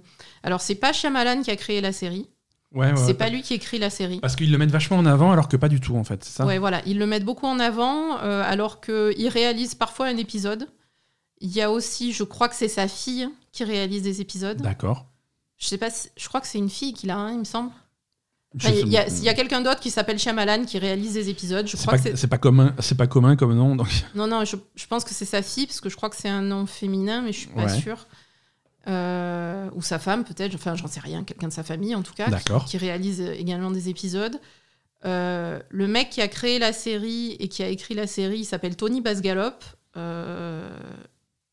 Alors, 0.44 0.62
c'est 0.62 0.76
pas 0.76 0.94
Shyamalan 0.94 1.42
qui 1.42 1.52
a 1.52 1.56
créé 1.58 1.82
la 1.82 1.92
série. 1.92 2.30
Ouais, 2.76 2.88
ouais, 2.92 2.98
c'est 2.98 3.06
ouais. 3.08 3.14
pas 3.14 3.30
lui 3.30 3.42
qui 3.42 3.54
écrit 3.54 3.80
la 3.80 3.90
série. 3.90 4.20
Parce 4.20 4.36
qu'ils 4.36 4.52
le 4.52 4.58
mettent 4.58 4.70
vachement 4.72 4.98
en 4.98 5.06
avant 5.06 5.32
alors 5.32 5.48
que 5.48 5.56
pas 5.58 5.70
du 5.70 5.80
tout 5.80 5.96
en 5.96 6.04
fait, 6.04 6.24
c'est 6.24 6.34
ça 6.36 6.46
Ouais, 6.46 6.60
voilà. 6.60 6.82
Ils 6.86 7.00
le 7.00 7.08
mettent 7.08 7.26
beaucoup 7.26 7.46
en 7.48 7.60
avant, 7.60 8.20
euh, 8.20 8.44
alors 8.46 8.82
qu'il 8.82 9.28
réalise 9.30 9.76
parfois 9.76 10.08
un 10.08 10.18
épisode. 10.18 10.68
Il 11.42 11.50
y 11.52 11.62
a 11.62 11.72
aussi, 11.72 12.12
je 12.14 12.24
crois 12.24 12.50
que 12.50 12.56
c'est 12.56 12.68
sa 12.68 12.88
fille 12.88 13.28
qui 13.52 13.64
réalise 13.64 14.04
des 14.04 14.22
épisodes. 14.22 14.62
D'accord. 14.62 15.06
Je 15.58 15.68
sais 15.68 15.78
pas, 15.78 15.90
si- 15.90 16.10
je 16.18 16.28
crois 16.28 16.42
que 16.42 16.48
c'est 16.48 16.58
une 16.58 16.70
fille 16.70 16.94
qu'il 16.94 17.10
a, 17.12 17.18
hein, 17.18 17.32
il 17.32 17.40
me 17.40 17.44
semble. 17.46 17.72
Enfin, 18.58 18.70
Il 18.72 18.88
y 18.88 18.98
a, 19.30 19.34
quelqu'un 19.34 19.60
d'autre 19.62 19.82
qui 19.82 19.90
s'appelle 19.92 20.18
Shyamalan 20.18 20.64
qui 20.64 20.80
réalise 20.80 21.14
des 21.14 21.30
épisodes. 21.30 21.68
Je 21.68 21.76
C'est 21.76 21.86
crois 21.86 21.98
pas, 21.98 22.10
que 22.10 22.16
c'est. 22.16 22.28
pas 22.28 22.38
commun, 22.38 22.74
c'est 22.80 22.96
pas 22.96 23.08
commun 23.08 23.36
comme 23.36 23.54
nom. 23.54 23.76
Donc... 23.76 23.88
Non, 24.16 24.28
non, 24.28 24.46
je, 24.46 24.56
je 24.76 24.86
pense 24.88 25.04
que 25.04 25.14
c'est 25.14 25.26
sa 25.26 25.42
fille, 25.42 25.68
parce 25.68 25.82
que 25.82 25.90
je 25.90 25.96
crois 25.98 26.10
que 26.10 26.16
c'est 26.16 26.30
un 26.30 26.42
nom 26.42 26.66
féminin, 26.66 27.22
mais 27.22 27.34
je 27.34 27.40
suis 27.40 27.50
pas 27.50 27.68
sûre. 27.68 28.08
Euh, 28.88 29.70
ou 29.74 29.82
sa 29.82 29.98
femme, 29.98 30.24
peut-être, 30.24 30.54
enfin, 30.54 30.76
j'en 30.76 30.88
sais 30.88 31.00
rien, 31.00 31.24
quelqu'un 31.24 31.48
de 31.48 31.54
sa 31.54 31.64
famille 31.64 31.96
en 31.96 32.04
tout 32.04 32.14
cas, 32.14 32.30
qui, 32.30 32.66
qui 32.68 32.78
réalise 32.78 33.22
également 33.22 33.72
des 33.72 33.90
épisodes. 33.90 34.40
Euh, 35.06 35.60
le 35.70 35.88
mec 35.88 36.10
qui 36.10 36.22
a 36.22 36.28
créé 36.28 36.58
la 36.60 36.74
série 36.74 37.36
et 37.40 37.48
qui 37.48 37.64
a 37.64 37.68
écrit 37.68 37.94
la 37.94 38.08
série, 38.08 38.44
s'appelle 38.44 38.76
Tony 38.76 39.02
Basgalop. 39.02 39.64
Euh, 39.98 40.70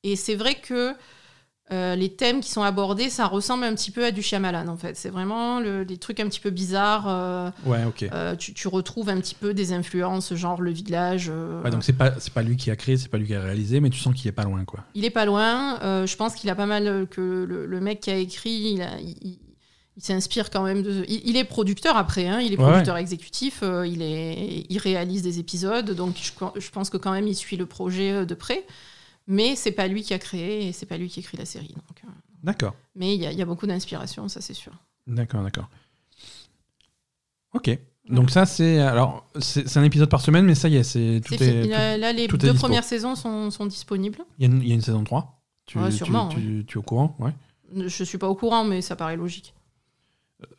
et 0.02 0.16
c'est 0.16 0.34
vrai 0.34 0.54
que 0.54 0.94
euh, 1.72 1.96
les 1.96 2.10
thèmes 2.10 2.40
qui 2.40 2.50
sont 2.50 2.62
abordés, 2.62 3.08
ça 3.10 3.26
ressemble 3.26 3.64
un 3.64 3.74
petit 3.74 3.90
peu 3.90 4.04
à 4.04 4.10
du 4.10 4.20
Shyamalan 4.22 4.68
en 4.68 4.76
fait. 4.76 4.96
C'est 4.96 5.08
vraiment 5.08 5.58
le- 5.58 5.84
des 5.84 5.96
trucs 5.96 6.20
un 6.20 6.26
petit 6.28 6.38
peu 6.40 6.50
bizarres. 6.50 7.06
euh, 7.08 7.50
Ouais, 7.64 7.84
ok. 7.84 8.04
euh, 8.12 8.36
tu, 8.36 8.52
tu 8.52 8.68
retrouves 8.68 9.08
un 9.08 9.18
petit 9.20 9.34
peu 9.34 9.54
des 9.54 9.72
influences, 9.72 10.34
genre 10.34 10.60
le 10.60 10.70
village. 10.70 11.30
Ouais, 11.64 11.70
donc 11.70 11.82
c'est 11.84 11.92
pas, 11.94 12.12
c'est 12.20 12.32
pas 12.32 12.42
lui 12.42 12.56
qui 12.56 12.70
a 12.70 12.76
créé, 12.76 12.96
c'est 12.96 13.08
pas 13.08 13.18
lui 13.18 13.26
qui 13.26 13.34
a 13.34 13.40
réalisé, 13.40 13.80
mais 13.80 13.90
tu 13.90 13.98
sens 13.98 14.14
qu'il 14.14 14.28
est 14.28 14.32
pas 14.32 14.44
loin 14.44 14.64
quoi. 14.64 14.80
Il 14.94 15.04
est 15.04 15.10
pas 15.10 15.24
loin. 15.24 15.78
je 16.06 16.16
pense 16.16 16.34
qu'il 16.34 16.50
a 16.50 16.54
pas 16.54 16.66
mal 16.66 17.06
que 17.10 17.44
le, 17.48 17.66
le 17.66 17.80
mec 17.80 18.00
qui 18.00 18.10
a 18.10 18.16
écrit, 18.16 18.50
il, 18.74 18.82
a- 18.82 19.00
il- 19.00 19.16
il- 19.22 19.38
il 19.96 20.02
s'inspire 20.02 20.48
quand 20.50 20.62
même 20.62 20.82
de. 20.82 21.04
Il, 21.06 21.20
il 21.28 21.36
est 21.36 21.44
producteur 21.44 21.96
après, 21.98 22.26
hein, 22.26 22.40
il 22.40 22.52
est 22.54 22.58
Ouais, 22.58 22.64
producteur 22.64 22.96
exécutif, 22.96 23.62
il, 23.86 24.00
est, 24.00 24.64
il 24.70 24.78
réalise 24.78 25.20
des 25.22 25.38
épisodes, 25.38 25.90
donc 25.90 26.16
je, 26.22 26.30
je 26.60 26.70
pense 26.70 26.88
que 26.88 26.96
quand 26.96 27.12
même 27.12 27.28
il 27.28 27.34
suit 27.34 27.58
le 27.58 27.66
projet 27.66 28.24
de 28.24 28.34
près. 28.34 28.64
Mais 29.26 29.56
c'est 29.56 29.72
pas 29.72 29.86
lui 29.88 30.02
qui 30.02 30.14
a 30.14 30.18
créé 30.18 30.66
et 30.68 30.72
c'est 30.72 30.86
pas 30.86 30.96
lui 30.96 31.08
qui 31.08 31.20
écrit 31.20 31.36
la 31.36 31.44
série. 31.44 31.68
Donc, 31.68 32.02
euh, 32.04 32.08
D'accord. 32.42 32.74
mais 32.96 33.14
il 33.14 33.22
y, 33.22 33.34
y 33.34 33.42
a 33.42 33.44
beaucoup 33.46 33.66
d'inspiration, 33.66 34.28
ça 34.28 34.40
c'est 34.40 34.54
sûr. 34.54 34.72
D'accord, 35.06 35.42
d'accord. 35.42 35.68
Ok. 37.54 37.78
Donc 38.08 38.30
ça 38.30 38.46
c'est 38.46 38.80
alors 38.80 39.24
c'est 39.38 39.76
un 39.76 39.84
épisode 39.84 40.08
par 40.10 40.20
semaine, 40.20 40.44
mais 40.44 40.56
ça 40.56 40.68
y 40.68 40.76
est, 40.76 40.82
c'est 40.82 41.20
tout 41.24 41.34
C'est 41.38 41.44
est. 41.46 41.50
fini. 41.52 41.62
tout- 41.64 41.70
Là, 41.70 41.96
là, 41.96 42.12
les 42.12 42.26
tout 42.26 42.36
deux 42.36 42.52
premières 42.54 42.82
saisons 42.84 43.14
sont, 43.14 43.50
sont 43.52 43.66
disponibles. 43.66 44.18
Il 44.38 44.42
y, 44.42 44.50
a 44.50 44.52
une- 44.54 44.62
il 44.62 44.68
y 44.68 44.72
a 44.72 44.74
une 44.74 44.80
saison 44.80 45.04
3 45.04 45.40
tu, 45.66 45.78
Ouais, 45.78 45.90
sûrement, 45.92 46.28
tu, 46.28 46.64
tu 46.66 46.74
es 46.74 46.78
au 46.78 46.82
courant 46.82 47.16
Ouais. 47.20 47.32
Je 47.74 48.02
suis 48.04 48.18
pas 48.18 48.28
au 48.28 48.34
courant, 48.34 48.64
mais 48.64 48.82
ça 48.82 48.96
paraît 48.96 49.16
logique. 49.16 49.54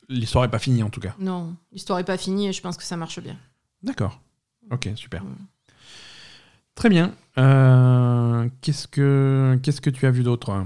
L'histoire 0.07 0.45
est 0.45 0.49
pas 0.51 0.59
finie 0.59 0.81
en 0.83 0.89
tout 0.89 1.01
cas. 1.01 1.13
Non, 1.19 1.55
l'histoire 1.73 1.99
est 1.99 2.05
pas 2.05 2.17
finie 2.17 2.47
et 2.47 2.53
je 2.53 2.61
pense 2.61 2.77
que 2.77 2.83
ça 2.83 2.95
marche 2.95 3.19
bien. 3.19 3.37
D'accord. 3.83 4.21
Ok, 4.71 4.89
super. 4.95 5.23
Très 6.75 6.89
bien. 6.89 7.13
Euh, 7.37 8.47
qu'est-ce 8.61 8.87
que 8.87 9.59
qu'est-ce 9.63 9.81
que 9.81 9.89
tu 9.89 10.05
as 10.05 10.11
vu 10.11 10.23
d'autre? 10.23 10.63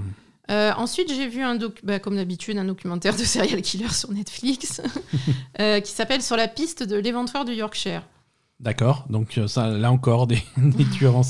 Euh, 0.50 0.72
ensuite, 0.76 1.12
j'ai 1.12 1.28
vu 1.28 1.42
un 1.42 1.56
doc, 1.56 1.80
bah, 1.82 1.98
comme 1.98 2.16
d'habitude, 2.16 2.56
un 2.58 2.64
documentaire 2.64 3.14
de 3.16 3.22
serial 3.24 3.60
killer 3.62 3.88
sur 3.90 4.10
Netflix 4.12 4.80
euh, 5.60 5.80
qui 5.80 5.92
s'appelle 5.92 6.22
Sur 6.22 6.36
la 6.36 6.48
piste 6.48 6.82
de 6.82 6.96
l'éventreur 6.96 7.44
du 7.44 7.52
Yorkshire. 7.52 8.02
D'accord. 8.60 9.06
Donc 9.08 9.38
ça, 9.46 9.68
là 9.68 9.92
encore 9.92 10.26
des, 10.26 10.42
des 10.56 10.84
tueurs 10.86 11.16
en 11.16 11.22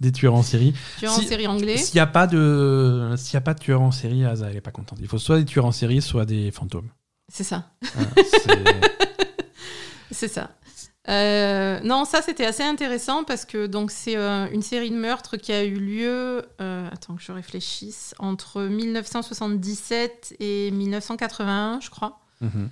des 0.00 0.10
tueurs 0.12 0.34
en 0.34 0.42
série. 0.42 0.74
Tu 0.98 1.04
es 1.04 1.08
en 1.08 1.12
Si- 1.12 1.26
série 1.26 1.46
anglais 1.46 1.76
S'il 1.78 1.94
n'y 1.94 2.00
a 2.00 2.06
pas 2.06 2.26
de 2.26 3.14
y 3.32 3.36
a 3.36 3.40
pas 3.40 3.54
de 3.54 3.60
tueurs 3.60 3.82
en 3.82 3.92
série, 3.92 4.24
Asa 4.24 4.48
elle 4.50 4.56
est 4.56 4.60
pas 4.62 4.72
contente. 4.72 4.98
Il 5.00 5.06
faut 5.08 5.18
soit 5.18 5.38
des 5.38 5.44
tueurs 5.44 5.64
en 5.66 5.72
série, 5.72 6.02
soit 6.02 6.24
des 6.26 6.50
fantômes. 6.50 6.88
C'est 7.32 7.44
ça. 7.44 7.70
C'est 10.10 10.28
ça. 10.28 10.50
Euh, 11.08 11.78
non, 11.84 12.04
ça 12.04 12.20
c'était 12.20 12.44
assez 12.44 12.64
intéressant 12.64 13.22
parce 13.22 13.44
que 13.44 13.66
donc 13.66 13.90
c'est 13.90 14.16
euh, 14.16 14.48
une 14.50 14.62
série 14.62 14.90
de 14.90 14.96
meurtres 14.96 15.36
qui 15.36 15.52
a 15.52 15.62
eu 15.64 15.76
lieu, 15.76 16.44
euh, 16.60 16.88
attends 16.90 17.14
que 17.14 17.22
je 17.22 17.30
réfléchisse, 17.32 18.14
entre 18.18 18.62
1977 18.62 20.36
et 20.40 20.70
1981, 20.72 21.80
je 21.80 21.90
crois. 21.90 22.20
Mhm. 22.40 22.70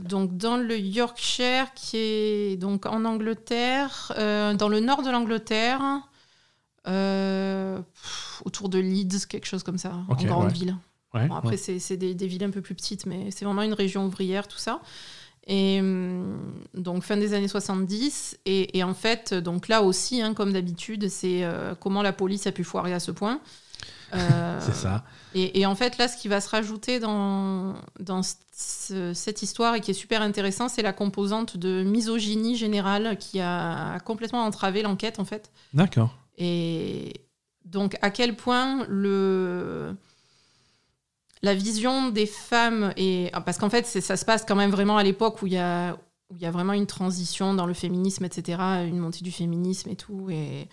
Donc 0.00 0.36
dans 0.38 0.56
le 0.56 0.78
Yorkshire, 0.78 1.74
qui 1.74 1.96
est 1.98 2.56
donc 2.56 2.86
en 2.86 3.04
Angleterre, 3.04 4.12
dans 4.16 4.68
le 4.68 4.80
nord 4.80 5.02
de 5.02 5.10
l'Angleterre, 5.10 5.82
pff, 6.84 8.42
autour 8.46 8.70
de 8.70 8.78
Leeds, 8.78 9.26
quelque 9.28 9.46
chose 9.46 9.62
comme 9.62 9.76
ça, 9.76 9.92
en 10.08 10.14
grande 10.14 10.46
ouais. 10.46 10.52
ville. 10.52 10.76
Ouais, 11.12 11.26
Bon, 11.26 11.34
après, 11.34 11.50
ouais. 11.50 11.56
c'est 11.56 11.78
c'est 11.78 11.96
des, 11.98 12.14
des 12.14 12.26
villes 12.26 12.44
un 12.44 12.50
peu 12.50 12.62
plus 12.62 12.74
petites, 12.74 13.04
mais 13.04 13.30
c'est 13.30 13.44
vraiment 13.44 13.62
une 13.62 13.74
région 13.74 14.06
ouvrière, 14.06 14.48
tout 14.48 14.58
ça. 14.58 14.80
Et 15.50 15.80
hum, 15.80 16.38
donc, 16.74 17.02
fin 17.02 17.16
des 17.16 17.32
années 17.34 17.48
70. 17.48 18.38
Et, 18.46 18.78
et 18.78 18.84
en 18.84 18.94
fait, 18.94 19.32
donc 19.34 19.68
là 19.68 19.82
aussi, 19.82 20.20
hein, 20.22 20.34
comme 20.34 20.52
d'habitude, 20.52 21.08
c'est 21.08 21.42
euh, 21.42 21.74
comment 21.74 22.02
la 22.02 22.12
police 22.12 22.46
a 22.46 22.52
pu 22.52 22.64
foirer 22.64 22.92
à 22.94 23.00
ce 23.00 23.10
point. 23.10 23.40
Euh, 24.14 24.58
C'est 24.62 24.74
ça. 24.74 25.04
et, 25.34 25.60
et 25.60 25.66
en 25.66 25.74
fait, 25.74 25.98
là, 25.98 26.08
ce 26.08 26.16
qui 26.16 26.28
va 26.28 26.40
se 26.40 26.48
rajouter 26.48 26.98
dans, 26.98 27.74
dans 28.00 28.22
ce- 28.22 29.12
cette 29.12 29.42
histoire 29.42 29.74
et 29.74 29.82
qui 29.82 29.90
est 29.90 29.94
super 29.94 30.22
intéressant, 30.22 30.70
c'est 30.70 30.80
la 30.80 30.94
composante 30.94 31.58
de 31.58 31.82
misogynie 31.82 32.56
générale 32.56 33.18
qui 33.18 33.38
a 33.38 33.98
complètement 34.06 34.44
entravé 34.46 34.80
l'enquête, 34.80 35.18
en 35.20 35.26
fait. 35.26 35.50
D'accord. 35.74 36.16
Et 36.38 37.20
donc, 37.66 37.98
à 38.00 38.08
quel 38.10 38.34
point 38.34 38.86
le... 38.88 39.94
la 41.42 41.54
vision 41.54 42.10
des 42.10 42.26
femmes 42.26 42.92
est. 42.96 43.30
ah, 43.32 43.40
Parce 43.40 43.58
qu'en 43.58 43.70
fait, 43.70 43.86
ça 43.86 44.16
se 44.16 44.24
passe 44.24 44.44
quand 44.46 44.56
même 44.56 44.70
vraiment 44.70 44.96
à 44.96 45.02
l'époque 45.02 45.42
où 45.42 45.46
il 45.46 45.54
y 45.54 45.58
a, 45.58 45.94
où 46.30 46.36
il 46.36 46.42
y 46.42 46.46
a 46.46 46.50
vraiment 46.50 46.72
une 46.72 46.86
transition 46.86 47.54
dans 47.54 47.66
le 47.66 47.74
féminisme, 47.74 48.24
etc., 48.24 48.60
une 48.86 48.98
montée 48.98 49.22
du 49.22 49.32
féminisme 49.32 49.90
et 49.90 49.96
tout, 49.96 50.28
et, 50.30 50.68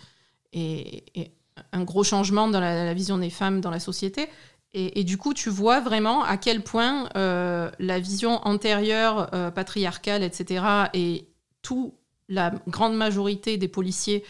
et, 0.52 1.04
et 1.20 1.32
un 1.72 1.84
gros 1.84 2.04
changement 2.04 2.48
dans 2.48 2.60
la, 2.60 2.94
vision 2.94 3.18
des 3.18 3.30
femmes 3.30 3.60
dans 3.60 3.70
la 3.70 3.80
société. 3.80 4.28
Et, 4.74 5.00
et 5.00 5.04
du 5.04 5.16
coup, 5.16 5.32
tu 5.32 5.48
vois 5.48 5.80
vraiment 5.80 6.22
à 6.22 6.36
quel 6.36 6.62
point 6.62 7.08
euh, 7.16 7.70
la 7.78 7.98
vision 7.98 8.40
antérieure, 8.46 9.30
euh, 9.34 9.50
patriarcale, 9.50 10.22
etc., 10.22 10.64
et 10.92 11.28
tout, 11.62 11.94
la 12.28 12.52
grande 12.68 12.96
majorité 12.96 13.56
des 13.56 13.68
policiers 13.68 14.24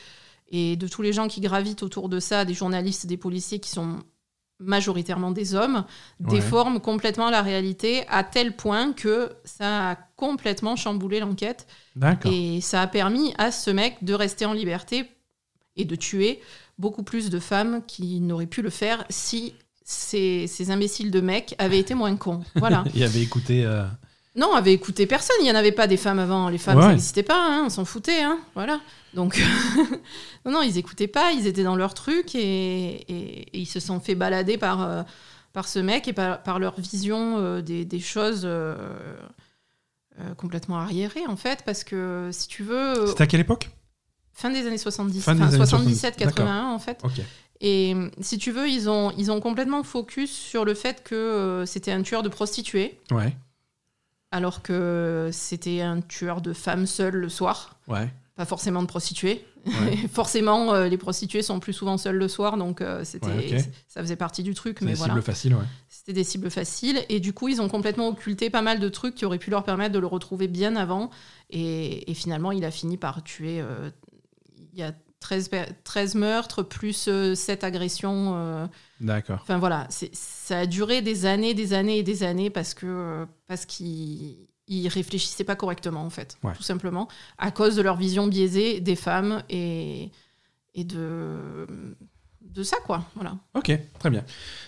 et 0.49 0.77
de 0.77 0.87
tous 0.87 1.03
les 1.03 1.13
gens 1.13 1.29
qui 1.29 1.41
gravitent 1.41 1.83
autour 1.83 2.09
de 2.09 2.21
ça, 2.21 2.45
des 2.45 2.55
journalistes, 2.55 3.07
des 3.07 3.17
policiers 3.17 3.59
qui 3.59 3.71
sont 3.71 3.99
majoritairement 4.59 5.31
des 5.31 5.55
hommes, 5.55 5.85
Ouais. 6.21 6.31
déforment 6.31 6.81
complètement 6.81 7.31
la 7.31 7.43
réalité 7.43 8.05
à 8.09 8.25
tel 8.25 8.57
point 8.57 8.93
que 8.93 9.31
ça 9.45 9.91
a 9.91 9.97
complètement 10.17 10.77
chamboulé 10.77 11.21
l'enquête 11.21 11.67
et 12.31 12.61
ça 12.61 12.83
a 12.83 12.87
permis 12.87 13.35
à 13.39 13.51
ce 13.51 13.71
mec 13.71 13.97
de 14.03 14.15
rester 14.15 14.47
en 14.47 14.53
liberté 14.55 15.11
et 15.77 15.85
de 15.85 15.95
tuer 15.97 16.41
beaucoup 16.79 17.03
plus 17.03 17.29
de 17.31 17.39
femmes 17.39 17.83
qui 17.87 18.21
n'auraient 18.21 18.47
pu 18.47 18.63
le 18.63 18.71
faire 18.71 19.05
si 19.11 19.55
ces, 19.85 20.47
ces 20.47 20.71
imbéciles 20.71 21.11
de 21.11 21.21
mecs 21.21 21.55
avaient 21.59 21.79
été 21.79 21.95
moins 21.95 22.17
cons. 22.17 22.43
Voilà. 22.57 22.85
Il 22.95 23.03
avait 23.05 23.23
écouté. 23.23 23.65
euh, 23.65 23.85
Non, 24.37 24.55
avait 24.55 24.73
écouté 24.75 25.07
personne. 25.07 25.37
Il 25.41 25.45
n'y 25.45 25.51
en 25.51 25.55
avait 25.55 25.73
pas 25.73 25.87
des 25.87 25.97
femmes 25.97 26.19
avant. 26.19 26.49
Les 26.49 26.59
femmes, 26.59 26.77
Ouais. 26.77 26.83
ça 26.83 26.89
n'existait 26.91 27.23
pas. 27.23 27.43
hein, 27.43 27.63
on 27.67 27.71
s'en 27.71 27.85
foutait. 27.85 28.23
Hein, 28.23 28.39
voilà. 28.55 28.81
Donc, 29.15 29.41
non, 30.45 30.53
non, 30.53 30.63
ils 30.63 30.77
écoutaient 30.79 31.07
pas. 31.09 31.33
Ils 31.33 31.47
étaient 31.47 31.63
dans 31.65 31.77
leur 31.77 31.95
truc 31.95 32.35
et, 32.35 32.41
et- 32.41 33.57
et 33.57 33.59
ils 33.59 33.67
se 33.67 33.81
sont 33.81 33.99
fait 33.99 34.15
balader 34.15 34.59
par, 34.59 34.83
euh, 34.83 35.03
par 35.55 35.67
ce 35.69 35.79
mec 35.79 36.07
et 36.07 36.13
par, 36.13 36.43
par 36.43 36.59
leur 36.59 36.79
vision 36.79 37.39
euh, 37.39 37.63
des, 37.63 37.85
des, 37.87 38.01
choses 38.01 38.43
euh, 38.45 38.75
complètement 40.37 40.77
arriérées, 40.79 41.27
en 41.27 41.37
fait, 41.37 41.63
parce 41.65 41.85
que 41.85 42.29
si 42.33 42.49
tu 42.49 42.63
veux. 42.63 43.07
C'était 43.07 43.23
à 43.23 43.27
quelle 43.27 43.41
époque? 43.41 43.71
Fin 44.35 44.51
des 44.51 44.67
années 44.67 44.77
70, 44.77 45.23
fin 45.23 45.35
77-81 45.35 46.65
en 46.65 46.79
fait. 46.79 47.03
Et 47.63 47.95
si 48.21 48.37
tu 48.37 48.51
veux, 48.51 48.69
ils 48.69 48.91
ont, 48.91 49.13
ils 49.17 49.31
ont 49.33 49.41
complètement 49.41 49.83
focus 49.83 50.31
sur 50.31 50.67
le 50.67 50.75
fait 50.75 51.03
que 51.03 51.65
c'était 51.67 51.91
un 51.93 52.03
tueur 52.03 52.23
de 52.23 52.29
prostituées. 52.29 53.01
Ouais. 53.11 53.35
Alors 54.31 54.63
que 54.63 55.31
c'était 55.33 55.81
un 55.81 56.01
tueur 56.01 56.41
de 56.41 56.53
femmes 56.53 56.87
seules 56.87 57.17
le 57.17 57.29
soir. 57.29 57.79
Ouais. 57.89 58.11
Pas 58.35 58.45
forcément 58.45 58.83
de 58.83 58.87
prostituées. 58.87 59.47
Forcément, 60.13 60.75
euh, 60.75 60.89
les 60.89 60.99
prostituées 60.99 61.43
sont 61.43 61.59
plus 61.59 61.73
souvent 61.73 61.97
seules 61.99 62.17
le 62.17 62.29
soir, 62.29 62.57
donc 62.57 62.81
euh, 62.81 63.03
c'était, 63.05 63.59
ça 63.89 64.01
faisait 64.01 64.17
partie 64.17 64.43
du 64.43 64.55
truc. 64.55 64.81
Mais 64.81 64.93
des 64.93 64.97
cibles 64.97 65.23
faciles, 65.23 65.55
ouais. 65.55 65.65
C'était 65.89 66.13
des 66.13 66.25
cibles 66.25 66.51
faciles, 66.51 67.05
et 67.09 67.19
du 67.19 67.33
coup, 67.33 67.49
ils 67.49 67.61
ont 67.61 67.69
complètement 67.69 68.09
occulté 68.09 68.51
pas 68.51 68.63
mal 68.63 68.79
de 68.79 68.89
trucs 68.89 69.15
qui 69.15 69.25
auraient 69.25 69.39
pu 69.39 69.51
leur 69.51 69.65
permettre 69.65 69.93
de 69.93 69.99
le 69.99 70.07
retrouver 70.07 70.49
bien 70.49 70.77
avant. 70.77 71.11
Et, 71.51 72.13
finalement, 72.15 72.53
il 72.53 72.65
a 72.65 72.71
fini 72.71 72.97
par 72.97 73.25
tuer. 73.25 73.61
Euh, 73.61 73.91
il 74.73 74.79
y 74.79 74.83
a 74.83 74.93
13, 75.21 75.51
13, 75.85 76.15
meurtres 76.15 76.63
plus 76.63 77.09
7 77.35 77.65
agressions. 77.65 78.69
D'accord. 79.01 79.41
Enfin 79.43 79.59
voilà, 79.59 79.87
ça 79.91 80.59
a 80.61 80.67
duré 80.67 81.03
des 81.03 81.27
années, 81.27 81.55
des 81.55 81.73
années 81.73 81.99
et 81.99 82.03
des 82.03 82.23
années 82.23 82.51
parce 82.51 82.75
que 82.75 83.27
parce 83.47 83.67
qu'il 83.67 84.47
ils 84.69 84.89
réfléchissaient 84.89 85.45
pas 85.45 85.57
correctement 85.57 86.03
en 86.03 86.11
fait, 86.11 86.39
tout 86.57 86.63
simplement, 86.63 87.09
à 87.39 87.51
cause 87.51 87.77
de 87.77 87.83
leur 87.83 87.97
vision 87.97 88.27
biaisée 88.27 88.81
des 88.81 88.97
femmes 88.97 89.43
et, 89.49 90.11
et 90.75 90.85
de 90.85 91.67
de 92.41 92.63
ça 92.63 92.79
quoi, 92.85 93.05
voilà. 93.15 93.37
Ok, 93.55 93.71
très 93.99 94.11
bien. 94.11 94.25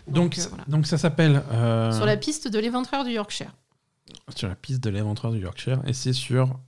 Donc 0.06 0.36
donc, 0.36 0.38
euh, 0.38 0.70
donc 0.70 0.86
ça 0.86 0.98
s'appelle 0.98 1.42
euh, 1.50 1.90
sur 1.92 2.04
la 2.06 2.16
piste 2.16 2.48
de 2.48 2.58
l'éventreur 2.58 3.04
du 3.04 3.12
Yorkshire. 3.12 3.54
Sur 4.34 4.48
la 4.48 4.54
piste 4.54 4.82
de 4.82 4.90
l'éventreur 4.90 5.32
du 5.32 5.38
Yorkshire 5.38 5.80
et 5.86 5.92
c'est 5.92 6.12
sur 6.12 6.58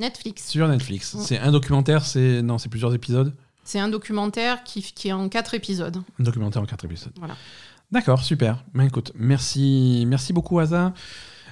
Netflix. 0.00 0.48
Sur 0.48 0.66
Netflix. 0.66 1.16
C'est 1.20 1.38
un 1.38 1.52
documentaire, 1.52 2.04
c'est 2.04 2.42
non, 2.42 2.58
c'est 2.58 2.68
plusieurs 2.68 2.94
épisodes. 2.94 3.34
C'est 3.64 3.78
un 3.78 3.88
documentaire 3.88 4.64
qui, 4.64 4.82
qui 4.82 5.08
est 5.08 5.12
en 5.12 5.28
quatre 5.28 5.54
épisodes. 5.54 5.98
Un 6.18 6.24
documentaire 6.24 6.62
en 6.62 6.66
quatre 6.66 6.84
épisodes. 6.86 7.12
Voilà. 7.18 7.36
D'accord, 7.92 8.22
super. 8.22 8.64
Ben, 8.74 8.84
écoute, 8.84 9.12
merci, 9.14 10.04
merci 10.08 10.32
beaucoup 10.32 10.58
Asa. 10.58 10.94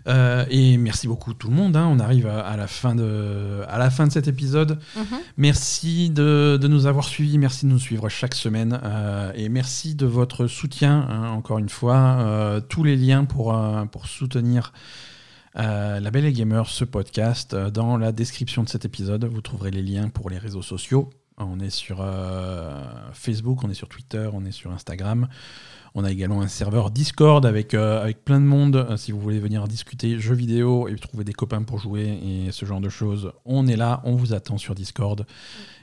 Euh, 0.06 0.46
et 0.48 0.78
merci 0.78 1.06
beaucoup 1.06 1.34
tout 1.34 1.48
le 1.48 1.54
monde. 1.54 1.76
Hein. 1.76 1.86
On 1.90 1.98
arrive 1.98 2.26
à, 2.26 2.56
la 2.56 2.66
fin 2.66 2.94
de, 2.94 3.62
à 3.68 3.78
la 3.78 3.90
fin 3.90 4.06
de 4.06 4.12
cet 4.12 4.28
épisode. 4.28 4.78
Mhm. 4.96 5.04
Merci 5.36 6.08
de, 6.10 6.58
de, 6.60 6.68
nous 6.68 6.86
avoir 6.86 7.04
suivis. 7.04 7.36
Merci 7.36 7.66
de 7.66 7.70
nous 7.70 7.78
suivre 7.78 8.08
chaque 8.08 8.34
semaine. 8.34 8.80
Euh, 8.82 9.32
et 9.34 9.48
merci 9.48 9.94
de 9.94 10.06
votre 10.06 10.46
soutien, 10.46 11.06
hein, 11.10 11.28
encore 11.30 11.58
une 11.58 11.68
fois. 11.68 11.96
Euh, 11.96 12.60
tous 12.60 12.84
les 12.84 12.96
liens 12.96 13.24
pour, 13.24 13.54
pour 13.92 14.06
soutenir 14.06 14.72
La 15.58 16.10
Belle 16.12 16.24
et 16.24 16.32
Gamer, 16.32 16.68
ce 16.68 16.84
podcast, 16.84 17.54
dans 17.56 17.96
la 17.96 18.12
description 18.12 18.62
de 18.62 18.68
cet 18.68 18.84
épisode. 18.84 19.24
Vous 19.24 19.40
trouverez 19.40 19.72
les 19.72 19.82
liens 19.82 20.08
pour 20.08 20.30
les 20.30 20.38
réseaux 20.38 20.62
sociaux. 20.62 21.10
On 21.36 21.58
est 21.58 21.70
sur 21.70 22.04
Facebook, 23.12 23.64
on 23.64 23.70
est 23.70 23.74
sur 23.74 23.88
Twitter, 23.88 24.28
on 24.32 24.44
est 24.44 24.52
sur 24.52 24.70
Instagram. 24.70 25.28
On 26.00 26.04
a 26.04 26.12
également 26.12 26.42
un 26.42 26.48
serveur 26.48 26.92
Discord 26.92 27.44
avec, 27.44 27.74
euh, 27.74 28.00
avec 28.00 28.24
plein 28.24 28.38
de 28.38 28.44
monde. 28.44 28.76
Euh, 28.76 28.96
si 28.96 29.10
vous 29.10 29.18
voulez 29.18 29.40
venir 29.40 29.66
discuter 29.66 30.20
jeux 30.20 30.36
vidéo 30.36 30.86
et 30.86 30.94
trouver 30.94 31.24
des 31.24 31.32
copains 31.32 31.64
pour 31.64 31.80
jouer 31.80 32.20
et 32.22 32.52
ce 32.52 32.64
genre 32.64 32.80
de 32.80 32.88
choses, 32.88 33.32
on 33.44 33.66
est 33.66 33.74
là, 33.74 34.00
on 34.04 34.14
vous 34.14 34.32
attend 34.32 34.58
sur 34.58 34.76
Discord. 34.76 35.26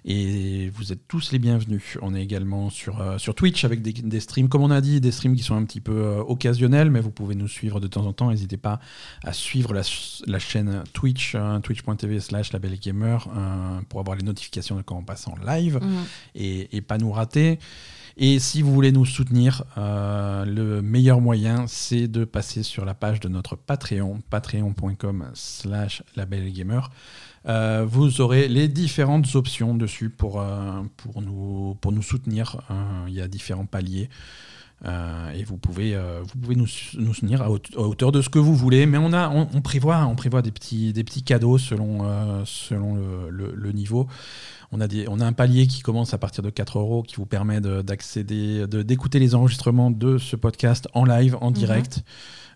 Et 0.05 0.69
vous 0.69 0.93
êtes 0.93 1.05
tous 1.09 1.33
les 1.33 1.39
bienvenus. 1.39 1.97
On 2.01 2.15
est 2.15 2.23
également 2.23 2.69
sur, 2.69 3.01
euh, 3.01 3.17
sur 3.17 3.35
Twitch 3.35 3.65
avec 3.65 3.81
des, 3.81 4.19
streams, 4.21 4.47
comme 4.47 4.61
on 4.61 4.71
a 4.71 4.79
dit, 4.79 5.01
des 5.01 5.11
streams 5.11 5.35
qui 5.35 5.43
sont 5.43 5.57
un 5.57 5.65
petit 5.65 5.81
peu 5.81 6.23
occasionnels, 6.25 6.91
mais 6.91 7.01
vous 7.01 7.11
pouvez 7.11 7.35
nous 7.35 7.49
suivre 7.49 7.81
de 7.81 7.87
temps 7.87 8.05
en 8.05 8.13
temps. 8.13 8.29
N'hésitez 8.29 8.55
pas 8.55 8.79
à 9.21 9.33
suivre 9.33 9.73
la, 9.73 10.39
chaîne 10.39 10.85
Twitch, 10.93 11.35
twitch.tv 11.61 12.21
slash 12.21 12.53
la 12.53 12.59
belle 12.59 12.79
gamer, 12.79 13.27
pour 13.89 13.99
avoir 13.99 14.15
les 14.15 14.23
notifications 14.23 14.77
de 14.77 14.81
quand 14.81 14.95
on 14.95 15.03
passe 15.03 15.27
en 15.27 15.35
live 15.45 15.81
mmh. 15.81 15.87
et, 16.35 16.77
et 16.77 16.81
pas 16.81 16.97
nous 16.97 17.11
rater. 17.11 17.59
Et 18.17 18.39
si 18.39 18.61
vous 18.61 18.73
voulez 18.73 18.93
nous 18.93 19.05
soutenir, 19.05 19.63
euh, 19.77 20.45
le 20.45 20.81
meilleur 20.81 21.19
moyen, 21.19 21.65
c'est 21.67 22.07
de 22.07 22.23
passer 22.23 22.63
sur 22.63 22.85
la 22.85 22.93
page 22.93 23.19
de 23.19 23.27
notre 23.27 23.57
Patreon, 23.57 24.21
patreon.com 24.29 25.31
slash 25.33 26.01
labelgamer. 26.15 26.79
Euh, 27.47 27.85
vous 27.85 28.21
aurez 28.21 28.47
les 28.47 28.69
différentes 28.69 29.35
options 29.35 29.75
dessus 29.75 30.09
pour, 30.09 30.39
euh, 30.39 30.81
pour, 30.95 31.21
nous, 31.21 31.77
pour 31.81 31.91
nous 31.91 32.01
soutenir. 32.01 32.61
il 33.07 33.13
y 33.13 33.21
a 33.21 33.27
différents 33.27 33.65
paliers. 33.65 34.09
Et 34.83 35.43
vous 35.43 35.57
pouvez, 35.57 35.97
vous 35.97 36.39
pouvez 36.39 36.55
nous, 36.55 36.67
nous 36.97 37.13
soutenir 37.13 37.41
à, 37.41 37.49
hauteur 37.49 38.11
de 38.11 38.21
ce 38.21 38.29
que 38.29 38.39
vous 38.39 38.55
voulez, 38.55 38.85
mais 38.85 38.97
on, 38.97 39.13
a, 39.13 39.29
on, 39.29 39.61
prévoit, 39.61 40.05
on 40.05 40.15
prévoit 40.15 40.41
des, 40.41 40.51
petits, 40.51 40.93
des 40.93 41.03
petits 41.03 41.23
cadeaux 41.23 41.57
selon, 41.57 42.45
selon 42.45 42.95
le, 43.29 43.53
le 43.55 43.71
niveau. 43.71 44.07
On 44.71 44.81
a, 44.81 44.87
des, 44.87 45.07
on 45.07 45.19
a 45.19 45.25
un 45.25 45.33
palier 45.33 45.67
qui 45.67 45.81
commence 45.81 46.13
à 46.13 46.17
partir 46.17 46.43
de 46.43 46.49
4 46.49 46.79
euros 46.79 47.03
qui 47.03 47.15
vous 47.15 47.25
permet 47.25 47.61
d'accéder, 47.61 48.67
d'écouter 48.67 49.19
les 49.19 49.33
enregistrements 49.33 49.91
de 49.91 50.17
ce 50.17 50.35
podcast 50.35 50.87
en 50.93 51.05
live, 51.05 51.37
en 51.41 51.49
mhm. 51.49 51.53
direct. 51.53 52.03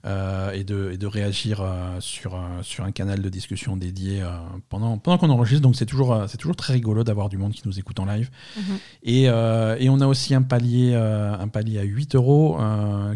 Euh, 0.06 0.52
et, 0.54 0.64
de, 0.64 0.92
et, 0.94 0.98
de, 0.98 1.08
réagir 1.08 1.60
euh, 1.60 2.00
sur, 2.00 2.34
euh, 2.34 2.40
sur 2.62 2.86
un 2.86 2.92
canal 2.92 3.22
de 3.22 3.28
discussion 3.28 3.76
dédié 3.76 4.24
pendant, 4.70 4.98
pendant 4.98 5.18
qu'on 5.18 5.30
enregistre. 5.30 5.62
Donc 5.62 5.76
c'est 5.76 5.86
toujours, 5.86 6.24
c'est 6.30 6.38
toujours 6.38 6.56
très 6.56 6.72
rigolo 6.72 7.04
d'avoir 7.04 7.28
du 7.28 7.38
monde 7.38 7.52
qui 7.52 7.64
nous 7.66 7.80
écoute 7.80 8.00
en 8.00 8.06
live. 8.06 8.30
Mhm. 8.56 8.64
Et, 9.04 9.24
et, 9.24 9.90
on 9.90 10.00
a 10.00 10.08
aussi 10.08 10.34
un 10.34 10.42
palier, 10.42 10.96
un 10.96 11.48
palier 11.50 11.80
à 11.80 11.84
8 11.84 12.16
euros 12.16 12.58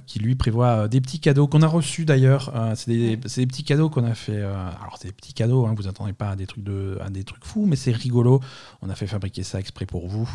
qui 0.05 0.19
lui 0.19 0.35
prévoit 0.35 0.87
des 0.87 0.99
petits 0.99 1.19
cadeaux 1.19 1.47
qu'on 1.47 1.61
a 1.61 1.67
reçus 1.67 2.03
d'ailleurs. 2.03 2.51
c'est 2.75 2.91
des, 2.91 3.15
des, 3.15 3.47
petits 3.47 3.63
cadeaux 3.63 3.89
qu'on 3.89 4.05
a 4.05 4.15
fait. 4.15 4.41
alors 4.41 4.97
c'est 4.99 5.07
des 5.07 5.13
petits 5.13 5.33
cadeaux, 5.33 5.65
hein, 5.65 5.73
vous 5.77 5.87
attendez 5.87 6.13
pas 6.13 6.31
à 6.31 6.35
des 6.35 6.47
trucs, 6.47 6.63
de, 6.63 6.97
à 7.03 7.09
des 7.09 7.23
trucs 7.23 7.45
fous, 7.45 7.65
mais 7.65 7.75
c'est 7.75 7.91
rigolo. 7.91 8.41
On 8.81 8.89
a 8.89 8.95
fait 8.95 9.07
fabriquer 9.07 9.43
ça 9.43 9.59
exprès 9.59 9.85
pour 9.85 10.07
vous. 10.07 10.29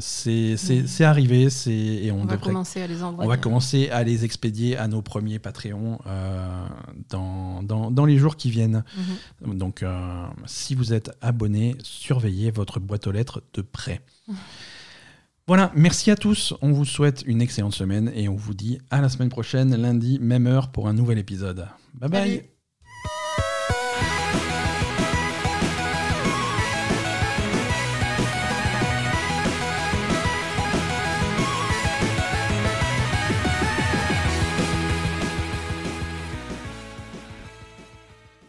c'est 0.00 0.54
mhm. 0.70 0.86
arrivé. 1.06 1.48
Et 1.66 2.10
on, 2.12 2.22
on 2.22 2.24
va 2.26 2.36
commencer 2.36 2.80
à 2.80 2.86
les 2.86 3.02
envoyer. 3.02 3.26
On 3.26 3.30
va 3.30 3.36
commencer 3.36 3.88
à 3.90 4.04
les 4.04 4.24
expédier 4.24 4.76
à 4.76 4.86
nos 4.86 5.02
premiers 5.02 5.38
patrons 5.38 5.63
euh, 5.72 6.66
dans, 7.08 7.62
dans, 7.62 8.04
les 8.04 8.18
jours 8.18 8.36
qui 8.36 8.50
viennent. 8.50 8.84
Mhm. 9.44 9.58
Donc, 9.58 9.82
euh, 9.82 10.26
si 10.46 10.74
vous 10.74 10.92
êtes 10.92 11.10
abonné, 11.20 11.76
surveillez 11.82 12.50
votre 12.50 12.80
boîte 12.80 13.06
aux 13.06 13.12
lettres 13.12 13.42
de 13.54 13.62
près. 13.62 14.00
Voilà, 15.46 15.70
merci 15.74 16.10
à 16.10 16.16
tous. 16.16 16.54
On 16.62 16.72
vous 16.72 16.86
souhaite 16.86 17.22
une 17.26 17.42
excellente 17.42 17.74
semaine 17.74 18.10
et 18.14 18.30
on 18.30 18.34
vous 18.34 18.54
dit 18.54 18.78
à 18.90 19.02
la 19.02 19.10
semaine 19.10 19.28
prochaine, 19.28 19.76
lundi, 19.76 20.18
même 20.18 20.46
heure, 20.46 20.72
pour 20.72 20.88
un 20.88 20.94
nouvel 20.94 21.18
épisode. 21.18 21.68
Bye 21.92 22.08
bye. 22.08 22.53